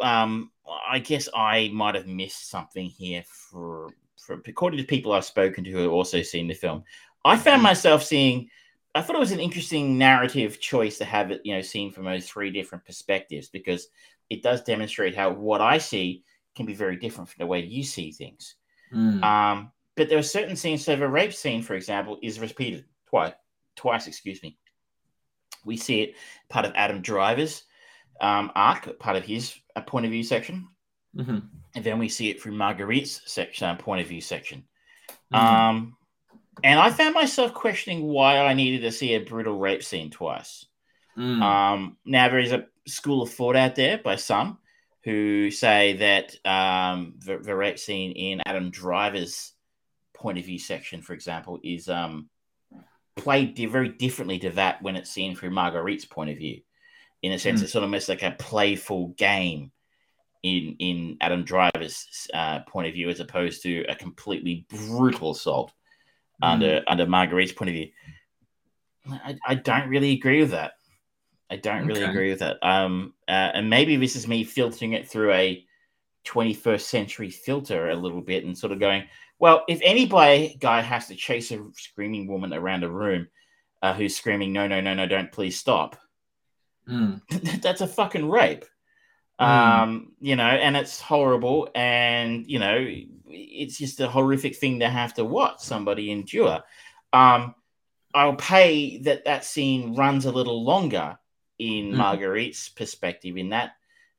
um, 0.01 0.51
I 0.89 0.99
guess 0.99 1.29
I 1.35 1.69
might 1.73 1.95
have 1.95 2.07
missed 2.07 2.49
something 2.49 2.87
here 2.87 3.23
for, 3.27 3.89
for 4.17 4.41
according 4.47 4.79
to 4.79 4.85
people 4.85 5.13
I've 5.13 5.25
spoken 5.25 5.63
to 5.63 5.71
who 5.71 5.79
have 5.79 5.91
also 5.91 6.21
seen 6.21 6.47
the 6.47 6.53
film. 6.53 6.83
I 7.25 7.37
found 7.37 7.61
myself 7.61 8.03
seeing. 8.03 8.49
I 8.97 9.01
thought 9.01 9.15
it 9.15 9.19
was 9.19 9.31
an 9.31 9.39
interesting 9.39 9.97
narrative 9.97 10.59
choice 10.59 10.97
to 10.97 11.05
have 11.05 11.29
it, 11.29 11.41
you 11.43 11.53
know, 11.53 11.61
seen 11.61 11.91
from 11.91 12.05
those 12.05 12.27
three 12.27 12.49
different 12.49 12.83
perspectives 12.83 13.47
because 13.47 13.89
it 14.29 14.41
does 14.41 14.63
demonstrate 14.63 15.15
how 15.15 15.31
what 15.31 15.61
I 15.61 15.77
see 15.77 16.23
can 16.55 16.65
be 16.65 16.73
very 16.73 16.95
different 16.95 17.29
from 17.29 17.39
the 17.39 17.45
way 17.45 17.59
you 17.59 17.83
see 17.83 18.11
things. 18.11 18.55
Mm. 18.91 19.23
Um, 19.23 19.71
but 19.95 20.09
there 20.09 20.17
are 20.17 20.23
certain 20.23 20.55
scenes. 20.55 20.83
So 20.83 20.95
the 20.95 21.07
rape 21.07 21.33
scene, 21.33 21.61
for 21.61 21.75
example, 21.75 22.17
is 22.23 22.39
repeated 22.39 22.85
twice. 23.07 23.33
Twice, 23.75 24.07
excuse 24.07 24.41
me. 24.41 24.57
We 25.63 25.77
see 25.77 26.01
it 26.01 26.15
part 26.49 26.65
of 26.65 26.73
Adam 26.75 27.01
Driver's 27.01 27.63
um, 28.19 28.51
arc, 28.55 28.97
part 28.97 29.15
of 29.15 29.23
his 29.23 29.55
uh, 29.75 29.81
point 29.81 30.07
of 30.07 30.11
view 30.11 30.23
section, 30.23 30.69
Mhm. 31.15 31.49
and 31.75 31.83
then 31.83 31.99
we 31.99 32.09
see 32.09 32.31
it 32.31 32.41
through 32.41 32.53
Marguerite's 32.53 33.21
section, 33.31 33.67
uh, 33.67 33.75
point 33.75 34.01
of 34.01 34.07
view 34.07 34.21
section. 34.21 34.67
Mhm. 35.31 35.37
Um, 35.37 35.97
and 36.63 36.79
I 36.79 36.89
found 36.91 37.13
myself 37.15 37.53
questioning 37.53 38.03
why 38.07 38.37
I 38.39 38.53
needed 38.53 38.81
to 38.81 38.91
see 38.91 39.13
a 39.13 39.19
brutal 39.19 39.57
rape 39.57 39.83
scene 39.83 40.09
twice. 40.09 40.65
Mm. 41.17 41.41
Um, 41.41 41.97
now 42.05 42.29
there 42.29 42.39
is 42.39 42.51
a 42.51 42.65
school 42.87 43.21
of 43.21 43.31
thought 43.31 43.55
out 43.55 43.75
there 43.75 43.97
by 43.97 44.15
some 44.15 44.59
who 45.03 45.49
say 45.51 45.93
that 45.93 46.35
um, 46.45 47.15
the, 47.25 47.37
the 47.37 47.55
rape 47.55 47.79
scene 47.79 48.11
in 48.11 48.41
Adam 48.45 48.69
Driver's 48.71 49.53
point 50.13 50.37
of 50.37 50.45
view 50.45 50.59
section, 50.59 51.01
for 51.01 51.13
example, 51.13 51.59
is 51.63 51.89
um, 51.89 52.29
played 53.15 53.57
very 53.69 53.89
differently 53.89 54.39
to 54.39 54.49
that 54.51 54.81
when 54.81 54.95
it's 54.95 55.09
seen 55.09 55.35
through 55.35 55.51
Marguerite's 55.51 56.05
point 56.05 56.29
of 56.29 56.37
view. 56.37 56.61
In 57.23 57.31
a 57.31 57.39
sense, 57.39 57.61
Mm. 57.61 57.63
it's 57.63 57.71
sort 57.73 57.83
of 57.83 57.87
almost 57.87 58.09
like 58.09 58.21
a 58.23 58.35
playful 58.37 59.09
game 59.17 59.71
in 60.43 60.75
in 60.79 61.17
Adam 61.19 61.43
Driver's 61.43 62.27
uh, 62.33 62.59
point 62.67 62.87
of 62.87 62.93
view, 62.93 63.09
as 63.09 63.19
opposed 63.19 63.63
to 63.63 63.83
a 63.85 63.95
completely 63.95 64.67
brutal 64.69 65.31
assault 65.31 65.73
under 66.41 66.83
under 66.87 67.05
Marguerite's 67.05 67.51
point 67.51 67.69
of 67.69 67.73
view. 67.73 67.89
I, 69.09 69.37
I 69.47 69.55
don't 69.55 69.89
really 69.89 70.11
agree 70.13 70.41
with 70.41 70.51
that. 70.51 70.73
I 71.49 71.55
don't 71.55 71.87
really 71.87 72.03
agree 72.03 72.29
with 72.29 72.39
that. 72.39 72.57
Um, 72.61 73.13
uh, 73.27 73.51
and 73.53 73.69
maybe 73.69 73.95
this 73.95 74.17
is 74.17 74.27
me 74.27 74.43
filtering 74.43 74.93
it 74.93 75.07
through 75.07 75.31
a 75.31 75.65
21st 76.25 76.81
century 76.81 77.29
filter 77.29 77.89
a 77.89 77.95
little 77.95 78.19
bit 78.19 78.43
and 78.43 78.57
sort 78.57 78.73
of 78.73 78.81
going, 78.81 79.05
well, 79.39 79.63
if 79.69 79.79
any 79.81 80.05
guy 80.05 80.81
has 80.81 81.07
to 81.07 81.15
chase 81.15 81.51
a 81.51 81.63
screaming 81.73 82.27
woman 82.27 82.53
around 82.53 82.83
a 82.83 82.89
room 82.89 83.29
uh, 83.81 83.93
who's 83.93 84.17
screaming, 84.17 84.51
no, 84.51 84.67
no, 84.67 84.81
no, 84.81 84.93
no, 84.93 85.07
don't 85.07 85.31
please 85.31 85.57
stop, 85.57 85.97
Mm. 86.89 87.21
that's 87.61 87.81
a 87.81 87.87
fucking 87.87 88.29
rape. 88.29 88.65
Mm. 89.39 89.45
Um, 89.45 90.11
you 90.19 90.35
know, 90.35 90.47
and 90.47 90.75
it's 90.75 90.99
horrible, 90.99 91.69
and 91.75 92.45
you 92.47 92.59
know, 92.59 92.85
it's 93.27 93.77
just 93.77 93.99
a 93.99 94.07
horrific 94.07 94.55
thing 94.55 94.79
to 94.79 94.89
have 94.89 95.13
to 95.15 95.25
watch 95.25 95.59
somebody 95.59 96.11
endure. 96.11 96.63
Um, 97.13 97.53
I'll 98.15 98.35
pay 98.35 98.97
that 98.99 99.25
that 99.25 99.45
scene 99.45 99.95
runs 99.95 100.25
a 100.25 100.31
little 100.31 100.63
longer 100.63 101.19
in 101.59 101.91
Mhm. 101.91 101.97
Marguerite's 101.97 102.69
perspective 102.69 103.37
in 103.37 103.49
that 103.49 103.73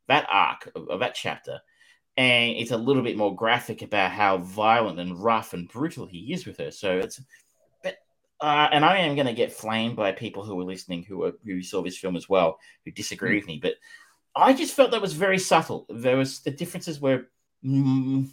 that 0.07 0.27
arc 0.31 0.70
of, 0.74 0.89
of 0.89 1.01
that 1.01 1.15
chapter, 1.15 1.61
and 2.16 2.53
it's 2.53 2.70
a 2.70 2.77
little 2.77 3.03
bit 3.03 3.16
more 3.16 3.35
graphic 3.35 3.82
about 3.82 4.12
how 4.12 4.39
violent 4.39 5.01
and 5.01 5.23
rough 5.23 5.53
and 5.53 5.69
brutal 5.69 6.07
he 6.07 6.32
is 6.32 6.47
with 6.47 6.59
her. 6.59 6.70
So 6.70 6.99
it's, 6.99 7.20
but 7.82 7.97
uh, 8.40 8.69
and 8.73 8.85
I 8.85 8.99
am 8.99 9.16
going 9.16 9.27
to 9.27 9.32
get 9.32 9.53
flamed 9.53 9.97
by 9.97 10.12
people 10.12 10.45
who 10.45 10.59
are 10.61 10.65
listening 10.65 11.03
who 11.03 11.24
are, 11.24 11.32
who 11.45 11.62
saw 11.62 11.82
this 11.82 11.99
film 11.99 12.16
as 12.16 12.28
well, 12.28 12.59
who 12.85 12.93
disagree 12.93 13.36
with 13.36 13.47
me. 13.47 13.59
But 13.61 13.74
I 14.39 14.52
just 14.52 14.74
felt 14.74 14.90
that 14.93 15.02
was 15.02 15.12
very 15.15 15.39
subtle. 15.39 15.86
There 15.89 16.16
was 16.16 16.40
the 16.40 16.51
differences 16.51 17.01
were, 17.01 17.27
mm, 17.65 18.27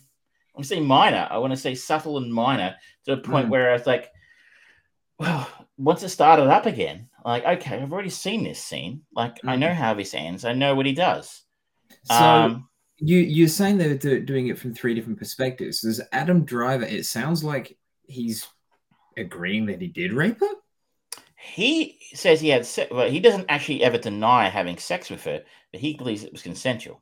I'm 0.55 0.63
saying 0.63 0.85
minor. 0.85 1.27
I 1.29 1.37
want 1.39 1.51
to 1.51 1.57
say 1.57 1.75
subtle 1.75 2.17
and 2.17 2.33
minor 2.33 2.75
to 3.05 3.15
the 3.15 3.21
point 3.21 3.47
Mm. 3.47 3.49
where 3.51 3.69
I 3.69 3.73
was 3.73 3.87
like, 3.87 4.11
well, 5.19 5.47
once 5.77 6.03
it 6.03 6.09
started 6.09 6.47
up 6.49 6.65
again, 6.65 7.09
like, 7.23 7.45
okay, 7.45 7.77
I've 7.81 7.91
already 7.93 8.09
seen 8.09 8.43
this 8.43 8.63
scene. 8.63 9.01
Like, 9.13 9.39
I 9.45 9.55
know 9.55 9.73
how 9.73 9.93
this 9.93 10.13
ends. 10.13 10.45
I 10.45 10.53
know 10.53 10.75
what 10.75 10.85
he 10.85 10.93
does. 10.93 11.43
So 12.03 12.13
Um, 12.15 12.69
you 12.97 13.17
you're 13.17 13.47
saying 13.47 13.77
they're 13.77 13.97
do- 13.97 14.23
doing 14.23 14.47
it 14.47 14.57
from 14.59 14.73
three 14.73 14.93
different 14.93 15.17
perspectives. 15.19 15.81
There's 15.81 16.01
Adam 16.11 16.45
Driver. 16.45 16.83
It 16.85 17.05
sounds 17.05 17.43
like 17.43 17.77
he's 18.07 18.47
agreeing 19.17 19.65
that 19.67 19.81
he 19.81 19.87
did 19.87 20.13
rape 20.13 20.39
her. 20.39 20.55
He 21.45 21.97
says 22.13 22.41
he 22.41 22.49
had 22.49 22.65
sex. 22.65 22.91
Well, 22.91 23.09
he 23.09 23.19
doesn't 23.19 23.45
actually 23.49 23.83
ever 23.83 23.97
deny 23.97 24.49
having 24.49 24.77
sex 24.77 25.09
with 25.09 25.23
her, 25.25 25.43
but 25.71 25.79
he 25.81 25.95
believes 25.95 26.23
it 26.23 26.31
was 26.31 26.41
consensual, 26.41 27.01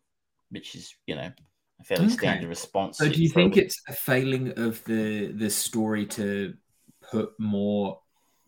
which 0.49 0.76
is, 0.76 0.94
you 1.07 1.15
know, 1.15 1.32
a 1.80 1.84
fairly 1.84 2.06
Okay. 2.06 2.14
standard 2.15 2.49
response. 2.49 2.98
So 2.98 3.10
do 3.10 3.22
you 3.22 3.30
for- 3.30 3.36
think 3.36 3.57
it's 3.57 3.82
a 3.88 3.94
failing 3.94 4.57
of 4.60 4.84
the 4.86 5.28
the 5.32 5.49
story 5.49 6.06
to 6.07 6.53
put 7.11 7.32
more 7.40 7.99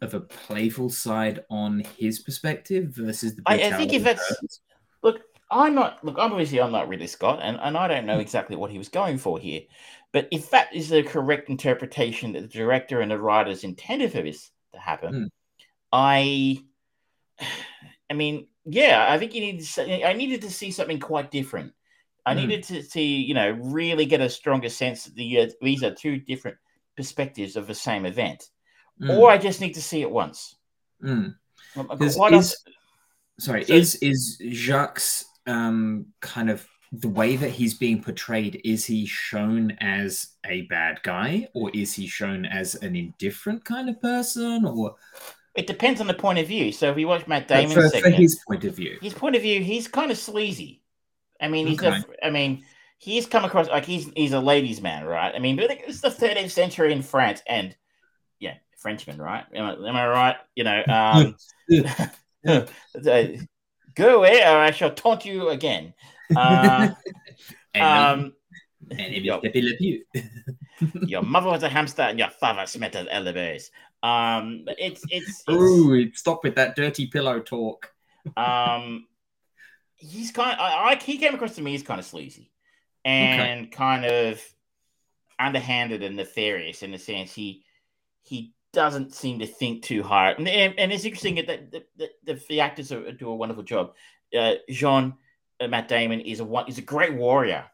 of 0.02 0.14
a 0.14 0.20
playful 0.20 0.90
side 0.90 1.44
on 1.50 1.80
his 1.98 2.20
perspective 2.20 2.90
versus 2.96 3.36
the 3.36 3.42
I, 3.46 3.56
I 3.56 3.72
think 3.72 3.94
if 3.94 4.04
that's 4.04 4.28
hers? 4.28 4.62
look, 5.02 5.22
I'm 5.50 5.74
not 5.74 6.04
look. 6.04 6.18
Obviously, 6.18 6.60
I'm 6.62 6.72
not 6.72 6.90
Ridley 6.90 7.08
Scott, 7.08 7.40
and, 7.42 7.58
and 7.62 7.78
I 7.78 7.88
don't 7.88 8.06
know 8.06 8.20
exactly 8.20 8.56
what 8.58 8.72
he 8.72 8.78
was 8.78 8.90
going 8.90 9.18
for 9.18 9.40
here. 9.40 9.62
But 10.12 10.28
if 10.32 10.50
that 10.52 10.74
is 10.76 10.90
the 10.90 11.04
correct 11.04 11.50
interpretation 11.50 12.34
that 12.34 12.42
the 12.42 12.48
director 12.48 13.02
and 13.02 13.10
the 13.12 13.20
writers 13.20 13.64
intended 13.64 14.12
for 14.12 14.22
this 14.22 14.52
to 14.74 14.80
happen, 14.80 15.14
Hmm. 15.14 15.26
I, 15.91 16.60
I 18.10 18.14
mean, 18.14 18.48
yeah, 18.66 19.07
I 19.10 19.18
think 19.18 19.34
you 19.34 19.41
need. 19.41 19.66
I 20.03 20.14
needed 20.14 20.41
to 20.41 20.52
see 20.52 20.72
something 20.72 20.99
quite 20.99 21.32
different. 21.32 21.74
I 22.26 22.34
Hmm. 22.34 22.40
needed 22.41 22.64
to 22.66 22.82
see, 22.84 23.18
you 23.22 23.34
know, 23.34 23.52
really 23.52 24.06
get 24.06 24.22
a 24.22 24.30
stronger 24.30 24.70
sense 24.70 25.06
that 25.06 25.16
the 25.16 25.40
uh, 25.41 25.49
these 25.62 25.84
are 25.84 25.94
two 25.94 26.18
different 26.18 26.57
perspectives 26.98 27.56
of 27.56 27.68
the 27.68 27.76
same 27.76 28.06
event, 28.06 28.49
Mm. 29.02 29.18
or 29.18 29.30
I 29.30 29.38
just 29.38 29.60
need 29.62 29.74
to 29.74 29.82
see 29.82 30.02
it 30.02 30.10
once. 30.10 30.56
Mm. 31.03 31.36
Is- 31.99 32.56
sorry 33.40 33.66
So- 33.66 33.74
is 33.74 33.95
is 33.95 34.41
Jacques 34.52 35.02
um 35.45 36.07
kind 36.22 36.49
of 36.49 36.66
the 36.94 37.10
way 37.10 37.36
that 37.36 37.49
he's 37.49 37.74
being 37.74 38.02
portrayed 38.02 38.62
is 38.64 38.86
he 38.86 39.06
shown 39.06 39.72
as 39.82 40.30
a 40.45 40.62
bad 40.64 41.03
guy 41.03 41.48
or 41.53 41.70
is 41.74 41.94
he 41.94 42.07
shown 42.07 42.45
as 42.45 42.76
an 42.76 42.95
indifferent 42.95 43.66
kind 43.66 43.90
of 43.90 43.99
person 44.02 44.64
or 44.66 44.95
It 45.56 45.68
depends 45.68 46.02
on 46.02 46.07
the 46.07 46.14
point 46.14 46.40
of 46.40 46.48
view. 46.48 46.72
So 46.72 46.91
if 46.91 46.98
you 46.98 47.07
watch 47.07 47.27
Matt 47.27 47.48
But 47.48 47.60
Damon's 47.60 47.73
for, 47.73 47.99
for 48.02 48.10
his 48.10 48.40
point 48.48 48.65
of 48.65 48.76
view 48.76 48.98
his 49.02 49.14
point 49.14 49.36
of 49.36 49.41
view, 49.41 49.61
he's 49.61 49.88
kind 49.88 50.11
of 50.11 50.18
sleazy. 50.18 50.82
I 51.41 51.48
mean, 51.48 51.68
he's 51.68 51.80
Okay. 51.80 51.98
a, 52.22 52.26
I 52.26 52.30
mean, 52.30 52.64
he's 52.98 53.26
come 53.26 53.45
across 53.45 53.68
like 53.69 53.86
he's 53.86 54.10
he's 54.15 54.34
a 54.34 54.40
ladies' 54.40 54.82
man, 54.82 55.06
right? 55.06 55.34
I 55.34 55.40
mean, 55.40 55.60
it's 55.60 56.02
the 56.02 56.10
13th 56.10 56.52
century 56.52 56.91
in 56.91 57.02
France, 57.02 57.41
and 57.48 57.76
yeah, 58.40 58.56
Frenchman, 58.77 59.18
right? 59.18 59.45
Am 59.53 59.65
I, 59.65 59.90
am 59.90 59.95
I 59.95 60.07
right? 60.07 60.36
You 60.56 60.64
know, 60.64 60.84
um, 60.90 61.36
go 63.95 64.18
away, 64.18 64.41
or 64.41 64.57
I 64.57 64.72
shall 64.72 64.91
taunt 64.94 65.26
you 65.26 65.49
again. 65.49 65.94
Uh, 66.36 66.90
um, 67.76 68.34
and 68.91 69.14
it 69.14 69.23
Yo. 69.23 69.36
was 69.36 69.41
Pepe 69.44 69.61
Le 69.61 69.76
Pew. 69.77 70.03
your 71.07 71.22
mother 71.22 71.48
was 71.48 71.64
a 71.64 71.69
hamster, 71.69 72.03
and 72.03 72.19
your 72.19 72.30
father 72.30 72.65
smelt 72.65 72.95
of 72.95 73.07
elderberries. 73.10 73.72
Um, 74.06 74.61
but 74.65 74.76
it's 74.77 75.03
it's, 75.10 75.44
it's 75.48 75.49
Ooh, 75.49 76.14
stop 76.14 76.44
with 76.44 76.56
that 76.56 76.76
dirty 76.76 77.07
pillow 77.07 77.40
talk. 77.40 77.91
Um, 78.38 79.07
he's 79.95 80.32
kind. 80.32 80.53
Of, 80.53 80.60
I, 80.60 80.91
I 80.91 80.95
he 80.95 81.18
came 81.18 81.34
across 81.34 81.56
to 81.56 81.64
me 81.64 81.73
as 81.73 81.82
kind 81.82 81.99
of 81.99 82.06
sleazy, 82.06 82.52
and 83.03 83.72
kind 83.72 84.06
of 84.06 84.41
underhanded 85.40 86.03
and 86.03 86.15
nefarious 86.18 86.84
in 86.84 86.91
the 86.91 86.99
sense 86.99 87.34
he 87.34 87.64
he 88.22 88.53
doesn't 88.73 89.15
seem 89.15 89.40
to 89.40 89.48
think 89.48 89.82
too 89.82 90.03
hard. 90.03 90.38
And 90.38 90.48
and, 90.48 90.77
and 90.77 90.91
it's 90.91 91.06
interesting 91.06 91.36
that 91.36 91.48
the, 91.48 91.84
the, 91.98 92.10
the, 92.26 92.41
the 92.48 92.60
actors 92.61 92.91
are, 92.91 93.11
do 93.11 93.30
a 93.30 93.36
wonderful 93.36 93.64
job. 93.64 93.94
Uh, 94.38 94.56
Jean 94.69 95.15
uh, 95.60 95.68
Matt 95.68 95.88
Damon 95.88 96.22
is 96.22 96.41
a 96.41 96.45
one. 96.45 96.65
He's 96.68 96.77
a 96.77 96.84
great 96.84 97.15
warrior. 97.15 97.65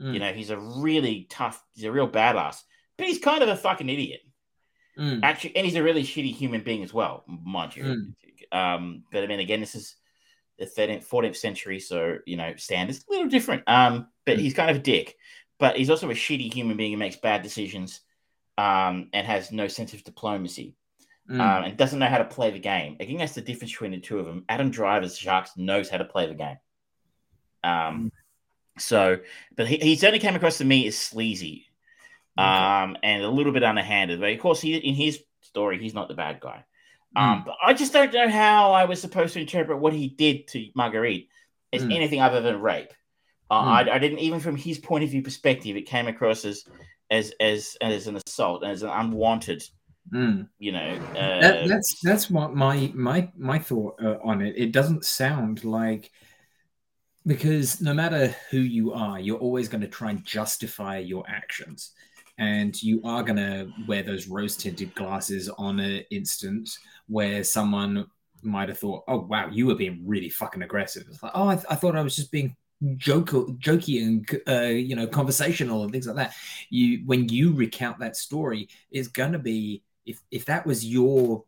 Mm. 0.00 0.14
You 0.14 0.20
know, 0.20 0.32
he's 0.32 0.50
a 0.50 0.58
really 0.58 1.26
tough. 1.28 1.60
He's 1.74 1.84
a 1.84 1.92
real 1.92 2.08
badass, 2.08 2.62
but 2.96 3.08
he's 3.08 3.18
kind 3.18 3.42
of 3.42 3.48
a 3.48 3.56
fucking 3.56 3.88
idiot. 3.88 4.20
Mm. 4.98 5.20
Actually, 5.22 5.56
and 5.56 5.64
he's 5.64 5.76
a 5.76 5.82
really 5.82 6.02
shitty 6.02 6.34
human 6.34 6.62
being 6.62 6.82
as 6.82 6.92
well, 6.92 7.24
mind 7.26 7.74
you. 7.76 7.84
Mm. 7.84 8.14
Um, 8.56 9.04
but 9.10 9.24
I 9.24 9.26
mean, 9.26 9.40
again, 9.40 9.60
this 9.60 9.74
is 9.74 9.96
the 10.58 10.66
13th, 10.66 11.08
14th 11.08 11.36
century, 11.36 11.80
so 11.80 12.18
you 12.26 12.36
know, 12.36 12.54
standards 12.56 13.04
a 13.08 13.12
little 13.12 13.28
different. 13.28 13.62
Um, 13.66 14.08
but 14.26 14.38
he's 14.38 14.54
kind 14.54 14.70
of 14.70 14.76
a 14.76 14.80
dick, 14.80 15.16
but 15.58 15.76
he's 15.76 15.90
also 15.90 16.10
a 16.10 16.14
shitty 16.14 16.52
human 16.52 16.76
being 16.76 16.92
who 16.92 16.98
makes 16.98 17.16
bad 17.16 17.42
decisions, 17.42 18.00
um, 18.58 19.08
and 19.12 19.26
has 19.26 19.50
no 19.50 19.66
sense 19.68 19.94
of 19.94 20.04
diplomacy, 20.04 20.76
Mm. 21.30 21.40
um, 21.40 21.64
and 21.64 21.76
doesn't 21.76 22.00
know 22.00 22.06
how 22.06 22.18
to 22.18 22.24
play 22.24 22.50
the 22.50 22.58
game. 22.58 22.96
I 23.00 23.04
think 23.06 23.20
that's 23.20 23.34
the 23.34 23.40
difference 23.40 23.70
between 23.72 23.92
the 23.92 24.00
two 24.00 24.18
of 24.18 24.26
them. 24.26 24.44
Adam 24.48 24.70
Driver's 24.70 25.16
Jacques 25.16 25.56
knows 25.56 25.88
how 25.88 25.98
to 25.98 26.04
play 26.04 26.26
the 26.26 26.34
game. 26.34 26.56
Um, 27.62 28.10
so, 28.76 29.20
but 29.56 29.68
he, 29.68 29.76
he 29.76 29.96
certainly 29.96 30.18
came 30.18 30.34
across 30.34 30.58
to 30.58 30.64
me 30.64 30.86
as 30.88 30.98
sleazy, 30.98 31.66
um, 32.38 32.96
and 33.02 33.22
a 33.22 33.30
little 33.30 33.52
bit 33.52 33.64
underhanded. 33.64 34.20
But 34.20 34.32
of 34.32 34.38
course, 34.40 34.60
he 34.60 34.76
in 34.76 34.94
his 34.94 35.22
story, 35.40 35.78
he's 35.78 35.94
not 35.94 36.08
the 36.08 36.14
bad 36.14 36.40
guy. 36.40 36.64
Um, 37.14 37.42
but 37.44 37.56
I 37.62 37.74
just 37.74 37.92
don't 37.92 38.12
know 38.12 38.28
how 38.28 38.72
I 38.72 38.86
was 38.86 39.00
supposed 39.00 39.34
to 39.34 39.40
interpret 39.40 39.78
what 39.80 39.92
he 39.92 40.08
did 40.08 40.48
to 40.48 40.68
Marguerite 40.74 41.28
as 41.72 41.82
Mm. 41.82 41.94
anything 41.94 42.20
other 42.22 42.40
than 42.40 42.60
rape. 42.60 42.92
Uh, 43.50 43.62
Mm. 43.62 43.88
I, 43.90 43.94
I 43.96 43.98
didn't 43.98 44.20
even 44.20 44.40
from 44.40 44.56
his 44.56 44.78
point 44.78 45.04
of 45.04 45.10
view 45.10 45.22
perspective, 45.22 45.76
it 45.76 45.82
came 45.82 46.08
across 46.08 46.44
as 46.44 46.64
as 47.10 47.34
as 47.38 47.76
as 47.82 48.06
an 48.06 48.16
assault, 48.16 48.64
as 48.64 48.82
an 48.82 48.88
unwanted, 48.88 49.62
Mm. 50.10 50.48
you 50.58 50.72
know. 50.72 50.98
Uh, 51.10 51.40
That, 51.40 51.68
that's 51.68 52.00
that's 52.02 52.30
what 52.30 52.54
my 52.54 52.90
my 52.94 53.30
my 53.36 53.58
thought 53.58 54.00
uh, 54.02 54.16
on 54.24 54.40
it. 54.40 54.54
It 54.56 54.72
doesn't 54.72 55.04
sound 55.04 55.64
like 55.64 56.10
because 57.26 57.80
no 57.80 57.94
matter 57.94 58.34
who 58.50 58.58
you 58.58 58.94
are, 58.94 59.20
you're 59.20 59.38
always 59.38 59.68
going 59.68 59.82
to 59.82 59.86
try 59.88 60.10
and 60.10 60.24
justify 60.24 60.98
your 60.98 61.24
actions, 61.28 61.92
and 62.42 62.82
you 62.82 63.00
are 63.04 63.22
going 63.22 63.36
to 63.36 63.70
wear 63.86 64.02
those 64.02 64.26
rose 64.26 64.56
tinted 64.56 64.92
glasses 64.96 65.48
on 65.48 65.78
an 65.78 66.02
instance 66.10 66.76
where 67.06 67.44
someone 67.44 68.04
might 68.42 68.68
have 68.68 68.78
thought, 68.78 69.04
"Oh 69.06 69.20
wow, 69.20 69.48
you 69.48 69.66
were 69.66 69.76
being 69.76 70.02
really 70.04 70.28
fucking 70.28 70.62
aggressive." 70.62 71.04
It's 71.08 71.22
like, 71.22 71.30
"Oh, 71.36 71.48
I, 71.48 71.54
th- 71.54 71.66
I 71.70 71.76
thought 71.76 71.96
I 71.96 72.02
was 72.02 72.16
just 72.16 72.32
being." 72.32 72.56
Joke, 72.96 73.30
jokey 73.60 74.02
and 74.02 74.40
uh, 74.48 74.66
you 74.74 74.96
know 74.96 75.06
conversational 75.06 75.84
and 75.84 75.92
things 75.92 76.08
like 76.08 76.16
that. 76.16 76.34
You 76.68 77.02
when 77.06 77.28
you 77.28 77.54
recount 77.54 78.00
that 78.00 78.16
story, 78.16 78.68
it's 78.90 79.06
gonna 79.06 79.38
be 79.38 79.84
if 80.04 80.20
if 80.32 80.46
that 80.46 80.66
was 80.66 80.84
your 80.84 81.44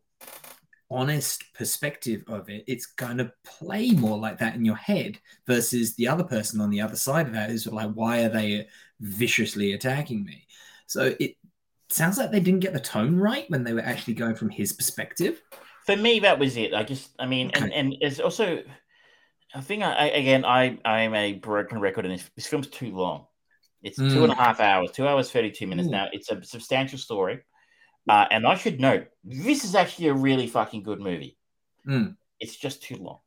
honest 0.93 1.43
perspective 1.55 2.23
of 2.29 2.49
it, 2.49 2.63
it's 2.69 2.87
going 2.87 3.19
to 3.19 3.33
play 3.45 3.91
more 3.91 4.17
like 4.17 4.39
that 4.39 4.55
in 4.55 4.65
your 4.65 4.77
head 4.77 5.19
versus 5.45 5.97
the 5.97 6.07
other 6.07 6.23
person 6.23 6.61
on 6.61 6.71
the 6.71 6.81
other 6.81 6.95
side 6.95 7.27
of 7.27 7.33
that 7.33 7.51
is 7.51 7.67
like, 7.67 7.91
why 7.95 8.23
are 8.23 8.29
they 8.29 8.69
viciously 9.01 9.73
attacking 9.73 10.25
me? 10.25 10.47
So 10.87 11.15
it 11.19 11.37
sounds 11.91 12.19
like 12.19 12.31
they 12.31 12.41
didn't 12.41 12.61
get 12.61 12.73
the 12.73 12.81
tone 12.81 13.17
right 13.17 13.49
when 13.51 13.65
they 13.65 13.73
were 13.73 13.81
actually 13.81 14.15
going 14.15 14.35
from 14.35 14.51
his 14.51 14.73
perspective. 14.73 15.43
for 15.87 15.97
me 15.97 16.19
that 16.21 16.39
was 16.39 16.57
it 16.57 16.73
i 16.73 16.83
just 16.83 17.11
i 17.19 17.27
mean 17.27 17.51
and 17.55 17.65
Okay. 17.67 17.75
and 17.75 17.95
it's 18.01 18.19
also 18.19 18.63
i 19.55 19.61
think 19.61 19.83
i 19.83 19.93
I- 19.93 20.17
again 20.23 20.43
i 20.45 20.79
i'm 20.85 21.15
a 21.15 21.35
broken 21.35 21.79
record 21.79 22.07
and 22.07 22.15
this, 22.15 22.31
this 22.37 22.47
film's 22.47 22.69
too 22.69 22.91
long 22.97 23.27
it's 23.83 23.99
two 23.99 24.23
and 24.25 24.33
a 24.33 24.35
Mm. 24.35 24.39
half 24.47 24.61
hours 24.61 24.91
two 24.93 25.07
hours 25.07 25.31
32 25.31 25.67
minutes 25.67 25.89
Ooh. 25.89 25.93
now 25.93 26.07
it's 26.13 26.31
a 26.31 26.43
substantial 26.43 26.99
story 26.99 27.43
uh, 28.09 28.25
and 28.31 28.47
i 28.47 28.55
should 28.57 28.81
note 28.81 29.09
this 29.25 29.63
is 29.65 29.75
actually 29.75 30.09
a 30.09 30.15
really 30.15 30.47
fucking 30.47 30.83
good 30.83 31.01
movie 31.01 31.37
Mm. 31.87 32.17
it's 32.41 32.57
just 32.57 32.83
too 32.83 32.97
long 32.97 33.21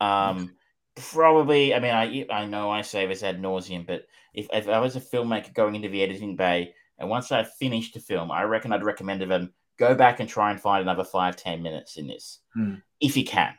um 0.00 0.50
probably 0.96 1.74
i 1.74 1.78
mean 1.78 1.94
i 1.94 2.26
i 2.30 2.44
know 2.44 2.70
i 2.70 2.82
say 2.82 3.06
this 3.06 3.22
ad 3.22 3.40
nauseum 3.40 3.86
but 3.86 4.02
if, 4.34 4.48
if 4.52 4.68
i 4.68 4.80
was 4.80 4.96
a 4.96 5.00
filmmaker 5.00 5.54
going 5.54 5.76
into 5.76 5.88
the 5.88 6.02
editing 6.02 6.34
bay 6.34 6.74
and 6.98 7.08
once 7.08 7.30
i 7.32 7.42
finished 7.42 7.94
the 7.94 8.00
film 8.00 8.30
i 8.30 8.42
reckon 8.42 8.72
i'd 8.72 8.84
recommend 8.84 9.20
to 9.20 9.26
them 9.26 9.52
go 9.78 9.94
back 9.94 10.20
and 10.20 10.28
try 10.28 10.50
and 10.50 10.60
find 10.60 10.82
another 10.82 11.04
five 11.04 11.36
ten 11.36 11.62
minutes 11.62 11.96
in 11.96 12.06
this 12.06 12.40
Mm. 12.56 12.80
if 13.00 13.16
you 13.16 13.24
can. 13.24 13.52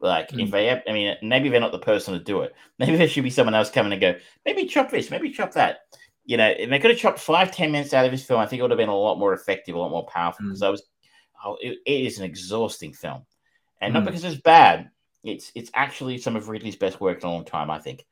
Like 0.00 0.30
Mm. 0.30 0.44
if 0.44 0.50
they, 0.50 0.66
have, 0.66 0.82
I 0.88 0.92
mean, 0.92 1.16
maybe 1.22 1.48
they're 1.50 1.60
not 1.60 1.72
the 1.72 1.78
person 1.78 2.14
to 2.14 2.20
do 2.24 2.40
it. 2.40 2.54
Maybe 2.78 2.96
there 2.96 3.08
should 3.08 3.24
be 3.24 3.30
someone 3.30 3.54
else 3.54 3.68
coming 3.68 3.92
and 3.92 4.00
go, 4.00 4.14
maybe 4.46 4.64
chop 4.64 4.90
this, 4.90 5.10
maybe 5.10 5.30
chop 5.30 5.52
that. 5.52 5.80
You 6.24 6.36
know, 6.38 6.46
if 6.48 6.70
they 6.70 6.78
could 6.78 6.92
have 6.92 7.00
chopped 7.00 7.18
five, 7.18 7.50
ten 7.50 7.72
minutes 7.72 7.92
out 7.92 8.06
of 8.06 8.12
this 8.12 8.24
film, 8.24 8.40
I 8.40 8.46
think 8.46 8.60
it 8.60 8.62
would 8.62 8.70
have 8.70 8.78
been 8.78 8.88
a 8.88 8.96
lot 8.96 9.18
more 9.18 9.34
effective, 9.34 9.74
a 9.74 9.78
lot 9.78 9.90
more 9.90 10.06
powerful. 10.06 10.46
Because 10.46 10.62
I 10.62 10.68
was, 10.70 10.82
oh, 11.44 11.58
it, 11.60 11.78
it 11.84 12.06
is 12.06 12.18
an 12.18 12.24
exhausting 12.24 12.92
film, 12.94 13.26
and 13.82 13.92
not 13.92 14.04
Mm. 14.04 14.06
because 14.06 14.24
it's 14.24 14.40
bad. 14.40 14.88
It's 15.24 15.52
it's 15.54 15.70
actually 15.74 16.16
some 16.18 16.36
of 16.36 16.48
Ridley's 16.48 16.76
best 16.76 17.00
work 17.00 17.20
in 17.22 17.28
a 17.28 17.32
long 17.32 17.44
time, 17.44 17.68
I 17.70 17.78
think. 17.80 18.06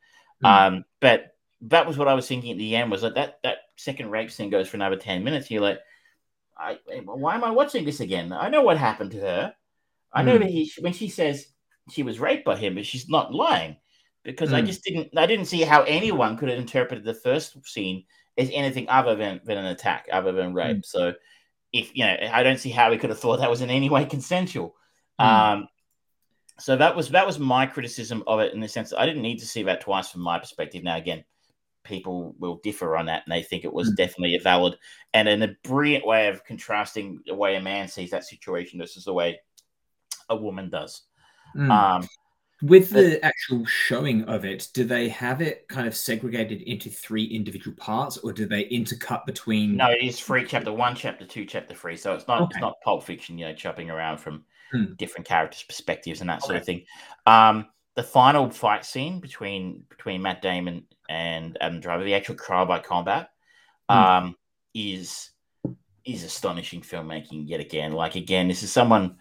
Mm. 0.45 0.49
Um, 0.67 0.85
but 1.01 1.37
that 1.63 1.87
was 1.87 1.97
what 1.97 2.09
I 2.09 2.15
was 2.15 2.27
thinking 2.29 2.51
at 2.51 2.59
the 2.59 2.75
end 2.77 2.91
was 2.91 3.01
that 3.03 3.15
that 3.15 3.39
that 3.45 3.59
second 3.77 4.11
rape 4.11 4.31
scene 4.31 4.51
goes 4.51 4.69
for 4.69 4.77
another 4.77 4.97
ten 4.97 5.23
minutes. 5.25 5.51
You're 5.51 5.63
like, 5.63 5.79
I, 6.59 6.79
why 7.05 7.35
am 7.35 7.45
I 7.45 7.51
watching 7.51 7.85
this 7.85 8.01
again? 8.01 8.33
I 8.33 8.49
know 8.49 8.63
what 8.63 8.79
happened 8.79 9.11
to 9.13 9.21
her. 9.21 9.55
I 10.13 10.23
know 10.23 10.37
Hmm. 10.37 10.43
that 10.43 10.51
he, 10.51 10.73
when 10.81 10.93
she 10.93 11.09
says 11.09 11.49
she 11.91 12.03
was 12.03 12.19
raped 12.19 12.45
by 12.45 12.57
him, 12.57 12.75
but 12.75 12.87
she's 12.87 13.09
not 13.09 13.35
lying 13.35 13.77
because 14.23 14.53
I 14.53 14.61
Hmm. 14.61 14.67
just 14.67 14.83
didn't, 14.83 15.17
I 15.17 15.27
didn't 15.27 15.47
see 15.47 15.63
how 15.63 15.83
anyone 15.83 16.37
could 16.37 16.49
have 16.49 16.59
interpreted 16.59 17.05
the 17.05 17.15
first 17.15 17.65
scene 17.67 18.05
as 18.39 18.51
anything 18.53 18.89
other 18.89 19.15
than, 19.15 19.41
than 19.45 19.59
an 19.59 19.67
attack, 19.67 20.07
other 20.11 20.33
than 20.33 20.55
rape. 20.55 20.85
So 20.85 21.15
if, 21.73 21.95
you 21.95 22.05
know, 22.07 22.17
I 22.33 22.43
don't 22.43 22.59
see 22.59 22.71
how 22.71 22.91
we 22.91 22.99
could 22.99 23.11
have 23.11 23.21
thought 23.21 23.39
that 23.39 23.51
was 23.51 23.61
in 23.61 23.71
any 23.71 23.91
way 23.91 24.05
consensual. 24.07 24.75
Hmm. 25.21 25.27
Um, 25.27 25.69
so 26.59 26.75
that 26.77 26.97
was 26.97 27.11
that 27.11 27.27
was 27.27 27.39
my 27.39 27.67
criticism 27.67 28.25
of 28.27 28.41
it 28.41 28.55
in 28.55 28.61
the 28.61 28.69
sense 28.69 28.91
that 28.91 28.99
I 28.99 29.05
didn't 29.05 29.23
need 29.23 29.41
to 29.41 29.47
see 29.47 29.63
that 29.65 29.83
twice 29.83 30.11
from 30.11 30.23
my 30.23 30.39
perspective. 30.39 30.83
Now 30.83 30.97
again, 30.97 31.23
people 31.87 32.35
will 32.39 32.61
differ 32.63 32.97
on 32.97 33.07
that 33.07 33.23
and 33.25 33.33
they 33.33 33.43
think 33.43 33.65
it 33.65 33.73
was 33.73 33.91
definitely 33.93 34.35
a 34.35 34.41
valid 34.41 34.77
and 35.15 35.29
in 35.29 35.43
a 35.43 35.57
brilliant 35.65 36.07
way 36.07 36.29
of 36.29 36.45
contrasting 36.45 37.21
the 37.27 37.35
way 37.35 37.57
a 37.57 37.61
man 37.61 37.89
sees 37.89 38.11
that 38.11 38.25
situation 38.25 38.79
versus 38.79 39.05
the 39.05 39.13
way 39.13 39.39
a 40.29 40.37
woman 40.37 40.69
does. 40.69 41.03
Hmm. 41.55 41.71
Um, 41.71 42.09
With 42.63 42.91
the 42.91 43.25
actual 43.25 43.65
showing 43.67 44.25
of 44.25 44.45
it, 44.45 44.69
do 44.75 44.85
they 44.85 45.09
have 45.11 45.41
it 45.43 45.69
kind 45.69 45.87
of 45.87 45.95
segregated 45.95 46.63
into 46.63 46.89
three 46.91 47.25
individual 47.25 47.77
parts, 47.77 48.17
or 48.19 48.33
do 48.33 48.47
they 48.47 48.65
intercut 48.65 49.27
between? 49.27 49.77
no, 49.77 49.91
it 49.91 50.03
is 50.03 50.19
free 50.19 50.45
chapter 50.47 50.73
one, 50.73 50.95
chapter 50.95 51.27
two, 51.27 51.45
chapter 51.45 51.75
three. 51.75 51.97
So 51.97 52.15
it's 52.15 52.27
not 52.27 52.43
Okay. 52.43 52.51
it's 52.53 52.61
not 52.61 52.81
pulp 52.83 53.05
fiction, 53.05 53.39
you 53.39 53.47
know, 53.47 53.55
chopping 53.55 53.91
around 53.91 54.19
from 54.19 54.45
Hmm. 54.73 54.95
different 54.95 55.27
characters' 55.27 55.63
perspectives 55.63 56.21
and 56.21 56.31
that 56.31 56.43
sort 56.43 56.57
of 56.57 56.65
thing. 56.65 56.85
Um, 57.27 57.67
the 57.95 58.03
final 58.03 58.51
fight 58.51 58.85
scene 58.85 59.21
between 59.21 59.85
between 59.89 60.23
Matt 60.23 60.43
Damon 60.43 60.85
and 61.09 61.57
Adam 61.61 61.81
Driver, 61.81 62.05
the 62.05 62.15
actual 62.15 62.35
trial 62.37 62.67
by 62.67 62.79
combat, 62.81 63.31
Hmm. 63.91 63.97
um, 63.97 64.37
is 64.75 65.31
is 66.05 66.23
astonishing 66.23 66.81
filmmaking 66.83 67.49
yet 67.49 67.61
again. 67.61 67.93
Like 67.93 68.15
again, 68.15 68.47
this 68.49 68.63
is 68.63 68.73
someone 68.73 69.17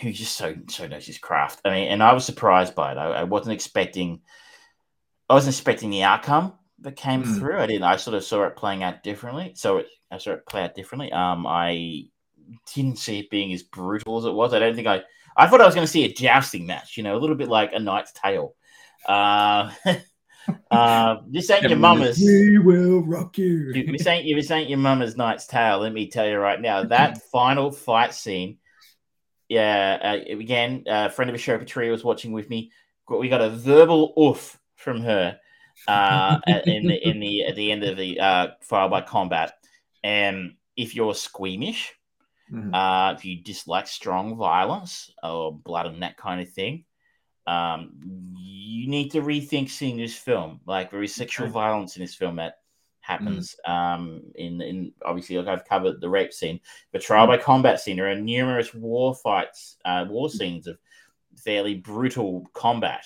who 0.00 0.12
just 0.12 0.36
so 0.36 0.54
so 0.68 0.86
knows 0.86 1.06
his 1.06 1.18
craft. 1.18 1.60
I 1.64 1.70
mean, 1.70 1.88
and 1.88 2.02
I 2.02 2.12
was 2.12 2.24
surprised 2.24 2.74
by 2.74 2.92
it. 2.92 2.98
I, 2.98 3.06
I 3.20 3.22
wasn't 3.24 3.54
expecting 3.54 4.20
I 5.28 5.34
wasn't 5.34 5.54
expecting 5.54 5.90
the 5.90 6.02
outcome 6.02 6.54
that 6.80 6.96
came 6.96 7.22
Mm. 7.22 7.38
through. 7.38 7.58
I 7.60 7.66
didn't. 7.66 7.84
I 7.84 7.96
sort 7.96 8.14
of 8.16 8.24
saw 8.24 8.44
it 8.44 8.56
playing 8.56 8.82
out 8.82 9.02
differently. 9.04 9.52
So 9.54 9.78
it, 9.78 9.86
I 10.10 10.18
saw 10.18 10.32
it 10.32 10.46
play 10.46 10.64
out 10.64 10.74
differently. 10.74 11.12
Um, 11.12 11.46
I 11.46 12.06
didn't 12.74 12.98
see 12.98 13.20
it 13.20 13.30
being 13.30 13.52
as 13.52 13.62
brutal 13.62 14.18
as 14.18 14.24
it 14.24 14.32
was. 14.32 14.52
I 14.54 14.58
don't 14.58 14.74
think 14.74 14.88
I. 14.88 15.02
I 15.36 15.46
thought 15.46 15.60
I 15.60 15.66
was 15.66 15.74
going 15.76 15.86
to 15.86 15.92
see 15.92 16.04
a 16.04 16.12
jousting 16.12 16.66
match. 16.66 16.96
You 16.96 17.04
know, 17.04 17.16
a 17.16 17.20
little 17.20 17.36
bit 17.36 17.48
like 17.48 17.72
a 17.72 17.78
Knight's 17.78 18.12
Tale. 18.12 18.54
Uh, 19.06 19.70
uh, 20.70 21.16
this 21.28 21.50
ain't 21.50 21.68
your 21.68 21.78
mama's. 21.78 22.18
We 22.18 22.58
will 22.58 23.02
rock 23.04 23.38
you. 23.38 23.72
Dude, 23.72 23.92
this 23.94 24.06
ain't 24.06 24.26
this 24.36 24.50
ain't 24.50 24.68
your 24.68 24.78
mama's 24.78 25.16
Knight's 25.16 25.46
Tale. 25.46 25.78
Let 25.80 25.92
me 25.92 26.08
tell 26.08 26.28
you 26.28 26.38
right 26.38 26.60
now, 26.60 26.84
that 26.84 27.22
final 27.32 27.70
fight 27.70 28.14
scene. 28.14 28.58
Yeah, 29.48 29.98
uh, 30.02 30.32
again, 30.38 30.84
a 30.86 31.10
friend 31.10 31.28
of 31.28 31.34
the 31.34 31.38
show, 31.42 31.58
Patria, 31.58 31.90
was 31.90 32.04
watching 32.04 32.32
with 32.32 32.48
me. 32.48 32.70
We 33.08 33.28
got 33.28 33.40
a 33.40 33.50
verbal 33.50 34.12
oof 34.16 34.56
from 34.76 35.00
her 35.00 35.40
uh, 35.88 36.38
in 36.66 36.86
the 36.86 37.08
in 37.08 37.18
the 37.18 37.44
at 37.46 37.56
the 37.56 37.72
end 37.72 37.82
of 37.82 37.96
the 37.96 38.20
uh, 38.20 38.46
trial 38.68 38.88
by 38.88 39.00
combat. 39.00 39.54
And 40.04 40.54
if 40.76 40.94
you're 40.94 41.14
squeamish, 41.14 41.92
Mhm. 42.52 42.74
uh, 42.74 43.14
if 43.14 43.24
you 43.24 43.42
dislike 43.42 43.86
strong 43.86 44.36
violence 44.36 45.10
or 45.22 45.52
blood 45.52 45.86
and 45.86 46.02
that 46.02 46.16
kind 46.16 46.40
of 46.40 46.48
thing, 46.48 46.84
um, 47.46 47.92
you 48.02 48.88
need 48.88 49.10
to 49.12 49.20
rethink 49.22 49.70
seeing 49.70 49.96
this 49.96 50.16
film. 50.16 50.60
Like 50.66 50.90
there 50.90 51.02
is 51.02 51.14
sexual 51.14 51.46
Okay. 51.46 51.52
violence 51.52 51.96
in 51.96 52.02
this 52.02 52.14
film 52.14 52.36
that 52.36 52.58
happens. 53.00 53.56
Um, 53.66 54.22
in 54.34 54.60
in 54.60 54.92
obviously, 55.04 55.36
like 55.38 55.48
I've 55.48 55.68
covered 55.68 56.00
the 56.00 56.08
rape 56.08 56.32
scene, 56.32 56.60
the 56.92 56.98
trial 56.98 57.26
by 57.26 57.38
combat 57.38 57.80
scene. 57.80 57.96
There 57.96 58.10
are 58.10 58.14
numerous 58.14 58.74
war 58.74 59.14
fights, 59.14 59.76
uh, 59.84 60.06
war 60.08 60.28
scenes 60.30 60.66
of 60.66 60.78
fairly 61.36 61.76
brutal 61.76 62.46
combat 62.52 63.04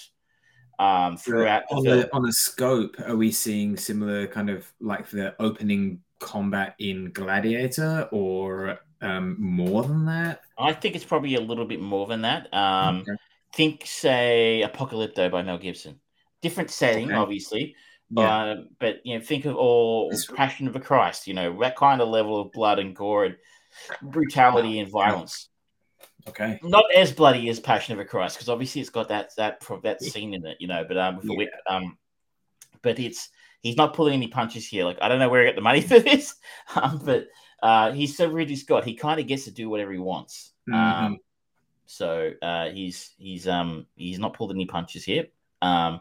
um, 0.79 1.17
throughout 1.17 1.63
on 1.71 1.85
the 1.85 2.13
on 2.13 2.23
the 2.23 2.33
scope, 2.33 2.97
are 3.07 3.17
we 3.17 3.31
seeing 3.31 3.77
similar 3.77 4.27
kind 4.27 4.51
of 4.51 4.73
like 4.81 5.09
the 5.09 5.35
opening 5.41 6.01
combat 6.19 6.75
in 6.79 7.13
Gladiator, 7.13 8.09
or 8.13 8.79
um, 9.01 9.37
more 9.39 9.83
than 9.83 10.05
that? 10.07 10.41
I 10.59 10.73
think 10.73 10.95
it's 10.95 11.05
probably 11.05 11.35
a 11.35 11.41
little 11.41 11.65
bit 11.65 11.81
more 11.81 12.07
than 12.07 12.23
that. 12.23 12.53
Um, 12.53 13.01
Okay. 13.01 13.13
Think, 13.55 13.85
say, 13.87 14.65
Apocalypto 14.67 15.31
by 15.31 15.43
Mel 15.43 15.59
Gibson. 15.59 16.01
Different 16.43 16.71
setting, 16.71 17.07
Okay. 17.07 17.15
obviously, 17.15 17.77
Yeah. 18.11 18.37
uh, 18.37 18.57
but 18.79 19.01
you 19.05 19.17
know, 19.19 19.25
think 19.25 19.45
of 19.45 19.57
all 19.57 20.13
Passion 20.37 20.67
of 20.67 20.73
the 20.73 20.81
Christ. 20.81 21.27
You 21.27 21.35
know 21.35 21.59
that 21.61 21.77
kind 21.77 22.01
of 22.01 22.09
level 22.09 22.41
of 22.41 22.53
blood 22.53 22.79
and 22.79 22.95
gore, 22.95 23.25
and 23.25 23.37
brutality 24.03 24.79
and 24.81 24.91
violence. 24.91 25.49
Okay. 26.29 26.59
Not 26.63 26.85
as 26.95 27.13
bloody 27.13 27.49
as 27.49 27.61
Passion 27.61 27.93
of 27.93 27.99
the 27.99 28.05
Christ, 28.05 28.37
because 28.37 28.49
obviously 28.49 28.81
it's 28.81 28.91
got 28.91 29.09
that 29.09 29.31
that 29.37 29.63
that 29.83 30.03
scene 30.03 30.35
in 30.35 30.45
it, 30.47 30.57
you 30.61 30.67
know. 30.69 30.85
But 30.87 30.99
um, 30.99 31.21
whip, 31.25 31.51
um, 31.69 31.97
but 32.83 32.99
it's 32.99 33.31
he's 33.63 33.77
not 33.77 33.95
pulling 33.95 34.15
any 34.15 34.29
punches 34.29 34.67
here. 34.67 34.85
Like 34.85 34.99
I 35.01 35.09
don't 35.09 35.19
know 35.19 35.29
where 35.29 35.43
he 35.43 35.49
got 35.49 35.55
the 35.57 35.63
money 35.63 35.81
for 35.93 35.99
this, 35.99 36.35
um, 36.75 37.01
but 37.05 37.29
uh, 37.63 37.93
he's 37.93 38.17
so 38.17 38.29
Ridley 38.29 38.57
Scott. 38.57 38.85
He 38.85 38.95
kind 38.95 39.19
of 39.21 39.27
gets 39.27 39.45
to 39.45 39.51
do 39.51 39.71
whatever 39.71 39.93
he 39.93 39.99
wants. 39.99 40.53
Mhm. 40.69 40.75
Um, 40.75 41.19
so 41.87 42.31
uh, 42.43 42.71
he's 42.71 43.13
he's 43.19 43.47
um 43.49 43.87
he's 43.97 44.19
not 44.19 44.35
pulled 44.35 44.53
any 44.53 44.67
punches 44.67 45.05
here. 45.05 45.27
Um, 45.63 46.01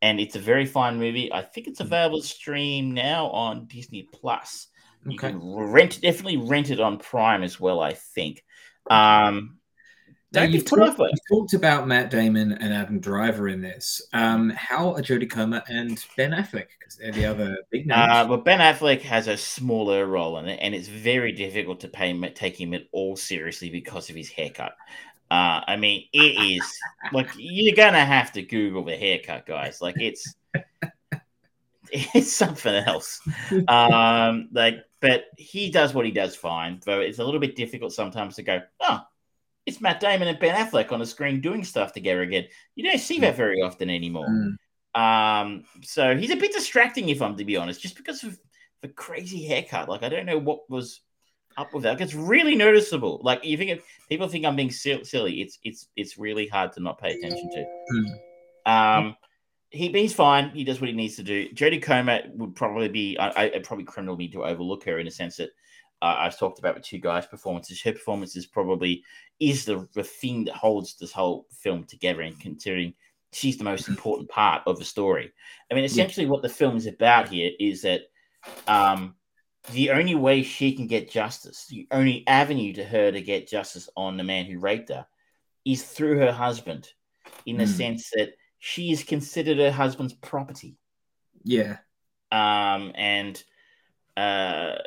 and 0.00 0.18
it's 0.18 0.36
a 0.36 0.40
very 0.40 0.66
fine 0.66 0.98
movie. 0.98 1.32
I 1.32 1.42
think 1.42 1.68
it's 1.68 1.80
available 1.80 2.20
to 2.20 2.26
stream 2.26 2.92
now 2.92 3.26
on 3.28 3.66
Disney 3.66 4.08
Plus. 4.12 4.68
You 5.06 5.14
Okay. 5.14 5.30
can 5.30 5.40
rent 5.42 6.00
definitely 6.00 6.38
rent 6.38 6.70
it 6.70 6.80
on 6.80 6.98
Prime 6.98 7.42
as 7.42 7.58
well. 7.60 7.80
I 7.80 7.92
think. 7.92 8.44
Um, 8.90 9.58
Now 10.32 10.42
you've 10.44 10.64
talked, 10.64 10.82
off 10.82 10.96
by 10.96 11.06
it. 11.06 11.12
you've 11.12 11.38
talked 11.40 11.54
about 11.54 11.86
Matt 11.86 12.10
Damon 12.10 12.52
and 12.52 12.72
Adam 12.72 13.00
Driver 13.00 13.48
in 13.48 13.60
this. 13.60 14.00
Um, 14.12 14.50
how 14.50 14.94
are 14.94 15.02
Jodie 15.02 15.30
Comer 15.30 15.62
and 15.68 16.02
Ben 16.16 16.30
Affleck? 16.30 16.68
Because 16.78 16.96
they're 16.96 17.12
the 17.12 17.26
other 17.26 17.58
big 17.70 17.86
names. 17.86 18.00
Uh, 18.10 18.26
but 18.26 18.44
Ben 18.44 18.60
Affleck 18.60 19.02
has 19.02 19.28
a 19.28 19.36
smaller 19.36 20.06
role 20.06 20.38
in 20.38 20.48
it, 20.48 20.58
and 20.62 20.74
it's 20.74 20.88
very 20.88 21.32
difficult 21.32 21.80
to 21.80 21.88
pay 21.88 22.18
take 22.30 22.58
him 22.60 22.72
at 22.74 22.84
all 22.92 23.14
seriously 23.16 23.70
because 23.70 24.08
of 24.08 24.16
his 24.16 24.30
haircut. 24.30 24.74
Uh, 25.32 25.64
I 25.66 25.76
mean, 25.76 26.08
it 26.12 26.18
is 26.58 26.78
like 27.10 27.30
you're 27.38 27.74
gonna 27.74 28.04
have 28.04 28.32
to 28.32 28.42
Google 28.42 28.84
the 28.84 28.94
haircut, 28.94 29.46
guys. 29.46 29.80
Like 29.80 29.98
it's 29.98 30.34
it's 31.90 32.30
something 32.30 32.74
else. 32.74 33.18
Um, 33.66 34.50
like, 34.52 34.84
but 35.00 35.24
he 35.38 35.70
does 35.70 35.94
what 35.94 36.04
he 36.04 36.10
does 36.10 36.36
fine. 36.36 36.82
Though 36.84 37.00
it's 37.00 37.18
a 37.18 37.24
little 37.24 37.40
bit 37.40 37.56
difficult 37.56 37.94
sometimes 37.94 38.36
to 38.36 38.42
go, 38.42 38.60
oh, 38.80 39.00
it's 39.64 39.80
Matt 39.80 40.00
Damon 40.00 40.28
and 40.28 40.38
Ben 40.38 40.54
Affleck 40.54 40.92
on 40.92 40.98
the 40.98 41.06
screen 41.06 41.40
doing 41.40 41.64
stuff 41.64 41.94
together 41.94 42.20
again. 42.20 42.44
You 42.74 42.84
don't 42.84 43.00
see 43.00 43.18
that 43.20 43.34
very 43.34 43.62
often 43.62 43.88
anymore. 43.88 44.28
Mm. 44.28 44.56
Um, 45.00 45.64
so 45.82 46.14
he's 46.14 46.30
a 46.30 46.36
bit 46.36 46.52
distracting, 46.52 47.08
if 47.08 47.22
I'm 47.22 47.38
to 47.38 47.44
be 47.46 47.56
honest, 47.56 47.80
just 47.80 47.96
because 47.96 48.22
of 48.22 48.38
the 48.82 48.88
crazy 48.88 49.46
haircut. 49.46 49.88
Like, 49.88 50.02
I 50.02 50.10
don't 50.10 50.26
know 50.26 50.38
what 50.38 50.68
was 50.68 51.00
up 51.56 51.72
with 51.74 51.82
that. 51.84 52.00
It's 52.00 52.14
really 52.14 52.54
noticeable. 52.54 53.20
Like, 53.22 53.44
you 53.44 53.56
think 53.56 53.70
if 53.70 53.84
people 54.08 54.28
think 54.28 54.44
I'm 54.44 54.56
being 54.56 54.70
silly, 54.70 55.40
it's 55.40 55.58
it's 55.64 55.88
it's 55.96 56.18
really 56.18 56.46
hard 56.46 56.72
to 56.72 56.80
not 56.80 56.98
pay 56.98 57.12
attention 57.12 57.50
to. 57.50 58.70
Um, 58.70 59.16
he 59.70 59.88
he's 59.88 60.14
fine. 60.14 60.50
He 60.50 60.64
does 60.64 60.80
what 60.80 60.90
he 60.90 60.96
needs 60.96 61.16
to 61.16 61.22
do. 61.22 61.48
Jodie 61.50 61.82
Comer 61.82 62.22
would 62.34 62.54
probably 62.54 62.88
be. 62.88 63.16
I, 63.18 63.46
I 63.46 63.58
probably 63.64 63.84
criminal 63.84 64.16
me 64.16 64.28
to 64.28 64.44
overlook 64.44 64.84
her 64.84 64.98
in 64.98 65.06
a 65.06 65.10
sense 65.10 65.36
that 65.36 65.50
uh, 66.02 66.16
I've 66.18 66.38
talked 66.38 66.58
about 66.58 66.74
with 66.74 66.84
two 66.84 66.98
guys' 66.98 67.26
performances. 67.26 67.80
Her 67.82 67.92
performance 67.92 68.36
is 68.36 68.46
probably 68.46 69.02
is 69.40 69.64
the 69.64 69.88
the 69.94 70.04
thing 70.04 70.44
that 70.44 70.54
holds 70.54 70.96
this 70.96 71.12
whole 71.12 71.46
film 71.50 71.84
together. 71.84 72.20
And 72.20 72.38
considering 72.38 72.94
she's 73.32 73.56
the 73.56 73.64
most 73.64 73.88
important 73.88 74.28
part 74.28 74.62
of 74.66 74.78
the 74.78 74.84
story. 74.84 75.32
I 75.70 75.74
mean, 75.74 75.84
essentially, 75.84 76.26
what 76.26 76.42
the 76.42 76.48
film 76.48 76.76
is 76.76 76.86
about 76.86 77.28
here 77.28 77.50
is 77.58 77.82
that 77.82 78.02
um, 78.68 79.14
the 79.70 79.90
only 79.90 80.14
way 80.14 80.42
she 80.42 80.72
can 80.72 80.86
get 80.86 81.10
justice, 81.10 81.66
the 81.68 81.86
only 81.90 82.26
avenue 82.26 82.72
to 82.74 82.84
her 82.84 83.12
to 83.12 83.22
get 83.22 83.48
justice 83.48 83.88
on 83.96 84.16
the 84.16 84.24
man 84.24 84.46
who 84.46 84.58
raped 84.58 84.88
her, 84.88 85.06
is 85.64 85.84
through 85.84 86.18
her 86.18 86.32
husband, 86.32 86.88
in 87.46 87.56
the 87.56 87.66
Hmm. 87.66 87.70
sense 87.72 88.10
that 88.10 88.34
she 88.58 88.90
is 88.90 89.04
considered 89.04 89.58
her 89.58 89.70
husband's 89.70 90.14
property. 90.14 90.76
Yeah. 91.44 91.78
Um, 92.30 92.92
and 92.94 93.42
uh, 94.16 94.78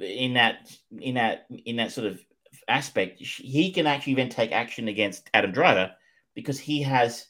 in 0.00 0.34
that 0.34 0.70
in 0.98 1.14
that 1.14 1.46
in 1.64 1.76
that 1.76 1.92
sort 1.92 2.06
of 2.06 2.20
aspect, 2.68 3.20
he 3.20 3.70
can 3.72 3.86
actually 3.86 4.14
then 4.14 4.28
take 4.28 4.52
action 4.52 4.88
against 4.88 5.28
Adam 5.34 5.52
Driver 5.52 5.94
because 6.34 6.58
he 6.58 6.82
has 6.82 7.26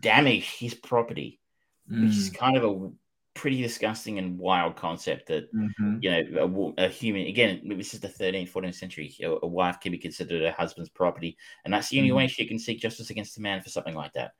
damaged 0.00 0.58
his 0.58 0.74
property, 0.74 1.40
which 1.88 2.16
is 2.16 2.30
kind 2.30 2.56
of 2.56 2.64
a 2.64 2.90
pretty 3.38 3.62
disgusting 3.62 4.18
and 4.18 4.38
wild 4.38 4.74
concept 4.76 5.28
that 5.28 5.44
Mhm. 5.54 6.02
you 6.02 6.10
know 6.10 6.74
a, 6.78 6.84
a 6.84 6.88
human 6.88 7.26
again 7.26 7.60
this 7.64 7.94
is 7.94 8.00
the 8.00 8.08
13th 8.08 8.50
14th 8.50 8.74
century 8.74 9.14
a, 9.22 9.30
a 9.42 9.46
wife 9.46 9.80
can 9.80 9.92
be 9.92 9.98
considered 9.98 10.42
her 10.42 10.52
husband's 10.52 10.90
property 10.90 11.36
and 11.64 11.72
that's 11.72 11.88
the 11.88 11.98
only 11.98 12.10
Mhm. 12.10 12.16
way 12.16 12.26
she 12.28 12.46
can 12.46 12.58
seek 12.58 12.78
justice 12.80 13.10
against 13.10 13.38
a 13.38 13.40
man 13.40 13.60
for 13.62 13.70
something 13.70 13.94
like 13.94 14.12
that 14.12 14.32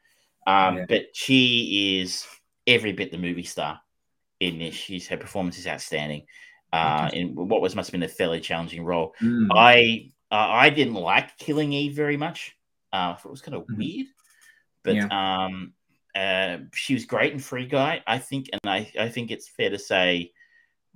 um 0.47 0.77
Yeah. 0.77 0.87
but 0.89 1.03
she 1.15 2.01
is 2.01 2.27
every 2.67 2.93
bit 2.93 3.11
the 3.11 3.19
movie 3.19 3.43
star 3.55 3.81
in 4.41 4.59
this 4.59 4.75
she's 4.75 5.09
her 5.09 5.17
performance 5.17 5.59
is 5.59 5.67
outstanding 5.67 6.27
uh, 6.73 7.09
in 7.15 7.35
what 7.35 7.63
was 7.63 7.75
must 7.75 7.89
have 7.89 7.93
been 7.99 8.03
a 8.03 8.09
fairly 8.21 8.41
challenging 8.41 8.85
role. 8.85 9.15
Mm. 9.23 9.49
I 9.57 10.11
uh, 10.31 10.51
I 10.65 10.69
didn't 10.69 11.01
like 11.13 11.39
Killing 11.39 11.73
Eve 11.73 11.97
very 11.97 12.19
much. 12.19 12.55
Uh, 12.93 12.97
I 12.97 13.15
thought 13.15 13.31
it 13.33 13.39
was 13.39 13.41
kind 13.41 13.57
of 13.57 13.67
Mhm. 13.67 13.79
weird, 13.79 14.07
but 14.83 14.97
um, 15.11 15.73
uh, 16.15 16.59
she 16.75 16.95
was 16.95 17.05
great 17.05 17.33
in 17.33 17.39
Free 17.39 17.67
Guy, 17.67 18.03
I 18.07 18.19
think, 18.19 18.49
and 18.53 18.61
I 18.65 18.91
I 18.99 19.09
think 19.09 19.31
it's 19.31 19.49
fair 19.49 19.71
to 19.71 19.79
say, 19.79 20.33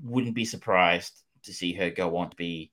wouldn't 0.02 0.34
be 0.34 0.44
surprised 0.44 1.22
to 1.44 1.52
see 1.52 1.72
her 1.74 1.90
go 1.90 2.16
on 2.16 2.30
to 2.30 2.36
be, 2.36 2.72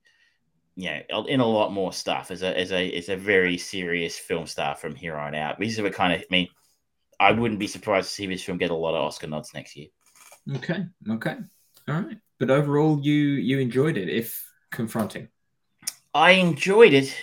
you 0.76 0.90
know, 0.90 1.24
in 1.26 1.40
a 1.40 1.46
lot 1.46 1.72
more 1.72 1.92
stuff 1.92 2.30
as 2.30 2.42
a 2.42 2.58
as 2.58 2.72
a 2.72 2.92
as 2.92 3.08
a 3.08 3.16
very 3.16 3.58
serious 3.58 4.18
film 4.18 4.46
star 4.46 4.74
from 4.74 4.94
here 4.94 5.16
on 5.16 5.34
out. 5.34 5.58
This 5.58 5.72
is 5.72 5.78
a 5.78 5.90
kind 5.90 6.12
of 6.12 6.20
I 6.20 6.26
mean, 6.30 6.48
I 7.18 7.32
wouldn't 7.32 7.60
be 7.60 7.66
surprised 7.66 8.08
to 8.08 8.14
see 8.14 8.26
this 8.26 8.42
film 8.42 8.58
get 8.58 8.70
a 8.70 8.74
lot 8.74 8.94
of 8.94 9.02
Oscar 9.02 9.26
nods 9.26 9.52
next 9.54 9.76
year. 9.76 9.88
Okay. 10.56 10.86
Okay. 11.08 11.36
All 11.88 11.94
right. 11.94 12.18
But 12.38 12.50
overall, 12.50 12.98
you 13.02 13.14
you 13.14 13.58
enjoyed 13.58 13.96
it, 13.96 14.08
if 14.08 14.44
confronting. 14.70 15.28
I 16.14 16.32
enjoyed 16.32 16.92
it. 16.94 17.14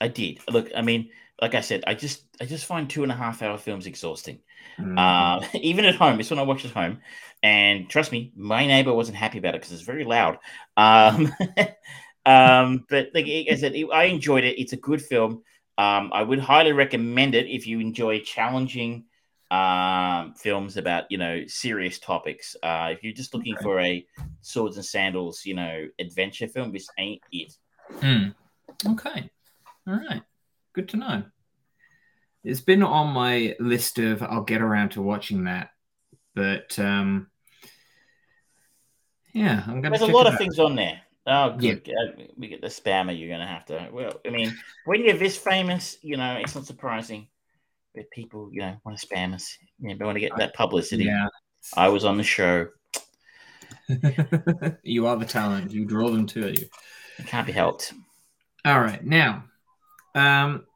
I 0.00 0.08
did. 0.08 0.40
Look, 0.50 0.68
I 0.74 0.82
mean, 0.82 1.10
like 1.42 1.56
I 1.56 1.60
said, 1.60 1.82
I 1.88 1.94
just 1.94 2.22
I 2.40 2.44
just 2.46 2.66
find 2.66 2.88
two 2.88 3.02
and 3.02 3.10
a 3.10 3.16
half 3.16 3.42
hour 3.42 3.58
films 3.58 3.86
exhausting. 3.86 4.38
Mm. 4.78 4.96
Uh, 4.96 5.44
even 5.58 5.84
at 5.84 5.96
home, 5.96 6.20
it's 6.20 6.30
when 6.30 6.38
I 6.38 6.42
watch 6.42 6.64
at 6.64 6.70
home, 6.70 7.00
and 7.42 7.90
trust 7.90 8.12
me, 8.12 8.32
my 8.36 8.64
neighbor 8.64 8.94
wasn't 8.94 9.18
happy 9.18 9.38
about 9.38 9.56
it 9.56 9.60
because 9.60 9.72
it's 9.72 9.82
very 9.82 10.04
loud. 10.04 10.38
Um, 10.76 11.34
um, 12.26 12.86
but 12.88 13.08
like 13.12 13.26
I 13.26 13.56
said, 13.56 13.74
it- 13.74 13.90
I 13.92 14.04
enjoyed 14.04 14.44
it. 14.44 14.60
It's 14.60 14.72
a 14.72 14.76
good 14.76 15.02
film. 15.02 15.42
Um, 15.76 16.10
I 16.12 16.22
would 16.22 16.38
highly 16.38 16.72
recommend 16.72 17.34
it 17.34 17.48
if 17.48 17.66
you 17.66 17.80
enjoy 17.80 18.20
challenging 18.20 19.06
um, 19.50 20.34
films 20.34 20.76
about 20.76 21.10
you 21.10 21.18
know 21.18 21.42
serious 21.48 21.98
topics. 21.98 22.54
Uh, 22.62 22.90
if 22.92 23.02
you're 23.02 23.12
just 23.12 23.34
looking 23.34 23.54
Okay. 23.54 23.62
for 23.64 23.80
a 23.80 24.06
swords 24.42 24.76
and 24.76 24.86
sandals, 24.86 25.44
you 25.44 25.54
know, 25.54 25.88
adventure 25.98 26.46
film, 26.46 26.72
this 26.72 26.88
ain't 26.98 27.20
it. 27.32 27.52
Hmm. 28.00 28.28
Okay. 28.86 29.28
All 29.88 29.94
right. 29.94 30.22
Good 30.72 30.88
to 30.90 30.96
know. 30.96 31.22
It's 32.44 32.60
been 32.60 32.82
on 32.82 33.14
my 33.14 33.54
list 33.60 33.98
of 33.98 34.22
I'll 34.22 34.42
get 34.42 34.62
around 34.62 34.90
to 34.90 35.02
watching 35.02 35.44
that, 35.44 35.70
but 36.34 36.78
um, 36.78 37.28
yeah, 39.32 39.62
I'm 39.66 39.80
gonna. 39.80 39.96
There's 39.96 40.10
a 40.10 40.12
lot 40.12 40.26
of 40.26 40.34
out. 40.34 40.38
things 40.38 40.58
on 40.58 40.74
there. 40.74 41.00
Oh, 41.26 41.56
good. 41.56 41.88
Uh, 41.88 42.24
We 42.36 42.48
get 42.48 42.60
the 42.60 42.66
spammer. 42.66 43.16
You're 43.16 43.30
gonna 43.30 43.46
have 43.46 43.64
to. 43.66 43.88
Well, 43.92 44.20
I 44.26 44.30
mean, 44.30 44.52
when 44.86 45.04
you're 45.04 45.16
this 45.16 45.36
famous, 45.36 45.98
you 46.02 46.16
know, 46.16 46.36
it's 46.40 46.54
not 46.54 46.66
surprising 46.66 47.28
that 47.94 48.10
people, 48.10 48.48
you 48.52 48.60
know, 48.60 48.76
want 48.84 48.98
to 48.98 49.06
spam 49.06 49.34
us. 49.34 49.56
Yeah, 49.78 49.94
they 49.98 50.04
want 50.04 50.16
to 50.16 50.20
get 50.20 50.36
that 50.36 50.54
publicity. 50.54 51.04
Yeah. 51.04 51.28
I 51.76 51.88
was 51.88 52.04
on 52.04 52.16
the 52.16 52.24
show. 52.24 52.68
you 54.82 55.06
are 55.06 55.16
the 55.16 55.26
talent. 55.26 55.70
You 55.70 55.84
draw 55.84 56.10
them 56.10 56.26
to 56.28 56.48
you. 56.48 56.66
It 57.18 57.26
can't 57.26 57.46
be 57.46 57.52
helped. 57.52 57.92
All 58.64 58.80
right. 58.80 59.04
Now, 59.04 59.44
um, 60.14 60.66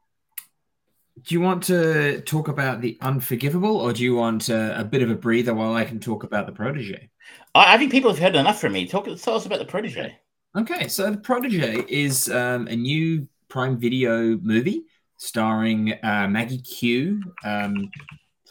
do 1.23 1.35
you 1.35 1.41
want 1.41 1.63
to 1.63 2.21
talk 2.21 2.47
about 2.47 2.81
the 2.81 2.97
unforgivable, 3.01 3.77
or 3.77 3.93
do 3.93 4.03
you 4.03 4.15
want 4.15 4.49
uh, 4.49 4.73
a 4.75 4.83
bit 4.83 5.01
of 5.01 5.09
a 5.09 5.15
breather 5.15 5.53
while 5.53 5.73
I 5.73 5.85
can 5.85 5.99
talk 5.99 6.23
about 6.23 6.45
the 6.45 6.51
protege? 6.51 7.09
I, 7.55 7.75
I 7.75 7.77
think 7.77 7.91
people 7.91 8.11
have 8.11 8.19
heard 8.19 8.35
enough 8.35 8.59
from 8.61 8.73
me. 8.73 8.87
Talk. 8.87 9.05
Tell 9.05 9.35
us 9.35 9.45
about 9.45 9.59
the 9.59 9.65
protege. 9.65 10.17
Okay, 10.55 10.87
so 10.87 11.11
The 11.11 11.17
Protege 11.17 11.85
is 11.87 12.29
um, 12.29 12.67
a 12.67 12.75
new 12.75 13.27
Prime 13.47 13.77
Video 13.77 14.37
movie 14.37 14.85
starring 15.17 15.93
uh, 16.01 16.27
Maggie 16.27 16.61
Q, 16.61 17.21
um, 17.43 17.91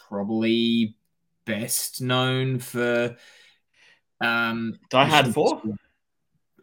probably 0.08 0.94
best 1.46 2.00
known 2.00 2.60
for 2.60 3.16
um, 4.20 4.78
Die 4.90 5.04
Hard 5.04 5.34
4? 5.34 5.48
Impossible. 5.48 5.76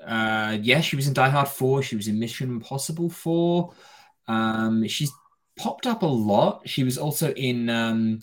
Uh, 0.05 0.57
yeah, 0.61 0.79
she 0.79 0.95
was 0.95 1.07
in 1.07 1.13
Die 1.13 1.29
Hard 1.29 1.49
4. 1.49 1.83
She 1.83 1.95
was 1.95 2.07
in 2.07 2.19
Mission 2.19 2.49
Impossible 2.49 3.09
4. 3.09 3.73
Um, 4.29 4.87
she's 4.87 5.11
popped 5.57 5.87
up 5.87 6.03
a 6.03 6.07
lot. 6.07 6.67
She 6.67 6.83
was 6.83 6.97
also 6.97 7.31
in 7.33 7.69
um, 7.69 8.21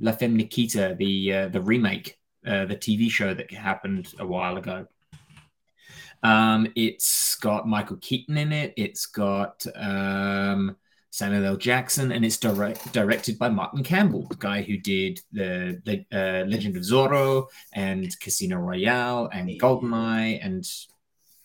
La 0.00 0.12
Femme 0.12 0.36
Nikita, 0.36 0.96
the 0.98 1.32
uh, 1.32 1.48
the 1.48 1.60
remake, 1.60 2.18
uh, 2.46 2.66
the 2.66 2.76
TV 2.76 3.10
show 3.10 3.34
that 3.34 3.50
happened 3.52 4.12
a 4.18 4.26
while 4.26 4.56
ago. 4.56 4.86
Um, 6.22 6.68
it's 6.74 7.36
got 7.36 7.68
Michael 7.68 7.98
Keaton 7.98 8.36
in 8.36 8.52
it. 8.52 8.74
It's 8.76 9.06
got 9.06 9.64
um, 9.76 10.76
Samuel 11.10 11.46
L. 11.46 11.56
Jackson, 11.56 12.12
and 12.12 12.24
it's 12.24 12.36
direct, 12.36 12.92
directed 12.92 13.38
by 13.38 13.48
Martin 13.48 13.82
Campbell, 13.82 14.26
the 14.28 14.36
guy 14.36 14.62
who 14.62 14.76
did 14.76 15.20
the, 15.32 15.80
the 15.84 16.04
uh, 16.12 16.44
Legend 16.46 16.76
of 16.76 16.82
Zorro 16.82 17.46
and 17.72 18.18
Casino 18.20 18.56
Royale 18.58 19.30
and 19.32 19.48
Goldeneye 19.48 20.44
and 20.44 20.64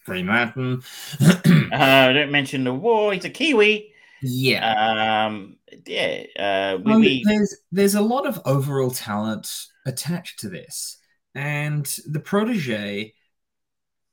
Green 0.06 0.28
Lantern. 0.28 0.82
Uh, 1.72 2.12
don't 2.12 2.34
mention 2.34 2.66
the 2.66 2.74
war. 2.74 3.14
He's 3.14 3.24
a 3.24 3.30
Kiwi. 3.30 3.91
Yeah. 4.22 5.26
Um. 5.28 5.58
Yeah. 5.86 6.24
Uh. 6.38 6.78
We, 6.78 6.84
Well, 6.92 7.00
we 7.00 7.24
there's 7.26 7.56
there's 7.72 7.96
a 7.96 8.02
lot 8.02 8.28
of 8.28 8.40
overall 8.46 8.92
talent 8.92 9.50
attached 9.86 10.40
to 10.40 10.50
this, 10.50 10.98
and 11.34 11.86
the 12.06 12.20
protege 12.20 13.14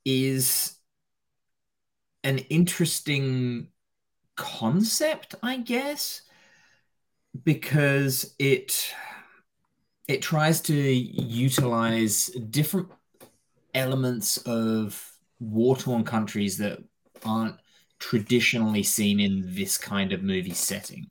is 0.05 0.75
an 2.23 2.39
interesting 2.49 3.67
concept, 4.35 5.35
I 5.43 5.57
guess, 5.57 6.21
because 7.43 8.35
it 8.39 8.93
it 10.07 10.21
tries 10.21 10.61
to 10.61 10.73
utilize 10.73 12.27
different 12.49 12.89
elements 13.73 14.37
of 14.37 15.13
war-torn 15.39 16.03
countries 16.03 16.57
that 16.57 16.79
aren't 17.23 17.55
traditionally 17.99 18.83
seen 18.83 19.19
in 19.19 19.43
this 19.53 19.77
kind 19.77 20.13
of 20.13 20.23
movie 20.23 20.53
setting 20.53 21.09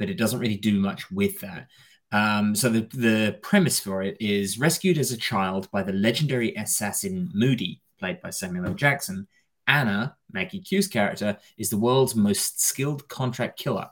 but 0.00 0.08
it 0.08 0.16
doesn't 0.16 0.40
really 0.40 0.56
do 0.56 0.80
much 0.80 1.08
with 1.12 1.38
that. 1.40 1.68
Um, 2.10 2.56
so 2.56 2.70
the, 2.70 2.80
the 2.94 3.38
premise 3.42 3.78
for 3.78 4.02
it 4.02 4.16
is 4.18 4.58
rescued 4.58 4.98
as 4.98 5.12
a 5.12 5.16
child 5.16 5.70
by 5.70 5.84
the 5.84 5.92
legendary 5.92 6.54
assassin 6.56 7.30
moody 7.32 7.82
played 8.00 8.20
by 8.20 8.30
samuel 8.30 8.66
l. 8.66 8.74
Jackson. 8.74 9.28
Anna 9.68 10.16
maggie 10.32 10.62
q's 10.62 10.88
character 10.88 11.36
is 11.56 11.70
the 11.70 11.76
world's 11.76 12.16
most 12.16 12.60
skilled 12.60 13.06
contract 13.08 13.56
killer. 13.58 13.88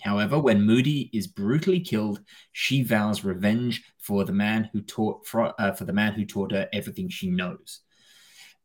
However, 0.00 0.38
when 0.38 0.62
Moody 0.62 1.10
is 1.12 1.26
brutally 1.26 1.78
killed, 1.78 2.22
she 2.52 2.82
vows 2.82 3.22
revenge 3.22 3.84
for 3.98 4.24
the 4.24 4.32
man 4.32 4.70
who 4.72 4.80
taught 4.80 5.26
for, 5.26 5.54
uh, 5.60 5.72
for 5.72 5.84
the 5.84 5.92
man 5.92 6.14
who 6.14 6.24
taught 6.24 6.52
her 6.52 6.70
everything 6.72 7.10
she 7.10 7.28
knows. 7.28 7.80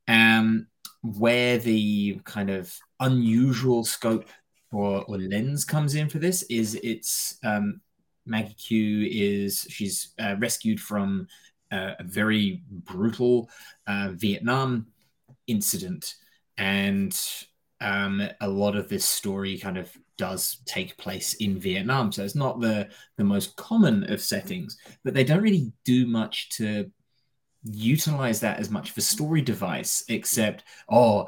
Um, 0.07 0.67
where 1.05 1.57
the 1.57 2.19
kind 2.23 2.49
of 2.49 2.75
unusual 2.99 3.83
scope 3.83 4.27
or, 4.71 5.03
or 5.05 5.17
lens 5.17 5.63
comes 5.63 5.95
in 5.95 6.09
for 6.09 6.19
this 6.19 6.43
is 6.43 6.79
it's 6.83 7.37
um, 7.43 7.81
Maggie 8.25 8.55
Q 8.55 9.07
is 9.09 9.67
she's 9.69 10.13
uh, 10.19 10.35
rescued 10.39 10.79
from 10.79 11.27
uh, 11.71 11.93
a 11.99 12.03
very 12.03 12.63
brutal 12.69 13.49
uh, 13.87 14.09
Vietnam 14.13 14.87
incident, 15.47 16.15
and 16.57 17.19
um, 17.81 18.27
a 18.41 18.47
lot 18.47 18.75
of 18.75 18.89
this 18.89 19.05
story 19.05 19.57
kind 19.57 19.77
of 19.77 19.91
does 20.17 20.59
take 20.65 20.97
place 20.97 21.35
in 21.35 21.59
Vietnam. 21.59 22.11
So 22.11 22.23
it's 22.23 22.35
not 22.35 22.59
the 22.59 22.89
the 23.17 23.23
most 23.23 23.55
common 23.57 24.11
of 24.11 24.21
settings, 24.21 24.77
but 25.03 25.13
they 25.13 25.23
don't 25.23 25.43
really 25.43 25.71
do 25.83 26.07
much 26.07 26.49
to 26.57 26.89
utilize 27.65 28.39
that 28.41 28.59
as 28.59 28.69
much 28.69 28.91
of 28.91 28.97
a 28.97 29.01
story 29.01 29.41
device, 29.41 30.03
except 30.07 30.63
oh, 30.89 31.27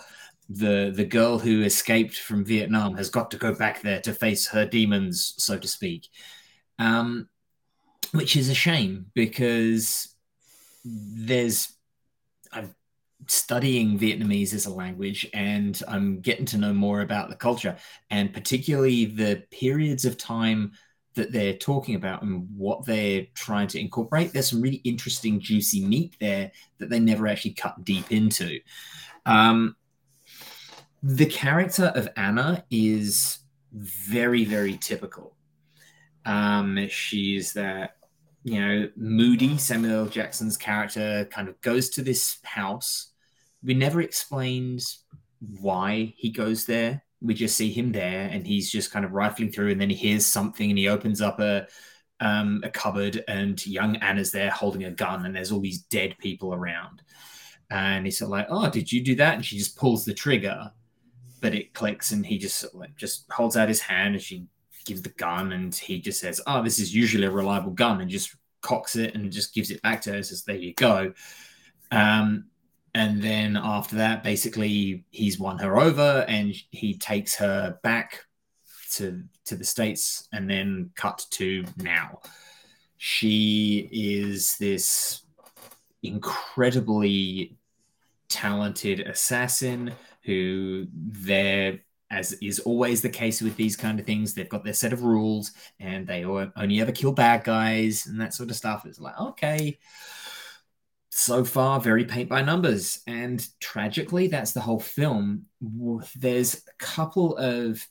the 0.50 0.92
the 0.96 1.06
girl 1.06 1.40
who 1.40 1.64
escaped 1.64 2.18
from 2.18 2.46
Vietnam 2.46 2.96
has 2.96 3.10
got 3.10 3.32
to 3.32 3.38
go 3.38 3.54
back 3.54 3.82
there 3.82 4.00
to 4.02 4.14
face 4.14 4.48
her 4.48 4.66
demons, 4.66 5.34
so 5.38 5.58
to 5.58 5.68
speak. 5.68 6.08
Um, 6.80 7.28
which 8.12 8.36
is 8.36 8.50
a 8.50 8.54
shame 8.54 9.08
because 9.14 10.16
there's 10.86 11.74
I'm 12.52 12.74
studying 13.28 14.00
Vietnamese 14.00 14.54
as 14.54 14.66
a 14.66 14.74
language 14.74 15.28
and 15.34 15.82
I'm 15.88 16.22
getting 16.22 16.46
to 16.48 16.58
know 16.58 16.74
more 16.74 17.02
about 17.02 17.30
the 17.30 17.36
culture 17.36 17.76
and 18.10 18.34
particularly 18.34 19.06
the 19.06 19.44
periods 19.52 20.06
of 20.06 20.18
time 20.18 20.74
that 21.18 21.32
they're 21.32 21.58
talking 21.58 21.96
about 21.96 22.22
and 22.22 22.48
what 22.56 22.86
they're 22.86 23.28
trying 23.34 23.68
to 23.68 23.80
incorporate. 23.80 24.32
There's 24.32 24.50
some 24.50 24.62
really 24.62 24.82
interesting, 24.84 25.40
juicy 25.40 25.86
meat 25.86 26.16
there 26.20 26.52
that 26.78 26.90
they 26.90 27.00
never 27.00 27.28
actually 27.28 27.54
cut 27.54 27.84
deep 27.84 28.12
into. 28.12 28.60
Um, 29.26 29.76
the 31.04 31.26
character 31.26 31.92
of 31.96 32.08
Anna 32.16 32.64
is 32.72 33.40
very, 33.74 34.46
very 34.46 34.78
typical. 34.78 35.36
Um, 36.26 36.88
she's 36.90 37.54
that, 37.54 37.98
you 38.44 38.60
know, 38.60 38.90
moody 38.96 39.58
Samuel 39.58 40.06
Jackson's 40.06 40.58
character 40.58 41.28
kind 41.32 41.50
of 41.50 41.60
goes 41.62 41.90
to 41.92 42.02
this 42.02 42.38
house. 42.44 43.12
We 43.64 43.74
never 43.74 44.02
explained 44.02 44.82
why 45.40 46.14
he 46.18 46.32
goes 46.32 46.66
there. 46.66 47.04
We 47.22 47.34
just 47.34 47.58
see 47.58 47.72
him 47.72 47.92
there 47.92 48.30
and 48.32 48.46
he's 48.46 48.72
just 48.72 48.92
kind 48.92 49.06
of 49.06 49.12
rifling 49.14 49.52
through 49.52 49.72
and 49.72 49.82
then 49.82 49.90
he 49.90 49.96
hears 49.96 50.26
something 50.26 50.70
and 50.70 50.78
he 50.78 50.88
opens 50.88 51.22
up 51.22 51.40
a 51.40 51.68
um, 52.20 52.62
a 52.64 52.70
cupboard 52.70 53.24
and 53.28 53.64
young 53.66 53.96
Anna's 53.98 54.32
there 54.32 54.50
holding 54.52 54.86
a 54.86 54.92
gun 54.92 55.26
and 55.26 55.36
there's 55.36 55.52
all 55.52 55.60
these 55.60 55.84
dead 55.84 56.16
people 56.20 56.54
around. 56.54 57.02
and 57.70 58.06
he's 58.06 58.22
like, 58.22 58.48
"Oh, 58.50 58.70
did 58.70 58.92
you 58.92 59.04
do 59.04 59.16
that?" 59.16 59.36
And 59.36 59.46
she 59.46 59.58
just 59.58 59.78
pulls 59.78 60.06
the 60.06 60.14
trigger, 60.14 60.72
but 61.42 61.54
it 61.56 61.74
clicks, 61.74 62.12
and 62.12 62.26
he 62.26 62.38
just 62.38 62.74
like 62.74 62.96
just 62.96 63.26
holds 63.32 63.58
out 63.58 63.68
his 63.70 63.82
hand, 63.82 64.16
and 64.16 64.24
she 64.24 64.48
gives 64.86 65.02
the 65.02 65.10
gun, 65.10 65.52
and 65.54 65.74
he 65.76 66.00
just 66.02 66.20
says, 66.20 66.42
"Oh, 66.48 66.64
this 66.64 66.80
is 66.80 66.96
usually 66.96 67.26
a 67.26 67.32
reliable 67.32 67.72
gun," 67.72 68.02
and 68.02 68.10
just 68.10 68.36
cocks 68.62 68.96
it 68.96 69.16
and 69.16 69.32
just 69.32 69.54
gives 69.54 69.72
it 69.72 69.82
back 69.82 70.02
to 70.04 70.12
her. 70.12 70.16
and 70.18 70.26
Says, 70.26 70.44
"There 70.44 70.56
you 70.56 70.74
go." 70.76 71.14
Um, 71.92 72.46
and 72.98 73.22
then 73.22 73.56
after 73.56 73.96
that, 73.98 74.24
basically, 74.24 75.06
he's 75.12 75.40
won 75.40 75.60
her 75.60 75.78
over, 75.78 76.26
and 76.28 76.56
he 76.72 76.98
takes 76.98 77.36
her 77.36 77.78
back 77.84 78.26
to 78.94 79.24
to 79.46 79.56
the 79.56 79.64
states, 79.64 80.28
and 80.34 80.50
then 80.50 80.90
cut 80.96 81.24
to 81.32 81.64
now. 81.78 82.22
She 82.98 83.88
is 83.92 84.58
this 84.58 85.22
incredibly 86.02 87.56
talented 88.30 89.02
assassin 89.02 89.94
who 90.24 90.88
they're 90.94 91.80
as 92.10 92.34
is 92.34 92.60
always 92.60 93.02
the 93.02 93.10
case 93.10 93.42
with 93.42 93.56
these 93.58 93.76
kind 93.76 94.00
of 94.00 94.06
things 94.06 94.34
they've 94.34 94.50
got 94.50 94.64
their 94.64 94.74
set 94.74 94.94
of 94.94 95.04
rules 95.04 95.52
and 95.80 96.08
they 96.08 96.24
only 96.24 96.82
ever 96.82 96.92
kill 96.92 97.12
bad 97.12 97.44
guys 97.44 98.06
and 98.06 98.20
that 98.20 98.34
sort 98.34 98.50
of 98.50 98.56
stuff 98.56 98.86
it's 98.86 99.00
like 99.00 99.20
okay 99.20 99.78
so 101.18 101.44
far 101.44 101.80
very 101.80 102.06
paint 102.06 102.30
by 102.30 102.42
numbers 102.44 103.02
and 103.08 103.48
tragically 103.60 104.28
that's 104.28 104.52
the 104.52 104.60
whole 104.60 104.80
film 104.80 105.44
there's 106.16 106.56
a 106.56 106.84
couple 106.84 107.36
of 107.38 107.84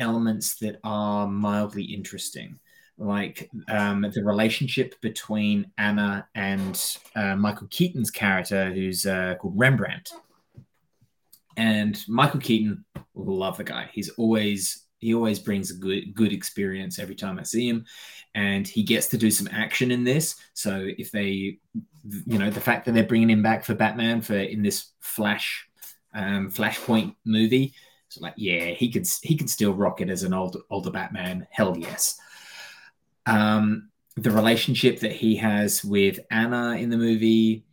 elements 0.00 0.56
that 0.56 0.80
are 0.82 1.28
mildly 1.28 1.84
interesting 1.84 2.58
like 3.00 3.50
um, 3.68 4.04
the 4.14 4.22
relationship 4.22 4.94
between 5.00 5.70
Anna 5.78 6.28
and 6.34 6.98
uh, 7.16 7.34
Michael 7.34 7.66
Keaton's 7.70 8.10
character, 8.10 8.70
who's 8.70 9.06
uh, 9.06 9.36
called 9.40 9.54
Rembrandt. 9.56 10.12
And 11.56 11.98
Michael 12.06 12.40
Keaton, 12.40 12.84
love 13.14 13.56
the 13.56 13.64
guy. 13.64 13.88
He's 13.92 14.10
always 14.10 14.86
he 14.98 15.14
always 15.14 15.38
brings 15.38 15.70
a 15.70 15.78
good 15.78 16.14
good 16.14 16.30
experience 16.30 16.98
every 16.98 17.14
time 17.14 17.38
I 17.38 17.42
see 17.42 17.66
him, 17.66 17.86
and 18.34 18.68
he 18.68 18.82
gets 18.82 19.06
to 19.08 19.18
do 19.18 19.30
some 19.30 19.48
action 19.50 19.90
in 19.90 20.04
this. 20.04 20.36
So 20.52 20.86
if 20.98 21.10
they, 21.10 21.58
you 22.26 22.38
know, 22.38 22.50
the 22.50 22.60
fact 22.60 22.86
that 22.86 22.92
they're 22.92 23.04
bringing 23.04 23.30
him 23.30 23.42
back 23.42 23.64
for 23.64 23.74
Batman 23.74 24.20
for 24.20 24.36
in 24.36 24.62
this 24.62 24.90
Flash, 25.00 25.68
um, 26.14 26.50
Flashpoint 26.50 27.14
movie, 27.24 27.74
it's 28.06 28.18
like 28.18 28.34
yeah, 28.36 28.66
he 28.66 28.90
could 28.90 29.06
he 29.22 29.36
could 29.36 29.50
still 29.50 29.74
rock 29.74 30.00
it 30.00 30.10
as 30.10 30.22
an 30.22 30.34
old 30.34 30.56
older 30.70 30.90
Batman. 30.90 31.46
Hell 31.50 31.76
yes 31.76 32.18
um, 33.26 33.90
the 34.16 34.30
relationship 34.30 35.00
that 35.00 35.12
he 35.12 35.36
has 35.36 35.84
with 35.84 36.18
Anna 36.30 36.72
in 36.72 36.90
the 36.90 36.96
movie, 36.96 37.64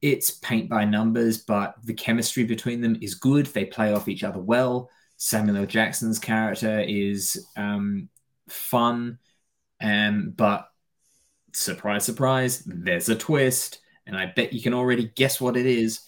it's 0.00 0.30
paint 0.30 0.68
by 0.68 0.84
numbers, 0.84 1.38
but 1.38 1.74
the 1.84 1.94
chemistry 1.94 2.44
between 2.44 2.80
them 2.80 2.96
is 3.00 3.14
good. 3.14 3.46
They 3.46 3.64
play 3.64 3.92
off 3.92 4.08
each 4.08 4.24
other 4.24 4.38
well. 4.38 4.90
Samuel 5.16 5.56
L. 5.56 5.66
Jackson's 5.66 6.18
character 6.18 6.80
is 6.80 7.48
um, 7.56 8.08
fun, 8.48 9.18
um, 9.80 10.32
but 10.36 10.68
surprise, 11.58 12.04
surprise, 12.04 12.62
there's 12.66 13.08
a 13.08 13.16
twist, 13.16 13.80
and 14.06 14.16
I 14.16 14.26
bet 14.26 14.52
you 14.52 14.62
can 14.62 14.74
already 14.74 15.10
guess 15.14 15.40
what 15.40 15.56
it 15.56 15.66
is. 15.66 16.00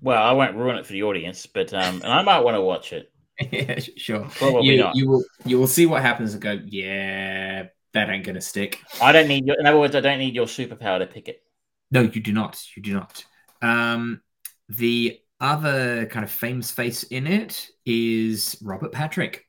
Well, 0.00 0.22
I 0.22 0.32
won't 0.32 0.56
ruin 0.56 0.76
it 0.76 0.86
for 0.86 0.92
the 0.92 1.04
audience, 1.04 1.46
but 1.46 1.72
um, 1.72 1.96
and 2.02 2.12
I 2.12 2.22
might 2.22 2.40
want 2.40 2.56
to 2.56 2.60
watch 2.60 2.92
it. 2.92 3.12
yeah, 3.50 3.78
sure. 3.96 4.26
Probably 4.30 4.74
you, 4.74 4.78
not. 4.78 4.96
you 4.96 5.08
will 5.08 5.24
you 5.44 5.58
will 5.58 5.66
see 5.66 5.86
what 5.86 6.02
happens 6.02 6.32
and 6.32 6.42
go, 6.42 6.60
yeah, 6.66 7.66
that 7.92 8.10
ain't 8.10 8.24
gonna 8.24 8.40
stick. 8.40 8.80
I 9.00 9.12
don't 9.12 9.28
need 9.28 9.46
your. 9.46 9.58
In 9.58 9.66
other 9.66 9.78
words, 9.78 9.94
I 9.94 10.00
don't 10.00 10.18
need 10.18 10.34
your 10.34 10.46
superpower 10.46 10.98
to 10.98 11.06
pick 11.06 11.28
it. 11.28 11.42
No, 11.90 12.02
you 12.02 12.20
do 12.20 12.32
not. 12.32 12.60
You 12.76 12.82
do 12.82 12.94
not. 12.94 13.24
Um, 13.60 14.22
the 14.68 15.20
other 15.40 16.06
kind 16.06 16.24
of 16.24 16.30
famous 16.30 16.70
face 16.70 17.02
in 17.04 17.26
it 17.26 17.68
is 17.84 18.56
Robert 18.62 18.92
Patrick, 18.92 19.46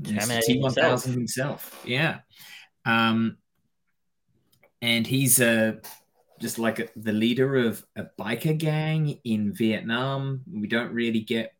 Mr. 0.00 0.40
T1000 0.40 0.62
himself. 0.62 1.04
himself. 1.04 1.82
Yeah. 1.84 2.18
Um, 2.84 3.38
and 4.82 5.06
he's 5.06 5.40
uh, 5.40 5.76
just 6.40 6.58
like 6.58 6.78
a, 6.78 6.88
the 6.96 7.12
leader 7.12 7.56
of 7.56 7.84
a 7.96 8.04
biker 8.18 8.56
gang 8.56 9.18
in 9.24 9.52
Vietnam. 9.52 10.42
We 10.52 10.66
don't 10.66 10.92
really 10.92 11.20
get. 11.20 11.54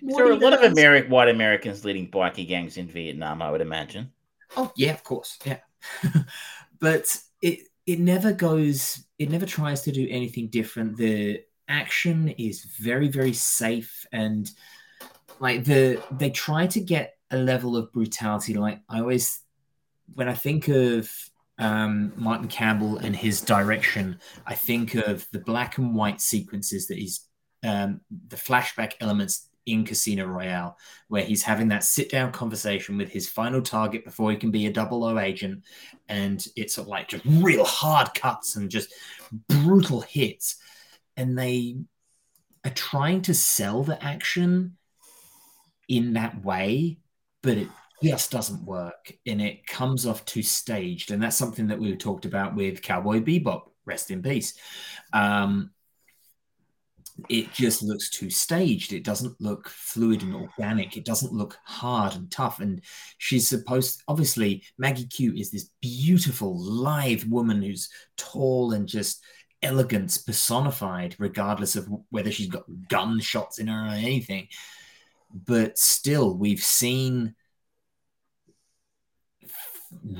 what 0.00 0.18
There 0.18 0.26
are 0.26 0.32
a 0.32 0.36
lot 0.36 0.52
of 0.52 0.60
does. 0.60 0.78
Ameri- 0.78 1.08
white 1.08 1.28
Americans 1.28 1.84
leading 1.84 2.10
biker 2.10 2.46
gangs 2.46 2.76
in 2.76 2.88
Vietnam, 2.88 3.40
I 3.42 3.50
would 3.50 3.60
imagine. 3.60 4.12
Oh 4.56 4.72
yeah, 4.76 4.92
of 4.92 5.02
course, 5.02 5.38
yeah. 5.44 5.60
but 6.78 7.16
it 7.42 7.60
it 7.86 8.00
never 8.00 8.32
goes. 8.32 9.04
It 9.18 9.30
never 9.30 9.46
tries 9.46 9.82
to 9.82 9.92
do 9.92 10.06
anything 10.10 10.48
different. 10.48 10.96
The 10.96 11.42
action 11.68 12.28
is 12.28 12.64
very 12.64 13.08
very 13.08 13.32
safe 13.32 14.06
and 14.12 14.48
like 15.40 15.64
the 15.64 16.02
they 16.12 16.30
try 16.30 16.66
to 16.66 16.80
get 16.80 17.14
a 17.30 17.36
level 17.36 17.76
of 17.76 17.92
brutality. 17.92 18.54
Like 18.54 18.82
I 18.88 19.00
always 19.00 19.40
when 20.14 20.28
I 20.28 20.34
think 20.34 20.68
of 20.68 21.10
um, 21.58 22.12
Martin 22.16 22.48
Campbell 22.48 22.98
and 22.98 23.14
his 23.14 23.40
direction, 23.40 24.18
I 24.46 24.54
think 24.54 24.94
of 24.94 25.26
the 25.32 25.38
black 25.38 25.78
and 25.78 25.94
white 25.94 26.20
sequences 26.20 26.88
that 26.88 26.98
he's 26.98 27.26
um, 27.64 28.00
the 28.28 28.36
flashback 28.36 28.92
elements 29.00 29.48
in 29.66 29.84
Casino 29.84 30.26
Royale, 30.26 30.78
where 31.08 31.24
he's 31.24 31.42
having 31.42 31.68
that 31.68 31.82
sit 31.82 32.08
down 32.08 32.30
conversation 32.30 32.96
with 32.96 33.10
his 33.10 33.28
final 33.28 33.60
target 33.60 34.04
before 34.04 34.30
he 34.30 34.36
can 34.36 34.52
be 34.52 34.66
a 34.66 34.72
double 34.72 35.04
O 35.04 35.18
agent. 35.18 35.64
And 36.08 36.46
it's 36.54 36.74
sort 36.74 36.86
of 36.86 36.90
like 36.90 37.08
just 37.08 37.24
real 37.26 37.64
hard 37.64 38.14
cuts 38.14 38.54
and 38.54 38.70
just 38.70 38.94
brutal 39.48 40.02
hits. 40.02 40.56
And 41.16 41.36
they 41.36 41.78
are 42.64 42.70
trying 42.70 43.22
to 43.22 43.34
sell 43.34 43.82
the 43.82 44.02
action 44.02 44.76
in 45.88 46.12
that 46.12 46.44
way, 46.44 46.98
but 47.42 47.58
it 47.58 47.68
just 48.02 48.30
doesn't 48.30 48.64
work 48.64 49.12
and 49.26 49.40
it 49.40 49.66
comes 49.66 50.06
off 50.06 50.24
too 50.24 50.42
staged. 50.42 51.10
And 51.10 51.22
that's 51.22 51.36
something 51.36 51.68
that 51.68 51.78
we 51.78 51.94
talked 51.96 52.24
about 52.24 52.54
with 52.54 52.82
Cowboy 52.82 53.20
Bebop, 53.20 53.70
rest 53.84 54.10
in 54.10 54.22
peace. 54.22 54.54
Um, 55.12 55.70
it 57.30 57.52
just 57.52 57.82
looks 57.82 58.10
too 58.10 58.28
staged. 58.28 58.92
It 58.92 59.04
doesn't 59.04 59.40
look 59.40 59.68
fluid 59.68 60.22
and 60.22 60.34
organic. 60.34 60.96
It 60.96 61.04
doesn't 61.06 61.32
look 61.32 61.56
hard 61.64 62.14
and 62.14 62.30
tough. 62.30 62.60
And 62.60 62.82
she's 63.16 63.48
supposed, 63.48 64.02
obviously, 64.06 64.64
Maggie 64.76 65.06
Q 65.06 65.32
is 65.34 65.50
this 65.50 65.70
beautiful, 65.80 66.58
lithe 66.58 67.24
woman 67.24 67.62
who's 67.62 67.88
tall 68.18 68.72
and 68.72 68.86
just 68.86 69.24
elegance 69.62 70.18
personified, 70.18 71.16
regardless 71.18 71.74
of 71.74 71.88
whether 72.10 72.30
she's 72.30 72.48
got 72.48 72.64
gunshots 72.88 73.58
in 73.58 73.68
her 73.68 73.86
or 73.86 73.90
anything. 73.90 74.48
But 75.32 75.78
still, 75.78 76.36
we've 76.36 76.62
seen 76.62 77.34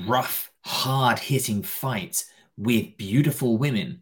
rough, 0.05 0.51
hard 0.61 1.19
hitting 1.19 1.63
fights 1.63 2.25
with 2.57 2.97
beautiful 2.97 3.57
women 3.57 4.01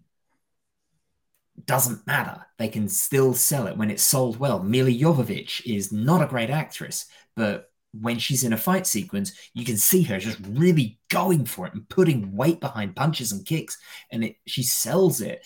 doesn't 1.65 2.05
matter. 2.05 2.45
They 2.57 2.67
can 2.67 2.87
still 2.89 3.33
sell 3.33 3.67
it 3.67 3.77
when 3.77 3.89
it's 3.89 4.03
sold 4.03 4.37
well. 4.37 4.61
Milla 4.61 4.89
Jovovich 4.89 5.65
is 5.65 5.91
not 5.91 6.21
a 6.21 6.27
great 6.27 6.49
actress, 6.49 7.05
but 7.35 7.71
when 7.99 8.19
she's 8.19 8.43
in 8.43 8.53
a 8.53 8.57
fight 8.57 8.85
sequence, 8.85 9.31
you 9.53 9.63
can 9.63 9.77
see 9.77 10.03
her 10.03 10.19
just 10.19 10.39
really 10.49 10.99
going 11.09 11.45
for 11.45 11.65
it 11.65 11.73
and 11.73 11.87
putting 11.87 12.35
weight 12.35 12.59
behind 12.59 12.95
punches 12.95 13.31
and 13.31 13.45
kicks, 13.45 13.77
and 14.11 14.23
it 14.23 14.35
she 14.45 14.63
sells 14.63 15.21
it. 15.21 15.45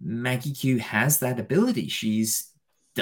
Maggie 0.00 0.52
Q 0.52 0.78
has 0.78 1.18
that 1.20 1.40
ability. 1.40 1.88
She's 1.88 2.50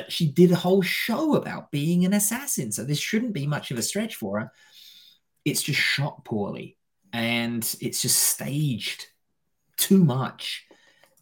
she 0.08 0.26
did 0.26 0.50
a 0.50 0.56
whole 0.56 0.80
show 0.80 1.34
about 1.34 1.70
being 1.70 2.04
an 2.04 2.14
assassin, 2.14 2.72
so 2.72 2.82
this 2.82 2.98
shouldn't 2.98 3.34
be 3.34 3.46
much 3.46 3.70
of 3.70 3.78
a 3.78 3.82
stretch 3.82 4.16
for 4.16 4.40
her. 4.40 4.52
It's 5.44 5.62
just 5.62 5.80
shot 5.80 6.24
poorly, 6.24 6.76
and 7.12 7.62
it's 7.80 8.02
just 8.02 8.18
staged 8.18 9.06
too 9.76 10.04
much 10.04 10.66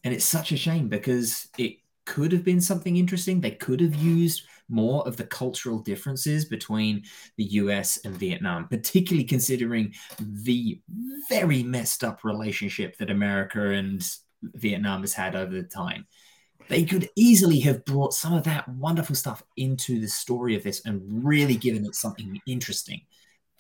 and 0.05 0.15
it's 0.15 0.25
such 0.25 0.53
a 0.53 0.57
shame 0.57 0.89
because 0.89 1.49
it 1.59 1.77
could 2.07 2.33
have 2.33 2.45
been 2.45 2.61
something 2.61 2.97
interesting. 2.97 3.41
They 3.41 3.53
could 3.53 3.81
have 3.81 3.95
used 3.95 4.43
more 4.69 5.07
of 5.07 5.17
the 5.17 5.25
cultural 5.25 5.79
differences 5.79 6.45
between 6.45 7.03
the 7.37 7.45
US 7.45 7.99
and 8.05 8.17
Vietnam, 8.17 8.69
particularly 8.69 9.25
considering 9.25 9.95
the 10.19 10.81
very 11.29 11.63
messed 11.63 12.03
up 12.03 12.25
relationship 12.25 12.97
that 12.99 13.11
America 13.11 13.71
and 13.71 14.03
Vietnam 14.43 15.03
has 15.03 15.13
had 15.13 15.37
over 15.37 15.53
the 15.53 15.65
time. 15.65 16.07
They 16.69 16.85
could 16.85 17.09
easily 17.17 17.59
have 17.61 17.85
brought 17.85 18.15
some 18.15 18.33
of 18.33 18.45
that 18.45 18.69
wonderful 18.69 19.17
stuff 19.17 19.43
into 19.57 20.01
the 20.01 20.09
story 20.09 20.55
of 20.57 20.63
this 20.63 20.83
and 20.85 21.03
really 21.25 21.57
given 21.57 21.85
it 21.85 21.95
something 21.95 22.41
interesting 22.47 23.01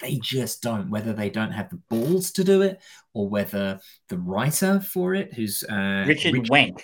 they 0.00 0.16
just 0.22 0.62
don't 0.62 0.90
whether 0.90 1.12
they 1.12 1.30
don't 1.30 1.52
have 1.52 1.68
the 1.70 1.80
balls 1.88 2.30
to 2.32 2.44
do 2.44 2.62
it 2.62 2.80
or 3.12 3.28
whether 3.28 3.78
the 4.08 4.18
writer 4.18 4.80
for 4.80 5.14
it 5.14 5.32
who's 5.34 5.62
uh, 5.64 6.04
Richard, 6.06 6.34
Wenk. 6.48 6.80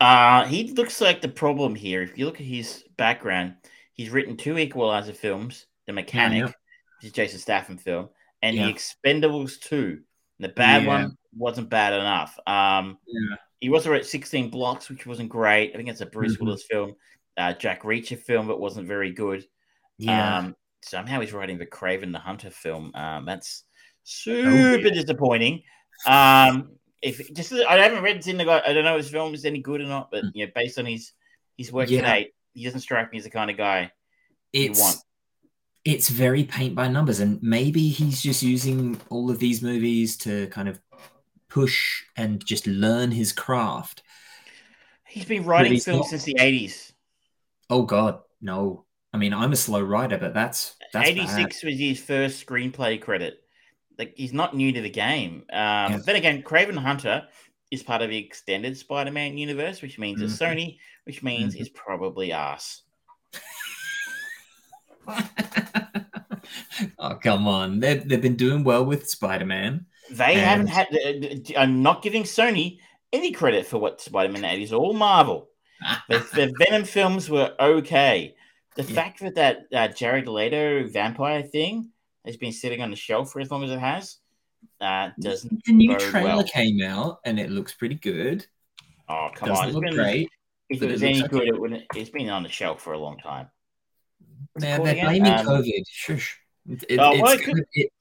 Uh, 0.00 0.44
he 0.46 0.72
looks 0.72 1.00
like 1.00 1.20
the 1.20 1.28
problem 1.28 1.74
here. 1.74 2.02
If 2.02 2.18
you 2.18 2.26
look 2.26 2.40
at 2.40 2.46
his 2.46 2.84
background, 2.96 3.54
he's 3.94 4.10
written 4.10 4.36
two 4.36 4.58
Equalizer 4.58 5.14
films, 5.14 5.66
The 5.86 5.92
Mechanic, 5.92 6.38
yeah. 6.40 6.46
which 6.46 7.04
is 7.04 7.12
Jason 7.12 7.38
Statham 7.38 7.78
film, 7.78 8.08
and 8.42 8.56
Yeah. 8.56 8.66
The 8.66 8.74
Expendables 8.74 9.60
2. 9.60 10.00
The 10.38 10.48
bad 10.48 10.82
Yeah. 10.82 10.88
one 10.88 11.16
wasn't 11.34 11.70
bad 11.70 11.94
enough. 11.94 12.38
Um, 12.46 12.98
Yeah. 13.06 13.36
He 13.60 13.70
also 13.70 13.90
wrote 13.90 14.04
16 14.04 14.50
Blocks, 14.50 14.90
which 14.90 15.06
wasn't 15.06 15.30
great. 15.30 15.72
I 15.72 15.76
think 15.78 15.88
it's 15.88 16.02
a 16.02 16.06
Bruce 16.06 16.36
Mhm. 16.36 16.40
Willis 16.40 16.64
film. 16.70 16.94
Uh, 17.38 17.54
Jack 17.54 17.82
Reacher 17.82 18.18
film, 18.18 18.46
but 18.46 18.60
wasn't 18.60 18.86
very 18.86 19.12
good. 19.12 19.46
Yeah. 19.98 20.38
Um, 20.38 20.56
somehow 20.86 21.20
he's 21.20 21.32
writing 21.32 21.58
the 21.58 21.66
Kraven 21.66 22.12
the 22.12 22.18
Hunter 22.18 22.50
film. 22.50 22.92
Um, 22.94 23.24
that's 23.26 23.64
Oh, 24.08 24.08
super 24.08 24.90
disappointing. 24.90 25.62
Um, 26.06 26.70
if 27.02 27.32
just 27.34 27.52
I 27.52 27.76
haven't 27.78 28.02
read 28.04 28.22
Syndergaard, 28.22 28.62
I 28.66 28.72
don't 28.72 28.84
know 28.84 28.96
if 28.96 29.02
his 29.04 29.10
film 29.10 29.34
is 29.34 29.44
any 29.44 29.58
good 29.60 29.80
or 29.80 29.86
not, 29.86 30.10
but 30.12 30.24
you 30.32 30.46
know, 30.46 30.52
based 30.54 30.78
on 30.78 30.86
his 30.86 31.12
his 31.58 31.72
work. 31.72 31.90
Yeah. 31.90 32.02
today, 32.02 32.30
he 32.54 32.64
doesn't 32.64 32.80
strike 32.80 33.10
me 33.12 33.18
as 33.18 33.24
the 33.24 33.30
kind 33.30 33.50
of 33.50 33.56
guy 33.56 33.90
you 34.52 34.70
it's 34.70 34.80
want. 34.80 34.96
it's 35.84 36.08
very 36.08 36.44
paint 36.44 36.74
by 36.76 36.86
numbers 36.88 37.18
and 37.20 37.42
maybe 37.42 37.88
he's 37.88 38.22
just 38.22 38.42
using 38.42 38.98
all 39.10 39.28
of 39.30 39.38
these 39.40 39.60
movies 39.60 40.16
to 40.18 40.46
kind 40.48 40.68
of 40.68 40.80
push 41.48 42.04
and 42.16 42.42
just 42.46 42.66
learn 42.66 43.10
his 43.10 43.32
craft 43.32 44.02
He's 45.08 45.24
been 45.26 45.44
writing 45.44 45.72
he's 45.72 45.84
films 45.84 46.02
not- 46.02 46.08
since 46.10 46.22
the 46.24 46.36
80s. 46.40 46.92
oh 47.70 47.82
god 47.82 48.20
no 48.40 48.85
i 49.16 49.18
mean 49.18 49.32
i'm 49.32 49.52
a 49.52 49.56
slow 49.56 49.80
writer 49.80 50.18
but 50.18 50.34
that's 50.34 50.76
that's 50.92 51.08
86 51.08 51.64
was 51.64 51.78
his 51.78 51.98
first 52.00 52.46
screenplay 52.46 53.00
credit. 53.00 53.42
Like 53.98 54.12
he's 54.14 54.32
not 54.34 54.54
new 54.54 54.72
to 54.72 54.82
the 54.82 54.90
game. 54.90 55.44
Um, 55.50 55.92
Yeah. 55.92 55.98
Then 56.04 56.16
again, 56.16 56.42
Kraven 56.42 56.76
Hunter 56.76 57.26
is 57.70 57.82
part 57.82 58.02
of 58.02 58.10
the 58.10 58.18
extended 58.18 58.76
Spider-Man 58.76 59.38
universe, 59.38 59.80
which 59.82 59.98
means 59.98 60.20
it's 60.20 60.34
Mhm. 60.36 60.54
Sony, 60.54 60.78
which 61.04 61.22
means 61.22 61.54
Mhm. 61.54 61.60
it's 61.60 61.70
probably 61.70 62.30
us. 62.32 62.82
oh 66.98 67.14
come 67.22 67.46
on 67.48 67.80
they've, 67.80 68.06
they've 68.08 68.20
been 68.22 68.36
doing 68.36 68.64
well 68.64 68.84
with 68.84 69.08
spider-man 69.08 69.84
They 70.10 70.34
And- 70.34 70.68
haven't 70.68 70.68
had. 70.68 70.86
uh, 70.94 71.58
I'm 71.60 71.82
not 71.82 72.02
giving 72.02 72.22
Sony 72.24 72.78
any 73.12 73.32
credit 73.32 73.66
for 73.66 73.78
what 73.78 74.00
Spider-Man 74.00 74.42
had. 74.44 74.58
is. 74.60 74.72
all 74.72 74.92
Marvel. 74.92 75.48
the, 76.08 76.18
the 76.34 76.54
Venom 76.58 76.84
films 76.84 77.28
were 77.30 77.54
okay. 77.60 78.34
The 78.76 78.82
Yeah. 78.84 78.94
fact 78.94 79.20
that 79.20 79.34
that 79.36 79.58
uh, 79.72 79.88
Jared 79.88 80.28
Leto 80.28 80.86
vampire 80.88 81.42
thing 81.42 81.90
has 82.24 82.36
been 82.36 82.52
sitting 82.52 82.82
on 82.82 82.90
the 82.90 82.96
shelf 82.96 83.32
for 83.32 83.40
as 83.40 83.50
long 83.50 83.64
as 83.64 83.70
it 83.70 83.78
has 83.78 84.18
uh, 84.80 85.10
doesn't. 85.20 85.64
the 85.64 85.72
new 85.72 85.96
trailer 85.98 86.36
well. 86.36 86.44
came 86.44 86.82
out 86.82 87.20
and 87.24 87.38
it 87.40 87.50
looks 87.50 87.72
pretty 87.72 87.94
good 87.94 88.46
Oh 89.08 89.30
come 89.34 89.48
doesn't 89.48 89.62
on! 89.62 89.68
It's 89.68 89.74
look 89.74 89.84
been- 89.84 89.94
great 89.94 90.28
If 90.68 90.82
it 90.82 90.86
it 90.90 90.92
was 90.92 91.02
looks 91.02 91.14
any 91.14 91.22
okay. 91.24 91.28
good, 91.28 91.48
it 91.48 91.60
wouldn't. 91.60 91.84
It's 91.94 92.10
been 92.10 92.28
on 92.28 92.42
the 92.42 92.48
shelf 92.48 92.82
for 92.82 92.92
a 92.92 92.98
long 92.98 93.18
time. 93.18 93.48
It 94.56 94.60
They're, 94.60 94.78
blaming 94.80 95.26
Um, 95.32 95.46
COVID. 95.46 95.82
Shush. 95.88 96.38
It- 96.68 96.84
it- 96.88 96.98
Oh, 96.98 97.20
well, 97.22 97.32
it 97.32 97.42
could- 97.44 97.64
it- 97.74 97.92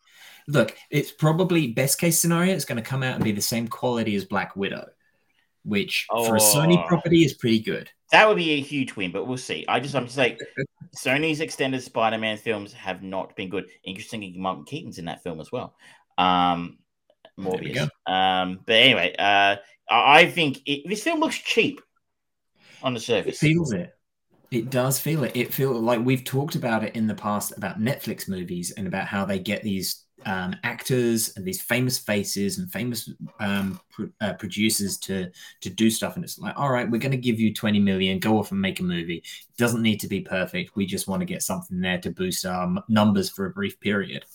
look, 0.47 0.75
it's 0.89 1.11
probably 1.11 1.67
best 1.67 1.99
case 1.99 2.19
scenario. 2.19 2.53
It's 2.55 2.65
going 2.65 2.81
to 2.83 2.89
come 2.89 3.03
out 3.03 3.15
and 3.15 3.23
be 3.23 3.31
the 3.31 3.41
same 3.41 3.67
quality 3.67 4.15
as 4.15 4.25
Black 4.25 4.55
Widow, 4.55 4.87
which 5.65 6.05
for 6.09 6.35
a 6.35 6.39
Sony 6.39 6.81
Oh. 6.83 6.87
property 6.87 7.25
is 7.25 7.33
pretty 7.33 7.59
good. 7.59 7.89
That 8.11 8.27
would 8.27 8.37
be 8.37 8.51
a 8.51 8.61
huge 8.61 8.95
win, 8.95 9.11
but 9.11 9.25
we'll 9.27 9.37
see. 9.37 9.65
I 9.67 9.79
just, 9.79 9.95
I'm 9.95 10.05
just 10.05 10.17
like, 10.17 10.39
Sony's 10.95 11.41
extended 11.41 11.81
Spider-Man 11.81 12.37
films 12.37 12.71
have 12.73 13.03
not 13.03 13.35
been 13.35 13.49
good. 13.49 13.65
Interestingly, 13.83 14.35
Michael 14.37 14.63
Keaton's 14.63 14.99
in 14.99 15.05
that 15.05 15.23
film 15.23 15.41
as 15.41 15.51
well. 15.51 15.75
Um, 16.17 16.77
Morbius. 17.39 17.89
Um, 18.05 18.61
but 18.65 18.75
anyway, 18.75 19.13
uh, 19.17 19.57
I 19.89 20.27
think 20.27 20.61
it, 20.65 20.87
this 20.87 21.03
film 21.03 21.19
looks 21.19 21.37
cheap 21.37 21.81
on 22.81 22.93
the 22.93 22.99
It 22.99 23.03
surface. 23.03 23.39
feels 23.39 23.73
it. 23.73 23.91
It 24.51 24.69
does 24.69 24.99
feel 24.99 25.23
it. 25.23 25.35
It 25.35 25.53
feels 25.53 25.81
like 25.81 25.99
we've 26.05 26.23
talked 26.23 26.55
about 26.55 26.83
it 26.83 26.95
in 26.95 27.07
the 27.07 27.15
past 27.15 27.53
about 27.57 27.79
Netflix 27.81 28.29
movies 28.29 28.71
and 28.71 28.87
about 28.87 29.07
how 29.07 29.25
they 29.25 29.39
get 29.39 29.63
these 29.63 30.04
um, 30.25 30.55
actors 30.63 31.35
and 31.35 31.45
these 31.45 31.61
famous 31.61 31.99
faces 31.99 32.57
and 32.57 32.71
famous 32.71 33.09
um, 33.39 33.79
uh, 34.21 34.33
producers 34.33 34.97
to 34.99 35.29
to 35.61 35.69
do 35.69 35.89
stuff, 35.89 36.15
and 36.15 36.23
it's 36.23 36.39
like, 36.39 36.57
all 36.57 36.71
right, 36.71 36.89
we're 36.89 37.01
going 37.01 37.11
to 37.11 37.17
give 37.17 37.39
you 37.39 37.53
twenty 37.53 37.79
million, 37.79 38.19
go 38.19 38.39
off 38.39 38.51
and 38.51 38.61
make 38.61 38.79
a 38.79 38.83
movie. 38.83 39.17
It 39.17 39.57
doesn't 39.57 39.81
need 39.81 39.99
to 39.99 40.07
be 40.07 40.21
perfect. 40.21 40.75
We 40.75 40.85
just 40.85 41.07
want 41.07 41.21
to 41.21 41.25
get 41.25 41.43
something 41.43 41.79
there 41.81 41.99
to 41.99 42.11
boost 42.11 42.45
our 42.45 42.63
m- 42.63 42.79
numbers 42.87 43.29
for 43.29 43.45
a 43.45 43.51
brief 43.51 43.79
period. 43.79 44.25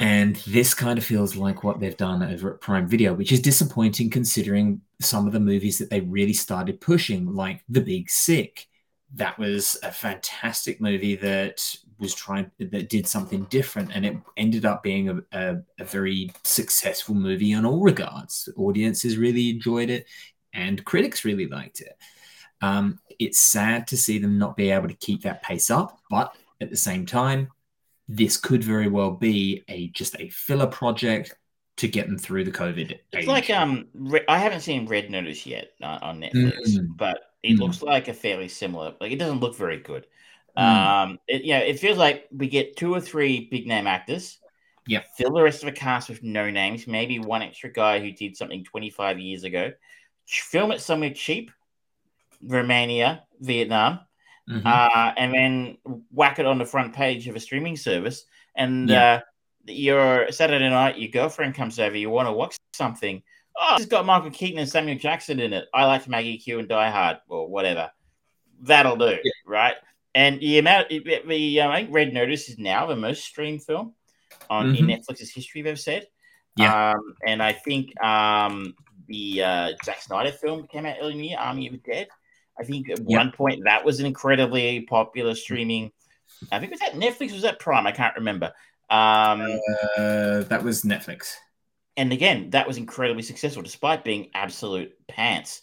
And 0.00 0.36
this 0.46 0.74
kind 0.74 0.96
of 0.96 1.04
feels 1.04 1.34
like 1.34 1.64
what 1.64 1.80
they've 1.80 1.96
done 1.96 2.22
over 2.22 2.54
at 2.54 2.60
Prime 2.60 2.86
Video, 2.86 3.14
which 3.14 3.32
is 3.32 3.40
disappointing 3.40 4.10
considering 4.10 4.80
some 5.00 5.26
of 5.26 5.32
the 5.32 5.40
movies 5.40 5.78
that 5.78 5.90
they 5.90 6.00
really 6.02 6.32
started 6.32 6.80
pushing, 6.80 7.34
like 7.34 7.64
The 7.68 7.80
Big 7.80 8.08
Sick. 8.08 8.68
That 9.14 9.38
was 9.40 9.76
a 9.82 9.90
fantastic 9.90 10.80
movie 10.80 11.16
that 11.16 11.74
was 11.98 12.14
trying 12.14 12.50
that 12.58 12.88
did 12.88 13.06
something 13.06 13.44
different, 13.44 13.90
and 13.94 14.06
it 14.06 14.16
ended 14.36 14.64
up 14.64 14.82
being 14.82 15.08
a, 15.08 15.20
a, 15.32 15.56
a 15.80 15.84
very 15.84 16.30
successful 16.44 17.14
movie 17.14 17.52
in 17.52 17.64
all 17.64 17.80
regards. 17.80 18.48
Audiences 18.56 19.16
really 19.16 19.50
enjoyed 19.50 19.90
it, 19.90 20.06
and 20.52 20.84
critics 20.84 21.24
really 21.24 21.46
liked 21.46 21.80
it. 21.80 21.96
Um, 22.60 22.98
it's 23.18 23.40
sad 23.40 23.86
to 23.88 23.96
see 23.96 24.18
them 24.18 24.38
not 24.38 24.56
be 24.56 24.70
able 24.70 24.88
to 24.88 24.94
keep 24.94 25.22
that 25.22 25.42
pace 25.42 25.70
up, 25.70 25.98
but 26.10 26.34
at 26.60 26.70
the 26.70 26.76
same 26.76 27.06
time, 27.06 27.48
this 28.08 28.36
could 28.36 28.64
very 28.64 28.88
well 28.88 29.10
be 29.12 29.62
a 29.68 29.88
just 29.88 30.16
a 30.18 30.28
filler 30.30 30.66
project 30.66 31.34
to 31.76 31.86
get 31.86 32.06
them 32.08 32.18
through 32.18 32.42
the 32.44 32.50
COVID. 32.50 32.90
It's 32.90 33.02
age. 33.14 33.26
like 33.26 33.50
um, 33.50 33.86
Re- 33.94 34.24
I 34.28 34.38
haven't 34.38 34.62
seen 34.62 34.86
Red 34.86 35.10
Notice 35.10 35.46
yet 35.46 35.70
uh, 35.82 35.98
on 36.02 36.20
Netflix, 36.20 36.70
Mm. 36.70 36.96
but 36.96 37.20
it 37.44 37.54
Mm. 37.56 37.60
looks 37.60 37.82
like 37.82 38.08
a 38.08 38.14
fairly 38.14 38.48
similar. 38.48 38.94
Like 39.00 39.12
it 39.12 39.18
doesn't 39.20 39.38
look 39.40 39.56
very 39.56 39.78
good. 39.78 40.06
Mm. 40.58 40.62
Um, 40.62 41.18
it, 41.28 41.44
you 41.44 41.52
know, 41.54 41.60
it 41.60 41.78
feels 41.78 41.98
like 41.98 42.26
we 42.32 42.48
get 42.48 42.76
two 42.76 42.92
or 42.92 43.00
three 43.00 43.48
big 43.50 43.66
name 43.66 43.86
actors. 43.86 44.38
Yeah. 44.86 45.02
Fill 45.16 45.32
the 45.32 45.42
rest 45.42 45.62
of 45.62 45.66
the 45.66 45.78
cast 45.78 46.08
with 46.08 46.22
no 46.22 46.50
names. 46.50 46.86
Maybe 46.86 47.18
one 47.18 47.42
extra 47.42 47.70
guy 47.70 48.00
who 48.00 48.10
did 48.10 48.36
something 48.36 48.64
25 48.64 49.18
years 49.18 49.44
ago. 49.44 49.72
Film 50.26 50.72
it 50.72 50.80
somewhere 50.80 51.12
cheap, 51.14 51.50
Romania, 52.42 53.24
Vietnam, 53.40 54.00
Mhm. 54.48 54.64
uh, 54.64 55.12
and 55.16 55.32
then 55.34 55.78
whack 56.10 56.38
it 56.38 56.46
on 56.46 56.58
the 56.58 56.64
front 56.64 56.94
page 56.94 57.28
of 57.28 57.36
a 57.36 57.40
streaming 57.40 57.76
service. 57.76 58.24
And 58.56 58.88
Yeah. 58.88 59.14
uh, 59.14 59.20
your 59.66 60.32
Saturday 60.32 60.68
night, 60.68 60.98
your 60.98 61.10
girlfriend 61.10 61.54
comes 61.54 61.78
over, 61.78 61.96
you 61.96 62.10
want 62.10 62.26
to 62.26 62.32
watch 62.32 62.56
something. 62.72 63.22
Oh, 63.60 63.76
it's 63.76 63.86
got 63.86 64.06
Michael 64.06 64.30
Keaton 64.30 64.58
and 64.58 64.68
Samuel 64.68 64.98
Jackson 64.98 65.40
in 65.40 65.52
it. 65.52 65.68
I 65.74 65.84
like 65.84 66.08
Maggie 66.08 66.38
Q 66.38 66.60
and 66.60 66.68
Die 66.68 66.90
Hard, 66.90 67.18
or 67.28 67.48
whatever. 67.48 67.90
That'll 68.60 68.96
do, 68.96 69.18
right? 69.46 69.76
And 70.14 70.40
the 70.40 70.58
amount, 70.58 70.88
the, 70.88 71.22
the 71.26 71.60
uh, 71.60 71.68
I 71.68 71.76
think 71.82 71.94
Red 71.94 72.12
Notice 72.12 72.48
is 72.48 72.58
now 72.58 72.86
the 72.86 72.96
most 72.96 73.24
streamed 73.24 73.62
film 73.64 73.94
on 74.50 74.74
in 74.74 74.86
Mhm. 74.86 74.98
Netflix's 75.06 75.30
history. 75.32 75.60
They've 75.62 75.70
ever 75.72 75.76
said, 75.76 76.06
Yeah. 76.56 76.92
Um, 76.92 77.14
and 77.26 77.42
I 77.42 77.52
think 77.52 77.92
um, 78.02 78.74
the 79.06 79.42
uh, 79.42 79.72
Zack 79.84 80.00
Snyder 80.02 80.32
film 80.32 80.66
came 80.66 80.86
out 80.86 80.96
earlier 81.00 81.12
in 81.12 81.18
the 81.18 81.28
year, 81.28 81.38
Army 81.38 81.66
of 81.66 81.72
the 81.74 81.78
Dead. 81.78 82.08
I 82.58 82.64
think 82.64 82.90
at 82.90 82.98
Yeah. 83.06 83.18
one 83.18 83.32
point 83.32 83.62
that 83.64 83.84
was 83.84 84.00
an 84.00 84.06
incredibly 84.06 84.80
popular 84.82 85.34
streaming. 85.34 85.92
I 86.50 86.58
think 86.58 86.72
it 86.72 86.80
was 86.80 86.80
that 86.80 86.94
Netflix, 86.94 87.32
was 87.32 87.42
that 87.42 87.58
Prime? 87.58 87.86
I 87.86 87.92
can't 87.92 88.16
remember. 88.16 88.52
Um, 88.90 89.60
Uh, 89.96 90.40
that 90.48 90.62
was 90.64 90.82
Netflix. 90.82 91.34
and 91.96 92.12
again, 92.12 92.50
that 92.50 92.66
was 92.66 92.76
incredibly 92.78 93.22
successful 93.22 93.62
despite 93.62 94.02
being 94.04 94.30
absolute 94.34 94.92
pants. 95.08 95.62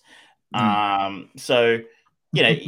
Mm. 0.54 0.60
Um, 0.60 1.30
so 1.36 1.80
you 2.36 2.44
know, 2.44 2.50
it, 2.50 2.60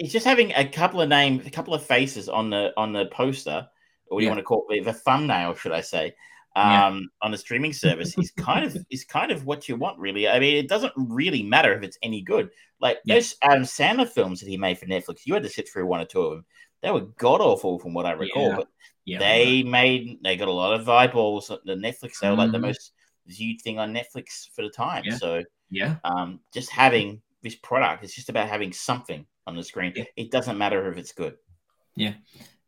it's 0.00 0.12
just 0.12 0.26
having 0.26 0.52
a 0.54 0.66
couple 0.68 1.00
of 1.00 1.08
names, 1.08 1.46
a 1.46 1.50
couple 1.50 1.74
of 1.74 1.82
faces 1.84 2.28
on 2.28 2.50
the 2.50 2.72
on 2.76 2.92
the 2.92 3.06
poster, 3.06 3.68
or 4.10 4.20
do 4.20 4.24
you 4.24 4.30
want 4.30 4.38
to 4.38 4.44
call 4.44 4.66
it, 4.70 4.84
the 4.84 4.92
thumbnail, 4.92 5.54
should 5.54 5.72
I 5.72 5.80
say? 5.80 6.14
Yeah. 6.54 6.86
Um, 6.86 7.10
on 7.20 7.32
the 7.32 7.36
streaming 7.36 7.74
service 7.74 8.16
is 8.16 8.30
kind 8.30 8.64
of 8.64 8.74
is 8.88 9.04
kind 9.04 9.30
of 9.30 9.44
what 9.44 9.68
you 9.68 9.76
want, 9.76 9.98
really. 9.98 10.26
I 10.26 10.38
mean, 10.40 10.56
it 10.56 10.68
doesn't 10.70 10.92
really 10.96 11.42
matter 11.42 11.74
if 11.74 11.82
it's 11.82 11.98
any 12.02 12.22
good. 12.22 12.48
Like 12.80 12.98
Yeah. 13.04 13.16
those 13.16 13.34
Adam 13.42 13.64
Sandler 13.64 14.08
films 14.08 14.40
that 14.40 14.48
he 14.48 14.56
made 14.56 14.78
for 14.78 14.86
Netflix, 14.86 15.26
you 15.26 15.34
had 15.34 15.42
to 15.42 15.50
sit 15.50 15.68
through 15.68 15.86
one 15.86 16.00
or 16.00 16.06
two 16.06 16.22
of 16.22 16.30
them. 16.30 16.44
They 16.82 16.90
were 16.90 17.02
god 17.18 17.42
awful, 17.42 17.78
from 17.78 17.92
what 17.92 18.06
I 18.06 18.12
recall. 18.12 18.48
Yeah. 18.50 18.56
But 18.56 18.68
Yeah, 19.04 19.18
they 19.18 19.62
made 19.64 20.18
they 20.22 20.36
got 20.36 20.48
a 20.48 20.52
lot 20.52 20.80
of 20.80 20.88
eyeballs. 20.88 21.48
The 21.48 21.74
Netflix 21.74 22.20
they 22.20 22.30
were 22.30 22.36
like 22.36 22.52
the 22.52 22.58
Mhm. 22.58 22.62
most 22.72 22.92
viewed 23.26 23.60
thing 23.60 23.78
on 23.78 23.92
Netflix 23.92 24.48
for 24.54 24.62
the 24.62 24.70
time. 24.70 25.02
Yeah. 25.04 25.16
So 25.16 25.42
yeah, 25.70 25.96
um, 26.04 26.40
just 26.54 26.70
having 26.70 27.20
this 27.46 27.54
product, 27.56 28.04
it's 28.04 28.14
just 28.14 28.28
about 28.28 28.48
having 28.48 28.72
something 28.72 29.24
on 29.46 29.56
the 29.56 29.62
screen. 29.62 29.92
Yeah. 29.96 30.04
It 30.16 30.30
doesn't 30.30 30.58
matter 30.58 30.90
if 30.90 30.98
it's 30.98 31.12
good. 31.12 31.36
yeah. 31.94 32.14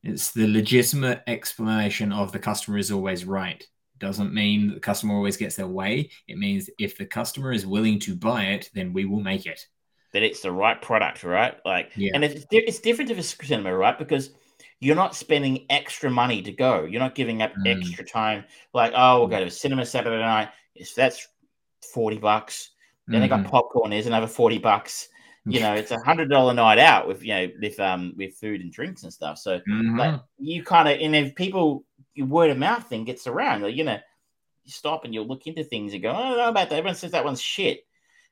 It's 0.05 0.31
the 0.31 0.47
legitimate 0.47 1.23
explanation 1.27 2.13
of 2.13 2.31
the 2.31 2.39
customer 2.39 2.79
is 2.79 2.93
always 2.93 3.25
right. 3.25 3.63
Doesn't 3.99 4.33
mean 4.33 4.75
the 4.75 4.81
customer 4.81 5.15
always 5.15 5.37
gets 5.37 5.57
their 5.57 5.67
way. 5.67 6.11
It 6.29 6.39
means 6.39 6.71
if 6.79 6.97
the 6.97 7.05
customer 7.05 7.51
is 7.53 7.67
willing 7.67 7.99
to 8.01 8.15
buy 8.15 8.45
it, 8.55 8.71
then 8.75 8.93
we 8.93 9.07
will 9.07 9.21
make 9.21 9.45
it. 9.45 9.61
That 10.13 10.23
it's 10.23 10.41
the 10.41 10.53
right 10.53 10.81
product, 10.81 11.25
right? 11.25 11.57
Like, 11.65 11.91
Yeah. 11.97 12.13
and 12.15 12.23
it's 12.25 12.47
it's 12.53 12.79
different 12.79 13.11
if 13.11 13.19
it's 13.19 13.37
cinema, 13.47 13.77
right? 13.77 13.99
Because 13.99 14.31
you're 14.81 14.95
not 15.05 15.17
spending 15.17 15.67
extra 15.69 16.09
money 16.11 16.41
to 16.43 16.53
go. 16.53 16.85
You're 16.85 17.01
not 17.07 17.17
giving 17.17 17.43
up 17.43 17.53
Mm. 17.57 17.77
extra 17.77 18.05
time. 18.05 18.45
Like, 18.73 18.93
oh, 18.95 19.19
we'll 19.19 19.29
go 19.29 19.41
to 19.41 19.47
a 19.47 19.51
cinema 19.51 19.85
Saturday 19.85 20.23
night. 20.23 20.51
It's 20.77 20.95
that's 20.95 21.27
forty 21.93 22.19
bucks. 22.19 22.71
Then 23.09 23.21
they 23.23 23.29
got 23.29 23.41
Mhm. 23.41 23.51
popcorn. 23.51 23.91
There's 23.91 24.07
another 24.07 24.27
forty 24.27 24.59
bucks. 24.59 25.09
You 25.47 25.61
know, 25.61 25.73
it's 25.75 25.91
a 25.91 25.99
hundred 26.05 26.29
dollar 26.29 26.53
night 26.53 26.79
out 26.79 27.09
with 27.09 27.23
you 27.23 27.33
know 27.35 27.49
with 27.61 27.81
um 27.81 28.13
with 28.17 28.35
food 28.37 28.61
and 28.61 28.71
drinks 28.71 29.03
and 29.05 29.13
stuff. 29.13 29.39
So 29.39 29.61
Mhm. 29.61 29.99
like 29.99 30.21
you 30.39 30.63
kind 30.63 30.89
of 30.89 31.01
and 31.01 31.17
if 31.17 31.35
people 31.35 31.85
your 32.15 32.27
word 32.27 32.51
of 32.51 32.59
mouth 32.59 32.87
thing 32.87 33.05
gets 33.05 33.27
around, 33.27 33.63
like, 33.63 33.75
you 33.77 33.85
know, 33.85 33.99
you 34.65 34.73
stop 34.73 35.05
and 35.05 35.15
you'll 35.15 35.27
look 35.27 35.47
into 35.47 35.65
things 35.65 35.95
and 35.95 36.03
go, 36.03 36.11
I 36.11 36.29
don't 36.29 36.37
know 36.37 36.49
about 36.49 36.69
that. 36.69 36.77
Everyone 36.77 36.97
says 36.97 37.13
that 37.13 37.25
one's 37.25 37.41
shit. 37.41 37.81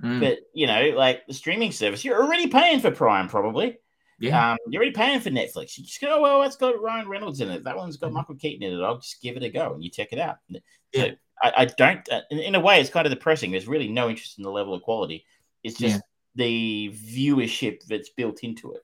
Mm. 0.02 0.20
But 0.20 0.38
you 0.52 0.66
know, 0.66 0.90
like 0.94 1.26
the 1.26 1.32
streaming 1.32 1.72
service, 1.72 2.04
you're 2.04 2.22
already 2.22 2.48
paying 2.48 2.80
for 2.80 2.90
Prime, 2.90 3.28
probably. 3.28 3.78
Yeah. 4.18 4.52
Um, 4.52 4.58
you're 4.68 4.80
already 4.82 4.94
paying 4.94 5.20
for 5.20 5.30
Netflix. 5.30 5.76
You 5.78 5.84
just 5.84 6.00
go, 6.00 6.08
oh, 6.16 6.20
well, 6.22 6.40
that's 6.40 6.56
got 6.56 6.80
Ryan 6.80 7.06
Reynolds 7.08 7.40
in 7.40 7.50
it. 7.50 7.64
That 7.64 7.76
one's 7.76 7.96
got 7.98 8.12
Michael 8.12 8.34
Keaton 8.34 8.62
in 8.66 8.78
it. 8.78 8.82
I'll 8.82 8.98
just 8.98 9.20
give 9.22 9.36
it 9.36 9.42
a 9.42 9.50
go, 9.50 9.74
and 9.74 9.84
you 9.84 9.90
check 9.90 10.08
it 10.12 10.18
out. 10.18 10.36
So 10.50 10.58
Yeah. 10.94 11.10
I, 11.42 11.52
I 11.58 11.64
don't. 11.66 12.06
Uh, 12.10 12.22
in, 12.30 12.38
in 12.38 12.54
a 12.54 12.60
way, 12.60 12.80
it's 12.80 12.90
kind 12.90 13.06
of 13.06 13.12
depressing. 13.12 13.50
There's 13.50 13.66
really 13.68 13.88
no 13.88 14.08
interest 14.08 14.38
in 14.38 14.44
the 14.44 14.50
level 14.50 14.74
of 14.74 14.82
quality. 14.82 15.24
It's 15.62 15.78
just 15.78 15.96
Yeah. 15.96 16.00
the 16.34 16.90
viewership 16.94 17.84
that's 17.86 18.10
built 18.10 18.40
into 18.42 18.72
it. 18.72 18.82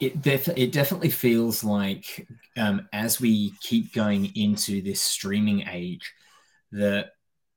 it 0.00 0.22
def- 0.22 0.56
it 0.56 0.72
definitely 0.72 1.10
feels 1.10 1.62
like 1.64 2.26
um, 2.56 2.88
as 2.92 3.20
we 3.20 3.52
keep 3.60 3.92
going 3.92 4.32
into 4.36 4.82
this 4.82 5.00
streaming 5.00 5.66
age, 5.68 6.12
that 6.72 7.12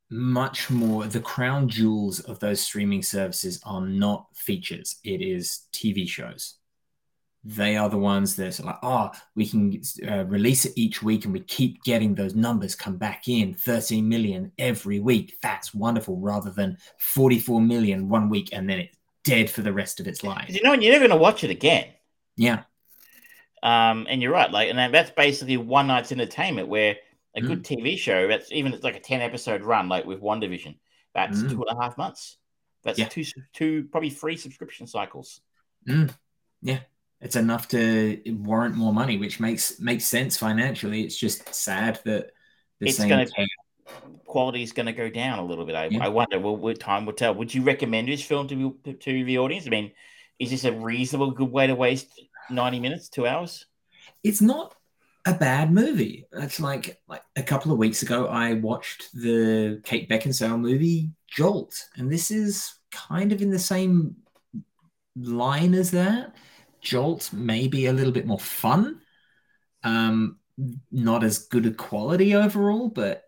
much 0.09 0.69
more 0.69 1.05
the 1.05 1.19
crown 1.19 1.67
jewels 1.67 2.19
of 2.19 2.39
those 2.39 2.61
streaming 2.61 3.01
services 3.03 3.59
are 3.65 3.81
not 3.81 4.27
features; 4.35 4.97
it 5.03 5.21
is 5.21 5.63
TV 5.71 6.07
shows. 6.07 6.55
They 7.45 7.75
are 7.75 7.89
the 7.89 7.97
ones 7.97 8.37
that 8.37 8.59
are 8.59 8.63
like, 8.63 8.79
oh, 8.83 9.11
we 9.35 9.45
can 9.45 9.81
uh, 10.07 10.23
release 10.25 10.63
it 10.65 10.73
each 10.77 11.03
week, 11.03 11.25
and 11.25 11.33
we 11.33 11.41
keep 11.41 11.83
getting 11.83 12.15
those 12.15 12.35
numbers 12.35 12.73
come 12.75 12.95
back 12.97 13.27
in 13.27 13.53
13 13.53 14.07
million 14.07 14.51
every 14.57 14.99
week. 15.01 15.37
That's 15.41 15.73
wonderful, 15.73 16.17
rather 16.19 16.51
than 16.51 16.77
44 16.99 17.59
million 17.59 18.07
one 18.07 18.29
week 18.29 18.49
and 18.53 18.69
then 18.69 18.79
it's 18.79 18.97
dead 19.25 19.49
for 19.49 19.61
the 19.61 19.73
rest 19.73 19.99
of 19.99 20.07
its 20.07 20.23
life. 20.23 20.49
you 20.49 20.61
know, 20.63 20.73
and 20.73 20.81
you're 20.83 20.93
never 20.93 21.07
going 21.07 21.17
to 21.17 21.21
watch 21.21 21.43
it 21.43 21.49
again. 21.49 21.87
Yeah. 22.37 22.63
Um, 23.61 24.05
and 24.09 24.21
you're 24.21 24.31
right, 24.33 24.51
like, 24.51 24.69
and 24.69 24.93
that's 24.93 25.11
basically 25.11 25.55
one 25.57 25.87
night's 25.87 26.11
entertainment. 26.11 26.67
Where 26.67 26.97
a 27.35 27.41
Mm. 27.41 27.47
good 27.47 27.63
TV 27.63 27.97
show, 27.97 28.27
that's 28.27 28.51
even 28.51 28.73
it's 28.73 28.83
like 28.83 28.95
a 28.97 28.99
ten 28.99 29.21
episode 29.21 29.63
run, 29.63 29.87
like 29.89 30.05
with 30.05 30.21
WandaVision, 30.21 30.75
that's 31.15 31.41
Mm. 31.41 31.49
two 31.51 31.63
and 31.63 31.77
a 31.77 31.81
half 31.81 31.97
months. 31.97 32.37
That's 32.83 32.99
Yeah. 32.99 33.07
two 33.07 33.23
two 33.53 33.85
probably 33.91 34.09
three 34.09 34.35
subscription 34.37 34.85
cycles. 34.87 35.39
Mm, 35.87 36.13
yeah, 36.61 36.79
it's 37.23 37.35
enough 37.35 37.67
to 37.69 38.21
warrant 38.27 38.75
more 38.75 38.93
money, 38.93 39.17
which 39.17 39.39
makes 39.39 39.79
makes 39.79 40.05
sense 40.05 40.37
financially. 40.37 41.03
It's 41.03 41.17
just 41.17 41.53
sad 41.53 41.99
that 42.05 42.31
the 42.79 42.87
It's 42.87 42.97
same. 42.97 43.09
gonna 43.09 43.27
quality 44.25 44.63
is 44.63 44.71
going 44.71 44.87
to 44.87 44.93
go 44.93 45.09
down 45.09 45.37
a 45.37 45.45
little 45.45 45.65
bit. 45.65 45.75
I, 45.75 45.85
Yeah. 45.85 46.05
I 46.05 46.07
wonder. 46.09 46.39
Well, 46.39 46.57
what 46.57 46.79
time 46.79 47.05
will 47.05 47.13
tell. 47.13 47.35
Would 47.35 47.53
you 47.53 47.61
recommend 47.61 48.07
this 48.07 48.23
film 48.23 48.47
to 48.47 48.55
be- 48.83 48.93
to 48.93 49.23
the 49.25 49.37
audience? 49.37 49.67
I 49.67 49.69
mean, 49.69 49.91
is 50.39 50.49
this 50.49 50.63
a 50.65 50.71
reasonable 50.73 51.31
good 51.31 51.51
way 51.51 51.67
to 51.67 51.75
waste 51.75 52.07
ninety 52.49 52.79
minutes, 52.79 53.09
two 53.09 53.27
hours? 53.27 53.65
It's 54.23 54.41
not 54.41 54.75
a 55.25 55.33
bad 55.33 55.71
movie. 55.71 56.25
It's 56.33 56.59
like 56.59 56.99
like 57.07 57.21
a 57.35 57.43
couple 57.43 57.71
of 57.71 57.77
weeks 57.77 58.01
ago, 58.01 58.27
I 58.27 58.53
watched 58.55 59.13
the 59.13 59.81
Kate 59.83 60.09
Beckinsale 60.09 60.59
movie 60.59 61.11
Jolt, 61.27 61.85
and 61.95 62.11
this 62.11 62.31
is 62.31 62.73
kind 62.91 63.31
of 63.31 63.41
in 63.41 63.49
the 63.51 63.59
same 63.59 64.15
line 65.15 65.73
as 65.73 65.91
that. 65.91 66.35
Jolt 66.83 67.31
may 67.33 67.67
be 67.67 67.87
a 67.87 67.93
little 67.93 68.11
bit 68.11 68.27
more 68.27 68.39
fun, 68.39 69.01
um, 69.83 70.37
not 70.91 71.23
as 71.23 71.39
good 71.39 71.65
a 71.65 71.71
quality 71.71 72.35
overall, 72.35 72.89
but 72.89 73.23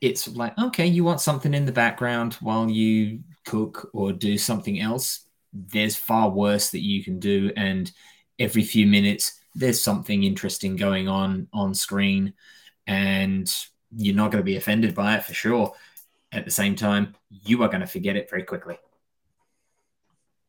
it's 0.00 0.28
like 0.28 0.58
okay, 0.58 0.86
you 0.86 1.04
want 1.04 1.20
something 1.20 1.54
in 1.54 1.66
the 1.66 1.72
background 1.72 2.34
while 2.34 2.70
you 2.70 3.20
cook 3.44 3.90
or 3.92 4.12
do 4.12 4.38
something 4.38 4.80
else. 4.80 5.28
There's 5.52 5.96
far 5.96 6.30
worse 6.30 6.70
that 6.70 6.82
you 6.82 7.02
can 7.02 7.18
do, 7.18 7.52
and 7.56 7.90
every 8.38 8.62
few 8.62 8.86
minutes 8.86 9.40
there's 9.54 9.82
something 9.82 10.22
interesting 10.22 10.76
going 10.76 11.08
on 11.08 11.48
on 11.52 11.74
screen, 11.74 12.32
and 12.86 13.52
you're 13.96 14.14
not 14.14 14.30
going 14.30 14.42
to 14.42 14.46
be 14.46 14.56
offended 14.56 14.94
by 14.94 15.16
it 15.16 15.24
for 15.24 15.34
sure. 15.34 15.74
At 16.30 16.44
the 16.44 16.50
same 16.50 16.76
time, 16.76 17.16
you 17.30 17.62
are 17.62 17.68
going 17.68 17.80
to 17.80 17.86
forget 17.86 18.16
it 18.16 18.30
very 18.30 18.42
quickly. 18.42 18.78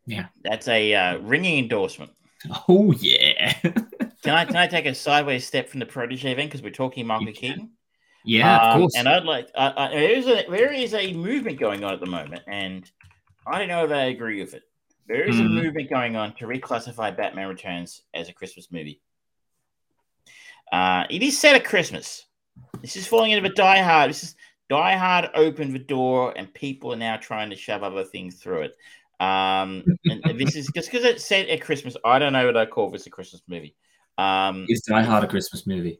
Yeah. 0.06 0.26
That's 0.43 0.68
a 0.68 0.93
uh, 0.93 1.18
ringing 1.19 1.60
endorsement. 1.60 2.11
Oh 2.68 2.91
yeah. 2.94 3.53
Can 4.24 4.36
I 4.36 4.45
can 4.45 4.57
I 4.57 4.68
take 4.68 4.86
a 4.86 4.95
sideways 4.95 5.45
step 5.45 5.70
from 5.70 5.80
the 5.80 5.86
protege 5.86 6.32
event 6.32 6.49
because 6.49 6.61
we're 6.61 6.72
talking 6.72 7.06
Michael 7.07 7.34
Keaton? 7.34 7.72
Yeah, 8.26 8.57
of 8.57 8.74
Um, 8.74 8.82
course. 8.82 8.94
And 8.95 9.07
I'd 9.07 9.24
like 9.24 9.49
uh, 9.56 9.74
uh, 9.76 9.90
there 9.90 10.11
is 10.11 10.28
a 10.28 10.45
there 10.49 10.74
is 10.74 10.94
a 10.94 11.14
movement 11.14 11.60
going 11.60 11.84
on 11.84 11.94
at 11.94 11.99
the 11.99 12.06
moment, 12.06 12.41
and 12.48 12.90
I 13.48 13.60
don't 13.60 13.68
know 13.68 13.86
if 13.86 13.91
I 13.91 14.06
agree 14.06 14.41
with 14.41 14.53
it. 14.53 14.64
There 15.07 15.24
is 15.28 15.40
a 15.40 15.44
Mhm. 15.44 15.49
movement 15.64 15.90
going 15.90 16.16
on 16.16 16.36
to 16.36 16.45
reclassify 16.45 17.16
Batman 17.16 17.48
Returns 17.48 18.03
as 18.14 18.30
a 18.30 18.34
Christmas 18.34 18.72
movie. 18.72 19.02
Uh, 20.72 21.06
it 21.10 21.24
is 21.24 21.40
set 21.40 21.56
at 21.56 21.66
Christmas. 21.66 22.26
This 22.82 22.95
is 22.95 23.07
falling 23.07 23.32
into 23.32 23.49
a 23.49 23.53
Die 23.53 23.82
Hard. 23.82 24.10
This 24.11 24.24
is 24.24 24.36
Die 24.70 24.95
Hard 24.98 25.30
opened 25.34 25.74
the 25.74 25.80
door, 25.80 26.34
and 26.38 26.53
people 26.53 26.94
are 26.94 26.98
now 26.98 27.18
trying 27.18 27.49
to 27.49 27.56
shove 27.56 27.82
other 27.84 28.03
things 28.03 28.36
through 28.36 28.61
it. 28.61 28.76
Um, 29.20 29.84
and 30.06 30.40
this 30.40 30.56
is 30.56 30.70
just 30.74 30.90
because 30.90 31.06
it's 31.06 31.26
set 31.26 31.50
at 31.50 31.62
Christmas. 31.62 31.98
I 32.06 32.20
don't 32.20 32.34
know 32.34 32.46
what 32.46 32.58
I 32.58 32.66
call 32.66 32.90
this 32.90 33.06
a 33.06 33.10
Christmas 33.10 33.41
movie. 33.48 33.76
Um, 34.18 34.66
Is 34.70 34.82
Die 34.82 35.02
Hard 35.02 35.24
a 35.24 35.28
Christmas 35.28 35.68
movie? 35.68 36.00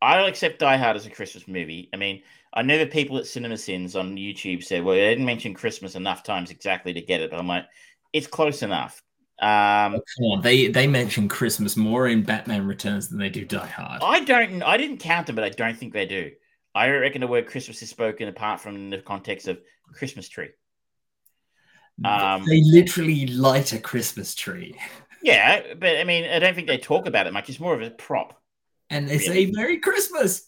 I 0.00 0.16
don't 0.16 0.28
accept 0.28 0.60
Die 0.60 0.76
Hard 0.76 0.96
as 0.96 1.06
a 1.06 1.10
Christmas 1.10 1.48
movie. 1.48 1.88
I 1.92 1.96
mean, 1.96 2.22
I 2.54 2.62
know 2.62 2.78
the 2.78 2.86
people 2.86 3.18
at 3.18 3.24
CinemaSins 3.24 3.98
on 3.98 4.16
YouTube 4.16 4.62
said, 4.62 4.84
well, 4.84 4.94
they 4.94 5.08
didn't 5.08 5.24
mention 5.24 5.54
Christmas 5.54 5.96
enough 5.96 6.22
times 6.22 6.50
exactly 6.50 6.92
to 6.92 7.00
get 7.00 7.20
it. 7.20 7.30
But 7.30 7.40
I'm 7.40 7.48
like, 7.48 7.66
it's 8.12 8.26
close 8.26 8.62
enough. 8.62 9.02
Um, 9.40 9.92
Come 9.92 10.24
on, 10.24 10.42
they 10.42 10.66
they 10.66 10.88
mention 10.88 11.28
Christmas 11.28 11.76
more 11.76 12.08
in 12.08 12.24
Batman 12.24 12.66
Returns 12.66 13.08
than 13.08 13.18
they 13.18 13.30
do 13.30 13.44
Die 13.44 13.66
Hard. 13.66 14.02
I 14.02 14.20
don't, 14.20 14.62
I 14.62 14.76
didn't 14.76 14.98
count 14.98 15.26
them, 15.26 15.36
but 15.36 15.44
I 15.44 15.50
don't 15.50 15.76
think 15.76 15.92
they 15.92 16.06
do. 16.06 16.32
I 16.74 16.88
reckon 16.90 17.20
the 17.20 17.26
word 17.26 17.46
Christmas 17.46 17.82
is 17.82 17.90
spoken 17.90 18.28
apart 18.28 18.60
from 18.60 18.90
the 18.90 18.98
context 18.98 19.46
of 19.46 19.60
Christmas 19.92 20.28
tree. 20.28 20.50
Um, 22.04 22.44
they 22.46 22.62
literally 22.64 23.26
light 23.26 23.72
a 23.72 23.78
Christmas 23.78 24.34
tree, 24.34 24.74
yeah, 25.22 25.74
but 25.78 25.96
I 25.98 26.04
mean, 26.04 26.24
I 26.24 26.38
don't 26.38 26.54
think 26.54 26.68
they 26.68 26.78
talk 26.78 27.06
about 27.06 27.26
it 27.26 27.32
much. 27.32 27.48
It's 27.48 27.58
more 27.60 27.74
of 27.74 27.82
a 27.82 27.90
prop. 27.90 28.40
and 28.90 29.08
they 29.08 29.18
Really? 29.18 29.46
say 29.46 29.50
Merry 29.52 29.78
Christmas. 29.78 30.44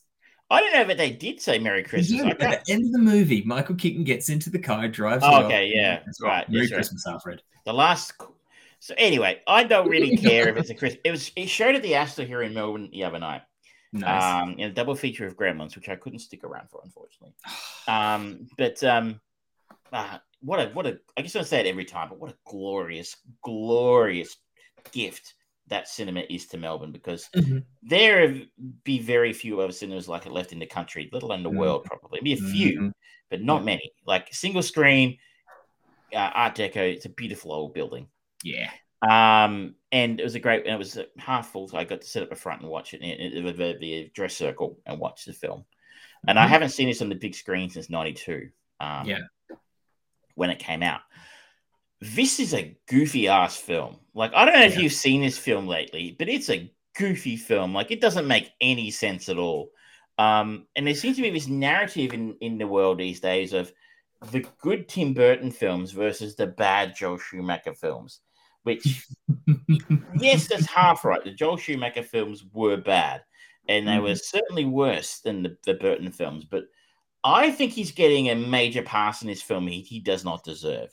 I 0.48 0.60
don't 0.60 0.72
know 0.72 0.90
if 0.92 0.96
they 0.98 1.10
did 1.10 1.40
say 1.40 1.58
Merry 1.58 1.82
Christmas. 1.82 2.20
Yeah, 2.20 2.28
at 2.28 2.64
the 2.64 2.72
end 2.72 2.86
of 2.86 2.92
the 2.92 2.98
movie, 2.98 3.42
Michael 3.44 3.74
Keaton 3.76 4.04
gets 4.04 4.28
into 4.28 4.48
the 4.50 4.58
car, 4.58 4.88
drives. 4.88 5.22
Oh, 5.26 5.44
okay, 5.44 5.70
yeah, 5.74 6.00
it's 6.06 6.20
right, 6.20 6.48
Merry 6.48 6.62
that's 6.62 6.72
right. 6.72 6.76
Christmas, 6.78 7.06
Alfred. 7.06 7.42
The 7.66 7.72
last. 7.72 8.12
So 8.78 8.94
anyway, 8.96 9.40
I 9.46 9.64
don't 9.64 9.88
really 9.88 10.16
care 10.28 10.48
if 10.48 10.56
it's 10.56 10.70
a 10.70 10.74
Christmas. 10.74 11.00
It 11.04 11.10
was. 11.10 11.30
It 11.36 11.48
showed 11.48 11.74
at 11.74 11.82
the 11.82 11.94
Astor 11.96 12.24
here 12.24 12.42
in 12.42 12.54
Melbourne 12.54 12.88
the 12.92 13.04
other 13.04 13.18
night. 13.18 13.42
Nice. 13.92 14.42
Um, 14.42 14.52
in 14.52 14.70
a 14.70 14.72
double 14.72 14.94
feature 14.94 15.26
of 15.26 15.36
Gremlins, 15.36 15.74
which 15.74 15.88
I 15.88 15.96
couldn't 15.96 16.20
stick 16.20 16.44
around 16.44 16.70
for, 16.70 16.80
unfortunately. 16.84 17.34
Um, 17.88 18.46
but 18.56 18.82
um, 18.84 19.20
uh, 19.92 20.18
what 20.40 20.60
a 20.60 20.70
what 20.72 20.86
a. 20.86 21.00
I 21.16 21.22
guess 21.22 21.36
I 21.36 21.42
say 21.42 21.60
it 21.60 21.66
every 21.66 21.84
time, 21.84 22.08
but 22.08 22.18
what 22.18 22.30
a 22.32 22.36
glorious, 22.46 23.16
glorious 23.42 24.36
gift 24.92 25.34
that 25.68 25.88
cinema 25.88 26.24
is 26.28 26.46
to 26.48 26.58
Melbourne 26.58 26.92
because 26.92 27.28
Mhm. 27.36 27.64
there 27.82 28.42
be 28.84 28.98
very 28.98 29.32
few 29.32 29.60
other 29.60 29.72
cinemas 29.72 30.08
like 30.08 30.26
it 30.26 30.32
left 30.32 30.52
in 30.52 30.58
the 30.58 30.66
country, 30.66 31.08
let 31.12 31.22
alone 31.22 31.42
the 31.42 31.50
Mhm. 31.50 31.56
world. 31.56 31.84
Probably 31.84 32.20
be 32.20 32.32
a 32.32 32.36
few, 32.36 32.80
Mhm. 32.80 32.92
but 33.30 33.42
not 33.42 33.64
many. 33.64 33.92
Like 34.04 34.32
single 34.34 34.62
screen, 34.62 35.18
uh, 36.12 36.30
Art 36.34 36.56
Deco. 36.56 36.76
It's 36.76 37.04
a 37.06 37.10
beautiful 37.10 37.52
old 37.52 37.72
building. 37.74 38.08
Yeah. 38.42 38.70
Um, 39.02 39.76
and 39.92 40.20
it 40.20 40.24
was 40.24 40.34
a 40.34 40.40
great, 40.40 40.64
and 40.66 40.74
it 40.74 40.78
was 40.78 40.98
half 41.18 41.52
full. 41.52 41.68
So 41.68 41.78
I 41.78 41.84
got 41.84 42.00
to 42.02 42.06
sit 42.06 42.22
up 42.22 42.28
the 42.30 42.34
front 42.36 42.60
and 42.62 42.70
watch 42.70 42.92
it 42.92 43.00
in, 43.00 43.44
the, 43.44 43.52
the, 43.52 43.76
the 43.80 44.10
dress 44.12 44.34
circle 44.36 44.78
and 44.86 44.98
watch 44.98 45.24
the 45.24 45.32
film. 45.32 45.64
And 46.28 46.38
I 46.38 46.46
Mhm. 46.46 46.50
haven't 46.50 46.68
seen 46.70 46.88
this 46.88 47.00
on 47.00 47.08
the 47.08 47.14
big 47.14 47.34
screen 47.34 47.70
since 47.70 47.88
'92. 47.88 48.50
Um, 48.80 49.08
Yeah. 49.08 49.20
When 50.40 50.48
it 50.48 50.58
came 50.58 50.82
out. 50.82 51.02
This 52.00 52.40
is 52.40 52.54
a 52.54 52.74
goofy 52.88 53.28
ass 53.28 53.58
film. 53.58 53.98
Like 54.14 54.32
I 54.34 54.46
don't 54.46 54.54
know 54.54 54.64
if 54.64 54.78
you've 54.78 54.94
seen 54.94 55.20
this 55.20 55.36
film 55.36 55.68
lately, 55.68 56.16
but 56.18 56.30
it's 56.30 56.48
a 56.48 56.72
goofy 56.96 57.36
film. 57.36 57.74
Like 57.74 57.90
it 57.90 58.00
doesn't 58.00 58.26
make 58.26 58.50
any 58.58 58.90
sense 58.90 59.28
at 59.28 59.36
all. 59.36 59.68
Um, 60.16 60.66
and 60.74 60.86
there 60.86 60.94
seems 60.94 61.16
to 61.16 61.22
be 61.22 61.28
this 61.28 61.46
narrative 61.46 62.14
in 62.14 62.36
in 62.40 62.56
the 62.56 62.66
world 62.66 62.96
these 62.96 63.20
days 63.20 63.52
of 63.52 63.70
the 64.32 64.46
good 64.62 64.88
Tim 64.88 65.12
Burton 65.12 65.50
films 65.50 65.90
versus 65.90 66.36
the 66.36 66.46
bad 66.46 66.96
Joel 66.96 67.18
Schumacher 67.18 67.74
films. 67.74 68.20
Which, 68.62 69.06
yes, 70.16 70.48
that's 70.48 70.66
half 70.66 71.04
right. 71.04 71.22
The 71.22 71.32
Joel 71.32 71.58
Schumacher 71.58 72.02
films 72.02 72.46
were 72.54 72.78
bad, 72.78 73.24
and 73.68 73.86
they 73.86 73.98
were 73.98 74.16
certainly 74.16 74.64
worse 74.64 75.20
than 75.20 75.42
the, 75.42 75.56
the 75.66 75.74
Burton 75.74 76.10
films. 76.10 76.44
But 76.44 76.64
I 77.24 77.50
think 77.50 77.72
he's 77.72 77.92
getting 77.92 78.30
a 78.30 78.34
major 78.34 78.82
pass 78.82 79.22
in 79.22 79.28
this 79.28 79.42
film 79.42 79.66
he, 79.66 79.80
he 79.80 80.00
does 80.00 80.24
not 80.24 80.44
deserve. 80.44 80.88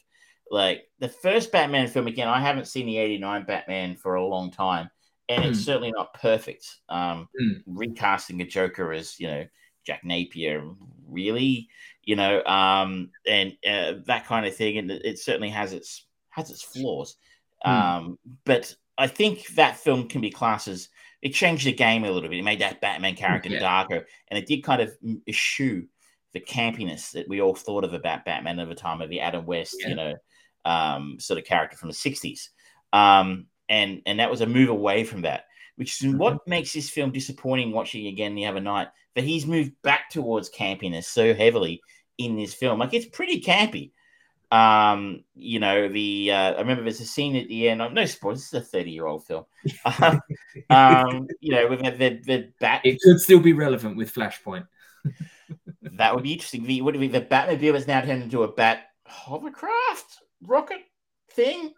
Like 0.49 0.87
the 0.99 1.09
first 1.09 1.51
Batman 1.51 1.87
film, 1.87 2.07
again, 2.07 2.27
I 2.27 2.39
haven't 2.41 2.67
seen 2.67 2.85
the 2.85 2.97
89 2.97 3.45
Batman 3.45 3.95
for 3.95 4.15
a 4.15 4.25
long 4.25 4.51
time, 4.51 4.89
and 5.29 5.43
it's 5.45 5.59
Hmm. 5.59 5.63
certainly 5.63 5.91
not 5.91 6.13
perfect. 6.13 6.65
Um, 6.89 7.27
Hmm. 7.37 7.51
Recasting 7.65 8.41
a 8.41 8.45
Joker 8.45 8.93
as, 8.93 9.19
you 9.19 9.27
know, 9.27 9.45
Jack 9.85 10.03
Napier, 10.03 10.69
really, 11.07 11.69
you 12.03 12.15
know, 12.15 12.43
um, 12.45 13.11
and 13.27 13.53
uh, 13.65 13.93
that 14.05 14.25
kind 14.25 14.45
of 14.45 14.55
thing. 14.55 14.77
And 14.77 14.91
it, 14.91 15.19
certainly 15.19 15.49
has 15.49 15.73
its 15.73 16.05
has 16.29 16.49
its 16.51 16.61
flaws. 16.61 17.17
Hmm. 17.63 17.71
Um, 17.71 18.19
but 18.45 18.73
I 18.97 19.07
think 19.07 19.47
that 19.55 19.77
film 19.77 20.07
can 20.07 20.21
be 20.21 20.29
classed 20.29 20.67
as 20.67 20.89
it 21.21 21.29
changed 21.33 21.65
the 21.65 21.73
game 21.73 22.03
a 22.03 22.11
little 22.11 22.29
bit. 22.29 22.39
It 22.39 22.43
made 22.43 22.59
that 22.59 22.79
Batman 22.81 23.15
character 23.15 23.49
Yeah. 23.49 23.59
darker, 23.59 24.07
and 24.29 24.37
it 24.37 24.45
did 24.45 24.63
kind 24.63 24.81
of 24.81 24.91
eschew 25.27 25.87
the 26.37 26.45
campiness 26.45 27.11
that 27.11 27.27
we 27.27 27.41
all 27.41 27.55
thought 27.55 27.83
of 27.83 27.93
about 27.93 28.25
Batman 28.25 28.59
at 28.59 28.69
the 28.69 28.75
time 28.75 29.01
of 29.01 29.09
the 29.09 29.19
Adam 29.19 29.45
West, 29.45 29.75
Yeah. 29.79 29.89
you 29.89 29.95
know, 29.95 30.15
um, 30.65 31.19
sort 31.19 31.39
of 31.39 31.45
character 31.45 31.77
from 31.77 31.89
the 31.89 31.95
'60s, 31.95 32.49
um, 32.93 33.47
and 33.69 34.01
and 34.05 34.19
that 34.19 34.29
was 34.29 34.41
a 34.41 34.45
move 34.45 34.69
away 34.69 35.03
from 35.03 35.21
that, 35.21 35.45
which 35.75 36.03
is 36.03 36.13
what 36.13 36.47
makes 36.47 36.73
this 36.73 36.89
film 36.89 37.11
disappointing. 37.11 37.71
Watching 37.71 38.07
again 38.07 38.35
the 38.35 38.45
other 38.45 38.59
night, 38.59 38.89
that 39.15 39.23
he's 39.23 39.45
moved 39.45 39.73
back 39.81 40.09
towards 40.09 40.49
campiness 40.49 41.05
so 41.05 41.33
heavily 41.33 41.81
in 42.17 42.35
this 42.35 42.53
film. 42.53 42.79
Like 42.79 42.93
it's 42.93 43.07
pretty 43.07 43.41
campy. 43.41 43.91
Um, 44.49 45.23
you 45.35 45.59
know, 45.59 45.89
the 45.89 46.31
uh, 46.31 46.53
I 46.53 46.59
remember 46.59 46.83
there's 46.83 47.01
a 47.01 47.05
scene 47.05 47.35
at 47.35 47.47
the 47.47 47.69
end. 47.69 47.79
No 47.93 48.05
spoilers. 48.05 48.49
This 48.49 48.61
is 48.61 48.67
a 48.67 48.71
30 48.71 48.91
year 48.91 49.05
old 49.05 49.25
film. 49.25 49.45
Um, 49.85 50.21
um, 50.69 51.27
you 51.39 51.51
know, 51.51 51.67
with 51.67 51.81
the, 51.81 51.91
the, 51.91 52.21
the 52.25 52.49
bat 52.59 52.81
It 52.83 52.99
could 53.01 53.19
still 53.19 53.39
be 53.39 53.53
relevant 53.53 53.97
with 53.97 54.13
Flashpoint. 54.13 54.67
that 55.81 56.13
would 56.13 56.23
be 56.23 56.33
interesting. 56.33 56.63
The 56.63 56.81
would 56.81 56.95
it 56.95 56.99
be 56.99 57.07
the 57.07 57.21
Batmobile 57.21 57.75
is 57.75 57.87
now 57.87 58.01
turned 58.01 58.23
into 58.23 58.43
a 58.43 58.51
bat 58.51 58.87
hovercraft 59.05 60.17
rocket 60.41 60.81
thing 61.31 61.73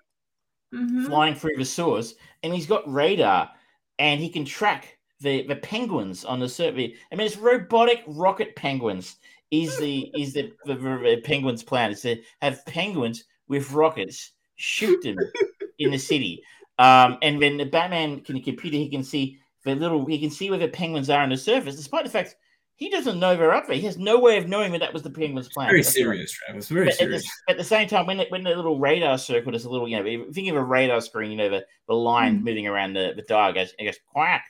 flying 1.06 1.36
through 1.36 1.56
the 1.58 1.66
sewers, 1.66 2.16
and 2.44 2.54
he's 2.54 2.68
got 2.68 2.92
radar, 2.92 3.50
and 3.98 4.20
he 4.20 4.30
can 4.30 4.46
track 4.46 4.98
the 5.22 5.46
the 5.48 5.56
penguins 5.56 6.26
on 6.26 6.40
the 6.40 6.50
survey. 6.50 6.94
I 7.12 7.16
mean, 7.16 7.28
it's 7.28 7.38
robotic 7.38 8.04
rocket 8.08 8.56
penguins. 8.56 9.18
Is 9.52 9.78
the 9.80 10.12
is 10.16 10.34
the, 10.34 10.52
the, 10.66 10.76
the 10.76 11.22
penguins 11.24 11.64
plan? 11.64 11.92
Is 11.92 12.02
to 12.02 12.18
have 12.42 12.66
penguins 12.66 13.24
with 13.48 13.72
rockets 13.72 14.32
shoot 14.56 15.02
them 15.02 15.18
in 15.80 15.92
the 15.92 15.98
city, 15.98 16.44
um, 16.78 17.18
and 17.22 17.40
when 17.40 17.58
the 17.58 17.66
Batman 17.66 18.22
can 18.22 18.42
computer, 18.42 18.78
he 18.78 18.90
can 18.90 19.04
see 19.04 19.40
the 19.66 19.76
little 19.76 20.06
he 20.06 20.20
can 20.20 20.30
see 20.30 20.50
where 20.50 20.60
the 20.60 20.68
penguins 20.68 21.10
are 21.10 21.22
on 21.22 21.30
the 21.30 21.38
surface, 21.38 21.76
despite 21.76 22.06
the 22.06 22.12
fact 22.12 22.36
he 22.80 22.90
doesn't 22.90 23.20
know 23.20 23.36
they're 23.36 23.54
up 23.54 23.68
there. 23.68 23.76
He 23.76 23.82
has 23.86 23.98
no 23.98 24.18
way 24.20 24.38
of 24.38 24.48
knowing 24.48 24.72
that 24.72 24.80
that 24.80 24.94
was 24.94 25.04
the 25.04 25.10
penguins' 25.10 25.50
plan. 25.50 25.68
Very 25.68 25.84
serious, 25.84 26.32
Travis. 26.32 26.70
Very 26.70 26.86
But 26.86 26.94
at 26.94 26.98
the, 27.00 27.04
serious. 27.06 27.42
at 27.50 27.58
the 27.58 27.64
same 27.64 27.90
time, 27.90 28.06
when 28.06 28.22
it, 28.22 28.32
when 28.32 28.44
the 28.44 28.56
little 28.56 28.80
radar 28.80 29.18
circle 29.18 29.54
is 29.54 29.66
a 29.66 29.70
little, 29.70 29.86
you 29.86 29.98
know, 29.98 30.06
if 30.06 30.12
you 30.12 30.32
think 30.32 30.48
of 30.48 30.56
a 30.56 30.64
radar 30.64 31.02
screen, 31.02 31.30
you 31.30 31.38
know, 31.38 31.50
the, 31.50 31.66
the 31.90 31.94
line 31.94 32.42
moving 32.42 32.68
around 32.68 32.94
the, 32.94 33.12
the 33.18 33.22
dial 33.24 33.52
goes, 33.52 33.74
it 33.78 33.84
goes 33.84 34.00
quack, 34.08 34.46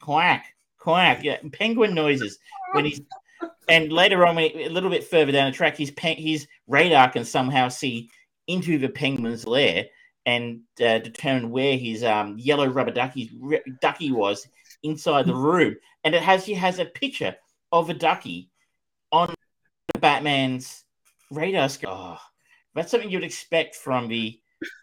quack, 0.00 0.46
quack. 0.78 1.24
Yeah, 1.24 1.38
penguin 1.52 1.92
noises 1.92 2.38
when 2.72 2.84
he's. 2.84 3.00
And 3.68 3.92
later 3.92 4.24
on, 4.26 4.36
when 4.36 4.50
he- 4.50 4.62
a 4.64 4.70
little 4.70 4.90
bit 4.90 5.02
further 5.02 5.32
down 5.32 5.50
the 5.50 5.56
track, 5.56 5.76
his 5.76 5.90
pen, 5.90 6.16
his 6.16 6.46
radar 6.68 7.10
can 7.10 7.24
somehow 7.24 7.68
see 7.68 8.08
into 8.46 8.78
the 8.78 8.88
penguin's 8.88 9.44
lair 9.44 9.86
and 10.24 10.60
uh, 10.80 10.98
determine 10.98 11.50
where 11.50 11.76
his 11.76 12.04
um, 12.04 12.36
yellow 12.38 12.68
rubber 12.68 12.92
ducky 12.92 13.32
ducky 13.80 14.12
was 14.12 14.46
inside 14.84 15.26
the 15.26 15.34
room. 15.34 15.74
And 16.04 16.14
it 16.14 16.22
has 16.22 16.44
he 16.44 16.54
has 16.54 16.78
a 16.78 16.84
picture 16.84 17.34
of 17.72 17.90
a 17.90 17.94
ducky 17.94 18.50
on 19.10 19.34
the 19.94 20.00
Batman's 20.00 20.84
radar 21.30 21.68
screen. 21.68 21.92
Oh, 21.94 22.18
that's 22.74 22.90
something 22.90 23.10
you'd 23.10 23.24
expect 23.24 23.74
from 23.74 24.08
the 24.08 24.38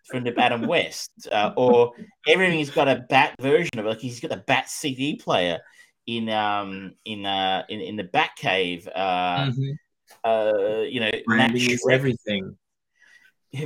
from 0.06 0.24
the 0.24 0.38
Adam 0.40 0.68
West, 0.68 1.12
uh, 1.32 1.54
or 1.56 1.94
everything's 2.28 2.70
got 2.70 2.88
a 2.88 3.06
bat 3.10 3.36
version 3.40 3.78
of 3.80 3.86
it. 3.86 3.90
Like 3.90 4.00
he's 4.00 4.20
got 4.20 4.32
a 4.32 4.38
bat 4.38 4.70
CD 4.70 5.16
player 5.16 5.60
in 6.08 6.30
um 6.30 6.96
in 7.06 7.26
uh 7.26 7.64
in, 7.70 7.80
in 7.82 7.96
the 7.96 8.04
Batcave. 8.04 8.88
Uh, 8.94 9.52
Mhm. 9.52 9.78
uh, 10.24 10.82
you 10.82 11.00
know, 11.00 11.12
Branding 11.26 11.70
is 11.70 11.86
everything. 11.90 12.58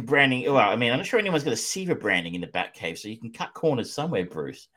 branding. 0.04 0.44
Well, 0.45 0.58
I 0.58 0.76
mean, 0.76 0.91
I'm 0.91 0.98
not 0.98 1.06
sure 1.06 1.20
anyone's 1.20 1.44
going 1.44 1.56
to 1.56 1.62
see 1.62 1.86
the 1.86 1.95
branding 1.95 2.36
in 2.36 2.41
the 2.41 2.48
Bat 2.48 2.74
Cave, 2.74 3.00
so 3.00 3.08
you 3.08 3.18
can 3.18 3.32
cut 3.32 3.54
corners 3.54 3.94
somewhere, 3.94 4.26
Bruce. 4.26 4.68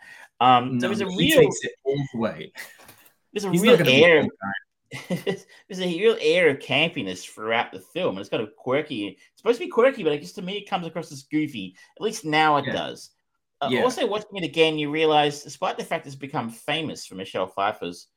Um, 0.41 0.79
No, 0.79 0.89
there's 0.89 1.01
a 1.01 1.07
real, 1.07 1.41
takes 1.41 1.65
it 1.65 1.73
all 1.85 2.03
the 2.13 2.19
way. 2.21 2.53
There's 3.37 3.45
a 3.45 3.51
He's 3.51 3.61
real 3.63 3.73
not 3.73 3.79
gonna 3.81 3.91
be 3.91 4.05
air. 4.05 4.27
there's 5.69 5.81
a 5.81 5.87
real 5.87 6.17
air 6.21 6.49
of 6.49 6.59
campiness 6.59 7.23
throughout 7.29 7.71
the 7.71 7.81
film, 7.81 8.11
and 8.17 8.21
it's 8.21 8.31
got 8.31 8.41
a 8.41 8.47
quirky. 8.47 9.09
It's 9.09 9.21
supposed 9.37 9.59
to 9.59 9.67
be 9.67 9.71
quirky, 9.71 10.03
but 10.03 10.13
I 10.13 10.17
guess 10.17 10.33
to 10.33 10.43
me 10.43 10.59
it 10.59 10.71
comes 10.71 10.87
across 10.87 11.13
as 11.13 11.25
goofy. 11.25 11.77
At 11.99 12.03
least 12.03 12.25
now 12.25 12.57
it 12.57 12.65
Yeah. 12.67 12.73
does. 12.73 13.11
Uh, 13.61 13.69
Yeah. 13.71 13.83
Also, 13.83 14.07
watching 14.07 14.37
it 14.37 14.45
again, 14.45 14.79
you 14.79 14.91
realize, 14.91 15.43
despite 15.43 15.77
the 15.77 15.85
fact 15.85 16.07
it's 16.07 16.15
become 16.15 16.51
famous 16.51 17.05
for 17.07 17.15
Michelle 17.15 17.47
Pfeiffer's 17.47 18.09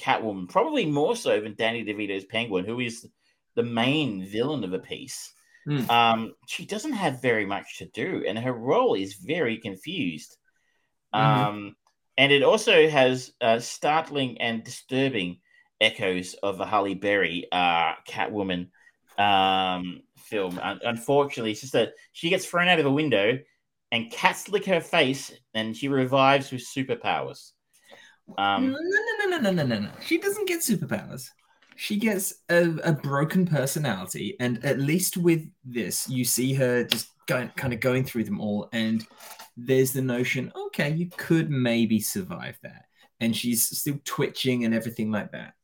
Catwoman, 0.00 0.48
probably 0.48 0.86
more 0.86 1.16
so 1.16 1.40
than 1.40 1.54
Danny 1.56 1.84
DeVito's 1.84 2.24
Penguin, 2.24 2.64
who 2.64 2.78
is 2.78 3.08
the 3.54 3.62
main 3.64 4.24
villain 4.24 4.62
of 4.64 4.70
the 4.70 4.78
piece. 4.78 5.32
Mm. 5.66 5.90
Um, 5.90 6.34
she 6.46 6.64
doesn't 6.66 6.92
have 6.92 7.20
very 7.20 7.46
much 7.46 7.78
to 7.78 7.86
do, 7.86 8.24
and 8.26 8.38
her 8.38 8.52
role 8.52 8.94
is 8.94 9.14
very 9.14 9.56
confused. 9.58 10.36
Mhm. 11.14 11.18
Um, 11.18 11.76
and 12.18 12.32
it 12.32 12.42
also 12.42 12.88
has 12.88 13.32
uh, 13.40 13.60
startling 13.60 14.38
and 14.40 14.64
disturbing 14.64 15.38
echoes 15.80 16.34
of 16.42 16.58
the 16.58 16.66
Halle 16.66 16.94
Berry 16.94 17.46
uh, 17.52 17.92
Catwoman 18.06 18.68
um, 19.16 20.02
film. 20.16 20.58
Un- 20.58 20.80
unfortunately, 20.84 21.52
it's 21.52 21.60
just 21.60 21.72
that 21.74 21.92
she 22.12 22.28
gets 22.28 22.44
thrown 22.44 22.66
out 22.66 22.80
of 22.80 22.86
a 22.86 22.90
window, 22.90 23.38
and 23.92 24.10
cats 24.10 24.48
lick 24.48 24.66
her 24.66 24.80
face, 24.80 25.32
and 25.54 25.76
she 25.76 25.86
revives 25.86 26.50
with 26.50 26.60
superpowers. 26.60 27.52
Um, 28.36 28.72
no, 28.72 28.78
no, 28.78 29.26
no, 29.28 29.38
no, 29.38 29.50
no, 29.52 29.64
no, 29.64 29.78
no. 29.78 29.90
She 30.04 30.18
doesn't 30.18 30.48
get 30.48 30.60
superpowers. 30.60 31.30
She 31.76 31.96
gets 31.96 32.34
a, 32.50 32.68
a 32.82 32.92
broken 32.92 33.46
personality, 33.46 34.36
and 34.40 34.62
at 34.64 34.80
least 34.80 35.16
with 35.16 35.48
this, 35.64 36.08
you 36.08 36.24
see 36.24 36.52
her 36.54 36.82
just 36.82 37.10
going, 37.28 37.48
kind 37.50 37.72
of 37.72 37.78
going 37.78 38.04
through 38.04 38.24
them 38.24 38.40
all, 38.40 38.68
and 38.72 39.06
there's 39.56 39.92
the 39.92 40.02
notion, 40.02 40.52
okay, 40.56 40.90
you 40.90 41.08
could 41.16 41.50
maybe 41.50 42.00
survive 42.00 42.58
that, 42.62 42.86
and 43.20 43.36
she's 43.36 43.78
still 43.78 43.98
twitching 44.04 44.64
and 44.64 44.74
everything 44.74 45.12
like 45.12 45.30
that. 45.32 45.54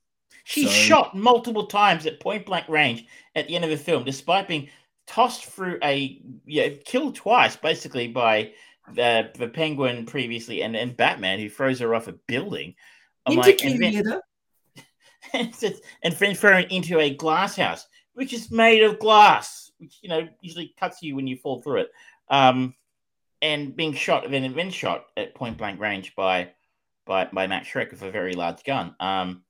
She's 0.45 0.71
So- 0.71 0.77
shot 0.77 1.17
multiple 1.17 1.67
times 1.67 2.07
at 2.07 2.21
point 2.21 2.47
blank 2.47 2.69
range 2.69 3.07
at 3.35 3.49
the 3.49 3.57
end 3.57 3.65
of 3.65 3.71
the 3.71 3.77
film, 3.77 4.05
despite 4.05 4.47
being 4.47 4.69
tossed 5.07 5.47
through 5.47 5.79
a 5.83 6.23
yeah, 6.47 6.69
killed 6.85 7.15
twice 7.15 7.57
basically 7.57 8.09
by 8.09 8.53
the 8.93 9.31
the 9.39 9.49
Penguin 9.49 10.05
previously 10.07 10.63
and, 10.63 10.77
and 10.77 10.97
Batman, 10.97 11.39
who 11.39 11.49
throws 11.49 11.81
her 11.81 11.95
off 11.95 12.09
a 12.09 12.13
building. 12.13 12.75
I'm 13.27 13.37
like, 13.37 13.65
and 13.65 13.83
then, 13.83 13.93
theater. 13.93 14.23
and 15.33 16.15
then 16.19 16.35
thrown 16.35 16.65
into 16.65 17.01
a 17.01 17.15
glass 17.15 17.57
house, 17.57 17.87
which 18.13 18.35
is 18.35 18.51
made 18.51 18.83
of 18.83 18.99
glass, 18.99 19.73
which 19.79 19.99
you 20.03 20.09
know 20.09 20.29
usually 20.41 20.75
cuts 20.79 21.03
you 21.03 21.17
when 21.17 21.27
you 21.27 21.37
fall 21.37 21.61
through 21.61 21.83
it. 21.83 21.91
Um, 22.29 22.75
and 23.43 23.77
being 23.77 23.93
shot, 23.93 24.31
then 24.31 24.55
then 24.55 24.71
shot 24.71 25.07
at 25.17 25.35
point 25.35 25.59
blank 25.59 25.81
range 25.81 26.15
by 26.15 26.51
by 27.07 27.29
by 27.33 27.47
Max 27.47 27.69
Shreck 27.69 27.91
with 27.91 28.03
a 28.03 28.11
very 28.11 28.35
large 28.35 28.65
gun. 28.65 28.95
Um, 29.01 29.43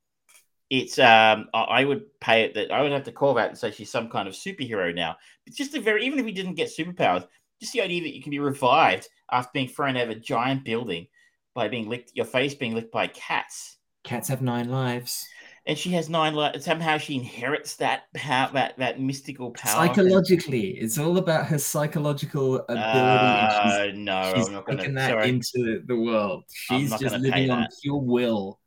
it's 0.70 0.98
um, 0.98 1.48
I, 1.54 1.60
I 1.62 1.84
would 1.84 2.04
pay 2.20 2.42
it 2.42 2.54
that 2.54 2.72
I 2.72 2.82
would 2.82 2.92
have 2.92 3.04
to 3.04 3.12
call 3.12 3.34
that 3.34 3.50
and 3.50 3.58
say 3.58 3.70
she's 3.70 3.90
some 3.90 4.08
kind 4.08 4.26
of 4.28 4.34
superhero 4.34 4.94
now. 4.94 5.16
But 5.44 5.54
just 5.54 5.74
a 5.74 5.80
very 5.80 6.04
even 6.06 6.18
if 6.18 6.24
we 6.24 6.32
didn't 6.32 6.54
get 6.54 6.70
superpowers, 6.76 7.26
just 7.60 7.72
the 7.72 7.82
idea 7.82 8.02
that 8.02 8.14
you 8.14 8.22
can 8.22 8.30
be 8.30 8.40
revived 8.40 9.08
after 9.30 9.50
being 9.54 9.68
thrown 9.68 9.96
out 9.96 10.04
of 10.04 10.10
a 10.10 10.16
giant 10.16 10.64
building 10.64 11.06
by 11.54 11.68
being 11.68 11.88
licked, 11.88 12.12
your 12.14 12.26
face 12.26 12.54
being 12.54 12.74
licked 12.74 12.90
by 12.90 13.06
cats 13.06 13.74
Cats 14.04 14.28
have 14.28 14.42
nine 14.42 14.68
lives. 14.68 15.26
And 15.66 15.78
she 15.78 15.90
has 15.92 16.08
nine 16.08 16.34
lives. 16.34 16.64
Somehow 16.64 16.98
she 16.98 17.14
inherits 17.14 17.76
that 17.76 18.12
power, 18.14 18.50
that 18.52 18.76
that 18.78 19.00
mystical 19.00 19.50
power. 19.52 19.72
Psychologically, 19.72 20.70
it's 20.70 20.98
all 20.98 21.16
about 21.18 21.46
her 21.46 21.58
psychological 21.58 22.56
ability. 22.56 22.80
Uh, 22.82 23.86
she's, 23.86 23.98
no, 23.98 24.32
she's 24.34 24.46
I'm 24.48 24.52
not 24.54 24.66
gonna- 24.66 24.92
that 24.92 25.10
sorry. 25.10 25.28
into 25.28 25.82
the 25.86 25.96
world. 25.96 26.44
She's 26.52 26.90
just 26.98 27.16
living 27.16 27.50
on 27.50 27.66
pure 27.82 27.98
will. 27.98 28.60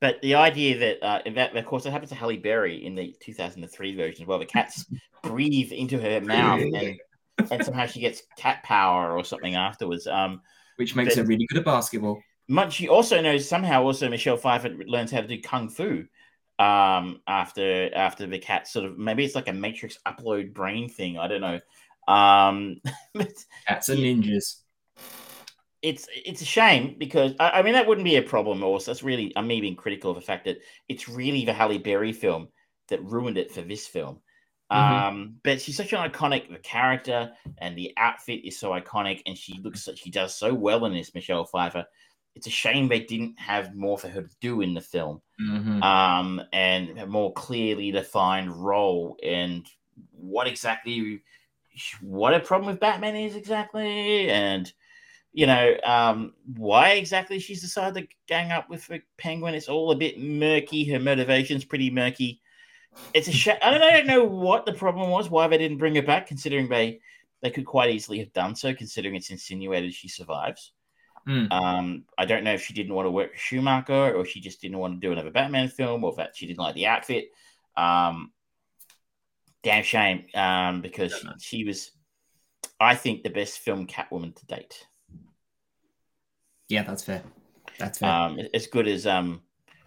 But 0.00 0.22
the 0.22 0.34
idea 0.34 0.78
that, 0.78 1.06
uh, 1.06 1.20
that 1.34 1.54
of 1.54 1.66
course, 1.66 1.84
it 1.84 1.90
happens 1.90 2.08
to 2.08 2.14
Halle 2.14 2.38
Berry 2.38 2.86
in 2.86 2.94
the 2.94 3.14
2003 3.20 3.94
version 3.96 4.22
as 4.22 4.26
well. 4.26 4.38
The 4.38 4.46
cats 4.46 4.86
breathe 5.22 5.72
into 5.72 6.00
her 6.00 6.22
mouth, 6.22 6.62
and, 6.62 6.96
and 7.50 7.64
somehow 7.64 7.84
she 7.84 8.00
gets 8.00 8.22
cat 8.38 8.62
power 8.62 9.14
or 9.14 9.24
something 9.24 9.56
afterwards. 9.56 10.06
Um, 10.06 10.40
Which 10.76 10.96
makes 10.96 11.16
her 11.16 11.24
really 11.24 11.46
good 11.50 11.58
at 11.58 11.66
basketball. 11.66 12.18
Much 12.48 12.72
she 12.72 12.88
also 12.88 13.20
knows 13.20 13.46
somehow. 13.46 13.82
Also, 13.82 14.08
Michelle 14.08 14.38
Pfeiffer 14.38 14.70
learns 14.86 15.10
how 15.10 15.20
to 15.20 15.28
do 15.28 15.38
kung 15.42 15.68
fu 15.68 16.06
um, 16.60 17.20
after 17.26 17.90
after 17.94 18.26
the 18.26 18.38
cat 18.38 18.68
sort 18.68 18.86
of 18.86 18.98
maybe 18.98 19.24
it's 19.24 19.34
like 19.34 19.48
a 19.48 19.52
Matrix 19.52 19.98
upload 20.06 20.52
brain 20.54 20.88
thing. 20.88 21.18
I 21.18 21.28
don't 21.28 21.40
know. 21.40 21.60
Um, 22.12 22.80
Cats 23.66 23.88
are 23.88 23.96
ninjas. 23.96 24.56
it's 25.82 26.06
it's 26.14 26.42
a 26.42 26.44
shame 26.46 26.96
because 26.98 27.32
I, 27.40 27.50
I 27.50 27.62
mean 27.62 27.72
that 27.74 27.86
wouldn't 27.86 28.04
be 28.04 28.16
a 28.16 28.22
problem. 28.22 28.62
Also, 28.62 28.90
that's 28.90 29.02
really 29.02 29.32
I'm 29.36 29.46
me 29.46 29.60
being 29.60 29.76
critical 29.76 30.10
of 30.10 30.16
the 30.16 30.20
fact 30.22 30.44
that 30.44 30.58
it's 30.88 31.08
really 31.08 31.44
the 31.44 31.52
Halle 31.54 31.78
Berry 31.78 32.12
film 32.12 32.48
that 32.88 33.02
ruined 33.04 33.38
it 33.38 33.52
for 33.52 33.62
this 33.62 33.86
film. 33.86 34.20
Mhm. 34.72 34.76
Um, 34.76 35.36
but 35.42 35.60
she's 35.60 35.76
such 35.76 35.92
an 35.92 36.08
iconic 36.08 36.50
the 36.50 36.58
character 36.58 37.32
and 37.58 37.76
the 37.76 37.92
outfit 37.96 38.44
is 38.44 38.58
so 38.58 38.70
iconic, 38.70 39.22
and 39.26 39.36
she 39.36 39.60
looks 39.62 39.88
she 39.96 40.10
does 40.10 40.34
so 40.36 40.54
well 40.54 40.84
in 40.84 40.92
this. 40.92 41.14
Michelle 41.14 41.44
Pfeiffer. 41.44 41.86
It's 42.34 42.46
a 42.46 42.50
shame 42.50 42.88
they 42.88 43.00
didn't 43.00 43.38
have 43.38 43.74
more 43.74 43.98
for 43.98 44.08
her 44.08 44.22
to 44.22 44.36
do 44.40 44.60
in 44.60 44.74
the 44.74 44.80
film, 44.80 45.20
Mhm. 45.40 45.82
um, 45.82 46.42
and 46.52 46.98
a 46.98 47.06
more 47.06 47.32
clearly 47.32 47.90
defined 47.90 48.52
role 48.54 49.16
and 49.22 49.66
what 50.12 50.46
exactly 50.46 51.22
what 52.00 52.34
a 52.34 52.40
problem 52.40 52.70
with 52.70 52.80
Batman 52.80 53.16
is 53.16 53.36
exactly, 53.36 54.30
and 54.30 54.72
you 55.32 55.46
know, 55.46 55.76
um, 55.84 56.34
why 56.56 56.90
exactly 56.92 57.38
she's 57.38 57.60
decided 57.60 58.08
to 58.08 58.16
gang 58.26 58.50
up 58.50 58.68
with 58.68 58.84
the 58.88 59.00
penguin. 59.16 59.54
It's 59.54 59.68
all 59.68 59.92
a 59.92 59.96
bit 59.96 60.18
murky. 60.18 60.84
Her 60.84 60.98
motivation's 60.98 61.64
pretty 61.64 61.88
murky. 61.90 62.40
it's 63.14 63.28
a 63.28 63.32
shame. 63.32 63.56
I 63.62 63.76
I 63.76 63.78
don't 63.78 64.06
know 64.06 64.24
what 64.24 64.66
the 64.66 64.72
problem 64.72 65.10
was, 65.10 65.30
why 65.30 65.46
they 65.46 65.58
didn't 65.58 65.78
bring 65.78 65.94
her 65.94 66.02
back, 66.02 66.26
considering 66.26 66.68
they 66.68 67.00
they 67.42 67.50
could 67.50 67.64
quite 67.64 67.90
easily 67.90 68.18
have 68.18 68.32
done 68.32 68.54
so, 68.56 68.74
considering 68.74 69.14
it's 69.14 69.30
insinuated 69.30 69.94
she 69.94 70.08
survives. 70.08 70.72
Mm. 71.28 71.52
Um, 71.52 72.04
I 72.16 72.24
don't 72.24 72.44
know 72.44 72.54
if 72.54 72.62
she 72.62 72.72
didn't 72.74 72.94
want 72.94 73.06
to 73.06 73.10
work 73.10 73.32
with 73.32 73.40
Schumacher 73.40 74.14
or 74.14 74.24
she 74.24 74.40
just 74.40 74.60
didn't 74.60 74.78
want 74.78 74.94
to 74.94 75.06
do 75.06 75.12
another 75.12 75.30
Batman 75.30 75.68
film 75.68 76.02
or 76.04 76.14
that 76.16 76.36
she 76.36 76.46
didn't 76.46 76.60
like 76.60 76.74
the 76.74 76.86
outfit. 76.86 77.30
Um, 77.76 78.32
damn 79.62 79.84
shame 79.84 80.24
um, 80.34 80.80
because 80.80 81.12
she, 81.12 81.28
she 81.38 81.64
was, 81.64 81.90
I 82.80 82.94
think, 82.94 83.22
the 83.22 83.30
best 83.30 83.58
film 83.58 83.86
Catwoman 83.86 84.34
to 84.34 84.46
date. 84.46 84.86
Yeah, 86.68 86.82
that's 86.84 87.04
fair. 87.04 87.22
That's 87.78 87.98
fair. 87.98 88.10
Um, 88.10 88.40
as 88.54 88.66
good 88.66 88.88
as 88.88 89.06
um, 89.06 89.42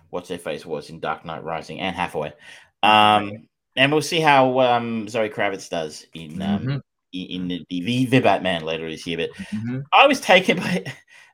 what's 0.10 0.30
her 0.30 0.38
face 0.38 0.66
was 0.66 0.90
in 0.90 1.00
Dark 1.00 1.26
Knight 1.26 1.44
Rising 1.44 1.80
and 1.80 1.96
Hathaway. 1.96 2.34
Um, 2.84 3.48
and 3.76 3.92
we'll 3.92 4.02
see 4.02 4.20
how 4.20 4.60
um, 4.60 5.08
Zoe 5.08 5.30
Kravitz 5.30 5.70
does 5.70 6.06
in 6.14 6.42
um, 6.42 6.66
Mhm. 6.66 6.82
in, 7.14 7.28
in 7.28 7.48
the, 7.48 7.66
the, 7.70 8.06
the 8.06 8.20
Batman 8.20 8.64
later 8.64 8.90
this 8.90 9.08
year. 9.08 9.18
But 9.18 9.32
Mhm. 9.56 9.84
I 9.92 10.08
was 10.08 10.20
taken 10.20 10.58
by, 10.58 10.84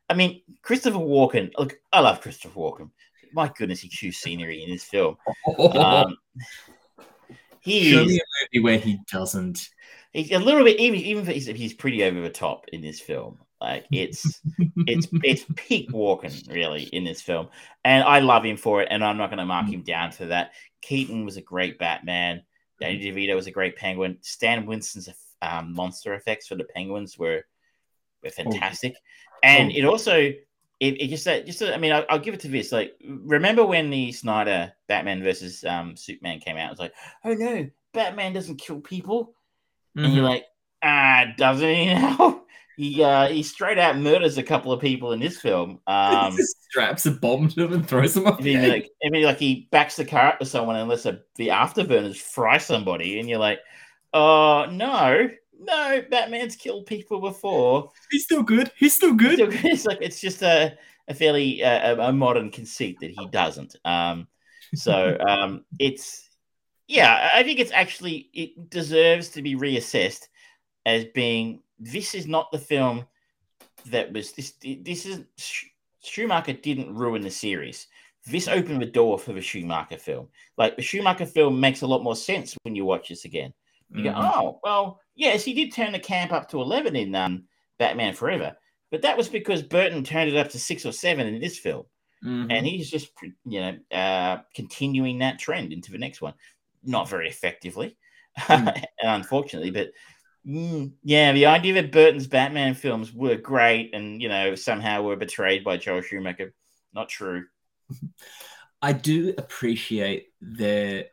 I 0.10 0.16
mean, 0.16 0.42
Christopher 0.62 0.98
Walken. 0.98 1.52
Look, 1.58 1.80
I 1.94 2.00
love 2.00 2.22
Christopher 2.22 2.60
Walken. 2.60 2.90
My 3.32 3.52
goodness, 3.56 3.82
he 3.82 3.90
chews 3.90 4.18
scenery 4.18 4.64
in 4.64 4.72
this 4.72 4.84
film. 4.84 5.18
Um, 5.76 6.18
he 7.62 7.92
Show 7.92 8.02
is 8.02 8.08
me 8.08 8.18
a 8.18 8.58
movie 8.58 8.64
where 8.64 8.80
he 8.80 9.00
doesn't. 9.12 9.70
he's 10.12 10.32
a 10.32 10.40
little 10.40 10.64
bit 10.64 10.80
even 10.80 11.00
even 11.00 11.28
if 11.28 11.34
he's, 11.34 11.46
he's 11.46 11.74
pretty 11.74 12.04
over 12.04 12.22
the 12.22 12.30
top 12.30 12.66
in 12.74 12.82
this 12.82 13.00
film. 13.00 13.38
Like 13.62 13.86
it's 13.92 14.42
it's 14.88 15.08
it's 15.24 15.46
peak 15.56 15.92
Walken 15.92 16.52
really 16.54 16.84
in 16.84 17.04
this 17.04 17.22
film, 17.22 17.50
and 17.84 18.04
I 18.04 18.20
love 18.20 18.46
him 18.46 18.58
for 18.58 18.82
it. 18.82 18.88
And 18.90 19.04
I'm 19.04 19.18
not 19.18 19.30
going 19.30 19.40
to 19.40 19.46
mark 19.46 19.68
him 19.68 19.84
down 19.84 20.12
for 20.12 20.26
that. 20.26 20.54
Keaton 20.82 21.26
was 21.26 21.38
a 21.38 21.42
great 21.42 21.78
Batman. 21.78 22.44
Danny 22.80 23.00
DeVito 23.00 23.36
was 23.36 23.48
a 23.48 23.52
great 23.52 23.76
Penguin. 23.76 24.18
Stan 24.22 24.66
Winston's 24.66 25.10
um, 25.42 25.74
monster 25.74 26.14
effects 26.14 26.48
for 26.48 26.56
the 26.56 26.64
Penguins 26.64 27.18
were 27.18 27.44
were 28.24 28.30
fantastic, 28.30 28.96
and 29.44 29.72
it 29.72 29.86
also 29.86 30.16
it, 30.18 30.36
it 30.80 31.08
just 31.10 31.28
uh, 31.28 31.42
just 31.42 31.62
uh, 31.62 31.72
I 31.74 31.78
mean 31.78 31.92
I'll, 31.92 32.06
I'll 32.10 32.20
give 32.20 32.34
it 32.34 32.40
to 32.42 32.48
this. 32.48 32.72
Like 32.72 32.94
remember 33.04 33.66
when 33.66 33.90
the 33.90 34.12
Snyder 34.12 34.74
Batman 34.88 35.24
versus 35.24 35.64
um, 35.66 35.96
Superman 35.96 36.40
came 36.40 36.58
out? 36.58 36.68
It 36.68 36.72
was 36.72 36.80
like, 36.80 36.94
oh 37.26 37.34
no, 37.34 37.70
Batman 37.94 38.34
doesn't 38.34 38.58
kill 38.58 38.80
people 38.80 39.34
and 39.96 40.14
you're 40.14 40.24
Mhm. 40.24 40.30
like, 40.30 40.46
ah, 40.84 41.26
doesn't 41.38 41.68
he 41.76 41.86
now? 41.88 42.44
he 42.78 43.04
uh, 43.04 43.28
he 43.28 43.44
straight 43.44 43.78
out 43.78 43.98
murders 43.98 44.38
a 44.38 44.44
couple 44.44 44.72
of 44.72 44.80
people 44.80 45.12
in 45.12 45.20
this 45.20 45.38
film. 45.40 45.80
Um, 45.88 46.34
Just 46.38 46.64
straps 46.64 47.06
a 47.08 47.12
bomb 47.12 47.50
to 47.50 47.66
him 47.66 47.74
and 47.74 47.88
throws 47.88 48.16
him 48.16 48.28
off. 48.28 48.40
I 48.40 48.44
mean, 48.44 48.70
like, 48.70 48.90
I 49.06 49.10
mean, 49.10 49.24
like 49.24 49.38
he 49.40 49.68
backs 49.72 49.98
the 49.98 50.06
car 50.06 50.28
up 50.30 50.40
to 50.40 50.46
someone 50.46 50.78
unless 50.78 51.06
a, 51.06 51.20
the 51.36 51.50
afterburners 51.50 52.16
fry 52.18 52.58
somebody, 52.58 53.20
and 53.20 53.28
you're 53.28 53.40
like, 53.40 53.60
oh 54.14 54.68
no, 54.72 55.30
no, 55.60 56.02
Batman's 56.10 56.56
killed 56.56 56.86
people 56.86 57.20
before. 57.20 57.92
He's 58.10 58.24
still 58.24 58.44
good. 58.44 58.72
He's 58.78 58.94
still 58.96 59.14
good. 59.14 59.36
Still- 59.36 59.50
It's 59.72 59.86
like 59.86 60.00
it's 60.02 60.22
just 60.22 60.42
a, 60.42 60.78
a 61.08 61.14
fairly 61.14 61.64
uh, 61.64 61.96
a, 61.96 62.10
a 62.10 62.14
modern 62.14 62.50
conceit 62.50 62.98
that 63.02 63.12
he 63.12 63.28
doesn't. 63.28 63.76
Um, 63.86 64.28
so 64.76 65.18
um, 65.28 65.66
it's 65.80 66.30
yeah, 66.88 67.30
I 67.34 67.44
think 67.44 67.60
it's 67.60 67.72
actually 67.72 68.30
it 68.34 68.70
deserves 68.70 69.30
to 69.30 69.42
be 69.42 69.56
reassessed 69.56 70.28
as 70.86 71.06
being 71.06 71.62
this 71.78 72.16
is 72.16 72.26
not 72.28 72.52
the 72.52 72.58
film 72.60 73.06
that 73.88 74.12
was 74.12 74.32
this. 74.32 74.54
This 74.62 75.06
is 75.06 75.24
Schumacher 76.02 76.54
didn't 76.54 76.96
ruin 76.96 77.22
the 77.22 77.30
series. 77.30 77.88
This 78.26 78.48
opened 78.48 78.82
the 78.82 78.86
door 78.86 79.18
for 79.18 79.34
the 79.34 79.42
Schumacher 79.42 79.98
film. 79.98 80.28
Like 80.58 80.76
the 80.76 80.82
Schumacher 80.82 81.26
film 81.26 81.60
makes 81.60 81.82
a 81.82 81.88
lot 81.88 82.04
more 82.04 82.16
sense 82.16 82.56
when 82.64 82.76
you 82.76 82.86
watch 82.86 83.10
this 83.10 83.26
again. 83.26 83.54
You 83.94 84.04
go, 84.04 84.12
Mhm. 84.12 84.32
oh, 84.36 84.60
well, 84.64 85.00
yes, 85.16 85.44
he 85.44 85.54
did 85.54 85.74
turn 85.74 85.92
the 85.92 86.00
camp 86.00 86.32
up 86.32 86.50
to 86.50 86.62
11 86.62 86.96
in 86.96 87.16
um, 87.16 87.46
Batman 87.78 88.14
Forever, 88.14 88.56
but 88.92 89.02
that 89.02 89.18
was 89.18 89.30
because 89.30 89.64
Burton 89.64 90.04
turned 90.04 90.30
it 90.30 90.38
up 90.38 90.50
to 90.50 90.60
six 90.60 90.86
or 90.86 90.92
seven 90.92 91.28
in 91.28 91.40
this 91.40 91.58
film. 91.58 91.86
Mhm. 92.24 92.48
And 92.52 92.66
he's 92.66 92.90
just, 92.90 93.10
you 93.46 93.62
know, 93.62 93.78
uh, 93.92 94.42
continuing 94.54 95.20
that 95.20 95.40
trend 95.40 95.74
into 95.74 95.92
the 95.92 95.98
next 95.98 96.22
one. 96.22 96.34
Not 96.84 97.10
very 97.10 97.28
effectively, 97.28 97.98
unfortunately, 99.02 99.72
but 99.72 99.92
mm, 100.46 100.94
yeah, 101.04 101.32
the 101.34 101.48
idea 101.48 101.74
that 101.74 101.92
Burton's 101.92 102.28
Batman 102.28 102.74
films 102.74 103.14
were 103.14 103.36
great 103.36 103.94
and, 103.94 104.22
you 104.22 104.30
know, 104.30 104.56
somehow 104.56 105.02
were 105.02 105.16
betrayed 105.16 105.64
by 105.64 105.78
Joel 105.78 106.02
Schumacher, 106.02 106.54
not 106.94 107.10
true. 107.10 107.46
I 108.82 108.94
do 108.94 109.34
appreciate 109.38 110.28
their 110.40 111.06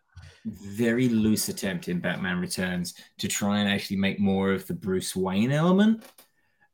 very 0.47 1.09
loose 1.09 1.49
attempt 1.49 1.89
in 1.89 2.01
Batman 2.01 2.39
Returns 2.39 2.95
to 3.19 3.29
try 3.29 3.59
and 3.59 3.69
actually 3.69 3.97
make 3.97 4.21
more 4.21 4.53
of 4.53 4.67
the 4.67 4.75
Bruce 4.75 5.17
Wayne 5.17 5.51
element 5.51 6.05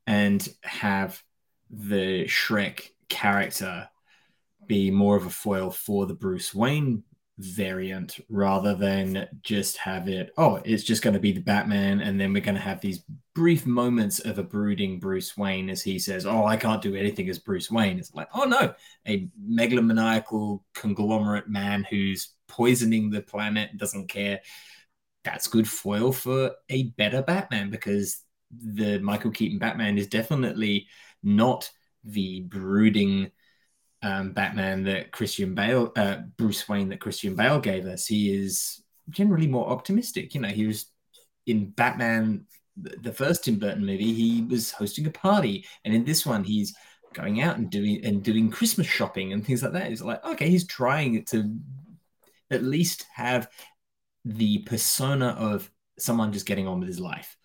and 0.07 0.47
have 0.63 1.23
the 1.71 2.25
Shreck 2.27 2.91
character 3.09 3.89
be 4.67 4.91
more 4.91 5.17
of 5.17 5.27
a 5.27 5.31
foil 5.31 5.71
for 5.71 6.07
the 6.07 6.15
Bruce 6.15 6.55
Wayne 6.55 7.03
variant 7.39 8.21
rather 8.29 8.75
than 8.75 9.27
just 9.43 9.79
have 9.79 10.07
it, 10.07 10.33
oh, 10.37 10.61
it's 10.65 10.85
just 10.85 11.03
going 11.03 11.15
to 11.15 11.21
be 11.21 11.33
the 11.33 11.41
Batman, 11.41 12.01
and 12.01 12.21
then 12.21 12.33
we're 12.33 12.43
going 12.43 12.55
to 12.55 12.61
have 12.61 12.81
these 12.81 13.03
brief 13.35 13.67
moments 13.67 14.19
of 14.21 14.39
a 14.39 14.43
brooding 14.43 15.01
Bruce 15.01 15.37
Wayne 15.37 15.71
as 15.71 15.83
he 15.83 15.99
says, 15.99 16.27
Oh, 16.27 16.45
I 16.45 16.57
can't 16.57 16.83
do 16.83 16.95
anything 16.95 17.29
as 17.31 17.39
Bruce 17.39 17.71
Wayne. 17.71 17.99
It's 17.99 18.15
like, 18.15 18.29
oh 18.35 18.45
no, 18.45 18.75
a 19.09 19.29
megalomaniacal 19.51 20.61
conglomerate 20.75 21.49
man 21.49 21.87
who's 21.89 22.35
poisoning 22.53 23.11
the 23.11 23.23
planet 23.23 23.77
doesn't 23.77 24.09
care. 24.09 24.41
That's 25.25 25.49
good 25.49 25.69
foil 25.69 26.13
for 26.13 26.53
a 26.69 26.85
better 26.85 27.23
Batman 27.23 27.71
because 27.71 28.23
the 28.51 28.99
Michael 28.99 29.31
Keaton 29.31 29.59
Batman 29.59 29.99
is 29.99 30.07
definitely 30.07 30.89
not 31.23 31.71
the 32.05 32.41
brooding 32.41 33.31
um, 34.03 34.33
Batman 34.33 34.85
that 34.85 35.13
Christian 35.13 35.55
Bale, 35.55 35.93
uh, 35.97 36.19
Bruce 36.37 36.69
Wayne 36.69 36.89
that 36.91 37.01
Christian 37.01 37.37
Bale 37.37 37.61
gave 37.61 37.87
us. 37.87 38.07
He 38.07 38.35
is 38.35 38.83
generally 39.09 39.47
more 39.47 39.69
optimistic. 39.69 40.35
You 40.35 40.41
know, 40.41 40.49
he 40.49 40.67
was 40.67 40.87
in 41.47 41.71
Batman, 41.71 42.47
the 42.77 42.97
the 42.97 43.13
first 43.13 43.45
Tim 43.45 43.59
Burton 43.59 43.87
movie, 43.87 44.13
he 44.13 44.43
was 44.43 44.73
hosting 44.73 45.07
a 45.07 45.11
party, 45.11 45.67
and 45.85 45.95
in 45.95 46.05
this 46.05 46.27
one, 46.27 46.45
he's 46.45 46.75
going 47.15 47.43
out 47.43 47.59
and 47.59 47.71
doing 47.71 48.05
and 48.05 48.23
doing 48.23 48.51
Christmas 48.51 48.87
shopping 48.87 49.33
and 49.33 49.45
things 49.45 49.63
like 49.63 49.73
that. 49.73 49.91
It's 49.91 50.03
like 50.03 50.25
okay, 50.25 50.49
he's 50.49 50.67
trying 50.67 51.25
to 51.27 51.55
at 52.55 52.63
least 52.63 53.07
have 53.15 53.49
the 54.25 54.59
persona 54.59 55.29
of 55.29 55.71
someone 55.99 56.33
just 56.33 56.47
getting 56.47 56.67
on 56.67 56.81
with 56.81 56.89
his 56.89 57.01
life. 57.01 57.37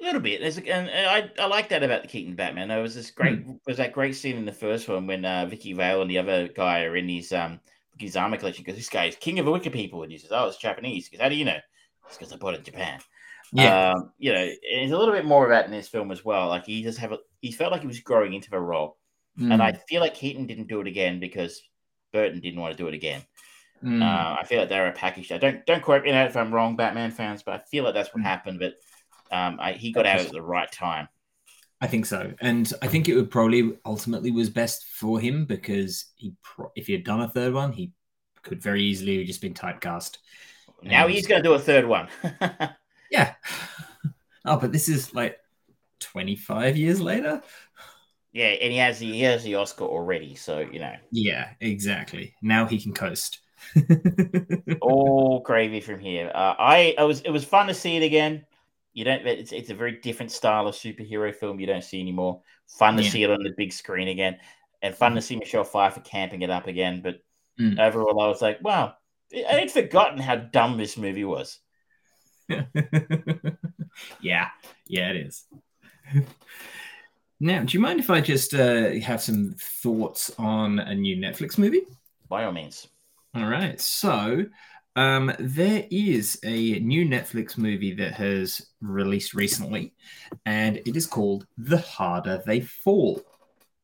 A 0.00 0.04
little 0.04 0.20
bit. 0.20 0.40
There's, 0.40 0.58
and 0.58 0.90
I, 0.90 1.30
I 1.38 1.46
like 1.46 1.70
that 1.70 1.82
about 1.82 2.02
the 2.02 2.08
Keaton 2.08 2.34
Batman. 2.34 2.68
There 2.68 2.82
was 2.82 2.94
this 2.94 3.10
great 3.10 3.42
Hmm. 3.42 3.52
was 3.66 3.78
that 3.78 3.92
great 3.92 4.14
scene 4.14 4.36
in 4.36 4.44
the 4.44 4.52
first 4.52 4.88
one 4.88 5.06
when 5.06 5.24
uh, 5.24 5.46
Vicki 5.46 5.72
Vale 5.72 6.02
and 6.02 6.10
the 6.10 6.18
other 6.18 6.48
guy 6.48 6.82
are 6.84 6.96
in 6.96 7.08
his 7.08 7.32
um 7.32 7.60
his 7.98 8.14
armor 8.14 8.36
collection 8.36 8.62
because 8.62 8.76
this 8.78 8.90
guy 8.90 9.06
is 9.06 9.16
king 9.16 9.38
of 9.38 9.46
the 9.46 9.52
wicked 9.52 9.72
people 9.72 10.02
and 10.02 10.12
he 10.12 10.18
says, 10.18 10.30
Oh, 10.32 10.48
it's 10.48 10.58
Japanese. 10.58 11.08
Goes, 11.08 11.20
How 11.20 11.30
do 11.30 11.34
you 11.34 11.46
know? 11.46 11.58
It's 12.06 12.18
because 12.18 12.32
I 12.32 12.36
bought 12.36 12.54
it 12.54 12.58
in 12.58 12.64
Japan. 12.64 13.00
Yeah. 13.52 13.92
Um, 13.92 14.12
you 14.18 14.34
know, 14.34 14.44
there's 14.70 14.90
a 14.90 14.98
little 14.98 15.14
bit 15.14 15.24
more 15.24 15.44
of 15.44 15.50
that 15.50 15.64
in 15.64 15.70
this 15.70 15.88
film 15.88 16.10
as 16.10 16.24
well. 16.24 16.48
Like 16.48 16.66
he 16.66 16.82
just 16.82 16.98
have 16.98 17.12
a 17.12 17.18
he 17.40 17.52
felt 17.52 17.72
like 17.72 17.80
he 17.80 17.86
was 17.86 18.00
growing 18.00 18.34
into 18.34 18.50
the 18.50 18.60
role. 18.60 18.98
Mm. 19.38 19.52
And 19.52 19.62
I 19.62 19.72
feel 19.88 20.00
like 20.02 20.14
Keaton 20.14 20.46
didn't 20.46 20.68
do 20.68 20.80
it 20.80 20.86
again 20.86 21.20
because 21.20 21.62
Burton 22.12 22.40
didn't 22.40 22.60
want 22.60 22.76
to 22.76 22.82
do 22.82 22.88
it 22.88 22.94
again. 22.94 23.22
Mm. 23.84 24.02
Uh, 24.02 24.36
I 24.40 24.44
feel 24.44 24.60
like 24.60 24.68
they're 24.68 24.88
a 24.88 24.92
package. 24.92 25.30
I 25.32 25.38
don't 25.38 25.64
don't 25.66 25.82
quote 25.82 26.02
me 26.04 26.10
on 26.10 26.16
it 26.16 26.26
if 26.26 26.36
I'm 26.36 26.52
wrong, 26.52 26.76
Batman 26.76 27.10
fans, 27.10 27.42
but 27.42 27.54
I 27.54 27.58
feel 27.70 27.84
like 27.84 27.94
that's 27.94 28.12
what 28.14 28.22
Mm. 28.22 28.26
happened. 28.26 28.58
But 28.60 28.74
um, 29.30 29.58
I, 29.60 29.72
he 29.72 29.92
got 29.92 30.06
out 30.06 30.20
at 30.20 30.30
the 30.32 30.42
right 30.42 30.70
time. 30.70 31.08
I 31.80 31.86
think 31.86 32.06
so, 32.06 32.32
and 32.40 32.72
I 32.80 32.86
think 32.86 33.06
it 33.08 33.14
would 33.16 33.30
probably 33.30 33.74
ultimately 33.84 34.30
was 34.30 34.48
best 34.48 34.86
for 34.86 35.20
him 35.20 35.44
because 35.44 36.06
he, 36.16 36.32
pro- 36.42 36.72
if 36.74 36.86
he 36.86 36.94
had 36.94 37.04
done 37.04 37.20
a 37.20 37.28
third 37.28 37.52
one, 37.52 37.70
he 37.72 37.92
could 38.42 38.62
very 38.62 38.82
easily 38.82 39.18
have 39.18 39.26
just 39.26 39.42
been 39.42 39.52
typecast. 39.52 40.16
Now 40.82 41.04
And- 41.04 41.12
he's 41.14 41.26
going 41.26 41.42
to 41.42 41.48
do 41.48 41.52
a 41.54 41.58
third 41.58 41.84
one. 41.86 42.08
yeah. 43.10 43.34
Oh, 44.48 44.58
but 44.58 44.70
this 44.70 44.88
is 44.88 45.12
like 45.12 45.38
twenty 45.98 46.36
five 46.36 46.76
years 46.76 47.00
later. 47.00 47.42
yeah, 48.32 48.46
and 48.46 48.70
he 48.72 48.78
has 48.78 49.00
the 49.00 49.10
he 49.12 49.22
has 49.22 49.42
the 49.42 49.56
Oscar 49.56 49.84
already, 49.84 50.36
so 50.36 50.60
you 50.60 50.78
know, 50.78 50.94
Yeah, 51.10 51.50
exactly. 51.60 52.34
Now 52.42 52.64
he 52.66 52.80
can 52.80 52.94
coast. 52.94 53.40
all 54.80 55.40
gravy 55.40 55.80
from 55.80 56.00
here. 56.00 56.30
Uh, 56.34 56.54
I, 56.58 56.94
I 56.98 57.04
was 57.04 57.20
it 57.20 57.30
was 57.30 57.44
fun 57.44 57.68
to 57.68 57.74
see 57.74 57.96
it 57.96 58.02
again. 58.02 58.44
You 58.92 59.04
don't. 59.04 59.26
It's 59.26 59.52
it's 59.52 59.70
a 59.70 59.74
very 59.74 60.00
different 60.00 60.32
style 60.32 60.66
of 60.66 60.74
superhero 60.74 61.34
film 61.34 61.60
you 61.60 61.66
don't 61.66 61.84
see 61.84 62.00
anymore. 62.00 62.42
Fun 62.66 62.96
to 62.96 63.02
Yeah. 63.02 63.10
see 63.10 63.22
it 63.22 63.30
on 63.30 63.42
the 63.42 63.54
big 63.56 63.72
screen 63.72 64.08
again, 64.08 64.38
and 64.82 64.94
fun 64.94 65.14
to 65.14 65.22
see 65.22 65.36
Michelle 65.36 65.64
Pfeiffer 65.64 66.00
camping 66.00 66.42
it 66.42 66.50
up 66.50 66.66
again. 66.66 67.00
But 67.02 67.22
Mm. 67.58 67.80
overall, 67.80 68.20
I 68.20 68.28
was 68.28 68.42
like, 68.42 68.62
wow, 68.62 68.96
I 69.32 69.54
had 69.54 69.70
forgotten 69.70 70.18
how 70.18 70.36
dumb 70.36 70.76
this 70.76 70.98
movie 70.98 71.24
was. 71.24 71.58
yeah, 72.48 72.66
yeah, 74.86 75.10
it 75.10 75.16
is. 75.16 75.46
now, 77.40 77.62
do 77.62 77.76
you 77.76 77.80
mind 77.80 77.98
if 77.98 78.10
I 78.10 78.20
just 78.20 78.54
uh, 78.54 78.90
have 79.00 79.22
some 79.22 79.54
thoughts 79.58 80.30
on 80.38 80.78
a 80.78 80.94
new 80.94 81.16
Netflix 81.16 81.56
movie? 81.56 81.82
By 82.28 82.44
all 82.44 82.52
means. 82.52 82.88
All 83.36 83.46
right. 83.46 83.78
So, 83.80 84.46
Um, 84.96 85.30
there 85.38 85.86
is 85.90 86.38
a 86.42 86.78
new 86.78 87.04
Netflix 87.06 87.58
movie 87.58 87.92
that 87.96 88.14
has 88.14 88.66
released 88.80 89.34
recently, 89.34 89.92
and 90.46 90.78
it 90.78 90.96
is 90.96 91.06
called 91.06 91.46
The 91.58 91.76
Harder 91.76 92.42
They 92.46 92.60
Fall. 92.60 93.20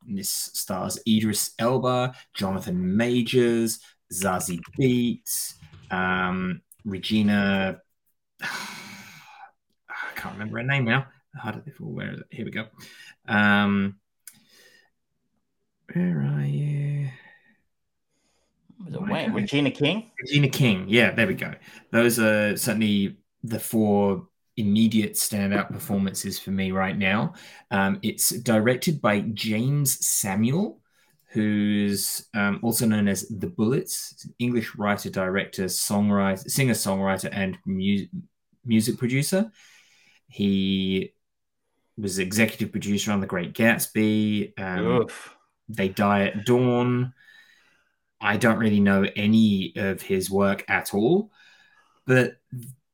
And 0.08 0.16
this 0.16 0.30
stars 0.30 0.98
Idris 1.06 1.50
Elba, 1.58 2.14
Jonathan 2.32 2.96
Majors, 2.96 3.80
Zazie 4.10 4.62
Beetz, 4.80 5.52
um, 5.90 6.62
Regina. 6.86 7.82
I 8.40 10.12
can't 10.14 10.32
remember 10.32 10.56
her 10.60 10.64
name 10.64 10.86
now. 10.86 11.08
Harder 11.36 11.62
They 11.66 11.72
Fall. 11.72 11.92
Where 11.92 12.10
is 12.14 12.20
it? 12.20 12.26
Here 12.30 12.46
we 12.46 12.52
go. 12.52 12.68
Um, 13.28 13.96
where 15.92 16.22
are 16.22 16.46
you? 16.46 17.10
Was 18.84 18.94
it 18.94 19.02
Wayne? 19.02 19.32
Regina 19.32 19.70
King? 19.70 20.10
Regina 20.20 20.48
King. 20.48 20.86
Yeah, 20.88 21.12
there 21.12 21.26
we 21.26 21.34
go. 21.34 21.54
Those 21.90 22.18
are 22.18 22.56
certainly 22.56 23.18
the 23.42 23.59
four 23.59 24.28
immediate 24.56 25.14
standout 25.14 25.72
performances 25.72 26.38
for 26.38 26.50
me 26.50 26.72
right 26.72 26.96
now. 26.96 27.34
Um, 27.70 27.98
it's 28.02 28.30
directed 28.30 29.00
by 29.00 29.22
Jeymes 29.22 29.88
Samuel, 30.02 30.80
who's 31.26 32.28
um, 32.34 32.60
also 32.62 32.86
known 32.86 33.09
as 33.09 33.26
The 33.28 33.46
Bullitts, 33.46 34.26
English 34.38 34.76
writer, 34.76 35.10
director, 35.10 35.64
songwriter, 35.64 36.50
singer, 36.50 36.74
songwriter, 36.74 37.30
and 37.32 37.59
mu- 37.64 38.06
music 38.64 38.98
producer. 38.98 39.50
He 40.28 41.14
was 41.96 42.18
executive 42.18 42.72
producer 42.72 43.12
on 43.12 43.20
The 43.20 43.26
Great 43.26 43.54
Gatsby. 43.54 44.59
Um, 44.59 44.86
Oof. 44.86 45.34
they 45.68 45.88
Die 45.88 46.24
at 46.24 46.44
Dawn. 46.44 47.14
I 48.23 48.36
don't 48.36 48.59
really 48.59 48.81
know 48.81 49.05
any 49.16 49.73
of 49.77 50.01
his 50.01 50.31
work 50.31 50.65
at 50.69 50.94
all, 50.94 51.31
but 52.07 52.36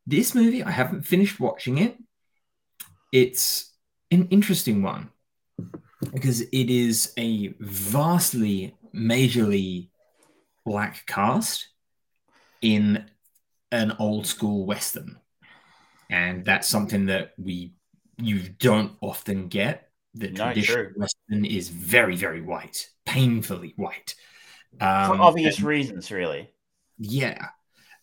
this 0.07 0.35
movie, 0.35 0.65
I 0.65 0.71
haven't 0.71 1.03
finished 1.03 1.39
watching 1.39 1.79
it. 1.79 1.99
It's 3.13 3.73
an 4.11 4.29
interesting 4.29 4.83
one 4.83 5.11
because 6.13 6.41
it 6.41 6.71
is 6.71 7.13
a 7.19 7.55
vastly, 7.61 8.75
majorly 8.95 9.91
black 10.65 11.05
cast 11.07 11.69
in 12.63 13.05
an 13.71 13.95
old 13.99 14.27
school 14.27 14.65
Western. 14.65 15.19
And 16.11 16.45
that's 16.45 16.67
something 16.67 17.07
that 17.07 17.35
we 17.37 17.75
you 18.17 18.41
don't 18.59 18.93
often 19.01 19.49
get. 19.49 19.91
The 20.15 20.31
No, 20.31 20.47
traditional 20.47 20.85
true. 20.85 20.95
Western 20.97 21.45
is 21.45 21.69
very, 21.69 22.17
very 22.17 22.41
white, 22.41 22.89
painfully 23.05 23.75
white. 23.77 24.15
For 24.79 24.85
Um, 24.85 25.21
obvious 25.21 25.59
and- 25.59 25.67
reasons, 25.67 26.11
really. 26.11 26.53
yeah. 26.99 27.49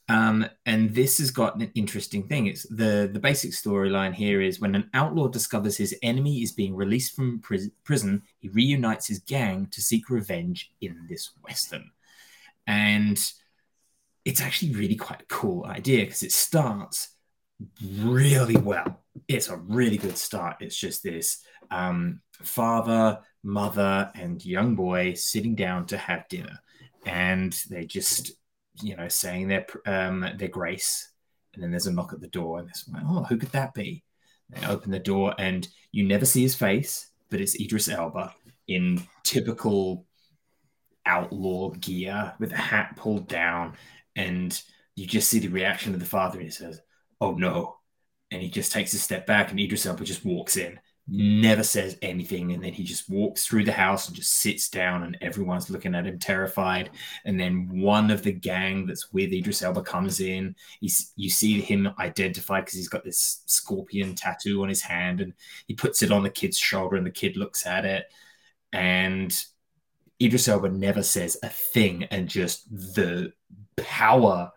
Um, 0.08 0.48
and 0.68 0.94
this 0.94 1.18
has 1.18 1.32
got 1.32 1.56
an 1.60 1.72
interesting 1.74 2.28
thing. 2.28 2.46
It's 2.46 2.62
the 2.70 3.10
the 3.12 3.20
basic 3.20 3.52
storyline 3.52 4.14
here 4.14 4.40
is 4.40 4.60
when 4.60 4.76
an 4.76 4.88
outlaw 4.94 5.28
discovers 5.28 5.78
his 5.78 5.96
enemy 6.04 6.44
is 6.44 6.52
being 6.52 6.76
released 6.76 7.16
from 7.16 7.40
pris- 7.40 7.72
prison, 7.84 8.22
he 8.38 8.50
reunites 8.50 9.08
his 9.08 9.18
gang 9.20 9.66
to 9.72 9.82
seek 9.82 10.10
revenge 10.12 10.72
in 10.80 11.08
this 11.10 11.32
western. 11.42 11.90
And 12.68 13.18
it's 14.26 14.42
actually 14.42 14.74
really 14.76 14.96
quite 14.96 15.22
a 15.24 15.26
cool 15.26 15.66
idea 15.66 16.06
because 16.06 16.22
it 16.22 16.32
starts 16.32 17.16
really 17.84 18.58
well. 18.58 19.04
It's 19.28 19.50
a 19.50 19.58
really 19.58 19.98
good 19.98 20.18
start. 20.20 20.58
It's 20.62 20.78
just 20.78 21.02
this 21.02 21.44
um, 21.72 22.22
father, 22.44 23.22
mother, 23.46 24.12
and 24.16 24.44
young 24.44 24.76
boy 24.76 25.14
sitting 25.14 25.56
down 25.56 25.86
to 25.88 25.98
have 25.98 26.28
dinner, 26.28 26.60
and 27.06 27.54
they're 27.70 27.86
just, 27.86 28.32
you 28.82 28.98
know, 28.98 29.08
saying 29.08 29.48
their 29.48 29.66
um, 29.86 30.26
their 30.38 30.50
grace. 30.50 31.12
And 31.54 31.64
then 31.64 31.72
there's 31.72 31.88
a 31.88 31.94
knock 31.94 32.12
at 32.12 32.20
the 32.20 32.28
door, 32.28 32.60
and 32.60 32.68
they're 32.68 33.02
like, 33.02 33.04
oh, 33.08 33.24
who 33.24 33.38
could 33.38 33.52
that 33.52 33.74
be? 33.74 34.04
They 34.50 34.68
open 34.68 34.92
the 34.92 35.00
door, 35.00 35.34
and 35.38 35.68
you 35.92 36.04
never 36.04 36.26
see 36.26 36.42
his 36.42 36.56
face, 36.56 37.12
but 37.30 37.40
it's 37.40 37.60
Idris 37.60 37.88
Elba 37.88 38.34
in 38.68 39.02
typical 39.24 40.06
outlaw 41.06 41.70
gear 41.70 42.34
with 42.40 42.52
a 42.52 42.58
hat 42.58 42.96
pulled 42.98 43.28
down, 43.28 43.76
and 44.16 44.60
you 44.96 45.06
just 45.06 45.30
see 45.30 45.40
the 45.40 45.48
reaction 45.48 45.94
of 45.94 46.00
the 46.00 46.06
father, 46.06 46.38
and 46.38 46.46
he 46.46 46.52
says, 46.52 46.82
"Oh 47.22 47.32
no," 47.36 47.78
and 48.32 48.42
he 48.42 48.50
just 48.50 48.72
takes 48.72 48.94
a 48.94 49.00
step 49.00 49.26
back, 49.26 49.52
and 49.52 49.60
Idris 49.60 49.86
Elba 49.86 50.04
just 50.04 50.26
walks 50.26 50.58
in, 50.58 50.80
never 51.08 51.64
says 51.64 51.98
anything, 52.02 52.52
and 52.52 52.64
then 52.64 52.74
he 52.74 52.84
just 52.84 53.10
walks 53.10 53.46
through 53.46 53.64
the 53.64 53.72
house 53.72 54.08
and 54.08 54.16
just 54.16 54.42
sits 54.42 54.70
down, 54.70 55.04
and 55.04 55.18
everyone's 55.22 55.70
looking 55.70 55.94
at 55.94 56.08
him 56.08 56.18
terrified. 56.18 56.90
And 57.26 57.40
then 57.40 57.70
one 57.82 58.10
of 58.10 58.24
the 58.24 58.32
gang 58.32 58.86
that's 58.86 59.14
with 59.14 59.32
Idris 59.32 59.62
Elba 59.62 59.84
comes 59.84 60.20
in. 60.20 60.56
He's 60.80 61.14
you 61.16 61.30
see 61.30 61.62
him 61.62 61.90
identified 62.00 62.66
because 62.66 62.78
he's 62.78 62.90
got 62.90 63.04
this 63.04 63.44
scorpion 63.46 64.16
tattoo 64.16 64.64
on 64.64 64.70
his 64.70 64.82
hand, 64.82 65.22
and 65.22 65.34
he 65.68 65.74
puts 65.76 66.02
it 66.02 66.12
on 66.12 66.24
the 66.24 66.30
kid's 66.30 66.58
shoulder, 66.58 66.96
and 66.96 67.06
the 67.06 67.12
kid 67.12 67.38
looks 67.38 67.66
at 67.66 67.86
it, 67.86 68.12
and 68.74 69.36
Idris 70.22 70.48
Elba 70.48 70.70
never 70.70 71.04
says 71.04 71.38
a 71.44 71.50
thing, 71.50 72.06
and 72.06 72.28
just 72.28 72.70
the 72.72 73.32
power 73.78 74.52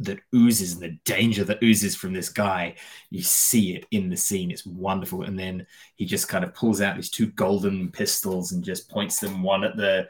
that 0.00 0.20
oozes 0.34 0.72
and 0.74 0.82
the 0.82 0.98
danger 1.04 1.44
that 1.44 1.62
oozes 1.62 1.94
from 1.94 2.12
this 2.12 2.28
guy, 2.28 2.74
you 3.10 3.22
see 3.22 3.74
it 3.74 3.86
in 3.90 4.08
the 4.08 4.16
scene. 4.16 4.50
It's 4.50 4.66
wonderful. 4.66 5.22
And 5.22 5.38
then 5.38 5.66
he 5.96 6.04
just 6.04 6.28
kind 6.28 6.44
of 6.44 6.54
pulls 6.54 6.80
out 6.80 6.96
these 6.96 7.10
two 7.10 7.26
golden 7.26 7.90
pistols 7.90 8.52
and 8.52 8.64
just 8.64 8.90
points 8.90 9.20
them 9.20 9.42
one 9.42 9.64
at 9.64 9.76
the 9.76 10.08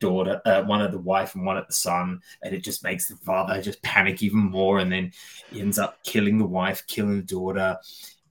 daughter, 0.00 0.40
uh, 0.44 0.62
one 0.62 0.82
at 0.82 0.90
the 0.90 0.98
wife 0.98 1.34
and 1.34 1.46
one 1.46 1.56
at 1.56 1.66
the 1.68 1.72
son, 1.72 2.20
and 2.42 2.54
it 2.54 2.64
just 2.64 2.82
makes 2.82 3.08
the 3.08 3.16
father 3.16 3.62
just 3.62 3.82
panic 3.82 4.22
even 4.22 4.40
more. 4.40 4.78
And 4.78 4.90
then 4.90 5.12
he 5.50 5.60
ends 5.60 5.78
up 5.78 6.02
killing 6.04 6.38
the 6.38 6.46
wife, 6.46 6.84
killing 6.86 7.16
the 7.16 7.22
daughter, 7.22 7.78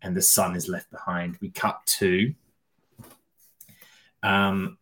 and 0.01 0.15
the 0.15 0.21
son 0.21 0.55
is 0.55 0.67
left 0.67 0.91
behind. 0.91 1.37
We 1.41 1.49
cut 1.49 1.79
to 1.99 2.33
um, 4.23 4.77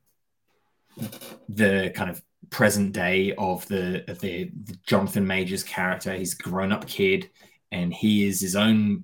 the 1.47 1.91
kind 1.95 2.09
of 2.09 2.21
present 2.49 2.93
day 2.93 3.33
of 3.37 3.67
the 3.67 4.09
of 4.09 4.19
the, 4.19 4.51
the 4.63 4.77
Jonathan 4.85 5.25
Majors 5.25 5.63
character. 5.63 6.13
He's 6.13 6.33
a 6.33 6.43
grown 6.43 6.71
up 6.71 6.87
kid, 6.87 7.29
and 7.71 7.93
he 7.93 8.27
is 8.27 8.41
his 8.41 8.55
own 8.55 9.03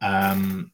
um, 0.00 0.70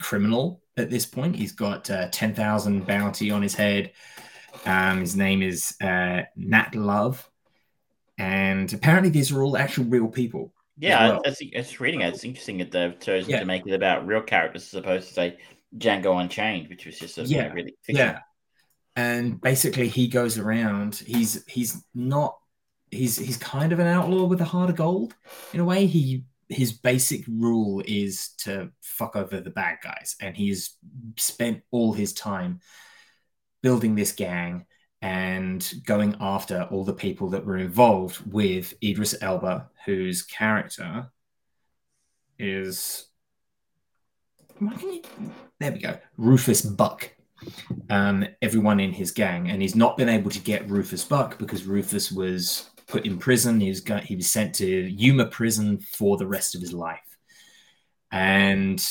criminal 0.00 0.62
at 0.76 0.90
this 0.90 1.06
point. 1.06 1.36
He's 1.36 1.52
got 1.52 1.90
uh, 1.90 2.08
ten 2.10 2.34
thousand 2.34 2.86
bounty 2.86 3.30
on 3.30 3.42
his 3.42 3.54
head. 3.54 3.92
Um, 4.64 5.00
his 5.00 5.16
name 5.16 5.42
is 5.42 5.76
uh, 5.80 6.22
Nat 6.36 6.74
Love, 6.74 7.28
and 8.18 8.72
apparently 8.72 9.10
these 9.10 9.32
are 9.32 9.42
all 9.42 9.56
actual 9.56 9.84
real 9.84 10.08
people. 10.08 10.52
Yeah, 10.78 11.08
well. 11.08 11.22
it's, 11.24 11.38
it's 11.40 11.80
reading 11.80 12.02
it. 12.02 12.12
It's 12.12 12.24
interesting 12.24 12.58
that 12.58 12.70
they've 12.70 12.98
chosen 13.00 13.30
Yeah. 13.30 13.40
to 13.40 13.46
make 13.46 13.66
it 13.66 13.72
about 13.72 14.06
real 14.06 14.20
characters 14.20 14.64
as 14.64 14.74
opposed 14.74 15.08
to 15.08 15.14
say 15.14 15.38
Django 15.78 16.20
Unchained, 16.20 16.68
which 16.68 16.84
was 16.84 16.98
just 16.98 17.16
a 17.16 17.22
yeah, 17.22 17.50
really 17.52 17.74
fiction. 17.82 18.06
yeah. 18.06 18.18
And 18.96 19.40
basically, 19.40 19.88
he 19.88 20.08
goes 20.08 20.38
around. 20.38 20.96
He's 21.06 21.44
he's 21.46 21.84
not. 21.94 22.38
He's 22.90 23.16
he's 23.16 23.36
kind 23.36 23.72
of 23.72 23.78
an 23.78 23.86
outlaw 23.86 24.24
with 24.24 24.40
a 24.40 24.44
heart 24.44 24.70
of 24.70 24.76
gold 24.76 25.14
in 25.52 25.60
a 25.60 25.64
way. 25.64 25.86
He 25.86 26.24
his 26.48 26.72
basic 26.72 27.24
rule 27.28 27.82
is 27.86 28.30
to 28.38 28.70
fuck 28.80 29.16
over 29.16 29.40
the 29.40 29.50
bad 29.50 29.78
guys, 29.82 30.16
and 30.20 30.36
he's 30.36 30.76
spent 31.16 31.62
all 31.70 31.92
his 31.92 32.12
time 32.12 32.60
building 33.62 33.94
this 33.94 34.12
gang 34.12 34.64
and 35.02 35.74
going 35.84 36.16
after 36.20 36.62
all 36.70 36.84
the 36.84 36.92
people 36.92 37.30
that 37.30 37.44
were 37.44 37.58
involved 37.58 38.20
with 38.32 38.74
Idris 38.82 39.14
Elba, 39.20 39.70
whose 39.84 40.22
character 40.22 41.10
is 42.38 43.06
there 45.60 45.72
we 45.72 45.78
go 45.78 45.98
Rufus 46.16 46.62
Buck 46.62 47.10
um, 47.90 48.26
everyone 48.42 48.80
in 48.80 48.92
his 48.92 49.10
gang, 49.10 49.50
and 49.50 49.62
he's 49.62 49.74
not 49.76 49.96
been 49.96 50.08
able 50.08 50.30
to 50.30 50.40
get 50.40 50.68
Rufus 50.68 51.04
Buck 51.04 51.38
because 51.38 51.64
Rufus 51.64 52.10
was 52.10 52.70
put 52.86 53.06
in 53.06 53.18
prison. 53.18 53.60
He 53.60 53.68
was 53.68 53.80
got, 53.80 54.04
he 54.04 54.16
was 54.16 54.30
sent 54.30 54.54
to 54.56 54.66
Yuma 54.66 55.26
prison 55.26 55.78
for 55.78 56.16
the 56.16 56.26
rest 56.26 56.54
of 56.54 56.60
his 56.60 56.72
life, 56.72 57.00
and 58.10 58.84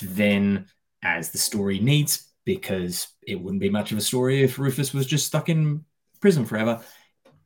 then, 0.00 0.66
as 1.02 1.30
the 1.30 1.38
story 1.38 1.78
needs, 1.78 2.28
because 2.44 3.08
it 3.26 3.40
wouldn't 3.40 3.60
be 3.60 3.70
much 3.70 3.92
of 3.92 3.98
a 3.98 4.02
story 4.02 4.42
if 4.42 4.58
Rufus 4.58 4.94
was 4.94 5.06
just 5.06 5.26
stuck 5.26 5.48
in 5.48 5.84
prison 6.20 6.44
forever. 6.44 6.80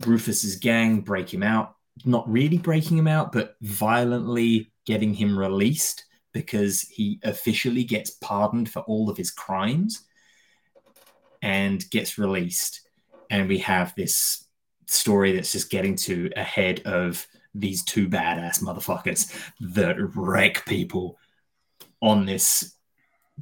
Rufus's 0.06 0.56
gang 0.56 1.00
break 1.00 1.32
him 1.32 1.42
out, 1.42 1.76
not 2.04 2.30
really 2.30 2.58
breaking 2.58 2.98
him 2.98 3.08
out, 3.08 3.32
but 3.32 3.56
violently 3.60 4.72
getting 4.86 5.14
him 5.14 5.38
released 5.38 6.04
because 6.32 6.82
he 6.82 7.20
officially 7.22 7.84
gets 7.84 8.10
pardoned 8.10 8.70
for 8.70 8.80
all 8.80 9.10
of 9.10 9.16
his 9.16 9.30
crimes 9.30 10.04
and 11.42 11.88
gets 11.90 12.18
released. 12.18 12.88
And 13.30 13.48
we 13.48 13.58
have 13.58 13.94
this 13.94 14.46
story 14.86 15.32
that's 15.32 15.52
just 15.52 15.70
getting 15.70 15.96
to 15.96 16.30
ahead 16.36 16.82
of 16.84 17.26
these 17.54 17.84
two 17.84 18.08
badass 18.08 18.62
motherfuckers 18.62 19.34
that 19.74 19.96
wreck 20.14 20.64
people 20.66 21.18
on 22.00 22.26
this 22.26 22.74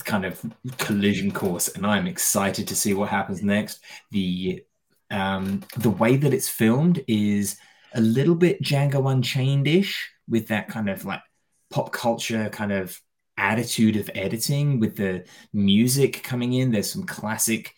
kind 0.05 0.25
of 0.25 0.45
collision 0.79 1.31
course. 1.31 1.69
And 1.69 1.87
I'm 1.87 2.07
excited 2.07 2.69
to 2.69 2.77
see 2.77 2.95
what 2.95 3.09
happens 3.09 3.43
next. 3.43 3.81
The 4.11 4.65
um, 5.11 5.63
the 5.77 5.91
way 5.91 6.17
that 6.17 6.33
it's 6.33 6.49
filmed 6.49 7.03
is 7.09 7.59
a 7.95 8.01
little 8.01 8.37
bit 8.37 8.63
Django 8.63 9.11
Unchained 9.11 9.67
ish 9.67 10.09
with 10.29 10.47
that 10.49 10.69
kind 10.69 10.89
of 10.89 11.05
like 11.05 11.23
pop 11.71 11.93
culture 11.93 12.49
kind 12.51 12.73
of 12.73 13.01
attitude 13.37 13.97
of 13.97 14.11
editing 14.15 14.81
with 14.81 14.97
the 14.97 15.25
music 15.53 16.23
coming 16.23 16.53
in. 16.53 16.71
There's 16.71 16.93
some 16.93 17.05
classic 17.05 17.75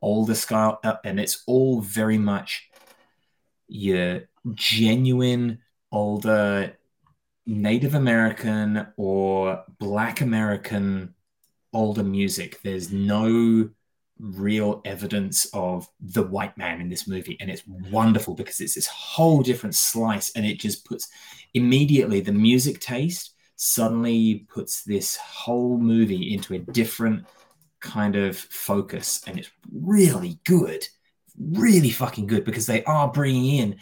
older 0.00 0.34
style, 0.34 0.78
uh, 0.84 0.96
and 1.04 1.18
it's 1.18 1.42
all 1.46 1.80
very 1.80 2.18
much 2.18 2.70
your 3.68 4.22
genuine 4.54 5.58
older 5.90 6.76
Native 7.46 7.94
American 7.94 8.86
or 8.96 9.64
Black 9.78 10.20
American 10.20 11.14
older 11.72 12.04
music. 12.04 12.60
There's 12.62 12.92
no 12.92 13.70
real 14.18 14.80
evidence 14.84 15.46
of 15.52 15.88
the 16.00 16.22
white 16.22 16.56
man 16.56 16.80
in 16.80 16.88
this 16.88 17.08
movie. 17.08 17.36
And 17.40 17.50
it's 17.50 17.66
wonderful 17.66 18.34
because 18.34 18.60
it's 18.60 18.74
this 18.74 18.86
whole 18.86 19.42
different 19.42 19.74
slice 19.74 20.30
and 20.36 20.46
it 20.46 20.60
just 20.60 20.84
puts 20.84 21.08
immediately 21.54 22.20
the 22.20 22.32
music 22.32 22.80
taste 22.80 23.34
suddenly 23.56 24.46
puts 24.52 24.82
this 24.82 25.16
whole 25.16 25.78
movie 25.78 26.34
into 26.34 26.54
a 26.54 26.58
different 26.58 27.24
kind 27.80 28.16
of 28.16 28.36
focus. 28.36 29.22
And 29.26 29.38
it's 29.38 29.50
really 29.72 30.38
good. 30.44 30.86
Really 31.38 31.90
fucking 31.90 32.26
good 32.26 32.44
because 32.44 32.66
they 32.66 32.84
are 32.84 33.10
bringing 33.10 33.58
in 33.58 33.76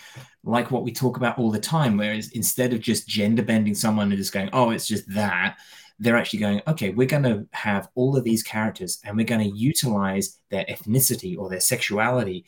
like 0.45 0.71
what 0.71 0.85
we 0.85 0.93
talk 0.93 1.17
about 1.17 1.39
all 1.39 1.51
the 1.51 1.61
time. 1.61 1.97
Whereas 1.97 2.31
instead 2.33 2.73
of 2.73 2.81
just 2.81 3.09
gender 3.09 3.43
bending 3.43 3.75
someone 3.75 4.09
and 4.09 4.19
just 4.19 4.33
going, 4.33 4.51
oh, 4.53 4.71
it's 4.71 4.87
just 4.87 5.13
that, 5.15 5.57
they're 6.01 6.17
actually 6.17 6.39
going, 6.39 6.63
okay, 6.67 6.91
we're 6.91 7.07
going 7.07 7.23
to 7.23 7.47
have 7.53 7.89
all 7.95 8.17
of 8.17 8.25
these 8.25 8.43
characters 8.43 9.01
and 9.05 9.17
we're 9.17 9.27
going 9.27 9.49
to 9.49 9.57
utilize 9.57 10.39
their 10.51 10.65
ethnicity 10.65 11.39
or 11.39 11.51
their 11.51 11.61
sexuality 11.61 12.47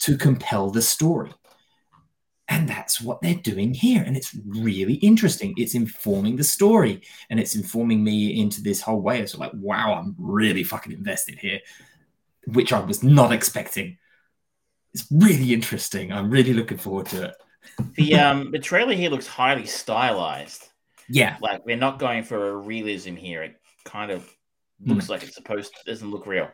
to 0.00 0.16
compel 0.16 0.70
the 0.70 0.80
story. 0.80 1.30
And 2.48 2.66
that's 2.66 2.98
what 2.98 3.20
they're 3.20 3.34
doing 3.34 3.74
here. 3.74 4.02
And 4.02 4.16
it's 4.16 4.34
really 4.46 4.94
interesting. 4.94 5.52
It's 5.58 5.74
informing 5.74 6.36
the 6.36 6.44
story 6.44 7.02
and 7.28 7.38
it's 7.38 7.54
informing 7.54 8.02
me 8.02 8.40
into 8.40 8.62
this 8.62 8.80
whole 8.80 9.02
way. 9.02 9.20
It's 9.20 9.36
like, 9.36 9.52
wow, 9.54 9.92
I'm 9.92 10.16
really 10.18 10.64
fucking 10.64 10.92
invested 10.92 11.38
here, 11.38 11.60
which 12.46 12.72
I 12.72 12.80
was 12.80 13.02
not 13.02 13.32
expecting. 13.32 13.98
It's 14.94 15.06
really 15.10 15.52
interesting. 15.52 16.10
I'm 16.10 16.30
really 16.30 16.54
looking 16.54 16.78
forward 16.78 17.06
to 17.06 17.24
it. 17.26 17.34
The 17.96 18.14
um 18.14 18.50
the 18.50 18.58
trailer 18.58 18.94
here 18.94 19.10
looks 19.10 19.26
highly 19.26 19.66
stylized. 19.66 20.67
Yeah. 21.08 21.36
Like 21.40 21.64
we're 21.64 21.76
not 21.76 21.98
going 21.98 22.24
for 22.24 22.50
a 22.50 22.56
realism 22.56 23.16
here. 23.16 23.42
It 23.42 23.56
kind 23.84 24.10
of 24.10 24.28
looks 24.84 25.08
like 25.08 25.22
it's 25.22 25.34
supposed 25.34 25.72
to 25.74 25.90
doesn't 25.90 26.10
look 26.10 26.26
real. 26.26 26.50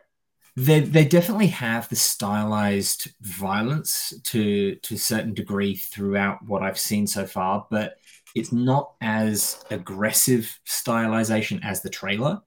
they 0.57 0.81
they 0.81 1.05
definitely 1.05 1.49
have 1.49 1.89
the 1.89 1.97
stylized 1.97 3.09
violence 3.21 4.13
to 4.25 4.77
to 4.77 4.95
a 4.95 4.99
certain 4.99 5.35
degree 5.35 5.75
throughout 5.77 6.39
what 6.47 6.63
I've 6.63 6.79
seen 6.79 7.07
so 7.07 7.27
far, 7.27 7.67
but 7.71 7.97
it's 8.35 8.53
not 8.53 8.93
as 9.01 9.65
aggressive 9.71 10.59
stylization 10.67 11.61
as 11.65 11.83
the 11.83 11.91
trailer. 11.91 12.41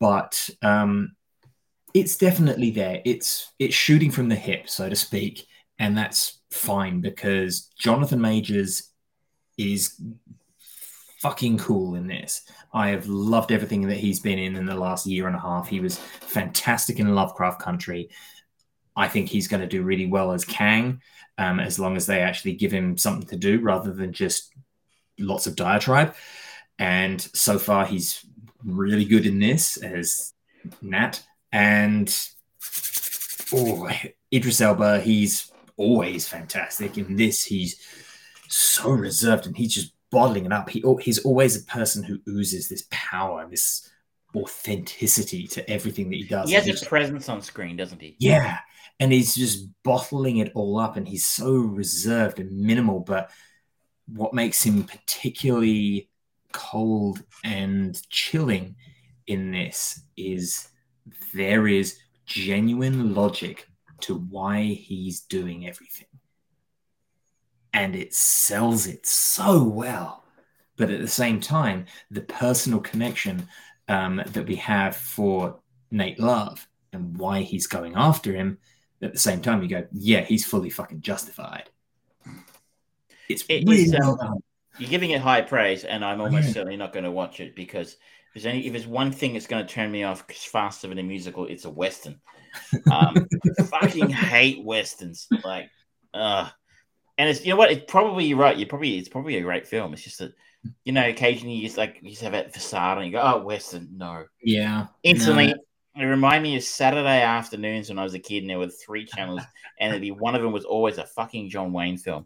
But 0.00 0.48
um, 0.62 1.14
it's 1.94 2.16
definitely 2.16 2.70
there. 2.70 3.02
It's 3.04 3.52
it's 3.58 3.74
shooting 3.74 4.10
from 4.10 4.28
the 4.28 4.36
hip, 4.36 4.68
so 4.68 4.88
to 4.88 4.96
speak, 4.96 5.46
and 5.78 5.96
that's 5.96 6.40
fine 6.50 7.00
because 7.00 7.70
Jonathan 7.78 8.20
Majors 8.20 8.90
is 9.58 10.00
fucking 11.20 11.58
cool 11.58 11.94
in 11.94 12.06
this. 12.06 12.42
I 12.72 12.88
have 12.88 13.06
loved 13.06 13.52
everything 13.52 13.88
that 13.88 13.98
he's 13.98 14.20
been 14.20 14.38
in 14.38 14.56
in 14.56 14.66
the 14.66 14.74
last 14.74 15.06
year 15.06 15.26
and 15.26 15.36
a 15.36 15.40
half. 15.40 15.68
He 15.68 15.80
was 15.80 15.98
fantastic 15.98 16.98
in 16.98 17.14
Lovecraft 17.14 17.60
Country. 17.60 18.08
I 18.96 19.08
think 19.08 19.28
he's 19.28 19.48
going 19.48 19.60
to 19.60 19.66
do 19.66 19.82
really 19.82 20.06
well 20.06 20.32
as 20.32 20.44
Kang, 20.44 21.00
um, 21.38 21.60
as 21.60 21.78
long 21.78 21.96
as 21.96 22.06
they 22.06 22.20
actually 22.20 22.54
give 22.54 22.72
him 22.72 22.96
something 22.96 23.28
to 23.28 23.36
do 23.36 23.60
rather 23.60 23.92
than 23.92 24.12
just 24.12 24.52
lots 25.18 25.46
of 25.46 25.56
diatribe. 25.56 26.14
And 26.78 27.20
so 27.20 27.58
far, 27.58 27.84
he's 27.84 28.24
really 28.64 29.04
good 29.04 29.26
in 29.26 29.38
this 29.38 29.76
as 29.76 30.32
Nat. 30.80 31.22
And 31.52 32.14
oh, 33.52 33.90
Idris 34.32 34.60
Elba, 34.60 35.00
he's 35.00 35.52
always 35.76 36.26
fantastic. 36.26 36.96
In 36.96 37.16
this, 37.16 37.44
he's 37.44 37.78
so 38.48 38.90
reserved 38.90 39.46
and 39.46 39.56
he's 39.56 39.74
just 39.74 39.92
bottling 40.10 40.46
it 40.46 40.52
up. 40.52 40.68
He 40.68 40.84
he's 41.02 41.18
always 41.20 41.56
a 41.56 41.64
person 41.66 42.02
who 42.02 42.20
oozes 42.28 42.68
this 42.68 42.86
power, 42.90 43.46
this 43.48 43.88
authenticity 44.34 45.46
to 45.48 45.68
everything 45.68 46.10
that 46.10 46.16
he 46.16 46.24
does. 46.24 46.48
He 46.48 46.54
has 46.54 46.82
a 46.82 46.86
presence 46.86 47.28
on 47.28 47.42
screen, 47.42 47.76
doesn't 47.76 48.00
he? 48.00 48.16
yeah, 48.18 48.58
and 48.98 49.12
he's 49.12 49.34
just 49.34 49.66
bottling 49.82 50.38
it 50.38 50.52
all 50.54 50.78
up, 50.78 50.96
and 50.96 51.06
he's 51.06 51.26
so 51.26 51.52
reserved 51.52 52.38
and 52.38 52.50
minimal. 52.50 53.00
But 53.00 53.30
what 54.06 54.34
makes 54.34 54.62
him 54.62 54.84
particularly 54.84 56.10
cold 56.52 57.22
and 57.44 58.00
chilling 58.10 58.76
in 59.26 59.52
this 59.52 60.02
is 60.16 60.68
there 61.32 61.68
is 61.68 61.98
genuine 62.26 63.14
logic 63.14 63.66
to 64.00 64.14
why 64.14 64.62
he's 64.62 65.20
doing 65.22 65.66
everything 65.66 66.06
and 67.72 67.94
it 67.96 68.14
sells 68.14 68.86
it 68.86 69.06
so 69.06 69.62
well. 69.62 70.24
But 70.76 70.90
at 70.90 71.00
the 71.00 71.08
same 71.08 71.40
time, 71.40 71.86
the 72.10 72.22
personal 72.22 72.80
connection 72.80 73.48
um, 73.88 74.22
that 74.26 74.46
we 74.46 74.56
have 74.56 74.96
for 74.96 75.60
Nate 75.90 76.18
Love 76.18 76.66
and 76.92 77.16
why 77.18 77.42
he's 77.42 77.66
going 77.66 77.94
after 77.96 78.32
him, 78.32 78.58
at 79.02 79.12
the 79.12 79.18
same 79.18 79.40
time, 79.40 79.62
you 79.62 79.68
go, 79.68 79.86
yeah, 79.92 80.20
he's 80.22 80.46
fully 80.46 80.70
fucking 80.70 81.00
justified. 81.00 81.70
It's 83.28 83.44
It 83.48 83.66
really 83.66 83.82
is, 83.82 83.94
um, 83.94 84.00
well 84.00 84.16
done. 84.16 84.42
You're 84.78 84.90
giving 84.90 85.10
it 85.10 85.20
high 85.20 85.42
praise, 85.42 85.84
and 85.84 86.04
I'm 86.04 86.20
almost 86.20 86.48
Yeah. 86.48 86.52
certainly 86.54 86.76
not 86.76 86.92
going 86.92 87.04
to 87.04 87.10
watch 87.10 87.40
it 87.40 87.54
because 87.54 87.92
if 87.92 87.98
there's 88.34 88.46
any 88.46 88.66
if 88.66 88.72
there's 88.72 88.86
one 88.86 89.12
thing 89.12 89.32
that's 89.34 89.46
going 89.46 89.66
to 89.66 89.72
turn 89.72 89.90
me 89.90 90.04
off 90.04 90.24
faster 90.30 90.88
than 90.88 90.98
a 90.98 91.02
musical, 91.02 91.46
it's 91.46 91.64
a 91.64 91.70
western. 91.70 92.20
Um, 92.90 93.26
fucking 93.66 94.10
hate 94.10 94.64
westerns. 94.64 95.28
Like, 95.44 95.70
uh 96.14 96.48
and 97.20 97.28
it's 97.28 97.44
you 97.44 97.50
know 97.50 97.56
what? 97.56 97.70
It's 97.70 97.84
probably 97.86 98.24
you're 98.24 98.38
right. 98.38 98.56
You 98.56 98.64
probably 98.64 98.96
it's 98.96 99.10
probably 99.10 99.36
a 99.36 99.42
great 99.42 99.66
film. 99.66 99.92
It's 99.92 100.02
just 100.02 100.20
that 100.20 100.32
you 100.84 100.92
know 100.92 101.06
occasionally 101.06 101.54
you 101.54 101.66
just 101.66 101.76
like 101.76 101.98
you 102.00 102.08
just 102.08 102.22
have 102.22 102.32
that 102.32 102.54
facade 102.54 102.96
and 102.96 103.06
you 103.06 103.12
go, 103.12 103.20
oh 103.20 103.44
western, 103.44 103.90
no. 103.94 104.24
Yeah. 104.42 104.86
Instantly, 105.02 105.48
no. 105.48 105.54
it 106.02 106.04
reminded 106.06 106.44
me 106.44 106.56
of 106.56 106.62
Saturday 106.62 107.20
afternoons 107.20 107.90
when 107.90 107.98
I 107.98 108.04
was 108.04 108.14
a 108.14 108.18
kid, 108.18 108.38
and 108.38 108.48
there 108.48 108.58
were 108.58 108.68
three 108.68 109.04
channels, 109.04 109.42
and 109.78 109.90
it'd 109.90 110.00
be 110.00 110.12
one 110.12 110.34
of 110.34 110.40
them 110.40 110.50
was 110.50 110.64
always 110.64 110.96
a 110.96 111.04
fucking 111.04 111.50
John 111.50 111.74
Wayne 111.74 111.98
film. 111.98 112.24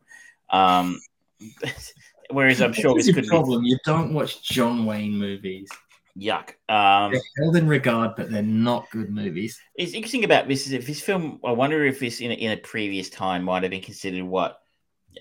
Um, 0.51 1.01
whereas 2.31 2.63
I'm 2.63 2.73
sure 2.73 2.95
This 2.95 3.07
this 3.07 3.09
is 3.09 3.15
could 3.17 3.25
your 3.25 3.33
problem. 3.33 3.65
You 3.65 3.77
don't 3.85 4.15
watch 4.15 4.45
John 4.45 4.87
Wayne 4.87 5.19
movies. 5.19 5.69
yuck. 6.17 6.51
Um, 6.69 7.11
They're 7.11 7.21
held 7.43 7.57
in 7.57 7.67
regard, 7.67 8.15
but 8.15 8.31
they're 8.31 8.43
not 8.43 8.89
good 8.93 9.11
movies. 9.11 9.61
it's 9.75 9.93
interesting 9.93 10.23
about 10.23 10.47
this 10.47 10.69
is 10.69 10.73
if 10.73 10.87
this 10.87 11.01
film. 11.01 11.41
I 11.45 11.51
wonder 11.51 11.85
if 11.85 11.99
this 11.99 12.21
in 12.21 12.31
a, 12.31 12.35
in 12.35 12.53
a 12.53 12.57
previous 12.59 13.11
time 13.11 13.43
might 13.43 13.65
have 13.65 13.71
been 13.71 13.81
considered 13.81 14.23
what, 14.23 14.61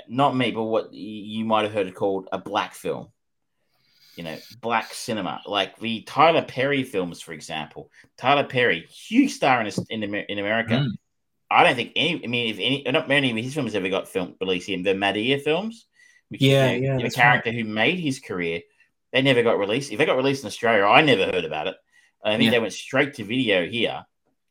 not 0.08 0.36
me, 0.36 0.52
but 0.52 0.64
what 0.64 0.94
you 0.94 1.46
might 1.46 1.64
have 1.64 1.74
heard 1.74 1.88
it 1.88 1.96
called 1.96 2.28
a 2.32 2.38
black 2.38 2.74
film. 2.74 3.08
You 4.16 4.24
know, 4.24 4.38
black 4.62 4.94
cinema, 4.94 5.42
like 5.48 5.80
the 5.80 6.02
Tyler 6.04 6.44
Perry 6.44 6.84
films, 6.84 7.20
for 7.20 7.34
example. 7.34 7.90
Tyler 8.18 8.44
Perry, 8.44 8.86
huge 8.88 9.32
star 9.32 9.60
in 9.62 9.72
in, 9.90 10.04
in 10.14 10.40
America. 10.40 10.74
Mm. 10.76 10.92
I 11.50 11.64
don't 11.64 11.76
think 11.76 11.94
any. 11.96 12.24
I 12.24 12.28
mean, 12.28 12.50
if 12.54 12.58
any, 12.60 12.84
not 12.92 13.08
many 13.08 13.32
of 13.32 13.38
his 13.38 13.54
films 13.54 13.74
ever 13.76 13.90
got 13.90 14.08
film 14.08 14.36
released. 14.40 14.70
In 14.70 14.84
the 14.84 14.94
Madea 14.94 15.42
films, 15.42 15.88
which 16.30 16.42
Yeah, 16.42 16.66
is 16.68 16.82
the, 16.82 16.86
yeah, 16.86 16.98
the 16.98 17.10
character 17.10 17.52
who 17.52 17.64
made 17.64 18.00
his 18.00 18.20
career, 18.20 18.62
they 19.12 19.22
never 19.24 19.42
got 19.42 19.58
released. 19.58 19.92
If 19.92 19.98
they 19.98 20.06
got 20.06 20.18
released 20.18 20.44
in 20.44 20.48
Australia, 20.48 20.86
I 20.86 21.02
never 21.02 21.26
heard 21.26 21.46
about 21.46 21.68
it. 21.68 21.76
I 22.24 22.38
think 22.38 22.44
Yeah. 22.46 22.52
they 22.52 22.60
went 22.60 22.74
straight 22.74 23.16
to 23.16 23.24
video 23.24 23.66
here. 23.68 24.06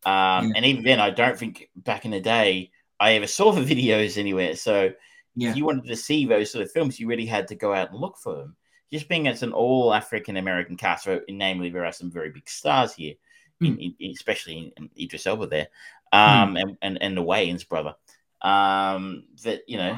Um, 0.04 0.52
And 0.56 0.64
even 0.64 0.82
then, 0.82 1.00
I 1.00 1.10
don't 1.10 1.38
think 1.38 1.68
back 1.76 2.04
in 2.04 2.10
the 2.10 2.20
day 2.20 2.72
I 2.98 3.12
ever 3.14 3.26
saw 3.28 3.52
the 3.56 3.60
videos 3.62 4.18
anywhere. 4.18 4.56
So 4.56 4.92
Yeah. 5.34 5.50
if 5.50 5.56
you 5.56 5.64
wanted 5.64 5.86
to 5.86 5.96
see 5.96 6.26
those 6.26 6.50
sort 6.50 6.64
of 6.64 6.70
films, 6.72 7.00
you 7.00 7.06
really 7.06 7.26
had 7.26 7.48
to 7.48 7.54
go 7.54 7.72
out 7.72 7.90
and 7.90 7.98
look 8.00 8.18
for 8.18 8.36
them. 8.36 8.56
Just 8.92 9.08
being 9.08 9.26
it's 9.26 9.42
an 9.42 9.52
all 9.52 9.94
African 9.94 10.36
American 10.36 10.76
cast, 10.76 11.04
so 11.04 11.20
namely 11.28 11.70
there 11.70 11.84
are 11.86 11.92
some 11.92 12.10
very 12.10 12.30
big 12.30 12.48
stars 12.48 12.92
here, 12.94 13.14
Hmm. 13.60 13.78
in, 13.78 13.94
in, 14.00 14.10
especially 14.10 14.72
in 14.76 14.90
Idris 15.00 15.26
Elba 15.26 15.46
there, 15.46 15.68
um, 16.12 16.56
and, 16.56 16.76
and 16.82 17.00
and 17.00 17.16
the 17.16 17.22
Wayans 17.22 17.66
brother. 17.66 17.94
Um, 18.42 19.24
that 19.44 19.62
you 19.66 19.78
know, 19.78 19.96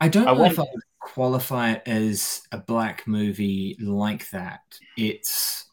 I 0.00 0.08
don't 0.08 0.28
I 0.28 0.34
know 0.34 0.44
if 0.44 0.58
I 0.58 0.62
would 0.62 0.82
qualify 1.00 1.72
it 1.72 1.82
as 1.86 2.42
a 2.52 2.58
black 2.58 3.06
movie 3.06 3.76
like 3.80 4.28
that. 4.30 4.60
It's. 4.96 5.65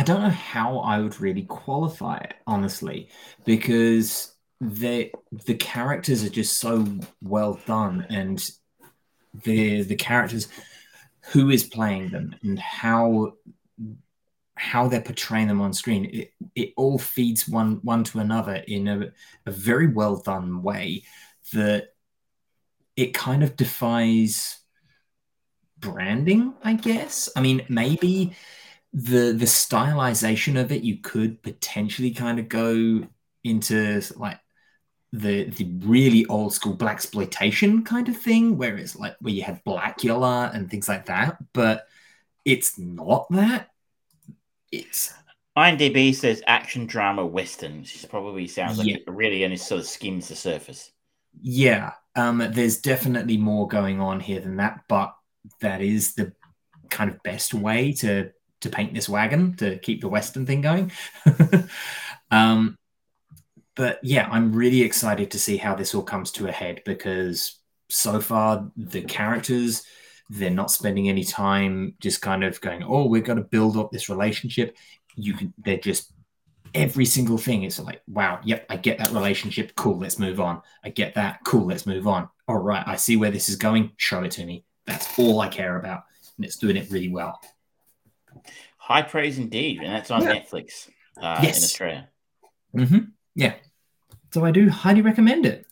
I 0.00 0.02
don't 0.02 0.22
know 0.22 0.30
how 0.30 0.78
I 0.78 0.98
would 0.98 1.20
really 1.20 1.42
qualify 1.42 2.16
it, 2.16 2.32
honestly, 2.46 3.10
because 3.44 4.32
the 4.58 5.12
the 5.44 5.56
characters 5.56 6.24
are 6.24 6.30
just 6.30 6.58
so 6.58 6.86
well 7.20 7.60
done, 7.66 8.06
and 8.08 8.50
the 9.44 9.82
the 9.82 9.96
characters, 9.96 10.48
who 11.32 11.50
is 11.50 11.64
playing 11.64 12.08
them, 12.08 12.34
and 12.42 12.58
how 12.58 13.34
how 14.54 14.88
they're 14.88 15.02
portraying 15.02 15.48
them 15.48 15.60
on 15.60 15.74
screen, 15.74 16.06
it, 16.06 16.32
it 16.54 16.72
all 16.78 16.98
feeds 16.98 17.46
one 17.46 17.80
one 17.82 18.02
to 18.04 18.20
another 18.20 18.54
in 18.54 18.88
a, 18.88 19.12
a 19.44 19.50
very 19.50 19.88
well 19.88 20.16
done 20.16 20.62
way 20.62 21.02
that 21.52 21.88
it 22.96 23.12
kind 23.12 23.42
of 23.42 23.54
defies 23.54 24.60
branding, 25.78 26.54
I 26.64 26.72
guess. 26.72 27.28
I 27.36 27.42
mean, 27.42 27.66
maybe 27.68 28.34
the 28.92 29.32
the 29.32 29.44
stylization 29.46 30.60
of 30.60 30.72
it 30.72 30.82
you 30.82 30.98
could 30.98 31.42
potentially 31.42 32.10
kind 32.10 32.38
of 32.40 32.48
go 32.48 33.06
into 33.44 34.00
like 34.16 34.38
the 35.12 35.44
the 35.50 35.66
really 35.80 36.26
old 36.26 36.54
school 36.54 36.76
blaxploitation 36.76 37.84
kind 37.86 38.08
of 38.08 38.16
thing 38.16 38.58
where 38.58 38.76
it's 38.78 38.96
like 38.96 39.16
where 39.20 39.34
you 39.34 39.42
have 39.42 39.62
Blacula 39.64 40.54
and 40.54 40.70
things 40.70 40.88
like 40.88 41.06
that 41.06 41.38
but 41.52 41.86
it's 42.44 42.78
not 42.78 43.26
that 43.30 43.70
it's 44.72 45.12
IMDb 45.56 46.12
says 46.14 46.42
action 46.46 46.86
drama 46.86 47.24
western. 47.24 47.80
Which 47.80 48.04
probably 48.08 48.48
sounds 48.48 48.78
like 48.78 48.88
Yeah. 48.88 48.96
it 48.96 49.04
really 49.06 49.44
only 49.44 49.56
sort 49.58 49.80
of 49.80 49.86
skims 49.86 50.28
the 50.28 50.34
surface. 50.36 50.90
yeah 51.40 51.92
um 52.16 52.38
there's 52.52 52.80
definitely 52.80 53.36
more 53.36 53.68
going 53.68 54.00
on 54.00 54.20
here 54.20 54.40
than 54.40 54.56
that 54.56 54.80
but 54.88 55.14
that 55.60 55.80
is 55.80 56.14
the 56.14 56.32
kind 56.90 57.10
of 57.10 57.22
best 57.22 57.54
way 57.54 57.92
to 57.92 58.30
to 58.60 58.68
paint 58.68 58.94
this 58.94 59.08
wagon 59.08 59.54
to 59.56 59.78
keep 59.78 60.00
the 60.00 60.08
western 60.08 60.46
thing 60.46 60.60
going. 60.60 60.92
Um 62.32 62.76
but 63.76 63.98
yeah 64.02 64.28
i'm 64.30 64.52
really 64.52 64.82
excited 64.82 65.30
to 65.30 65.38
see 65.38 65.56
how 65.56 65.74
this 65.74 65.94
all 65.94 66.02
comes 66.02 66.30
to 66.30 66.46
a 66.46 66.52
head 66.52 66.82
because 66.84 67.60
so 67.88 68.20
far 68.20 68.70
the 68.76 69.02
characters 69.02 69.84
they're 70.28 70.50
not 70.50 70.70
spending 70.70 71.08
any 71.08 71.24
time 71.24 71.94
just 72.00 72.22
kind 72.22 72.44
of 72.44 72.60
going 72.60 72.82
oh 72.84 73.06
we're 73.06 73.20
going 73.20 73.38
to 73.38 73.44
build 73.44 73.76
up 73.76 73.90
this 73.90 74.08
relationship. 74.08 74.76
You 75.16 75.34
can 75.34 75.52
they're 75.58 75.76
just 75.76 76.12
every 76.72 77.04
single 77.04 77.36
thing 77.36 77.64
is 77.64 77.80
like 77.80 78.00
wow 78.06 78.38
yep 78.44 78.64
i 78.70 78.76
get 78.76 78.98
that 78.98 79.10
relationship. 79.10 79.74
Cool 79.74 79.98
let's 79.98 80.20
move 80.20 80.40
on. 80.40 80.62
I 80.84 80.90
get 80.90 81.14
that. 81.16 81.40
Cool 81.44 81.66
let's 81.66 81.86
move 81.86 82.06
on. 82.06 82.28
All 82.46 82.58
right 82.58 82.86
i 82.86 82.96
see 82.96 83.16
where 83.16 83.32
this 83.32 83.48
is 83.48 83.56
going. 83.56 83.90
Show 83.96 84.22
it 84.22 84.30
to 84.32 84.46
me. 84.46 84.64
That's 84.86 85.18
all 85.18 85.40
i 85.40 85.48
care 85.48 85.76
about. 85.76 86.04
And 86.36 86.46
it's 86.46 86.56
doing 86.56 86.76
it 86.76 86.90
really 86.90 87.08
well 87.08 87.40
High 88.78 89.02
praise 89.02 89.38
indeed, 89.38 89.82
and 89.82 89.92
that's 89.92 90.10
on 90.10 90.22
Yeah. 90.22 90.36
Netflix 90.36 90.88
uh, 91.20 91.36
in 91.38 91.44
Yes. 91.44 91.64
Australia. 91.64 92.08
hmm 92.72 92.98
yeah 93.34 93.54
so 94.32 94.44
i 94.44 94.50
do 94.50 94.68
highly 94.68 95.02
recommend 95.02 95.46
it 95.46 95.66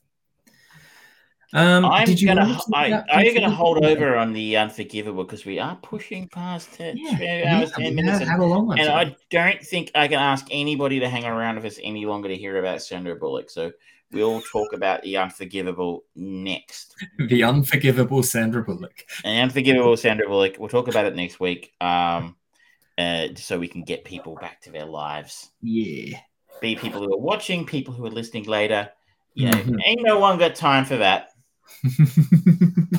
um 1.52 1.85
I'm 1.85 2.06
did 2.06 2.20
you 2.20 2.28
gonna. 2.28 2.44
to 2.47 2.74
I, 2.74 3.02
are 3.10 3.24
you 3.24 3.32
gonna 3.35 3.51
hold 3.51 3.85
over 3.85 4.16
on 4.16 4.32
the 4.32 4.56
Unforgivable 4.56 5.24
because 5.24 5.44
we 5.47 5.59
are 5.59 5.76
pushing 5.76 6.28
past 6.28 6.74
ten, 6.74 6.97
Yeah, 6.98 7.16
two 7.16 7.24
yeah, 7.24 7.56
hours, 7.59 7.72
ten 7.72 7.94
minutes, 7.94 8.20
and, 8.20 8.40
long 8.43 8.70
and. 8.78 8.89
I 8.89 9.16
don't 9.30 9.60
think 9.62 9.90
I 9.94 10.09
can 10.09 10.18
ask 10.18 10.47
anybody 10.51 11.01
to 11.01 11.09
hang 11.09 11.24
around 11.24 11.56
with 11.56 11.64
us 11.64 11.78
any 11.82 12.05
longer 12.05 12.28
to 12.28 12.36
hear 12.36 12.59
about 12.59 12.82
Sandra 12.82 13.16
Bullock. 13.16 13.48
So 13.48 13.72
we'll 14.12 14.43
talk 14.43 14.72
about 14.74 15.02
the 15.02 15.16
Unforgivable 15.16 16.05
next. 16.14 16.94
the 17.18 17.43
unforgivable 17.44 18.22
sandra 18.22 18.62
bullock 18.62 19.05
Unforgivable 19.24 19.97
Sandra 19.97 20.28
Bullock. 20.28 20.56
We'll 20.59 20.68
talk 20.68 20.89
about 20.89 21.06
it 21.06 21.16
next 21.16 21.40
week. 21.40 21.72
Um, 21.80 22.36
uh, 22.99 23.29
so 23.37 23.59
we 23.59 23.69
can 23.69 23.85
get 23.85 24.05
people 24.05 24.37
back 24.41 24.61
to 24.62 24.70
their 24.70 24.85
lives. 24.87 25.51
yeah 25.62 26.19
Be 26.61 26.75
people 26.77 27.01
who 27.03 27.15
are 27.15 27.19
watching, 27.19 27.65
people 27.65 27.95
who 27.95 28.05
are 28.05 28.11
listening 28.11 28.45
later. 28.45 28.91
You 29.35 29.47
know, 29.51 29.59
Mhm. 29.59 29.79
ain't 29.87 30.03
no 30.03 30.19
one 30.19 30.39
got 30.39 30.57
time 30.57 30.85
for 30.85 30.97
that. 30.97 31.29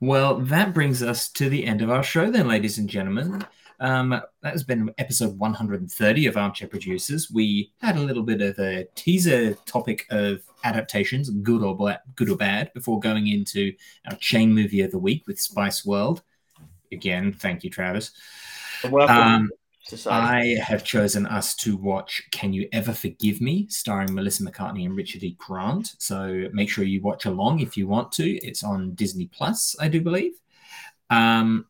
well, 0.00 0.40
that 0.40 0.74
brings 0.74 1.02
us 1.02 1.28
to 1.30 1.48
the 1.48 1.64
end 1.66 1.82
of 1.82 1.90
our 1.90 2.02
show, 2.02 2.30
then, 2.30 2.48
ladies 2.48 2.78
and 2.78 2.88
gentlemen. 2.88 3.44
Um, 3.80 4.10
that 4.10 4.52
has 4.52 4.62
been 4.62 4.92
episode 4.98 5.38
130 5.38 6.26
of 6.26 6.36
Armchair 6.36 6.68
Producers. 6.68 7.30
We 7.30 7.72
had 7.80 7.96
a 7.96 8.00
little 8.00 8.22
bit 8.22 8.42
of 8.42 8.58
a 8.58 8.86
teaser 8.94 9.54
topic 9.64 10.06
of 10.10 10.42
adaptations, 10.64 11.30
good 11.30 11.62
or 11.62 11.76
bad, 11.76 12.00
good 12.14 12.28
or 12.28 12.36
bad, 12.36 12.72
before 12.74 13.00
going 13.00 13.28
into 13.28 13.72
our 14.10 14.16
chain 14.16 14.52
movie 14.52 14.82
of 14.82 14.90
the 14.90 14.98
week 14.98 15.26
with 15.26 15.40
Spice 15.40 15.86
World. 15.86 16.22
Again, 16.92 17.32
thank 17.32 17.64
you, 17.64 17.70
Travis. 17.70 18.12
Welcome, 18.88 19.16
Um, 19.16 19.50
society. 19.82 20.58
I 20.58 20.62
have 20.62 20.84
chosen 20.84 21.26
us 21.26 21.54
to 21.56 21.76
watch 21.76 22.22
Can 22.30 22.52
You 22.52 22.68
Ever 22.72 22.92
Forgive 22.92 23.40
Me, 23.40 23.66
starring 23.68 24.14
Melissa 24.14 24.44
McCarthy 24.44 24.84
and 24.84 24.96
Richard 24.96 25.22
E. 25.22 25.36
Grant. 25.38 25.94
So 25.98 26.48
make 26.52 26.70
sure 26.70 26.84
you 26.84 27.02
watch 27.02 27.24
along 27.26 27.60
if 27.60 27.76
you 27.76 27.86
want 27.86 28.12
to. 28.12 28.28
It's 28.46 28.62
on 28.62 28.94
Disney 28.94 29.26
Plus, 29.26 29.76
I 29.80 29.88
do 29.88 30.00
believe. 30.00 30.32
Um, 31.10 31.66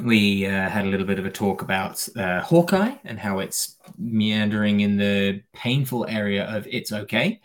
we 0.00 0.46
uh, 0.46 0.68
had 0.68 0.84
a 0.84 0.88
little 0.88 1.06
bit 1.06 1.18
of 1.18 1.26
a 1.26 1.30
talk 1.30 1.62
about 1.62 2.06
uh, 2.16 2.40
Hawkeye 2.40 2.94
and 3.04 3.18
how 3.18 3.38
it's 3.38 3.76
meandering 3.98 4.80
in 4.80 4.96
the 4.96 5.42
painful 5.52 6.06
area 6.08 6.44
of 6.44 6.66
It's 6.70 6.92
Okay. 6.92 7.40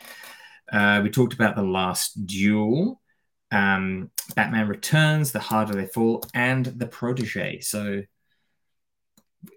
Uh, 0.71 1.01
we 1.03 1.09
talked 1.09 1.33
about 1.33 1.55
The 1.55 1.61
Last 1.61 2.25
Duel, 2.25 2.99
um, 3.51 4.09
Batman 4.35 4.67
Returns, 4.67 5.31
The 5.31 5.39
Harder 5.39 5.73
They 5.73 5.85
Fall, 5.85 6.23
and 6.33 6.65
The 6.65 6.87
Protege. 6.87 7.59
So 7.59 8.01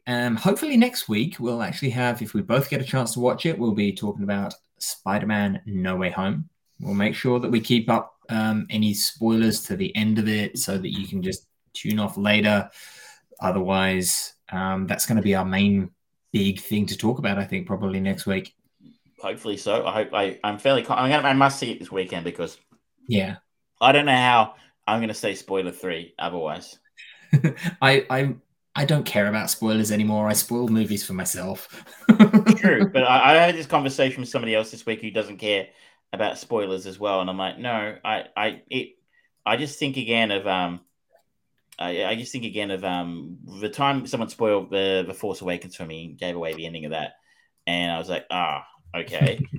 um, 0.06 0.36
hopefully 0.36 0.76
next 0.76 1.08
week 1.08 1.36
we'll 1.38 1.62
actually 1.62 1.90
have, 1.90 2.22
if 2.22 2.34
we 2.34 2.42
both 2.42 2.70
get 2.70 2.80
a 2.80 2.84
chance 2.84 3.12
to 3.14 3.20
watch 3.20 3.46
it, 3.46 3.58
we'll 3.58 3.74
be 3.74 3.92
talking 3.92 4.24
about 4.24 4.54
Spider-Man: 4.78 5.62
No 5.66 5.96
Way 5.96 6.10
Home. 6.10 6.48
We'll 6.80 6.94
make 6.94 7.14
sure 7.14 7.40
that 7.40 7.50
we 7.50 7.60
keep 7.60 7.90
up 7.90 8.14
um, 8.28 8.66
any 8.70 8.94
spoilers 8.94 9.62
to 9.64 9.76
the 9.76 9.94
end 9.96 10.18
of 10.18 10.28
it, 10.28 10.58
so 10.58 10.78
that 10.78 10.90
you 10.90 11.06
can 11.06 11.22
just 11.22 11.46
tune 11.74 11.98
off 11.98 12.16
later. 12.16 12.70
Otherwise, 13.40 14.34
um, 14.50 14.86
that's 14.86 15.06
going 15.06 15.16
to 15.16 15.22
be 15.22 15.34
our 15.34 15.44
main 15.44 15.90
big 16.32 16.60
thing 16.60 16.86
to 16.86 16.96
talk 16.96 17.18
about. 17.18 17.38
I 17.38 17.44
think 17.44 17.66
probably 17.66 18.00
next 18.00 18.26
week. 18.26 18.54
Hopefully 19.20 19.56
so. 19.56 19.86
I 19.86 19.92
hope 19.92 20.14
I, 20.14 20.38
I'm 20.44 20.58
fairly. 20.58 20.82
I'm 20.88 21.10
gonna. 21.10 21.28
I 21.28 21.32
must 21.32 21.58
see 21.58 21.72
it 21.72 21.78
this 21.78 21.90
weekend 21.90 22.24
because 22.24 22.58
Yeah, 23.06 23.36
I 23.80 23.92
don't 23.92 24.06
know 24.06 24.12
how 24.12 24.54
I'm 24.86 25.00
gonna 25.00 25.14
say 25.14 25.34
spoiler 25.34 25.72
three 25.72 26.14
otherwise. 26.18 26.78
I 27.82 28.06
I 28.08 28.34
I 28.78 28.84
don't 28.84 29.04
care 29.04 29.26
about 29.26 29.50
spoilers 29.50 29.90
anymore. 29.90 30.28
I 30.28 30.34
spoil 30.34 30.68
movies 30.68 31.04
for 31.04 31.12
myself. 31.12 31.84
True, 32.58 32.88
but 32.88 33.02
I, 33.02 33.32
I 33.32 33.34
had 33.34 33.56
this 33.56 33.66
conversation 33.66 34.20
with 34.20 34.28
somebody 34.28 34.54
else 34.54 34.70
this 34.70 34.86
week 34.86 35.00
who 35.00 35.10
doesn't 35.10 35.38
care 35.38 35.66
about 36.12 36.38
spoilers 36.38 36.86
as 36.86 36.96
well, 36.96 37.20
and 37.20 37.28
I'm 37.28 37.36
like, 37.36 37.58
no, 37.58 37.96
I, 38.04 38.26
I, 38.36 38.62
it, 38.70 38.90
I 39.44 39.56
just 39.56 39.80
think 39.80 39.96
again 39.96 40.30
of 40.30 40.46
um, 40.46 40.78
I, 41.76 42.04
I 42.04 42.14
just 42.14 42.30
think 42.30 42.44
again 42.44 42.70
of 42.70 42.84
um, 42.84 43.38
the 43.60 43.68
time 43.68 44.06
someone 44.06 44.28
spoiled 44.28 44.70
the 44.70 45.02
the 45.04 45.12
Force 45.12 45.40
Awakens 45.40 45.74
for 45.74 45.84
me, 45.84 46.14
gave 46.16 46.36
away 46.36 46.54
the 46.54 46.64
ending 46.64 46.84
of 46.84 46.92
that, 46.92 47.14
and 47.66 47.90
I 47.90 47.98
was 47.98 48.08
like, 48.08 48.26
ah, 48.30 48.64
okay. 48.96 49.40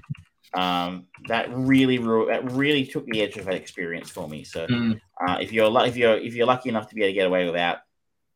Um, 0.52 1.06
that 1.28 1.48
really 1.54 2.00
ru- 2.00 2.26
that 2.28 2.52
really 2.54 2.84
took 2.84 3.06
the 3.06 3.22
edge 3.22 3.38
of 3.38 3.46
that 3.46 3.54
experience 3.54 4.10
for 4.10 4.28
me. 4.28 4.44
So, 4.44 4.66
Mm. 4.66 5.00
uh, 5.28 5.38
if 5.40 5.52
you're 5.54 5.68
lu- 5.68 5.86
if 5.86 5.96
you're 5.96 6.18
if 6.18 6.34
you're 6.34 6.48
lucky 6.48 6.70
enough 6.70 6.90
to 6.90 6.96
be 6.96 7.04
able 7.04 7.10
to 7.10 7.14
get 7.14 7.28
away 7.28 7.46
without 7.46 7.80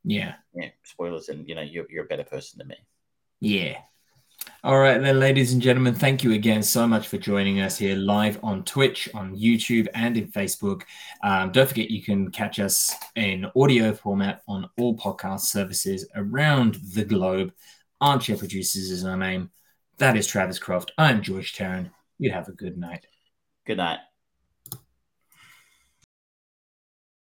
Yeah. 0.03 0.35
Yeah 0.53 0.69
spoilers, 0.83 1.29
and 1.29 1.47
you 1.47 1.55
know 1.55 1.61
you're 1.61 1.85
you're 1.89 2.05
a 2.05 2.07
better 2.07 2.23
person 2.23 2.59
than 2.59 2.67
me. 2.69 2.77
Yeah. 3.39 3.77
All 4.63 4.79
right, 4.79 5.01
then, 5.01 5.19
ladies 5.19 5.53
and 5.53 5.61
gentlemen, 5.61 5.93
thank 5.93 6.23
you 6.23 6.33
again 6.33 6.63
so 6.63 6.87
much 6.87 7.07
for 7.07 7.17
joining 7.17 7.59
us 7.59 7.77
here 7.77 7.95
live 7.95 8.39
on 8.43 8.63
Twitch, 8.63 9.09
on 9.13 9.37
YouTube, 9.37 9.87
and 9.93 10.17
in 10.17 10.27
Facebook. 10.31 10.83
Um, 11.23 11.51
don't 11.51 11.67
forget 11.67 11.91
you 11.91 12.01
can 12.01 12.31
catch 12.31 12.59
us 12.59 12.93
in 13.15 13.45
audio 13.55 13.93
format 13.93 14.41
on 14.47 14.69
all 14.77 14.97
podcast 14.97 15.41
services 15.41 16.07
around 16.15 16.75
the 16.93 17.05
globe. 17.05 17.53
Armchair 18.01 18.37
Producers 18.37 18.89
is 18.89 19.05
our 19.05 19.17
name. 19.17 19.49
That 19.97 20.17
is 20.17 20.27
Travis 20.27 20.59
Croft. 20.59 20.91
I'm 20.97 21.21
George 21.21 21.53
Tarrant. 21.53 21.89
You 22.17 22.31
have 22.31 22.47
a 22.47 22.53
good 22.53 22.77
night. 22.77 23.05
Good 23.65 23.77
night. 23.77 23.99